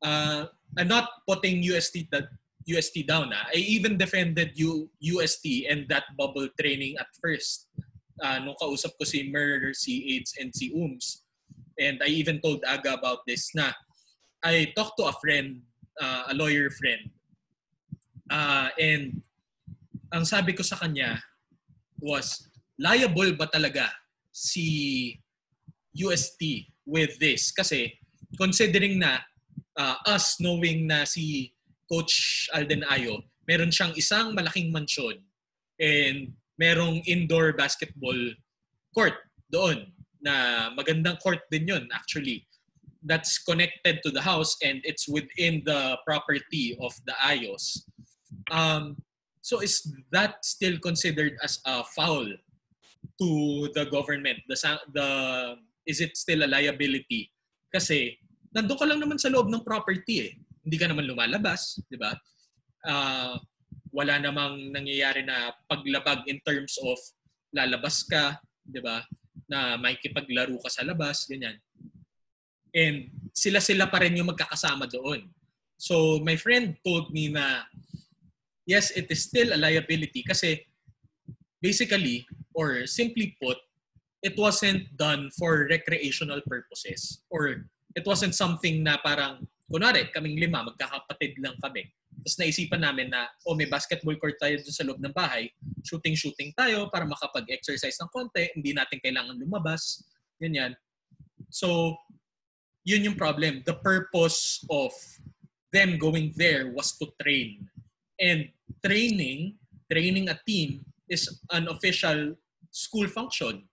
uh, 0.00 0.48
I'm 0.78 0.88
not 0.88 1.24
putting 1.28 1.62
UST 1.62 2.08
that 2.12 2.32
UST 2.68 3.06
down. 3.06 3.32
Ah. 3.32 3.48
I 3.52 3.58
even 3.58 3.96
defended 3.96 4.52
U, 4.54 4.88
UST 5.00 5.68
and 5.68 5.88
that 5.88 6.04
bubble 6.16 6.48
training 6.60 6.96
at 7.00 7.08
first. 7.20 7.68
Uh, 8.20 8.38
nung 8.44 8.56
kausap 8.60 8.92
ko 9.00 9.04
si 9.04 9.32
Mer, 9.32 9.72
si 9.72 10.16
AIDS, 10.16 10.36
and 10.36 10.52
si 10.52 10.68
Ooms. 10.76 11.24
And 11.80 12.00
I 12.04 12.12
even 12.12 12.40
told 12.40 12.60
Aga 12.68 13.00
about 13.00 13.24
this 13.24 13.48
na 13.56 13.72
I 14.44 14.72
talked 14.76 15.00
to 15.00 15.08
a 15.08 15.16
friend, 15.20 15.60
uh, 16.00 16.28
a 16.28 16.34
lawyer 16.34 16.68
friend. 16.68 17.08
Uh, 18.28 18.68
and 18.78 19.24
ang 20.10 20.24
sabi 20.26 20.52
ko 20.54 20.62
sa 20.66 20.78
kanya 20.78 21.22
was, 22.02 22.50
liable 22.78 23.34
ba 23.38 23.46
talaga 23.46 23.86
si 24.34 25.14
UST 25.94 26.70
with 26.86 27.14
this? 27.22 27.54
Kasi 27.54 27.94
considering 28.38 28.98
na 28.98 29.22
uh, 29.78 29.96
us 30.10 30.38
knowing 30.42 30.86
na 30.86 31.06
si 31.06 31.54
Coach 31.86 32.46
Alden 32.54 32.86
Ayo, 32.90 33.22
meron 33.46 33.74
siyang 33.74 33.94
isang 33.98 34.34
malaking 34.34 34.70
mansyon 34.70 35.18
and 35.78 36.34
merong 36.60 37.02
indoor 37.08 37.56
basketball 37.56 38.18
court 38.94 39.16
doon 39.50 39.90
na 40.20 40.68
magandang 40.76 41.16
court 41.18 41.40
din 41.48 41.66
yun 41.66 41.84
actually 41.96 42.44
that's 43.08 43.40
connected 43.40 43.98
to 44.04 44.12
the 44.12 44.20
house 44.20 44.54
and 44.60 44.84
it's 44.84 45.08
within 45.08 45.64
the 45.64 45.96
property 46.04 46.76
of 46.84 46.92
the 47.08 47.16
Ayos. 47.24 47.88
Um, 48.52 49.00
so 49.40 49.60
is 49.60 49.84
that 50.12 50.44
still 50.44 50.76
considered 50.78 51.36
as 51.42 51.58
a 51.64 51.84
foul 51.84 52.28
to 53.20 53.28
the 53.74 53.84
government? 53.88 54.38
The, 54.48 54.56
the 54.92 55.08
is 55.88 56.00
it 56.00 56.16
still 56.16 56.44
a 56.44 56.48
liability? 56.48 57.32
Kasi 57.72 58.16
nandun 58.52 58.78
ka 58.78 58.84
lang 58.84 59.00
naman 59.00 59.18
sa 59.18 59.32
loob 59.32 59.48
ng 59.48 59.64
property 59.64 60.30
eh. 60.30 60.32
Hindi 60.60 60.76
ka 60.76 60.86
naman 60.88 61.08
lumalabas, 61.08 61.80
di 61.88 61.96
ba? 61.96 62.12
Uh, 62.84 63.40
wala 63.90 64.20
namang 64.20 64.70
nangyayari 64.70 65.24
na 65.24 65.56
paglabag 65.66 66.28
in 66.28 66.38
terms 66.44 66.76
of 66.84 66.96
lalabas 67.50 68.04
ka, 68.06 68.38
di 68.62 68.78
ba? 68.78 69.02
Na 69.50 69.80
may 69.80 69.96
kipaglaro 69.98 70.54
ka 70.62 70.70
sa 70.70 70.86
labas, 70.86 71.26
ganyan. 71.26 71.58
And 72.70 73.10
sila-sila 73.34 73.90
pa 73.90 73.98
rin 73.98 74.14
yung 74.14 74.30
magkakasama 74.30 74.86
doon. 74.86 75.26
So 75.80 76.20
my 76.22 76.36
friend 76.36 76.76
told 76.84 77.10
me 77.10 77.32
na 77.32 77.66
yes, 78.66 78.90
it 78.92 79.10
is 79.10 79.24
still 79.24 79.52
a 79.52 79.58
liability 79.58 80.22
kasi 80.22 80.66
basically 81.62 82.26
or 82.54 82.86
simply 82.86 83.36
put, 83.40 83.56
it 84.22 84.36
wasn't 84.36 84.84
done 84.96 85.30
for 85.38 85.68
recreational 85.70 86.40
purposes 86.46 87.24
or 87.30 87.64
it 87.96 88.04
wasn't 88.04 88.34
something 88.34 88.82
na 88.82 88.96
parang, 89.00 89.46
kunwari, 89.70 90.10
kaming 90.12 90.38
lima, 90.38 90.66
magkakapatid 90.66 91.38
lang 91.40 91.56
kami. 91.62 91.86
Tapos 92.20 92.36
naisipan 92.36 92.84
namin 92.84 93.08
na, 93.08 93.32
oh, 93.48 93.56
may 93.56 93.64
basketball 93.64 94.16
court 94.20 94.36
tayo 94.36 94.60
dun 94.60 94.74
sa 94.74 94.84
loob 94.84 95.00
ng 95.00 95.14
bahay, 95.14 95.48
shooting-shooting 95.86 96.52
tayo 96.52 96.92
para 96.92 97.08
makapag-exercise 97.08 97.96
ng 97.96 98.10
konti, 98.12 98.44
hindi 98.52 98.76
natin 98.76 99.00
kailangan 99.00 99.40
lumabas, 99.40 100.04
ganyan. 100.36 100.76
So, 101.48 101.96
yun 102.84 103.08
yung 103.08 103.16
problem. 103.16 103.64
The 103.64 103.78
purpose 103.80 104.60
of 104.68 104.92
them 105.72 105.96
going 105.96 106.36
there 106.36 106.74
was 106.76 106.92
to 107.00 107.08
train. 107.22 107.64
And 108.20 108.48
training, 108.84 109.56
training 109.90 110.28
a 110.28 110.38
team 110.46 110.84
is 111.08 111.40
an 111.50 111.68
official 111.68 112.36
school 112.70 113.08
function. 113.08 113.64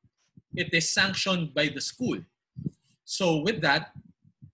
It 0.56 0.74
is 0.74 0.90
sanctioned 0.90 1.54
by 1.54 1.70
the 1.70 1.82
school. 1.82 2.18
So 3.04 3.44
with 3.44 3.62
that, 3.62 3.92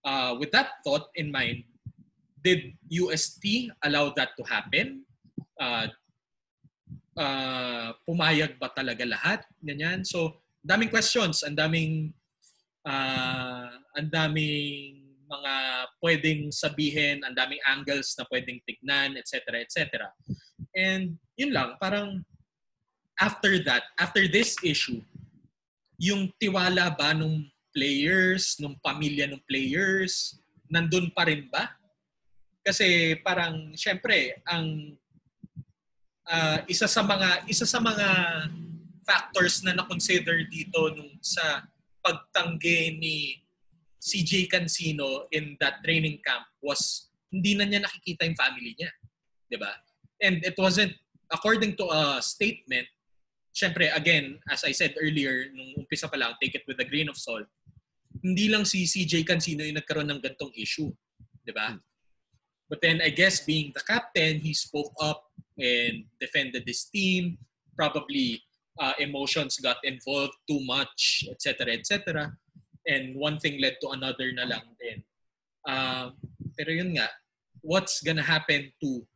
uh, 0.04 0.36
with 0.40 0.52
that 0.52 0.84
thought 0.84 1.08
in 1.16 1.32
mind, 1.32 1.64
did 2.44 2.76
UST 2.92 3.72
allow 3.84 4.12
that 4.20 4.36
to 4.36 4.44
happen? 4.44 5.08
Uh, 5.56 5.88
uh, 7.16 7.96
pumayag 8.04 8.60
ba 8.60 8.70
talaga 8.76 9.08
lahat? 9.08 9.48
Ganyan. 9.64 10.04
So, 10.04 10.44
daming 10.60 10.92
questions, 10.92 11.42
ang 11.48 11.56
daming 11.56 12.12
uh, 12.84 13.80
ang 13.96 14.08
daming 14.12 15.03
mga 15.34 15.54
pwedeng 15.98 16.42
sabihin, 16.54 17.26
ang 17.26 17.34
daming 17.34 17.62
angles 17.66 18.14
na 18.14 18.26
pwedeng 18.30 18.62
tignan, 18.70 19.18
etc., 19.18 19.62
etc. 19.66 20.10
And 20.78 21.18
yun 21.34 21.54
lang, 21.54 21.78
parang 21.82 22.22
after 23.18 23.58
that, 23.66 23.90
after 23.98 24.30
this 24.30 24.58
issue, 24.62 25.02
yung 25.98 26.30
tiwala 26.38 26.94
ba 26.94 27.14
nung 27.18 27.50
players, 27.74 28.58
nung 28.62 28.78
pamilya 28.86 29.26
ng 29.34 29.42
players, 29.50 30.38
nandun 30.70 31.10
pa 31.14 31.26
rin 31.26 31.50
ba? 31.50 31.74
Kasi 32.64 33.18
parang 33.26 33.76
syempre 33.76 34.40
ang 34.48 34.96
uh, 36.30 36.58
isa 36.70 36.88
sa 36.88 37.04
mga 37.04 37.44
isa 37.50 37.68
sa 37.68 37.82
mga 37.84 38.08
factors 39.04 39.60
na 39.68 39.76
na-consider 39.76 40.48
dito 40.48 40.80
nung 40.96 41.12
sa 41.20 41.68
pagtanggi 42.00 42.96
ni 42.96 43.43
CJ 44.04 44.52
Cancino 44.52 45.32
in 45.32 45.56
that 45.64 45.80
training 45.80 46.20
camp 46.28 46.44
was 46.60 47.08
hindi 47.32 47.56
na 47.56 47.64
niya 47.64 47.88
nakikita 47.88 48.28
yung 48.28 48.36
family 48.36 48.76
niya. 48.76 48.92
'Di 49.48 49.58
ba? 49.58 49.72
And 50.20 50.44
it 50.44 50.60
wasn't 50.60 50.92
according 51.32 51.80
to 51.80 51.88
a 51.88 52.20
statement 52.20 52.88
Siyempre, 53.54 53.86
again, 53.94 54.42
as 54.50 54.66
I 54.66 54.74
said 54.74 54.98
earlier, 54.98 55.46
nung 55.54 55.86
umpisa 55.86 56.10
pa 56.10 56.18
lang, 56.18 56.34
take 56.42 56.58
it 56.58 56.66
with 56.66 56.82
a 56.82 56.90
grain 56.90 57.06
of 57.06 57.14
salt 57.14 57.46
hindi 58.22 58.48
lang 58.48 58.64
si 58.64 58.86
CJ 58.88 59.28
Cancino 59.28 59.66
yung 59.66 59.76
nagkaroon 59.76 60.08
ng 60.08 60.22
gantong 60.22 60.54
issue. 60.54 60.92
Di 61.44 61.52
ba? 61.52 61.74
Hmm. 61.74 61.82
But 62.72 62.80
then 62.80 63.04
I 63.04 63.10
guess 63.10 63.44
being 63.44 63.76
the 63.76 63.82
captain, 63.82 64.40
he 64.40 64.54
spoke 64.54 64.94
up 65.02 65.28
and 65.58 66.06
defended 66.18 66.64
his 66.66 66.88
team. 66.88 67.38
Probably 67.76 68.42
uh, 68.80 68.94
emotions 68.98 69.58
got 69.60 69.78
involved 69.84 70.38
too 70.48 70.64
much, 70.64 71.26
etc., 71.30 71.74
etc. 71.74 72.32
And 72.88 73.16
one 73.16 73.40
thing 73.40 73.62
led 73.62 73.80
to 73.82 73.96
another 73.96 74.32
na 74.36 74.44
lang 74.44 74.66
din. 74.80 75.00
Uh, 75.64 76.12
pero 76.60 76.72
yun 76.72 77.00
nga, 77.00 77.08
what's 77.64 78.04
gonna 78.04 78.24
happen 78.24 78.72
to 78.84 79.08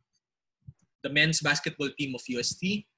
the 1.04 1.12
men's 1.12 1.44
basketball 1.44 1.92
team 2.00 2.16
of 2.16 2.24
UST 2.24 2.88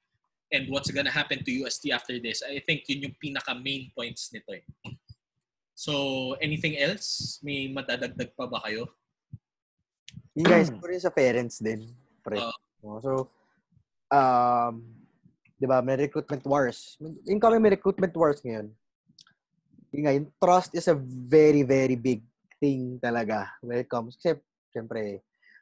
and 0.51 0.71
what's 0.71 0.91
gonna 0.91 1.11
happen 1.11 1.43
to 1.43 1.51
UST 1.51 1.91
after 1.91 2.19
this? 2.19 2.39
I 2.41 2.63
think 2.63 2.87
yun 2.87 3.11
yung 3.11 3.15
pinaka 3.19 3.51
main 3.55 3.91
points 3.91 4.31
nito 4.31 4.55
eh. 4.55 4.63
So, 5.75 6.37
anything 6.37 6.77
else? 6.77 7.41
May 7.41 7.67
madadagdag 7.73 8.37
pa 8.37 8.45
ba 8.45 8.61
kayo? 8.63 8.87
Yung 10.37 10.47
guys, 10.47 10.69
siguro 10.69 10.93
sa 10.95 11.11
parents 11.11 11.59
din. 11.59 11.83
Pre. 12.23 12.37
Uh, 12.37 12.99
so, 13.01 13.11
um, 14.13 14.85
di 15.59 15.65
ba, 15.65 15.83
may 15.83 15.97
recruitment 15.97 16.45
wars. 16.45 16.95
Incoming 17.27 17.65
may 17.65 17.73
recruitment 17.73 18.13
wars 18.15 18.39
ngayon. 18.45 18.71
Yun 19.91 20.01
nga, 20.07 20.15
yung 20.15 20.29
trust 20.39 20.71
is 20.73 20.87
a 20.87 20.95
very, 21.27 21.67
very 21.67 21.99
big 21.99 22.23
thing 22.57 22.95
talaga 23.03 23.51
when 23.59 23.83
it 23.83 23.91
comes. 23.91 24.15
Kasi, 24.15 24.39
syempre, 24.71 25.19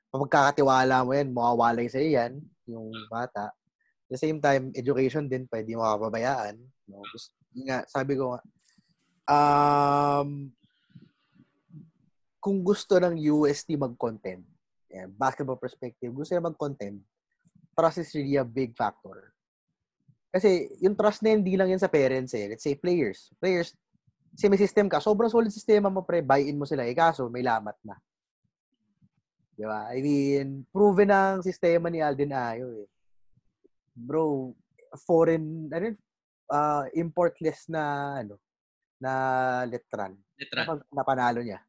pag 0.10 0.22
magkakatiwala 0.22 1.06
mo 1.06 1.11
yan, 1.18 1.34
mawawalay 1.34 1.89
sa'yo 1.89 2.10
yan, 2.14 2.34
yung 2.69 2.93
bata. 3.10 3.49
At 3.49 4.10
the 4.10 4.22
same 4.22 4.38
time, 4.38 4.73
education 4.77 5.26
din, 5.26 5.49
pwede 5.49 5.73
makapabayaan. 5.73 6.57
No? 6.89 7.01
Just, 7.14 7.34
yun 7.53 7.69
nga, 7.69 7.85
sabi 7.89 8.18
ko 8.18 8.38
nga, 8.38 8.41
um, 9.30 10.49
kung 12.41 12.61
gusto 12.61 12.97
ng 12.97 13.18
UST 13.18 13.77
mag-content, 13.77 14.45
yan, 14.89 15.10
basketball 15.14 15.61
perspective, 15.61 16.10
gusto 16.10 16.34
niya 16.34 16.49
mag-content, 16.49 16.97
trust 17.77 18.01
is 18.01 18.14
really 18.14 18.38
a 18.38 18.45
big 18.45 18.73
factor. 18.73 19.34
Kasi 20.30 20.69
yung 20.81 20.93
trust 20.93 21.26
na 21.26 21.34
hindi 21.34 21.57
lang 21.57 21.73
yan 21.73 21.81
sa 21.81 21.89
parents 21.89 22.38
eh. 22.38 22.49
Let's 22.49 22.61
say 22.61 22.77
players. 22.77 23.34
Players, 23.41 23.73
kasi 24.34 24.45
may 24.47 24.60
system 24.61 24.88
ka. 24.88 25.01
Sobrang 25.03 25.31
solid 25.31 25.51
sistema 25.51 25.91
mo 25.91 26.06
pre. 26.06 26.23
Buy-in 26.23 26.57
mo 26.57 26.64
sila. 26.64 26.85
Eh 26.85 26.95
kaso, 26.95 27.27
may 27.27 27.43
lamat 27.43 27.76
na. 27.84 27.97
Di 29.60 29.68
ba? 29.68 29.91
I 29.91 29.99
mean, 29.99 30.64
proven 30.72 31.11
ang 31.11 31.43
sistema 31.43 31.91
ni 31.91 31.99
Alden 31.99 32.31
Ayo 32.31 32.68
eh. 32.80 32.88
Bro, 33.91 34.56
foreign, 35.03 35.68
ano? 35.68 35.91
Uh, 36.49 36.88
importless 36.95 37.68
na, 37.68 38.15
ano, 38.23 38.39
na 38.97 39.11
letran. 39.68 40.15
Literal. 40.39 40.64
Napag, 40.64 40.81
napanalo 40.95 41.39
niya. 41.43 41.60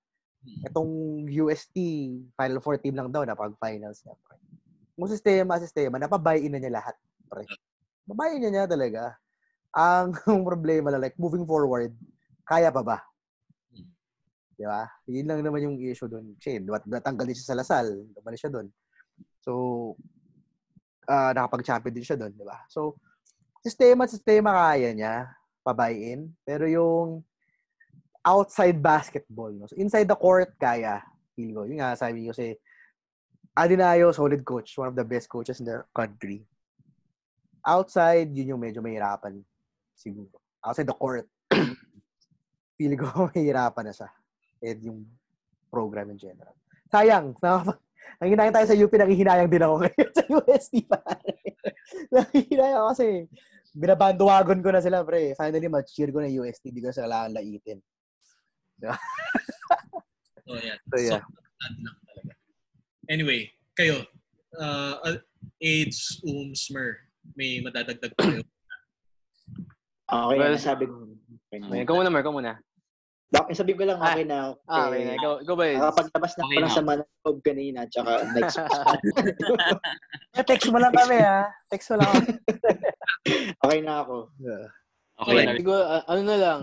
Itong 0.64 1.26
UST, 1.26 1.76
Final 2.38 2.62
Four 2.62 2.78
team 2.78 2.94
lang 2.94 3.10
daw, 3.10 3.26
napag-finals 3.26 4.06
niya. 4.06 4.14
Pre. 4.22 4.38
Kung 4.94 5.10
sistema, 5.10 5.58
sistema, 5.58 5.98
napabuy-in 5.98 6.54
na 6.54 6.62
niya 6.62 6.78
lahat. 6.78 6.96
Pre. 7.26 7.42
Babayin 8.06 8.38
niya 8.38 8.50
niya 8.54 8.66
talaga. 8.70 9.18
Ang 9.74 10.14
problema 10.48 10.94
lang, 10.94 11.02
like, 11.02 11.18
moving 11.18 11.42
forward, 11.42 11.90
kaya 12.50 12.74
pa 12.74 12.82
ba? 12.82 12.98
Di 14.58 14.66
ba? 14.66 14.82
Yun 15.06 15.30
lang 15.30 15.40
naman 15.46 15.62
yung 15.62 15.78
issue 15.78 16.10
doon. 16.10 16.34
Kasi, 16.34 16.58
natanggal 16.66 17.24
din 17.30 17.38
siya 17.38 17.54
sa 17.54 17.58
Lasal. 17.62 18.10
Lumalis 18.10 18.42
siya 18.42 18.50
doon. 18.50 18.66
So, 19.38 19.52
uh, 21.06 21.30
nakapag-champion 21.30 21.94
din 21.94 22.04
siya 22.04 22.18
doon. 22.18 22.34
Di 22.34 22.42
ba? 22.42 22.58
So, 22.66 22.98
sistema, 23.62 24.10
sistema 24.10 24.50
kaya 24.50 24.90
niya 24.90 25.30
pabayin. 25.62 26.28
Pero 26.42 26.66
yung 26.66 27.22
outside 28.26 28.76
basketball, 28.82 29.54
no? 29.54 29.70
so 29.70 29.78
inside 29.78 30.10
the 30.10 30.18
court, 30.18 30.52
kaya. 30.58 31.00
Feel 31.38 31.54
ko. 31.54 31.62
Yun 31.64 31.80
nga, 31.80 31.94
sabi 31.94 32.26
ko 32.26 32.34
kasi, 32.34 32.58
Adinayo, 33.56 34.12
solid 34.12 34.44
coach. 34.44 34.76
One 34.76 34.92
of 34.92 34.98
the 34.98 35.06
best 35.06 35.30
coaches 35.30 35.62
in 35.62 35.66
the 35.70 35.82
country. 35.94 36.44
Outside, 37.64 38.28
yun 38.34 38.56
yung 38.56 38.62
medyo 38.62 38.84
mahirapan 38.84 39.40
siguro. 39.96 40.36
Outside 40.60 40.88
the 40.88 40.96
court, 40.96 41.24
feel 42.80 42.96
ko 42.96 43.04
mahirapan 43.28 43.84
na 43.84 43.92
siya. 43.92 44.08
And 44.64 44.80
yung 44.80 45.00
program 45.68 46.08
in 46.08 46.16
general. 46.16 46.56
Sayang, 46.88 47.36
nakapag, 47.36 47.76
nanginayang 48.16 48.56
tayo 48.56 48.66
sa 48.72 48.78
UP, 48.80 48.92
nangihinayang 48.96 49.52
din 49.52 49.60
ako 49.60 49.74
ngayon 49.84 50.10
sa 50.16 50.24
UST, 50.24 50.74
pare. 50.88 51.36
nangihinayang 52.16 52.80
ako 52.80 52.88
kasi 52.96 53.06
binabanduwagon 53.76 54.64
ko 54.64 54.72
na 54.72 54.80
sila, 54.80 55.04
pre. 55.04 55.36
Finally, 55.36 55.68
mag-cheer 55.68 56.08
ko 56.08 56.24
na 56.24 56.32
UST, 56.32 56.72
di 56.72 56.80
ko 56.80 56.88
sila 56.88 57.28
laitin. 57.28 57.84
So, 58.80 60.56
yeah. 60.56 60.80
So, 60.88 60.96
yeah. 60.96 61.20
talaga. 61.60 61.92
Anyway, 63.12 63.52
kayo, 63.76 64.08
uh, 64.56 65.20
AIDS, 65.60 66.24
UMS, 66.24 66.72
MER, 66.72 67.04
may 67.36 67.60
madadagdag 67.60 68.16
pa 68.16 68.22
kayo? 68.24 68.42
Okay, 70.10 70.38
Well, 70.42 70.54
nasabi 70.58 70.90
ko. 70.90 71.06
Okay, 71.54 71.86
ikaw 71.86 71.94
muna, 71.94 72.10
Mer, 72.10 72.22
ikaw 72.26 72.34
muna. 72.34 72.58
Bakit 73.30 73.54
sabi 73.54 73.78
ko 73.78 73.86
lang, 73.86 74.02
okay 74.02 74.26
na. 74.26 74.58
Ah, 74.66 74.90
okay 74.90 75.06
na. 75.06 75.14
Ikaw, 75.14 75.32
ikaw 75.46 75.54
ba 75.54 75.64
yun? 75.70 75.78
Nakapaglabas 75.78 76.32
na 76.34 76.42
Okay 76.50 76.66
sama 76.66 76.92
ng 76.98 77.10
loob 77.22 77.38
kanina, 77.46 77.86
tsaka 77.86 78.10
next 78.34 78.58
Eh, 80.38 80.42
text 80.42 80.66
mo 80.74 80.82
lang 80.82 80.90
kami, 80.90 81.18
ha? 81.22 81.46
Text 81.70 81.94
mo 81.94 82.02
lang. 82.02 82.10
Okay 83.62 83.78
na 83.84 84.02
ako. 84.02 84.32
Okay 85.20 85.44
na. 85.46 85.52
Siguro, 85.54 85.78
ah, 85.84 86.02
ano 86.08 86.22
na 86.26 86.36
lang, 86.40 86.60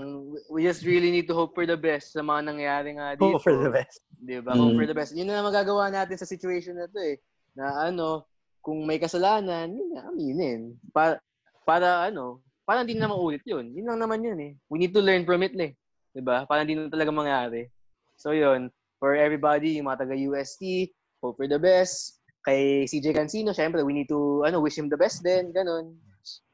we 0.52 0.66
just 0.66 0.84
really 0.84 1.08
need 1.08 1.30
to 1.30 1.38
hope 1.38 1.54
for 1.56 1.64
the 1.64 1.78
best 1.78 2.12
sa 2.12 2.26
mga 2.26 2.52
nangyayari 2.52 2.90
nga 2.98 3.16
dito. 3.16 3.38
Hope 3.38 3.46
for 3.46 3.56
the 3.56 3.70
best. 3.72 4.04
Di 4.18 4.42
ba? 4.44 4.52
Hope 4.58 4.74
Mm. 4.76 4.80
for 4.82 4.88
the 4.90 4.98
best. 4.98 5.12
Yun 5.16 5.30
na 5.30 5.46
magagawa 5.46 5.88
natin 5.88 6.18
sa 6.20 6.28
situation 6.28 6.76
na 6.76 6.90
to 6.90 7.00
eh. 7.00 7.16
Na 7.56 7.88
ano, 7.88 8.28
kung 8.60 8.84
may 8.84 9.00
kasalanan, 9.00 9.72
yun 9.72 9.96
na, 9.96 10.10
aminin. 10.12 10.76
Para, 10.92 11.22
para 11.64 12.10
ano, 12.10 12.42
para 12.68 12.84
hindi 12.84 12.98
na 13.00 13.08
maulit 13.08 13.46
yun. 13.48 13.72
Yun 13.72 13.88
lang 13.88 14.00
naman 14.04 14.20
yun 14.26 14.40
eh. 14.42 14.52
We 14.68 14.82
need 14.82 14.92
to 14.92 15.06
learn 15.06 15.24
from 15.24 15.46
it 15.48 15.56
eh. 15.56 15.72
Di 16.18 16.26
ba? 16.26 16.50
Para 16.50 16.66
hindi 16.66 16.74
na 16.74 16.90
talaga 16.90 17.14
mangyari. 17.14 17.70
So 18.18 18.34
yun, 18.34 18.74
for 18.98 19.14
everybody, 19.14 19.78
yung 19.78 19.86
mga 19.86 20.10
taga-UST, 20.10 20.90
hope 21.22 21.38
for 21.38 21.46
the 21.46 21.62
best. 21.62 22.18
Kay 22.42 22.90
CJ 22.90 23.14
Cancino, 23.14 23.54
syempre, 23.54 23.86
we 23.86 23.94
need 23.94 24.10
to 24.10 24.42
ano 24.42 24.58
wish 24.58 24.82
him 24.82 24.90
the 24.90 24.98
best 24.98 25.22
din. 25.22 25.54
Ganun. 25.54 25.94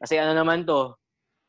Kasi 0.03 0.19
ano 0.19 0.35
naman 0.35 0.67
to, 0.67 0.91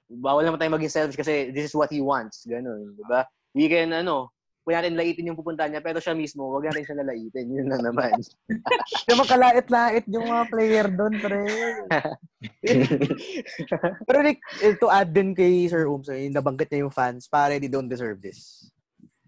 bawal 0.07 0.47
naman 0.47 0.63
tayo 0.63 0.79
maging 0.79 0.95
selfish 0.95 1.19
kasi 1.19 1.51
this 1.51 1.67
is 1.67 1.75
what 1.75 1.91
he 1.91 1.99
wants. 1.99 2.47
Ganun. 2.47 2.95
Di 2.95 3.05
ba? 3.11 3.27
We 3.51 3.67
can, 3.67 3.91
ano, 3.91 4.31
natin 4.73 4.97
laitin 4.97 5.29
yung 5.29 5.37
pupunta 5.37 5.69
niya, 5.69 5.85
pero 5.85 6.01
siya 6.01 6.17
mismo, 6.17 6.49
huwag 6.49 6.73
natin 6.73 6.89
siya 6.89 6.97
nalaitin. 6.97 7.53
Yun 7.53 7.69
lang 7.69 7.85
naman. 7.85 8.17
Yung 9.13 9.21
makalait-lait 9.21 10.09
yung 10.09 10.25
mga 10.25 10.45
player 10.49 10.87
doon, 10.89 11.15
pre. 11.21 11.45
Pero 14.09 14.19
Nick, 14.25 14.41
eh, 14.65 14.73
to 14.81 14.89
add 14.89 15.13
din 15.13 15.37
kay 15.37 15.69
Sir 15.69 15.85
Ums, 15.85 16.09
eh, 16.09 16.33
nabanggit 16.33 16.73
niya 16.73 16.89
yung 16.89 16.95
fans, 16.95 17.29
pare, 17.29 17.61
they 17.61 17.69
don't 17.69 17.93
deserve 17.93 18.25
this. 18.25 18.73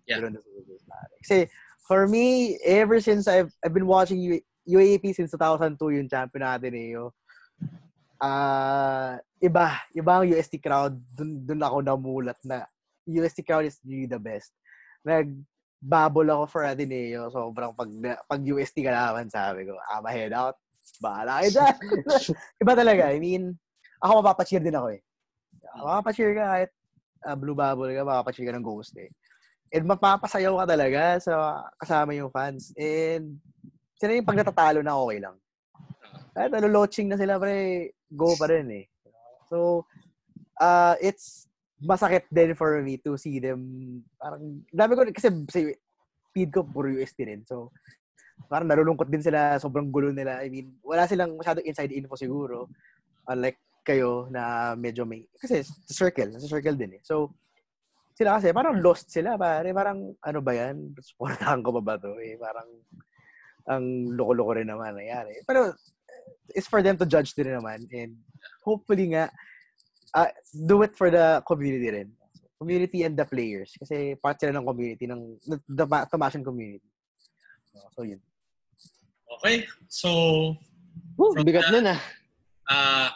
Yeah. 0.09 0.21
They 0.21 0.29
don't 0.29 0.37
deserve 0.41 0.65
this, 0.65 0.81
pare. 0.89 1.13
Kasi, 1.21 1.37
for 1.85 2.09
me, 2.09 2.57
ever 2.65 2.97
since 3.05 3.29
I've, 3.29 3.53
I've 3.61 3.77
been 3.77 3.89
watching 3.89 4.21
U- 4.21 4.45
UAP 4.65 5.13
since 5.13 5.37
2002, 5.37 6.01
yung 6.01 6.09
champion 6.09 6.49
natin 6.49 6.73
eh, 6.73 6.97
yo. 6.97 7.13
Ah, 8.17 9.21
iba, 9.37 9.85
iba 9.93 10.13
ang 10.17 10.25
UST 10.25 10.65
crowd. 10.65 10.97
Dun, 11.13 11.45
dun 11.45 11.61
ako 11.61 11.85
namulat 11.85 12.41
na 12.41 12.65
UST 13.05 13.45
crowd 13.47 13.69
is 13.69 13.79
really 13.85 14.09
the 14.09 14.19
best. 14.19 14.57
Nagbabol 15.07 16.27
ako 16.27 16.45
for 16.51 16.63
Ateneo. 16.67 17.31
Sobrang 17.31 17.71
pag, 17.79 17.91
pag 18.27 18.43
UST 18.43 18.83
ka 18.83 18.91
naman, 18.91 19.31
sabi 19.31 19.71
ko, 19.71 19.79
I'm 19.87 20.03
a 20.03 20.11
head 20.11 20.35
out. 20.35 20.59
Bahala 20.99 21.43
kayo 21.43 21.51
dyan. 21.55 21.77
iba 22.63 22.73
talaga. 22.75 23.15
I 23.15 23.23
mean, 23.23 23.55
ako 24.03 24.23
mapapacheer 24.23 24.63
din 24.63 24.75
ako 24.75 24.99
eh. 24.99 25.01
Mapapacheer 25.79 26.35
ka 26.35 26.45
kahit 26.51 26.71
ah, 27.23 27.39
blue 27.39 27.55
bubble 27.55 27.95
ka, 27.95 28.03
mapapacheer 28.03 28.51
ka 28.51 28.55
ng 28.59 28.67
ghost 28.67 28.99
eh. 28.99 29.11
And 29.71 29.87
mapapasayaw 29.87 30.63
ka 30.63 30.67
talaga 30.67 31.03
sa 31.23 31.63
kasama 31.79 32.15
yung 32.15 32.31
fans. 32.31 32.71
And 32.79 33.39
sila 33.99 34.15
yung 34.15 34.27
pag 34.27 34.39
natatalo 34.43 34.83
na 34.83 34.95
okay 34.99 35.19
lang. 35.23 35.37
Kahit 36.37 36.51
naloloaching 36.53 37.09
na 37.11 37.19
sila, 37.19 37.41
pre, 37.41 37.91
go 38.13 38.37
pa 38.39 38.47
rin 38.47 38.69
eh. 38.71 38.87
So, 39.51 39.89
uh, 40.61 40.95
it's 41.03 41.49
masakit 41.83 42.25
din 42.33 42.57
for 42.57 42.81
me 42.81 42.97
to 43.01 43.21
see 43.21 43.37
them. 43.37 43.61
Parang, 44.17 44.65
dami 44.73 44.93
ko, 44.97 45.03
kasi 45.13 45.29
sa 45.29 45.61
feed 46.33 46.51
ko, 46.53 46.65
puro 46.65 46.89
UST 46.89 47.19
rin. 47.25 47.45
So, 47.45 47.73
parang 48.49 48.69
nalulungkot 48.69 49.09
din 49.09 49.25
sila, 49.25 49.57
sobrang 49.61 49.89
gulo 49.93 50.13
nila. 50.13 50.41
I 50.45 50.49
mean, 50.49 50.77
wala 50.85 51.09
silang 51.09 51.37
masyadong 51.37 51.65
inside 51.69 51.93
info 51.93 52.17
siguro. 52.17 52.69
Unlike 53.29 53.61
kayo 53.87 54.27
na 54.33 54.75
medyo 54.75 55.07
may, 55.07 55.25
kasi 55.39 55.63
circle, 55.89 56.35
sa 56.37 56.49
circle 56.49 56.77
din 56.77 56.97
eh. 56.97 57.03
So, 57.05 57.33
sila 58.17 58.41
kasi, 58.41 58.53
parang 58.57 58.81
lost 58.81 59.13
sila, 59.13 59.37
pare. 59.37 59.73
Parang, 59.77 60.17
ano 60.25 60.41
ba 60.41 60.53
yan? 60.57 60.97
Supportahan 60.97 61.61
ko 61.61 61.77
ba 61.81 61.83
ba 61.85 61.95
to? 62.01 62.17
Eh, 62.25 62.41
parang, 62.41 62.69
ang 63.67 63.85
loko-loko 64.17 64.57
rin 64.57 64.73
naman 64.73 64.97
nangyari. 64.97 65.37
Pero, 65.45 65.77
it's 66.57 66.71
for 66.71 66.81
them 66.81 66.97
to 66.97 67.05
judge 67.05 67.37
din 67.37 67.53
naman. 67.53 67.85
And 67.93 68.17
hopefully 68.65 69.13
nga, 69.13 69.29
uh, 70.17 70.31
do 70.65 70.81
it 70.81 70.97
for 70.97 71.13
the 71.13 71.45
community 71.45 71.93
rin. 71.93 72.09
Community 72.57 73.05
and 73.05 73.13
the 73.13 73.29
players. 73.29 73.77
Kasi 73.77 74.17
part 74.17 74.41
sila 74.41 74.57
ng 74.57 74.65
community, 74.65 75.05
ng 75.05 75.37
the 75.69 75.85
Tomashan 76.09 76.41
community. 76.41 76.89
So, 77.93 78.01
yun. 78.03 78.21
Okay, 79.37 79.69
so 79.87 80.09
Woo, 81.21 81.37
From 81.37 81.45
bigat 81.45 81.69
the- 81.69 81.85
nun 81.85 81.93
ah. 81.93 82.01
uh, 82.73 83.09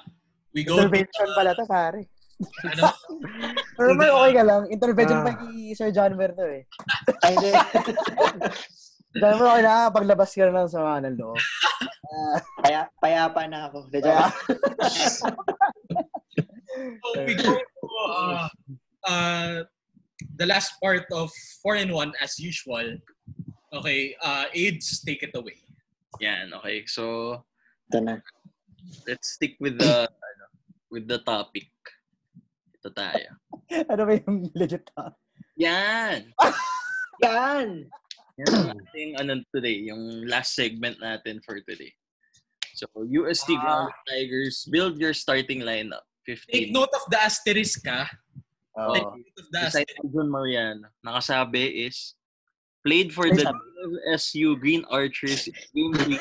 we 0.53 0.61
go 0.61 0.77
to, 0.77 0.85
Intervention 0.85 1.29
pala 1.33 1.57
to, 1.57 1.65
pare. 1.65 2.05
ano, 2.69 2.93
Pero 3.81 3.97
may 3.97 4.13
okay 4.13 4.33
ka 4.37 4.45
lang. 4.45 4.63
Intervention 4.69 5.21
Ah. 5.21 5.25
pa 5.25 5.33
kay 5.41 5.73
Sir 5.73 5.89
John 5.89 6.13
Ver 6.21 6.37
to 6.37 6.45
eh. 6.45 6.69
Ay, 7.25 7.33
hindi. 7.41 7.51
Dahil 9.17 9.35
mo 9.41 9.45
okay 9.49 9.63
na, 9.65 9.89
paglabas 9.89 10.29
ka 10.37 10.45
na 10.45 10.65
ng 10.65 10.69
sama 10.69 11.01
ng 11.01 11.17
loob. 11.17 11.41
Paya, 12.61 12.85
payapa 13.01 13.49
na 13.49 13.73
ako. 13.73 13.89
Kaya, 13.89 14.29
so 17.15 17.19
we 17.27 17.35
go 17.35 17.53
to 17.55 17.87
uh, 18.09 18.49
uh, 19.07 19.55
the 20.37 20.47
last 20.47 20.73
part 20.83 21.05
of 21.13 21.31
4 21.63 21.77
in 21.77 21.93
1 21.93 22.13
as 22.21 22.39
usual. 22.39 22.97
Okay, 23.73 24.17
uh, 24.23 24.45
AIDS, 24.53 25.01
take 25.07 25.23
it 25.23 25.31
away. 25.35 25.57
Yan, 26.21 26.51
okay. 26.59 26.85
So, 26.91 27.39
Ito 27.91 27.99
na. 28.03 28.15
let's 29.07 29.39
stick 29.39 29.55
with 29.63 29.79
the 29.79 30.05
ano, 30.29 30.45
with 30.91 31.07
the 31.07 31.23
topic. 31.23 31.71
Ito 32.83 32.91
tayo. 32.91 33.31
ano 33.71 34.03
ba 34.03 34.13
yung 34.27 34.51
legit 34.59 34.91
ah? 34.99 35.15
Yan! 35.55 36.35
Yan! 37.25 37.87
Yan 38.41 38.49
ang 38.57 38.69
ating 38.89 39.11
ano 39.21 39.39
today, 39.55 39.87
yung 39.87 40.25
last 40.27 40.57
segment 40.57 40.97
natin 40.99 41.39
for 41.45 41.61
today. 41.63 41.93
So, 42.75 42.89
UST 43.05 43.55
Ah. 43.55 43.61
Ground 43.61 43.93
Tigers, 44.09 44.65
build 44.67 44.97
your 44.99 45.13
starting 45.15 45.61
lineup. 45.63 46.03
Take 46.47 46.71
15. 46.71 46.77
note 46.77 46.93
of 46.95 47.05
the 47.09 47.19
asterisk 47.19 47.83
ka. 47.83 48.07
Oo. 48.79 48.95
Take 48.95 49.11
note 49.11 49.39
of 49.41 49.47
the 49.51 49.59
asterisk. 49.67 50.03
John 50.11 50.29
Mariano, 50.31 50.87
nakasabi 51.03 51.87
is 51.89 52.15
played 52.85 53.11
for 53.11 53.27
the. 53.29 53.49
SU 54.13 54.61
Green 54.61 54.85
Archers 54.93 55.49
in 55.49 55.57
game 55.73 55.97
week. 56.05 56.21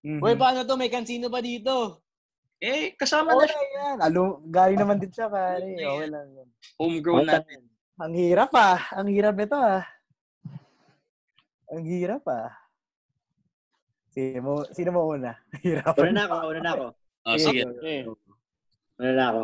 Mhm. 0.00 0.22
Uy, 0.22 0.32
paano 0.38 0.64
to? 0.64 0.78
May 0.78 0.88
kansino 0.88 1.28
ba 1.28 1.42
dito? 1.42 2.00
Eh, 2.62 2.92
kasama 2.96 3.32
na 3.34 3.44
Okay 3.44 3.50
siya. 3.50 3.64
yan. 3.76 3.96
Alo, 4.00 4.22
galing 4.48 4.78
naman 4.78 5.00
din 5.00 5.12
siya, 5.12 5.28
pare. 5.28 5.64
Okay 5.76 6.08
lang 6.08 6.28
yan. 6.38 6.48
Homegrown 6.78 7.26
natin. 7.26 7.60
Ang 8.00 8.14
hirap 8.16 8.52
ah. 8.56 8.80
Ang 8.96 9.08
hirap 9.12 9.34
nito 9.36 9.56
ah. 9.56 9.84
Ang 11.68 11.84
hirap 11.84 12.24
ah. 12.28 12.48
Sino 14.10 14.42
mo, 14.42 14.54
sino 14.74 14.90
mo 14.90 15.06
una? 15.06 15.38
Una 16.02 16.10
na 16.10 16.22
ako, 16.26 16.36
una 16.50 16.60
na 16.60 16.72
ako. 16.74 16.86
Oh, 17.30 17.38
sige. 17.38 17.62
Eh. 17.86 18.02
Una 18.98 19.12
na 19.14 19.24
ako. 19.30 19.42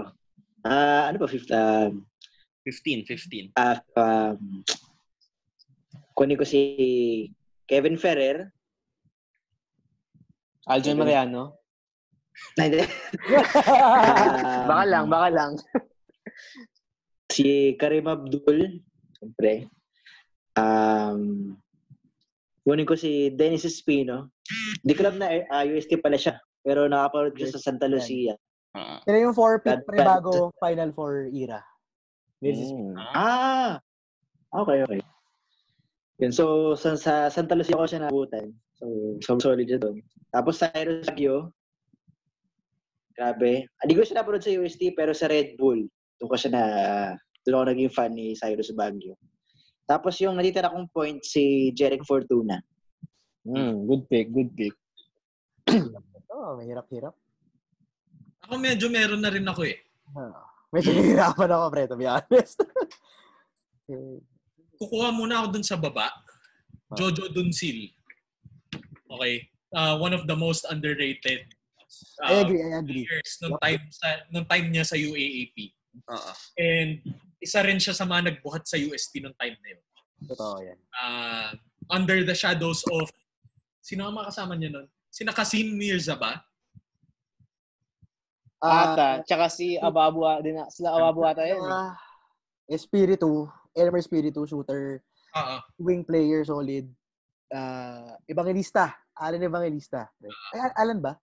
Ah, 0.66 1.02
ano 1.06 1.16
ba 1.22 1.30
fifth? 1.30 1.54
Um, 1.54 2.02
15, 2.66 3.06
15. 3.06 3.54
ah, 3.54 3.78
um, 3.94 4.66
kunin 6.18 6.34
ko 6.34 6.42
si 6.42 7.30
Kevin 7.70 7.94
Ferrer. 7.94 8.50
Aljon 10.66 10.98
Mariano. 10.98 11.62
Hindi. 12.58 12.82
Ah, 13.30 14.66
Baka 14.68 14.84
lang, 14.90 15.06
baka 15.06 15.28
lang. 15.30 15.52
Si 17.30 17.78
Karim 17.78 18.10
Abdul. 18.10 18.82
Siyempre. 19.14 19.70
Um, 20.58 21.54
kunin 22.66 22.82
ko 22.82 22.98
si 22.98 23.30
Dennis 23.30 23.62
Espino. 23.62 24.35
Hindi 24.82 24.92
ko 24.94 25.00
alam 25.06 25.16
na 25.18 25.28
ah, 25.50 25.64
UST 25.66 25.98
pala 26.00 26.18
siya. 26.18 26.38
Pero 26.66 26.90
nakapanood 26.90 27.34
ko 27.38 27.46
sa 27.46 27.62
Santa 27.62 27.86
Lucia. 27.86 28.34
Ah. 28.76 29.00
Sila 29.06 29.18
yung 29.22 29.36
four 29.36 29.62
pick 29.64 29.80
Bad- 29.80 29.86
pre 29.88 29.98
bago 30.02 30.50
Final 30.64 30.90
Four 30.92 31.32
era. 31.32 31.62
This 32.42 32.60
is 32.60 32.70
Mm. 32.70 32.94
Ah! 33.16 33.80
Okay, 34.52 34.84
okay. 34.84 35.00
Yun, 36.20 36.32
so 36.32 36.76
sa, 36.76 36.96
sa 36.96 37.28
Santa 37.28 37.56
Lucia 37.56 37.76
ko 37.76 37.88
siya 37.88 38.08
nabutan. 38.08 38.52
So, 38.76 38.86
so 39.24 39.40
solid 39.40 39.68
siya 39.68 39.80
doon. 39.80 40.00
Tapos 40.32 40.60
Cyrus 40.60 41.08
Baguio. 41.08 41.52
Grabe. 43.16 43.64
Hindi 43.80 43.94
ko 43.96 44.04
siya 44.04 44.20
napanood 44.20 44.44
sa 44.44 44.52
UST 44.52 44.92
pero 44.92 45.16
sa 45.16 45.32
Red 45.32 45.56
Bull. 45.56 45.88
Doon 46.20 46.28
ko 46.28 46.36
siya 46.36 46.50
na, 46.52 46.62
doon 47.48 47.56
ako 47.56 47.64
naging 47.72 47.92
fan 47.92 48.12
ni 48.12 48.36
Cyrus 48.36 48.72
Baguio. 48.76 49.16
Tapos 49.88 50.18
yung 50.20 50.36
natitira 50.36 50.68
kong 50.68 50.92
point 50.92 51.22
si 51.24 51.72
Jeric 51.72 52.04
Fortuna. 52.04 52.60
Mm, 53.46 53.86
good 53.86 54.02
pick, 54.10 54.26
good 54.34 54.50
pick. 54.58 54.74
Oh, 56.34 56.58
mahirap-hirap. 56.58 57.14
Ako 58.46 58.58
medyo 58.58 58.90
meron 58.90 59.22
na 59.22 59.30
rin 59.30 59.46
ako 59.46 59.66
eh. 59.66 59.78
Ah, 60.14 60.46
medyo 60.74 60.90
nahihirapan 60.94 61.50
ako, 61.54 61.64
pre, 61.70 61.82
to 61.86 61.96
be 61.96 62.06
honest. 62.06 62.58
Eh, 63.86 64.18
Kukuha 64.82 65.14
muna 65.14 65.46
ako 65.46 65.54
dun 65.54 65.62
sa 65.62 65.78
baba. 65.78 66.10
Jojo 66.98 67.30
Dunsil. 67.30 67.94
Okay. 69.06 69.46
Uh, 69.70 69.94
one 69.94 70.10
of 70.10 70.26
the 70.26 70.34
most 70.34 70.66
underrated 70.66 71.46
I 72.22 72.40
uh, 72.40 72.44
agree, 72.44 72.62
I 72.62 72.78
agree. 72.78 73.04
players 73.06 73.38
nung 73.42 73.56
time, 73.62 73.82
sa, 73.92 74.08
nung 74.32 74.46
time 74.48 74.66
niya 74.72 74.84
sa 74.84 74.96
UAAP. 74.98 75.70
Oo. 76.10 76.30
And 76.58 76.98
isa 77.38 77.62
rin 77.62 77.78
siya 77.78 77.94
sa 77.94 78.08
mga 78.08 78.32
nagbuhat 78.32 78.66
sa 78.66 78.74
UST 78.80 79.22
nung 79.22 79.36
time 79.38 79.56
na 79.60 79.68
yun. 79.76 79.82
Totoo 80.32 80.56
yan. 80.64 80.78
Uh, 80.96 81.50
under 81.92 82.24
the 82.24 82.34
shadows 82.34 82.82
of 82.90 83.06
sino 83.86 84.02
ang 84.02 84.18
makasama 84.18 84.58
niya 84.58 84.74
nun? 84.74 84.86
Sina 85.06 85.30
Kasim 85.30 85.70
Mirza 85.78 86.18
ba? 86.18 86.42
Ah, 88.58 88.92
Ata, 88.92 89.08
tsaka 89.22 89.46
si 89.46 89.78
Ababu, 89.78 90.24
din, 90.42 90.58
sila 90.72 90.96
Ababu 90.96 91.22
ata 91.22 91.44
yun. 91.46 91.60
eh. 91.62 91.70
ah, 91.70 91.94
Espiritu, 92.66 93.46
Elmer 93.76 94.00
Espiritu, 94.02 94.42
shooter, 94.42 94.98
Oo. 95.36 95.56
wing 95.78 96.02
player, 96.02 96.42
solid. 96.42 96.88
Ah, 97.52 98.16
Evangelista, 98.26 98.90
Alan 99.14 99.44
Evangelista. 99.44 100.10
Ay, 100.50 100.72
Alan 100.74 100.98
ba? 100.98 101.14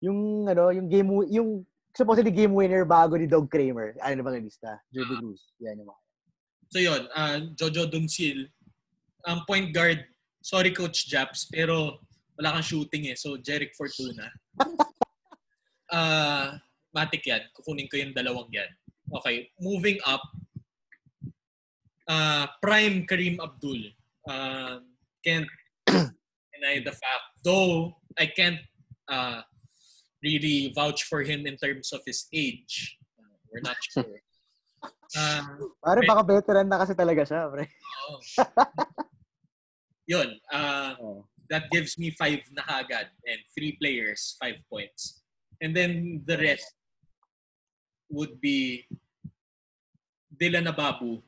Yung, 0.00 0.48
ano, 0.48 0.70
yung 0.72 0.88
game, 0.88 1.10
yung 1.28 1.48
supposedly 1.92 2.30
game 2.30 2.54
winner 2.54 2.86
bago 2.86 3.18
ni 3.18 3.26
Dog 3.26 3.50
Kramer, 3.50 3.98
Alan 4.00 4.22
Evangelista, 4.22 4.78
Jerry 4.88 5.18
Cruz. 5.18 5.52
Yan 5.60 5.82
yung 5.82 5.90
mga. 5.92 6.02
So 6.70 6.78
yun, 6.78 7.02
uh, 7.12 7.36
Jojo 7.58 7.90
Dunsil. 7.90 8.46
Ang 9.26 9.42
point 9.44 9.74
guard, 9.74 10.06
sorry 10.40 10.70
Coach 10.72 11.08
Japs, 11.08 11.48
pero 11.50 12.02
wala 12.38 12.58
kang 12.58 12.66
shooting 12.66 13.10
eh. 13.10 13.16
So 13.18 13.36
Jeric 13.38 13.74
Fortuna. 13.74 14.30
Ah, 15.88 16.60
matik 16.92 17.24
yan. 17.24 17.48
Kukunin 17.56 17.88
ko 17.88 17.96
yung 17.96 18.12
dalawang 18.12 18.52
yan. 18.52 18.68
Okay, 19.08 19.48
moving 19.56 19.96
up. 20.04 20.20
Uh, 22.04 22.44
prime 22.60 23.08
Kareem 23.08 23.40
Abdul. 23.40 23.96
Uh, 24.28 24.84
can't 25.24 25.48
deny 26.52 26.84
the 26.84 26.92
fact. 26.92 27.40
Though, 27.40 27.96
I 28.20 28.28
can't 28.28 28.60
uh, 29.08 29.40
really 30.20 30.76
vouch 30.76 31.08
for 31.08 31.24
him 31.24 31.48
in 31.48 31.56
terms 31.56 31.88
of 31.96 32.04
his 32.04 32.28
age. 32.36 33.00
Uh, 33.16 33.40
we're 33.48 33.64
not 33.64 33.80
sure. 33.80 34.20
Uh, 35.16 35.40
Pare, 35.84 36.04
baka 36.04 36.20
veteran 36.20 36.68
na 36.68 36.84
kasi 36.84 36.92
talaga 36.92 37.24
siya, 37.24 37.48
pre. 37.48 37.64
Oo. 37.64 38.20
Yun. 40.08 40.28
Uh, 40.48 40.94
that 41.52 41.68
gives 41.70 42.00
me 42.00 42.10
five 42.16 42.40
na 42.56 42.64
kagad. 42.64 43.12
And 43.28 43.40
three 43.52 43.76
players, 43.76 44.36
five 44.40 44.56
points. 44.72 45.20
And 45.60 45.76
then 45.76 46.22
the 46.24 46.38
rest 46.38 46.64
would 48.08 48.40
be 48.40 48.88
Dylan 50.32 50.64
Ababu. 50.66 51.20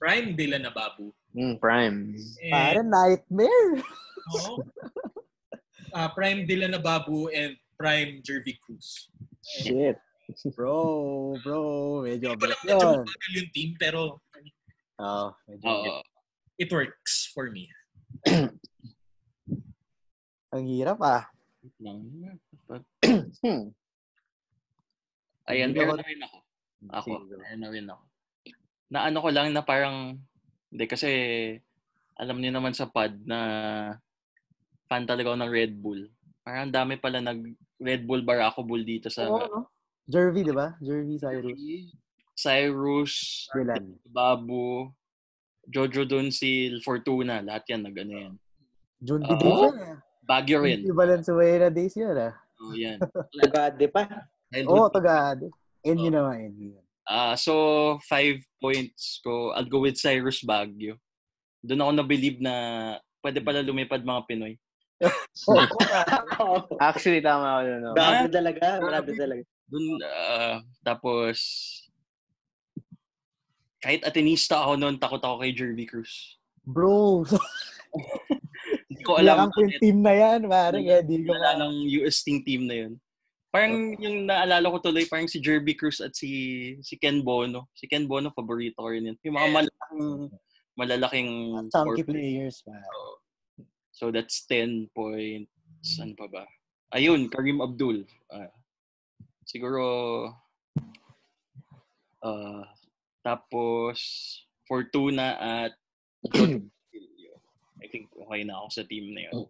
Prime 0.00 0.32
Dylan 0.36 0.64
Ababu. 0.64 1.12
Mm, 1.36 1.60
prime. 1.60 2.16
Pare, 2.50 2.80
And, 2.80 2.88
nightmare. 2.90 3.84
oo. 4.32 4.64
uh, 5.92 6.08
Prime 6.16 6.46
Dylan 6.48 6.72
Ababu 6.72 7.28
and 7.34 7.56
Prime 7.76 8.22
Jervy 8.24 8.56
Cruz. 8.64 9.10
Shit. 9.44 9.96
Bro, 10.56 11.40
bro, 11.40 12.04
medyo 12.04 12.36
Hindi 12.36 12.36
ko 12.36 12.52
bigat 12.52 12.60
lang 12.60 12.68
medyo 12.68 12.84
yun. 12.84 12.98
mabagal 13.00 13.30
yung 13.32 13.50
team, 13.56 13.70
pero 13.80 14.00
Oo, 15.00 15.26
medyo 15.48 15.68
bigat. 15.72 16.04
it 16.60 16.68
works 16.68 17.32
for 17.32 17.48
me. 17.48 17.64
Ang 20.54 20.64
hirap 20.64 20.98
ah. 21.04 21.28
Hmm. 21.80 23.72
Ayan, 25.48 25.72
ako- 25.72 25.96
na 25.96 26.04
rin 26.04 26.22
ako. 26.24 26.38
Ako, 26.88 27.10
meron 27.26 27.60
na 27.60 27.68
rin 27.72 27.86
ako. 27.90 28.02
Na 28.88 28.98
ano 29.08 29.18
ko 29.20 29.28
lang 29.32 29.52
na 29.52 29.62
parang, 29.66 30.16
hindi 30.70 30.84
kasi, 30.86 31.08
alam 32.16 32.38
niyo 32.38 32.54
naman 32.54 32.72
sa 32.72 32.88
pad 32.88 33.12
na 33.24 33.38
fan 34.88 35.04
talaga 35.04 35.34
ako 35.34 35.38
ng 35.42 35.52
Red 35.52 35.74
Bull. 35.76 36.08
Parang 36.40 36.68
ang 36.68 36.74
dami 36.74 36.96
pala 36.96 37.20
nag 37.20 37.44
Red 37.78 38.08
Bull 38.08 38.24
Barako 38.24 38.64
Bull 38.64 38.82
dito 38.82 39.12
sa 39.12 39.28
Oo, 39.28 39.44
no? 39.44 39.68
Jervy, 40.08 40.40
di 40.40 40.54
ba? 40.56 40.72
Jervy 40.80 41.20
Cyrus. 41.20 41.60
Cyrus, 42.32 43.14
Dylan. 43.52 43.84
Babu, 44.08 44.88
Jojo 45.68 46.08
Dunsil, 46.08 46.80
Fortuna, 46.80 47.44
lahat 47.44 47.68
yan 47.68 47.84
nag 47.84 47.96
ano 48.00 48.12
yan. 48.16 48.34
June 49.04 49.22
yan 49.22 49.38
ah. 49.92 49.96
Baguio 50.24 50.60
rin. 50.64 50.84
Sa 51.24 51.32
Buena 51.36 51.68
Days 51.68 51.92
yan 51.96 52.16
ah. 52.16 52.34
Oh, 52.58 52.72
yan. 52.74 52.98
Tugade 53.30 53.86
pa. 53.92 54.26
Oo, 54.66 54.88
Childhood. 54.88 54.92
tagad. 54.96 55.38
End 55.84 56.00
yun 56.02 56.10
Oo. 56.10 56.18
naman, 56.24 56.36
end 56.50 56.56
yun. 56.58 56.84
Ah, 57.08 57.32
so 57.38 57.52
five 58.04 58.36
points 58.60 59.20
ko. 59.24 59.56
I'll 59.56 59.64
go 59.68 59.80
with 59.80 59.96
Cyrus 59.96 60.44
Baguio. 60.44 61.00
Doon 61.64 61.80
ako 61.80 61.92
na-believe 61.96 62.38
na 62.44 62.54
pwede 63.24 63.40
pala 63.40 63.64
lumipad 63.64 64.04
mga 64.04 64.24
Pinoy. 64.28 64.54
Actually, 66.82 67.22
tama 67.22 67.46
ako 67.48 67.62
no? 67.80 67.90
Grabe 67.94 68.28
talaga. 68.28 68.66
Grabe 68.82 69.10
talaga. 69.14 69.42
Doon, 69.68 69.84
ah, 70.04 70.58
tapos, 70.84 71.36
kahit 73.78 74.02
atenista 74.02 74.62
ako 74.62 74.74
noon, 74.74 74.96
takot 74.98 75.22
ako 75.22 75.42
kay 75.42 75.52
Jervy 75.54 75.86
Cruz. 75.86 76.38
Bro, 76.66 77.24
Hindi 78.88 79.02
ko 79.04 79.16
alam 79.16 79.48
kailangan 79.48 79.48
ko 79.48 79.58
yung 79.64 79.76
team 79.80 79.98
na 80.04 80.12
yan, 80.12 80.40
pare. 80.44 80.76
Kaya 80.84 81.00
di 81.00 81.16
ko 81.24 81.32
wala 81.32 81.50
ma- 81.56 81.60
ng 81.64 81.74
US 82.02 82.16
team 82.20 82.44
team 82.44 82.68
na 82.68 82.76
yun. 82.84 82.92
Parang 83.48 83.96
yung 83.96 84.28
naalala 84.28 84.68
ko 84.68 84.76
tuloy, 84.82 85.08
parang 85.08 85.24
si 85.24 85.40
Jerby 85.40 85.72
Cruz 85.72 86.04
at 86.04 86.12
si 86.12 86.28
si 86.84 87.00
Ken 87.00 87.24
Bono. 87.24 87.72
Si 87.72 87.88
Ken 87.88 88.04
Bono, 88.04 88.28
paborito 88.28 88.84
ko 88.84 88.92
rin 88.92 89.08
yun. 89.08 89.16
Yung 89.24 89.36
mga 89.40 89.48
malalaking, 89.48 90.04
malalaking 90.76 91.30
chunky 91.72 92.04
players, 92.04 92.60
pare. 92.60 92.84
So 93.96 94.12
that's 94.12 94.44
10 94.46 94.92
points. 94.92 95.48
Ano 95.98 96.12
pa 96.12 96.28
ba? 96.28 96.44
Ayun, 96.92 97.32
Karim 97.32 97.64
Abdul. 97.64 98.04
Ah, 98.28 98.52
siguro, 99.48 99.80
Uh, 102.18 102.66
tapos, 103.22 103.96
Fortuna 104.68 105.36
at. 105.36 105.72
I 107.78 107.86
think 107.88 108.10
okay 108.10 108.42
na 108.42 108.58
ako 108.58 108.68
sa 108.74 108.84
team 108.84 109.14
na 109.14 109.30
yun. 109.30 109.46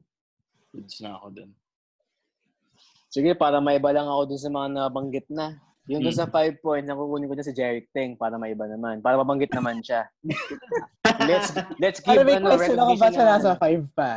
Goods 0.71 1.01
na 1.01 1.17
ako 1.17 1.27
dun. 1.33 1.51
Sige, 3.09 3.33
para 3.33 3.57
maiba 3.59 3.89
lang 3.89 4.05
ako 4.05 4.29
dun 4.29 4.41
sa 4.41 4.53
mga 4.53 4.69
nabanggit 4.69 5.27
na. 5.33 5.57
Yung 5.89 6.05
dun 6.05 6.13
Hmm. 6.13 6.21
sa 6.21 6.29
5 6.29 6.61
point, 6.61 6.85
nakukunin 6.85 7.25
ko 7.25 7.33
na 7.33 7.41
si 7.41 7.57
Jeric 7.57 7.89
Teng 7.97 8.21
para 8.21 8.37
maiba 8.37 8.69
naman. 8.69 9.01
Para 9.01 9.17
mabanggit 9.17 9.49
naman 9.57 9.81
siya. 9.81 10.05
let's 11.25 11.57
let's 11.81 12.05
give 12.05 12.21
Para 12.21 12.29
may 12.29 12.37
ano, 12.37 12.53
question 12.53 12.77
ako 12.77 12.93
ba 13.01 13.09
recognition 13.09 13.13
siya 13.17 13.25
na- 13.25 13.33
nasa 13.41 13.53
5 13.57 13.97
pa? 13.97 14.13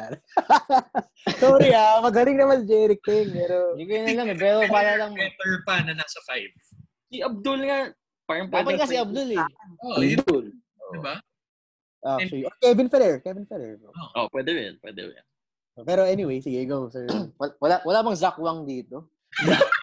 Sorry 1.41 1.71
ah, 1.71 2.03
magaling 2.03 2.35
naman 2.35 2.67
si 2.67 2.75
Jeric 2.75 2.99
Ting. 3.07 3.31
Pero, 3.31 3.79
Hindi 3.79 3.87
ko 3.87 3.91
yun 3.95 4.05
alam 4.11 4.27
eh. 4.27 4.37
Pero 4.37 4.57
para 4.67 4.91
lang. 4.99 5.11
Better 5.15 5.53
pa 5.63 5.79
na 5.87 5.95
nasa 5.95 6.19
5. 6.27 6.51
Si 7.07 7.23
Abdul 7.23 7.59
nga, 7.63 7.79
parang 8.31 8.49
Dapat 8.49 8.73
kasi 8.79 8.95
Abdul 8.97 9.29
eh. 9.35 9.45
Oh, 9.83 9.99
yun, 9.99 10.19
Abdul. 10.19 10.45
diba? 10.91 11.15
actually, 12.01 12.43
oh, 12.49 12.55
Kevin 12.57 12.87
Ferrer. 12.89 13.15
Kevin 13.21 13.45
Ferrer. 13.45 13.77
bro. 13.77 13.91
Oh, 14.17 14.25
pwede 14.33 14.49
rin, 14.51 14.73
pwede 14.81 15.13
rin. 15.13 15.23
Pero 15.85 16.03
anyway, 16.03 16.41
sige, 16.41 16.59
go, 16.67 16.89
sir. 16.91 17.07
Wala, 17.61 17.79
wala, 17.85 17.99
bang 18.03 18.17
Zach 18.17 18.35
Wang 18.37 18.67
dito? 18.67 19.07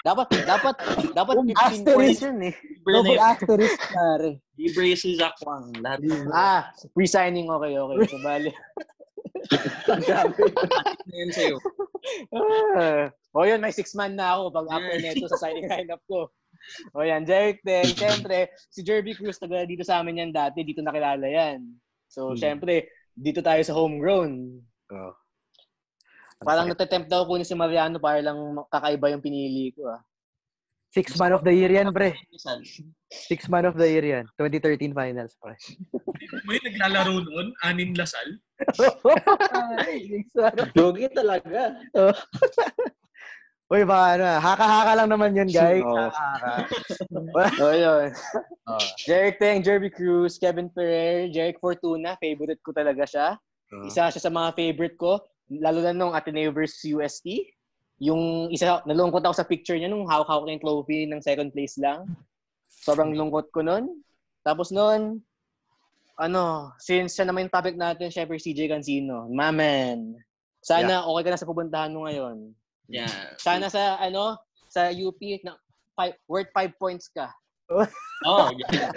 dapat, 0.05 0.29
dapat, 0.45 0.77
dapat 1.17 1.35
Yung 1.41 1.49
15 1.57 1.89
points 1.89 2.21
asterisk. 2.21 2.27
yun 2.29 2.39
eh. 2.53 2.55
Double 2.85 3.17
na 3.17 3.25
asterisk, 3.33 3.79
pare. 3.89 4.31
Libre 4.61 4.93
si 4.93 5.17
Zach 5.17 5.41
Wang. 5.41 5.73
Lahat 5.81 6.05
Ah, 6.29 6.69
resigning 6.93 7.49
okay, 7.49 7.73
okay. 7.73 7.97
So, 8.13 8.21
bali. 8.21 8.53
Grabe. 10.05 10.43
na 11.09 11.15
yun 11.17 11.33
sa'yo. 11.33 11.57
Ah. 12.33 13.11
o 13.37 13.45
yun, 13.45 13.61
may 13.61 13.75
six 13.75 13.93
man 13.93 14.15
na 14.17 14.33
ako 14.33 14.49
pag 14.55 14.67
after 14.71 14.97
neto 14.97 15.27
sa 15.29 15.37
signing 15.45 15.69
lineup 15.73 16.01
ko. 16.09 16.31
O 16.93 17.01
yan, 17.01 17.25
Jeric 17.25 17.65
Teng. 17.65 17.89
Siyempre, 17.89 18.49
si 18.69 18.85
Jerby 18.85 19.15
Cruz, 19.15 19.39
taga 19.39 19.65
dito 19.65 19.83
sa 19.83 20.01
amin 20.01 20.21
yan 20.23 20.33
dati. 20.33 20.61
Dito 20.63 20.85
nakilala 20.85 21.25
yan. 21.25 21.65
So, 22.09 22.33
Hmm. 22.33 22.39
siyempre, 22.39 22.89
dito 23.13 23.41
tayo 23.41 23.61
sa 23.65 23.77
homegrown. 23.77 24.61
Oh. 24.93 25.13
Parang 26.39 26.71
natatempt 26.71 27.11
daw 27.11 27.27
kunin 27.27 27.43
si 27.43 27.53
Mariano 27.53 27.99
para 27.99 28.23
lang 28.23 28.39
kakaiba 28.71 29.11
yung 29.11 29.25
pinili 29.25 29.75
ko. 29.75 29.91
Ah. 29.91 29.99
Six 30.89 31.21
man 31.21 31.37
of 31.37 31.45
the 31.45 31.53
year 31.53 31.69
yan, 31.69 31.93
pre. 31.93 32.17
Six 33.11 33.45
man 33.53 33.69
of 33.69 33.77
the 33.77 33.85
year 33.85 34.01
yan. 34.01 34.25
2013 34.41 34.97
finals, 34.97 35.37
pre. 35.37 35.53
May 36.49 36.57
naglalaro 36.65 37.21
noon, 37.21 37.53
Anin 37.61 37.93
Lasal. 37.93 38.41
Of- 39.13 40.73
Jogi 40.73 41.13
talaga. 41.13 41.77
Uy, 43.69 43.85
baka 43.85 44.17
ano, 44.17 44.25
haka-haka 44.41 44.93
lang 44.97 45.09
naman 45.13 45.37
yun, 45.37 45.51
guys. 45.53 45.85
Oo. 45.89 46.09
Haka-haka. 46.09 46.53
O 47.61 47.73
yun. 47.77 48.09
Oh. 48.65 48.81
Jeric 49.05 49.37
Teng, 49.37 49.61
Jerby 49.61 49.93
Cruz, 49.93 50.41
Kevin 50.41 50.73
Ferrer, 50.73 51.29
Jeric 51.29 51.61
Fortuna. 51.61 52.17
Favorite 52.17 52.65
ko 52.65 52.73
talaga 52.73 53.05
siya. 53.05 53.37
Isa 53.85 54.09
siya 54.09 54.23
sa 54.25 54.33
mga 54.33 54.57
favorite 54.57 54.97
ko. 54.97 55.21
Lalo 55.53 55.85
na 55.85 55.93
nung 55.93 56.17
Ateneo 56.17 56.49
versus 56.49 56.81
UST. 56.81 57.45
Yung 58.01 58.49
isa, 58.49 58.81
nalungkot 58.89 59.21
ako 59.21 59.37
sa 59.37 59.45
picture 59.45 59.77
niya 59.77 59.93
nung 59.93 60.09
hawak-hawak 60.09 60.49
na 60.49 60.57
yung 60.57 60.65
trophy 60.65 61.05
ng 61.05 61.21
second 61.21 61.53
place 61.53 61.77
lang. 61.77 62.09
Sobrang 62.73 63.13
lungkot 63.13 63.53
ko 63.53 63.61
nun. 63.61 64.01
Tapos 64.49 64.73
nun, 64.73 65.21
ano, 66.17 66.73
since 66.81 67.21
siya 67.21 67.29
naman 67.29 67.47
yung 67.47 67.55
topic 67.55 67.77
natin, 67.77 68.09
syempre 68.09 68.41
CJ 68.41 68.73
Cancino. 68.73 69.29
Maman. 69.29 70.17
Sana 70.65 71.05
okay 71.05 71.23
ka 71.29 71.31
na 71.37 71.41
sa 71.41 71.49
pupuntahan 71.49 71.93
mo 71.93 72.09
ngayon. 72.09 72.57
Yeah. 72.89 73.37
Sana 73.39 73.69
sa, 73.69 73.97
ano, 74.01 74.37
sa 74.69 74.89
UP, 74.91 75.21
na, 75.45 75.57
five, 75.95 76.17
worth 76.27 76.51
5 76.53 76.73
points 76.77 77.09
ka. 77.09 77.29
Oh, 78.27 78.51
yeah. 78.51 78.91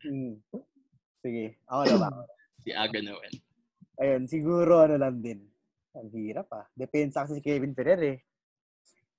Hmm. 0.00 0.40
Sige. 1.20 1.60
Ako 1.68 1.82
na 1.84 1.96
ba? 2.00 2.08
si 2.64 2.72
Aga 2.72 3.00
Noel. 3.04 3.34
Ayun, 4.00 4.24
siguro 4.24 4.88
ano 4.88 4.96
lang 4.96 5.20
din. 5.20 5.44
Ang 5.92 6.08
hirap 6.14 6.48
ah. 6.54 6.64
Depensa 6.72 7.26
kasi 7.26 7.36
si 7.36 7.44
Kevin 7.44 7.76
Ferrer 7.76 8.00
eh. 8.06 8.18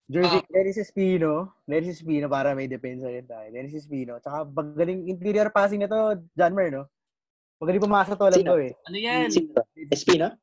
Jersey, 0.10 0.42
Ah. 0.42 0.50
Dennis 0.50 0.82
Espino. 0.82 1.62
Dennis 1.70 2.02
Espino 2.02 2.26
para 2.26 2.58
may 2.58 2.66
depensa 2.66 3.06
rin 3.06 3.30
tayo. 3.30 3.46
Dennis 3.54 3.78
Espino. 3.78 4.18
Tsaka 4.18 4.50
magaling 4.50 5.06
interior 5.06 5.54
passing 5.54 5.86
na 5.86 5.92
to, 5.92 6.18
John 6.34 6.58
Mer, 6.58 6.74
no? 6.74 6.90
Magaling 7.62 7.86
pumasok 7.86 8.18
to, 8.18 8.26
alam 8.26 8.42
ko 8.42 8.58
eh. 8.58 8.74
Ano 8.90 8.98
yan? 8.98 9.30
Sino? 9.30 10.34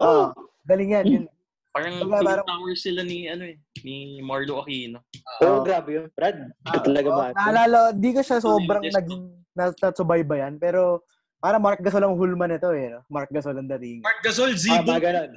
Oo. 0.00 0.24
galing 0.64 0.90
yan. 0.90 1.04
Yun. 1.06 1.24
Parang 1.70 1.94
Diba, 1.94 2.18
Twin 2.18 2.26
parang- 2.26 2.48
Towers 2.50 2.80
sila 2.82 3.02
ni, 3.02 3.30
ano 3.30 3.46
eh, 3.46 3.56
ni 3.86 4.18
Marlo 4.20 4.58
Aquino. 4.58 4.98
Oo, 5.40 5.46
Oo. 5.46 5.62
grabe 5.62 5.90
yun. 5.94 6.06
Brad, 6.10 6.50
talaga 6.82 7.08
Oo, 7.08 7.16
ba? 7.16 7.26
Naalala, 7.30 7.80
di 7.94 8.10
ko 8.10 8.20
siya 8.20 8.42
sobrang 8.42 8.82
Yes. 8.82 8.94
naging 8.98 9.22
nas- 9.54 9.78
natsubaybayan, 9.78 10.58
pero 10.58 11.06
para 11.38 11.62
Mark 11.62 11.78
Gasol 11.78 12.02
ang 12.02 12.18
hulman 12.18 12.50
nito 12.50 12.74
eh. 12.74 12.90
No? 12.90 13.06
Mark 13.06 13.30
Gasol 13.30 13.54
ang 13.54 13.70
dating. 13.70 14.02
Mark 14.02 14.18
Gasol, 14.20 14.50
Ah, 14.50 14.58
Zibo. 14.58 14.82
mga 14.84 15.00
ganun. 15.00 15.30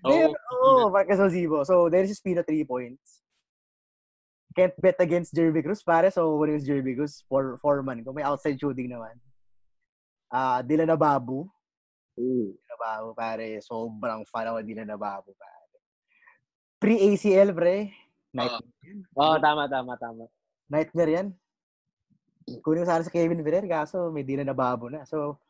Oo. 0.00 0.28
Oo, 0.30 0.70
oh, 0.80 0.84
Mark 0.88 1.10
Gasol 1.10 1.28
Zibo. 1.28 1.66
So, 1.66 1.90
Dennis 1.90 2.14
Espino, 2.14 2.40
3 2.40 2.62
points. 2.62 3.18
Can't 4.50 4.74
bet 4.78 4.98
against 4.98 5.30
Jerby 5.30 5.62
Cruz, 5.62 5.82
pare. 5.82 6.10
So, 6.10 6.34
what 6.34 6.48
is 6.48 6.62
Jerby 6.62 6.94
Cruz? 6.94 7.22
Four, 7.26 7.58
four 7.58 7.82
man. 7.82 8.02
Kung 8.02 8.14
may 8.14 8.26
outside 8.26 8.58
shooting 8.58 8.90
naman. 8.90 9.14
Ah, 10.26 10.62
Dylan 10.62 10.90
na 10.90 10.98
Babu. 12.20 12.52
Dylan 12.52 12.68
na 12.68 12.76
Babu, 12.76 13.08
pare. 13.16 13.48
Sobrang 13.60 14.20
fan 14.28 14.46
ako 14.46 14.58
Dylan 14.60 14.88
na 14.88 14.98
Babu, 15.00 15.32
pare. 15.34 15.76
Pre-ACL, 16.80 17.52
pre. 17.52 17.92
Night, 18.32 18.52
Oo, 19.18 19.36
tama, 19.42 19.66
tama, 19.66 19.98
tama. 19.98 20.24
nightmare 20.70 21.10
yan. 21.10 21.28
Kunin 22.62 22.82
ko 22.82 22.88
sana 22.88 23.02
sa 23.02 23.10
Kevin 23.10 23.42
Ferrer, 23.42 23.66
kaso 23.66 24.14
may 24.14 24.22
Dylan 24.22 24.46
na 24.46 24.54
Babu 24.56 24.86
na. 24.86 25.02
So, 25.02 25.42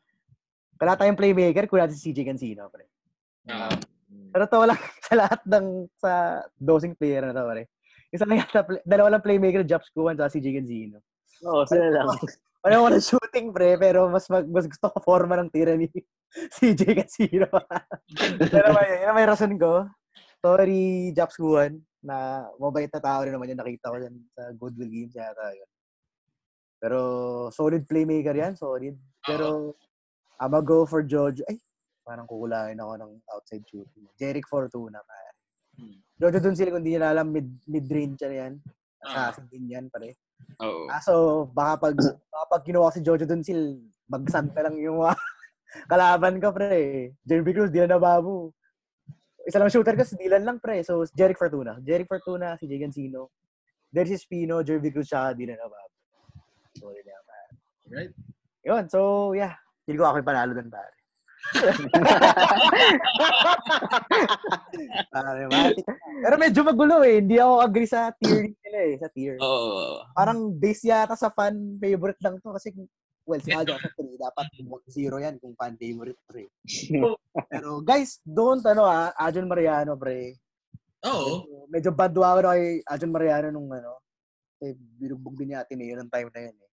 wala 0.80 0.96
tayong 0.96 1.18
playmaker, 1.18 1.68
kunin 1.68 1.86
natin 1.86 1.98
si 2.00 2.10
CJ 2.10 2.24
Cancino, 2.24 2.72
pre. 2.72 2.88
Ah, 3.48 3.76
Pero 4.32 4.44
to 4.48 4.64
lang 4.64 4.80
sa 5.06 5.14
lahat 5.14 5.40
ng 5.44 5.66
sa 6.00 6.40
dosing 6.56 6.96
player 6.96 7.28
na 7.28 7.36
to, 7.36 7.44
pare. 7.44 7.68
Isa 8.10 8.26
lang 8.26 8.42
yata, 8.42 8.66
dalawa 8.82 9.16
lang 9.16 9.22
playmaker, 9.22 9.62
Jops 9.62 9.92
Kuwan, 9.94 10.18
sa 10.18 10.26
si 10.32 10.42
Jigan 10.42 10.66
Zino. 10.66 10.98
Oo, 11.46 11.62
sila 11.68 11.94
lang. 11.94 12.08
Wala 12.60 12.84
ko 12.84 12.88
ng 12.92 13.00
shooting, 13.00 13.46
pre, 13.56 13.80
pero 13.80 14.12
mas 14.12 14.28
mag, 14.28 14.44
mas 14.44 14.68
gusto 14.68 14.92
ko 14.92 14.98
forma 15.00 15.32
ng 15.40 15.48
tira 15.48 15.72
ni 15.80 15.88
CJ 16.28 16.82
Casino. 16.92 17.48
pero 18.52 18.76
may, 18.76 19.08
yun, 19.08 19.14
may 19.16 19.24
rason 19.24 19.56
ko. 19.56 19.88
Sorry, 20.44 21.12
Jops 21.16 21.40
Kuwan, 21.40 21.80
na 22.04 22.44
mabait 22.60 22.88
na 22.92 23.00
tao 23.00 23.24
rin 23.24 23.32
naman 23.32 23.48
yun. 23.48 23.60
Nakita 23.60 23.92
ko 23.92 23.96
yan 23.96 24.16
sa 24.36 24.52
Goodwill 24.52 24.92
Games 24.92 25.16
yata 25.16 25.56
yun. 25.56 25.70
Pero 26.80 27.00
solid 27.52 27.84
playmaker 27.88 28.36
yan, 28.36 28.56
solid. 28.56 28.96
Pero 29.24 29.76
I'm 30.40 30.52
go 30.64 30.84
for 30.84 31.04
Jojo. 31.04 31.44
Ay, 31.48 31.60
parang 32.04 32.24
kukulangin 32.24 32.80
ako 32.80 32.92
ng 32.96 33.12
outside 33.36 33.64
shooting. 33.68 34.04
Jeric 34.16 34.48
Fortuna, 34.48 35.00
pare. 35.04 35.32
Hmm. 35.76 36.00
Jojo 36.16 36.40
dun 36.40 36.56
sila 36.56 36.76
kung 36.76 36.84
di 36.84 36.96
nila 36.96 37.12
alam, 37.12 37.28
mid, 37.28 37.48
mid-range 37.68 38.24
yan. 38.24 38.56
Ah. 39.04 39.32
Assassin 39.32 39.48
din 39.48 39.68
yan, 39.68 39.88
pare. 39.92 40.16
Oo. 40.60 40.86
Ah, 40.92 41.00
so, 41.00 41.46
baka 41.56 41.88
pag, 41.88 41.96
baka 42.28 42.44
pag 42.52 42.62
ginawa 42.64 42.92
si 42.92 43.00
Jojo 43.00 43.24
dun 43.24 43.40
sil, 43.44 43.80
magsad 44.12 44.52
na 44.52 44.68
lang 44.68 44.76
yung 44.76 45.00
mga 45.00 45.16
kalaban 45.92 46.36
ko, 46.36 46.52
pre. 46.52 47.12
Jeremy 47.24 47.52
Cruz, 47.56 47.72
di 47.72 47.80
na 47.80 47.96
nababu. 47.96 48.52
Isa 49.48 49.56
lang 49.56 49.72
shooter 49.72 49.96
ko, 49.96 50.04
si 50.04 50.20
Dylan 50.20 50.44
lang, 50.44 50.58
pre. 50.60 50.84
So, 50.84 51.00
Jeric 51.16 51.40
Fortuna. 51.40 51.80
Jeric 51.80 52.06
Fortuna, 52.06 52.60
si 52.60 52.68
Jay 52.68 52.76
Gancino. 52.76 53.32
There's 53.88 54.12
si 54.12 54.20
Spino, 54.20 54.60
Jeremy 54.60 54.92
Cruz, 54.92 55.08
siya, 55.08 55.32
di 55.32 55.48
na 55.48 55.56
nababu. 55.56 55.96
So, 56.76 56.92
yun 56.92 57.08
yan, 57.08 57.22
pare. 57.24 57.48
Right. 57.88 58.12
Yun, 58.68 58.84
so, 58.92 59.32
yeah. 59.32 59.56
Feel 59.88 59.96
ko 59.96 60.12
ako 60.12 60.20
yung 60.20 60.28
panalo 60.28 60.52
dun, 60.52 60.68
pare. 60.68 60.99
Pero 66.22 66.34
medyo 66.38 66.60
magulo 66.62 67.02
eh. 67.02 67.18
Hindi 67.20 67.36
ako 67.40 67.54
agree 67.64 67.88
sa 67.90 68.12
tier 68.16 68.50
nila 68.50 68.80
eh. 68.86 68.94
Sa 69.00 69.08
tier. 69.10 69.36
Oo. 69.40 70.04
Parang 70.14 70.52
base 70.54 70.86
yata 70.88 71.16
sa 71.18 71.32
fan 71.32 71.80
favorite 71.80 72.20
lang 72.22 72.38
to 72.38 72.52
kasi 72.54 72.70
well, 73.30 73.38
si 73.38 73.54
Aja 73.54 73.78
sa 73.78 73.90
3, 73.94 74.18
dapat 74.18 74.46
zero 74.90 75.22
yan 75.22 75.38
kung 75.38 75.54
fan 75.54 75.78
favorite 75.78 76.18
pre. 76.26 76.50
Pero 77.46 77.78
guys, 77.78 78.18
don't 78.26 78.66
ano 78.66 78.82
ah, 78.82 79.14
Ajon 79.14 79.46
Mariano 79.46 79.94
pre. 79.94 80.34
Oo. 81.06 81.46
Medyo 81.70 81.94
badwa 81.94 82.34
ako 82.34 82.40
na 82.42 82.50
kay 82.58 82.64
Ajon 82.90 83.14
Mariano 83.14 83.48
nung 83.54 83.70
ano. 83.70 84.02
Eh, 84.60 84.74
binugbog 84.76 85.38
din 85.38 85.54
niya 85.54 85.64
Ateneo 85.64 85.96
ng 85.96 86.10
time 86.10 86.28
na 86.34 86.40
yun 86.50 86.56
eh. 86.58 86.70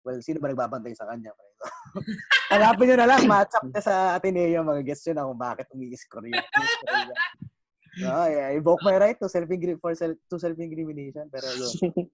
Well, 0.00 0.22
sino 0.24 0.40
ba 0.40 0.48
nagbabantay 0.48 0.96
sa 0.96 1.04
kanya 1.10 1.34
pre? 1.36 1.49
Hanapin 2.52 2.84
nyo 2.90 2.96
na 2.98 3.08
lang, 3.08 3.22
match 3.26 3.54
up 3.56 3.66
niya 3.66 3.82
sa 3.82 3.94
Ateneo, 4.16 4.62
mga 4.62 4.82
guests 4.86 5.06
yun 5.06 5.18
na 5.18 5.26
kung 5.26 5.40
bakit 5.40 5.66
umi-score 5.74 6.28
yun. 6.28 6.40
No, 7.98 8.22
yeah, 8.30 8.54
I 8.54 8.62
invoke 8.62 8.86
my 8.86 8.94
right 9.02 9.18
to 9.18 9.26
self 9.26 9.50
for 9.82 9.92
self 9.98 10.14
to 10.30 10.38
self-incrimination 10.38 11.26
pero 11.26 11.50
yun. 11.58 11.74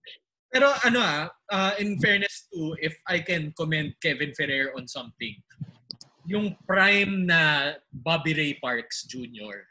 Pero 0.56 0.72
ano 0.86 1.04
ah, 1.04 1.28
uh, 1.52 1.72
in 1.76 2.00
fairness 2.00 2.48
to, 2.48 2.72
if 2.80 2.96
I 3.04 3.20
can 3.20 3.52
comment 3.52 3.92
Kevin 4.00 4.32
Ferrer 4.32 4.72
on 4.72 4.88
something, 4.88 5.36
yung 6.24 6.56
prime 6.64 7.28
na 7.28 7.74
Bobby 7.92 8.32
Ray 8.32 8.52
Parks 8.56 9.04
Jr. 9.04 9.68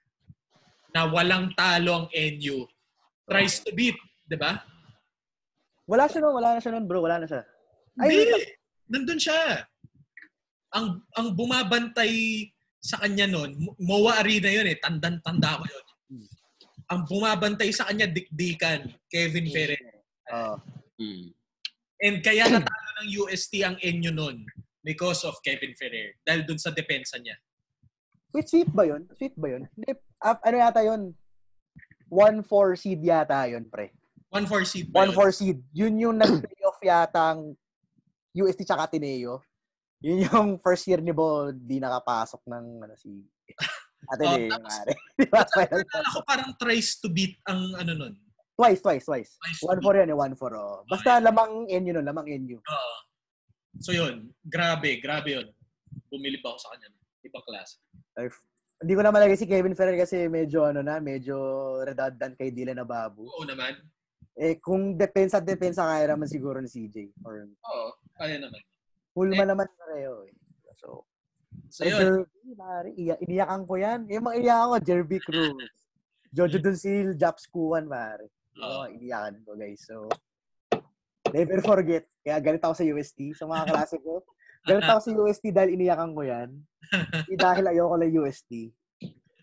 na 0.93 1.09
walang 1.09 1.57
talo 1.57 2.05
ang 2.05 2.07
NU 2.13 2.69
tries 3.25 3.59
to 3.65 3.73
beat, 3.73 3.97
di 4.29 4.37
ba? 4.37 4.61
Wala 5.85 6.05
siya 6.05 6.21
nun, 6.21 6.37
wala 6.37 6.57
na 6.57 6.59
siya 6.61 6.73
nun, 6.73 6.85
bro. 6.85 7.01
Wala 7.01 7.21
na 7.21 7.27
siya. 7.29 7.43
Ay, 8.01 8.09
Hindi. 8.25 8.54
Nandun 8.91 9.19
siya. 9.19 9.65
Ang 10.75 11.01
ang 11.15 11.27
bumabantay 11.33 12.45
sa 12.85 13.01
kanya 13.01 13.25
nun, 13.25 13.57
Mo- 13.57 13.77
MOA 13.81 14.21
Arena 14.21 14.49
yun 14.53 14.69
eh. 14.69 14.77
Tandan-tanda 14.77 15.57
ko 15.57 15.65
yun. 15.65 15.85
Ang 16.85 17.01
bumabantay 17.09 17.73
sa 17.73 17.89
kanya, 17.89 18.05
dikdikan, 18.05 18.85
Kevin 19.09 19.49
Ferrer. 19.49 20.05
Oo. 20.29 20.55
Hmm. 21.01 21.33
And 21.97 22.21
kaya 22.21 22.45
natalo 22.45 22.89
ng 23.01 23.09
UST 23.25 23.65
ang 23.65 23.81
Enyo 23.81 24.13
nun 24.13 24.45
because 24.85 25.25
of 25.25 25.33
Kevin 25.41 25.73
Ferrer. 25.73 26.13
Dahil 26.21 26.45
dun 26.45 26.61
sa 26.61 26.69
depensa 26.69 27.17
niya. 27.17 27.33
Wait, 28.35 28.45
sweep 28.45 28.69
ba 28.69 28.85
yun? 28.85 29.09
Sweep 29.17 29.33
ba 29.33 29.57
yun? 29.57 29.65
Hindi, 29.73 29.97
ano 30.21 30.55
yata 30.61 30.81
yun? 30.85 31.01
1-4 32.13 32.77
seed 32.77 33.01
yata 33.01 33.49
yun, 33.49 33.65
pre. 33.65 33.89
1-4 34.29 34.69
seed 34.69 34.87
ba 34.93 35.09
yun? 35.09 35.17
1-4 35.17 35.33
seed. 35.33 35.57
Yun 35.73 35.95
yung 35.97 36.17
nag-playoff 36.21 36.77
yata 36.85 37.33
ang 37.33 37.57
UST 38.35 38.67
tsaka 38.67 38.91
Ateneo. 38.91 39.39
Yun 40.03 40.27
yung 40.27 40.49
first 40.65 40.83
year 40.91 40.99
ni 40.99 41.15
Bo, 41.15 41.49
di 41.55 41.79
nakapasok 41.79 42.43
ng 42.45 42.65
ano 42.83 42.95
si 42.99 43.23
Ateneo. 44.11 44.51
Oh, 44.51 44.59
tapos-. 44.59 44.79
Di 45.17 45.25
ba? 45.31 45.41
Ko 46.13 46.21
parang 46.27 46.51
tries 46.59 46.99
to 47.01 47.07
beat 47.09 47.39
ang 47.47 47.73
ano 47.79 47.91
nun. 47.95 48.13
twice, 48.55 48.79
twice, 48.79 49.03
twice. 49.03 49.31
To 49.63 49.71
1-4 49.71 49.81
beat. 49.81 49.99
yan 50.05 50.13
eh, 50.13 50.17
1-4. 50.37 50.55
Oh. 50.55 50.79
Basta 50.87 51.17
lamang 51.19 51.65
NU 51.67 51.91
nun, 51.91 52.05
lamang 52.05 52.27
NU. 52.43 52.59
Oo. 52.61 52.95
So 53.83 53.91
yun, 53.91 54.31
grabe, 54.45 55.01
grabe 55.03 55.35
yun. 55.35 55.47
Bumili 56.07 56.39
pa 56.39 56.55
ako 56.55 56.59
sa 56.63 56.69
kanya. 56.75 56.87
Ibang 57.25 57.43
klase. 57.43 57.81
Ay, 58.15 58.31
hindi 58.79 58.93
ko 58.95 59.01
na 59.03 59.11
malagay 59.11 59.35
si 59.35 59.47
Kevin 59.49 59.75
Ferrer 59.75 59.99
kasi 59.99 60.27
medyo 60.31 60.63
ano 60.67 60.79
na, 60.85 60.99
medyo 61.03 61.35
redundant 61.83 62.35
kay 62.39 62.51
Dylan 62.53 62.79
na 62.79 62.87
babu. 62.87 63.27
Oo 63.27 63.43
naman. 63.43 63.75
Eh, 64.35 64.59
kung 64.59 64.99
depensa 64.99 65.39
depensa 65.39 65.87
kaya 65.87 66.11
naman 66.11 66.27
siguro 66.27 66.59
ni 66.59 66.67
CJ. 66.67 67.15
Or 67.23 67.47
Oo, 67.47 67.87
kaya 68.15 68.39
naman. 68.39 68.61
Pullman 69.15 69.47
naman 69.47 69.67
pareho 69.79 70.27
eh. 70.27 70.33
So, 70.75 71.07
So 71.71 71.83
Eh, 71.83 71.91
yun, 71.91 72.23
Jerby, 72.45 72.91
iya, 72.95 73.15
iniyakan 73.19 73.63
ko 73.67 73.75
yan. 73.79 74.07
Yung 74.11 74.25
mga 74.27 74.37
iniyakan 74.43 74.67
ko, 74.67 74.77
Jerby 74.83 75.17
Cruz. 75.23 75.71
Jojo 76.35 76.59
Dunsil, 76.59 77.15
Japs 77.15 77.47
Kuwan. 77.47 77.87
Yung 78.55 78.63
Oo. 78.63 78.75
mga 78.83 78.89
iniyakan 78.99 79.35
ko, 79.43 79.51
guys. 79.55 79.81
So, 79.87 80.07
never 81.31 81.59
forget. 81.63 82.03
Kaya 82.23 82.43
galit 82.43 82.63
ako 82.63 82.75
sa 82.75 82.85
UST, 82.85 83.19
sa 83.35 83.47
mga 83.47 83.63
klase 83.71 83.97
ko. 84.03 84.23
Galit 84.65 84.87
ako 84.87 84.99
sa 84.99 85.11
UST 85.15 85.45
dahil 85.53 85.77
iniyakan 85.79 86.11
ko 86.11 86.21
yan. 86.25 86.49
Hindi 86.91 87.35
dahil 87.37 87.65
ayoko 87.71 87.95
lang 87.97 88.13
UST. 88.13 88.51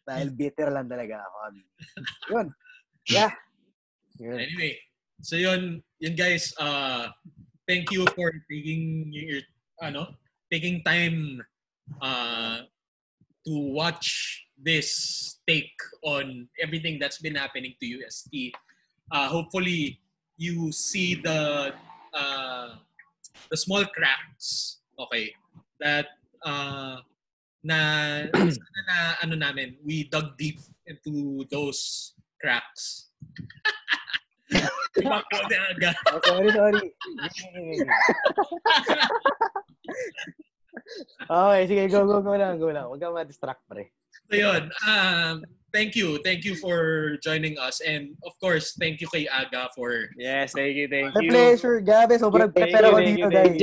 Dahil 0.05 0.29
bitter 0.39 0.69
lang 0.69 0.87
talaga 0.91 1.23
ako. 1.23 1.37
Yun. 2.33 2.47
Yeah. 3.09 3.33
Yun. 4.21 4.39
Anyway, 4.39 4.79
so 5.25 5.35
yun, 5.35 5.81
yun 5.99 6.15
guys, 6.15 6.55
uh, 6.61 7.11
thank 7.69 7.91
you 7.91 8.07
for 8.15 8.33
taking 8.51 9.13
your, 9.13 9.41
ano, 9.81 10.15
taking 10.51 10.83
time 10.85 11.43
uh, 12.01 12.69
to 13.47 13.53
watch 13.73 14.47
this 14.63 15.41
take 15.47 15.75
on 16.05 16.49
everything 16.61 16.99
that's 16.99 17.19
been 17.19 17.35
happening 17.35 17.75
to 17.81 17.87
UST. 17.87 18.55
Uh, 19.11 19.29
hopefully, 19.29 20.01
you 20.37 20.73
see 20.73 21.17
the 21.17 21.75
uh, 22.15 22.69
the 23.51 23.57
small 23.57 23.85
cracks, 23.85 24.79
okay, 24.99 25.35
that 25.81 26.07
uh, 26.45 27.01
na, 27.63 27.79
sana 28.33 28.81
na 28.89 28.97
ano 29.23 29.35
namin, 29.37 29.77
we 29.85 30.05
dug 30.05 30.37
deep 30.39 30.59
into 30.87 31.47
those 31.51 32.15
cracks. 32.41 33.11
Diba 34.93 35.19
ko 35.25 35.37
na 35.49 35.59
agad? 35.73 35.97
Oh, 36.13 36.21
sorry, 36.21 36.51
sorry. 36.53 36.83
okay, 41.33 41.63
sige, 41.69 41.83
go, 41.89 42.05
go, 42.05 42.21
go 42.21 42.37
lang, 42.37 42.61
go 42.61 42.69
lang. 42.69 42.87
Huwag 42.89 43.01
ka 43.01 43.09
ma-distract, 43.13 43.65
pre. 43.69 43.89
So 44.31 44.35
yun, 44.37 44.73
um, 44.89 45.45
thank 45.73 45.97
you. 45.97 46.21
Thank 46.21 46.45
you 46.45 46.55
for 46.57 47.17
joining 47.25 47.57
us. 47.57 47.81
And 47.81 48.13
of 48.25 48.37
course, 48.39 48.77
thank 48.77 49.01
you 49.01 49.09
kay 49.09 49.25
Aga 49.27 49.73
for... 49.73 50.09
Yes, 50.21 50.53
thank 50.53 50.77
you, 50.77 50.87
thank 50.87 51.17
My 51.17 51.25
you. 51.25 51.33
pleasure, 51.33 51.81
gabi. 51.81 52.21
Sobrang 52.21 52.53
prepare 52.53 52.93
ako 52.93 53.01
thank 53.01 53.17
dito, 53.17 53.29
thank. 53.33 53.57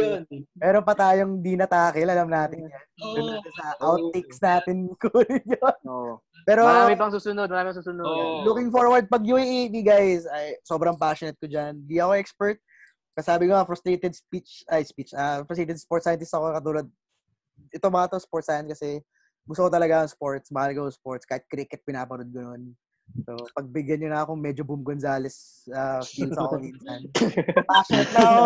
Meron 0.58 0.84
pa 0.84 0.94
tayong 0.98 1.42
di 1.42 1.54
natakil, 1.54 2.10
alam 2.10 2.30
natin 2.30 2.66
yan. 2.66 2.86
Oh, 3.02 3.14
Doon 3.16 3.26
natin 3.38 3.52
sa 3.54 3.66
outtakes 3.82 4.38
natin 4.42 4.76
kunin 4.98 5.46
yun. 5.46 5.78
Oo. 5.86 6.14
Pero, 6.50 6.66
Marami 6.66 6.98
pang 6.98 7.14
susunod, 7.14 7.48
marami 7.50 7.66
pang 7.72 7.80
susunod. 7.82 8.06
Oo. 8.06 8.42
looking 8.42 8.74
forward, 8.74 9.06
pag 9.06 9.22
UAAP, 9.22 9.86
guys, 9.86 10.26
ay, 10.34 10.58
sobrang 10.66 10.98
passionate 10.98 11.38
ko 11.38 11.46
dyan. 11.46 11.78
Di 11.86 12.02
ako 12.02 12.18
expert. 12.18 12.58
Kasabi 13.14 13.46
ko 13.46 13.54
nga, 13.54 13.70
frustrated 13.70 14.14
speech, 14.18 14.66
ay, 14.72 14.82
speech, 14.82 15.14
ah, 15.14 15.46
frustrated 15.46 15.78
sports 15.78 16.10
scientist 16.10 16.34
ako 16.34 16.58
katulad. 16.58 16.86
Ito 17.70 17.86
mga 17.92 18.16
to, 18.16 18.20
sports 18.24 18.48
science 18.50 18.72
kasi 18.74 19.04
gusto 19.50 19.66
ko 19.66 19.70
talaga 19.74 20.06
ang 20.06 20.12
sports, 20.14 20.54
mahal 20.54 20.78
ko 20.78 20.94
sports, 20.94 21.26
kahit 21.26 21.50
cricket 21.50 21.82
pinapanood 21.82 22.30
ko 22.30 22.40
noon. 22.46 22.78
So, 23.26 23.34
pagbigyan 23.58 24.06
nyo 24.06 24.10
na 24.14 24.22
akong 24.22 24.38
medyo 24.38 24.62
Boom 24.62 24.86
Gonzales 24.86 25.66
uh, 25.74 25.98
feels 26.06 26.38
ako 26.38 26.62
minsan. 26.62 27.10
Passionate 27.66 28.14
na 28.14 28.22
ako. 28.22 28.44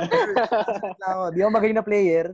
Passionate 0.47 0.99
na 1.03 1.09
ako. 1.11 1.23
Di 1.35 1.39
ako 1.43 1.51
magaling 1.51 1.75
na 1.75 1.83
player. 1.83 2.31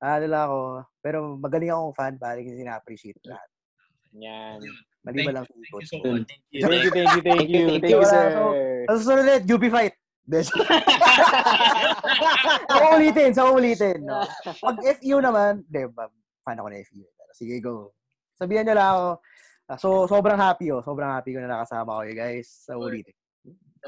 Ah, 0.00 0.16
ano 0.16 0.26
lang 0.32 0.42
ako. 0.48 0.60
Pero 1.04 1.18
magaling 1.36 1.68
akong 1.68 1.92
fan, 1.92 2.14
pare, 2.16 2.40
kasi 2.40 2.64
na-appreciate 2.64 3.20
ko 3.20 3.36
lahat. 3.36 3.48
Yan. 4.16 4.58
Maliban 5.04 5.32
lang 5.36 5.44
sa 5.44 5.52
thank 5.52 5.68
ikot. 5.68 5.80
you 5.84 5.88
so 5.92 5.96
much. 6.00 6.24
Thank 6.24 6.42
you. 6.48 6.60
Thank 6.64 6.80
you, 6.80 6.92
thank 6.96 7.12
you, 7.12 7.20
thank 7.20 7.48
you. 7.52 7.64
Thank 7.68 7.82
Thank 7.84 7.92
you, 7.92 8.08
sir. 8.08 8.26
Sa 8.88 8.92
susunod 8.96 9.24
ulit, 9.28 9.42
UP 9.44 9.64
fight. 9.68 9.94
Sa 12.68 12.84
ulitin, 12.96 13.30
sa 13.36 13.42
ulitin. 13.52 13.98
No? 14.04 14.24
Pag 14.44 14.76
FU 14.96 15.16
naman, 15.20 15.64
di 15.68 15.84
ba, 15.92 16.08
fan 16.44 16.56
ako 16.60 16.68
na 16.72 16.80
FU. 16.84 17.04
Pero 17.04 17.32
sige, 17.36 17.56
go. 17.60 17.92
Sabihan 18.38 18.64
nyo 18.64 18.74
lang 18.78 18.88
ako. 18.94 19.06
Ah, 19.68 19.76
so, 19.76 19.88
sobrang 20.08 20.38
happy 20.40 20.70
oh. 20.72 20.80
Sobrang 20.80 21.10
happy 21.10 21.34
ko 21.36 21.42
na 21.42 21.58
nakasama 21.60 21.98
ko 21.98 22.02
eh, 22.06 22.14
guys. 22.16 22.46
Sa 22.64 22.78
ulitin. 22.78 23.12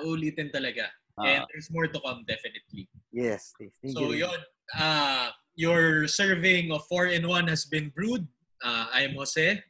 Ulitin 0.02 0.50
talaga. 0.52 0.90
Ah, 1.16 1.24
And 1.24 1.42
there's 1.54 1.70
more 1.70 1.86
to 1.88 2.00
come, 2.02 2.26
definitely. 2.26 2.90
yes. 3.14 3.54
Thank 3.56 3.72
So 3.94 4.10
you. 4.12 4.26
yun, 4.26 4.40
uh, 4.76 5.30
your 5.54 6.06
serving 6.10 6.72
of 6.74 6.82
4-in-1 6.90 7.48
has 7.48 7.64
been 7.64 7.88
brewed. 7.94 8.26
Uh, 8.60 8.86
I 8.92 9.06
am 9.08 9.14
Jose. 9.16 9.62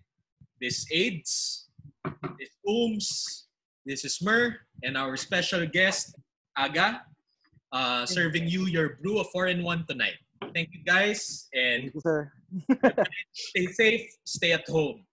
This 0.61 0.85
AIDS. 0.90 1.66
This 2.39 2.52
Ooms. 2.66 3.09
This 3.86 4.05
is 4.05 4.19
Mer. 4.23 4.61
And 4.82 4.97
our 4.97 5.16
special 5.16 5.66
guest, 5.66 6.15
Aga, 6.57 7.02
uh, 7.73 8.05
serving 8.07 8.47
you 8.48 8.66
your 8.66 8.98
brew 9.02 9.19
of 9.20 9.27
4-in-1 9.35 9.86
tonight. 9.86 10.19
Thank 10.55 10.73
you 10.73 10.83
guys. 10.85 11.49
And 11.53 11.85
you, 11.85 12.01
sir. 12.01 12.33
stay 13.33 13.67
safe. 13.67 14.11
Stay 14.25 14.53
at 14.53 14.67
home. 14.69 15.05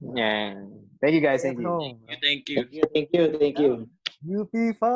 Yeah. 0.00 0.54
Thank 1.00 1.14
you 1.14 1.20
guys, 1.20 1.42
thank 1.42 1.58
you. 1.58 1.64
No. 1.64 1.98
Thank 2.22 2.48
you. 2.48 2.56
Thank 2.56 2.72
you, 2.72 2.82
thank 2.94 3.08
you, 3.12 3.38
thank 3.38 3.58
you. 3.58 3.88
UP 4.24 4.52
fight. 4.52 4.92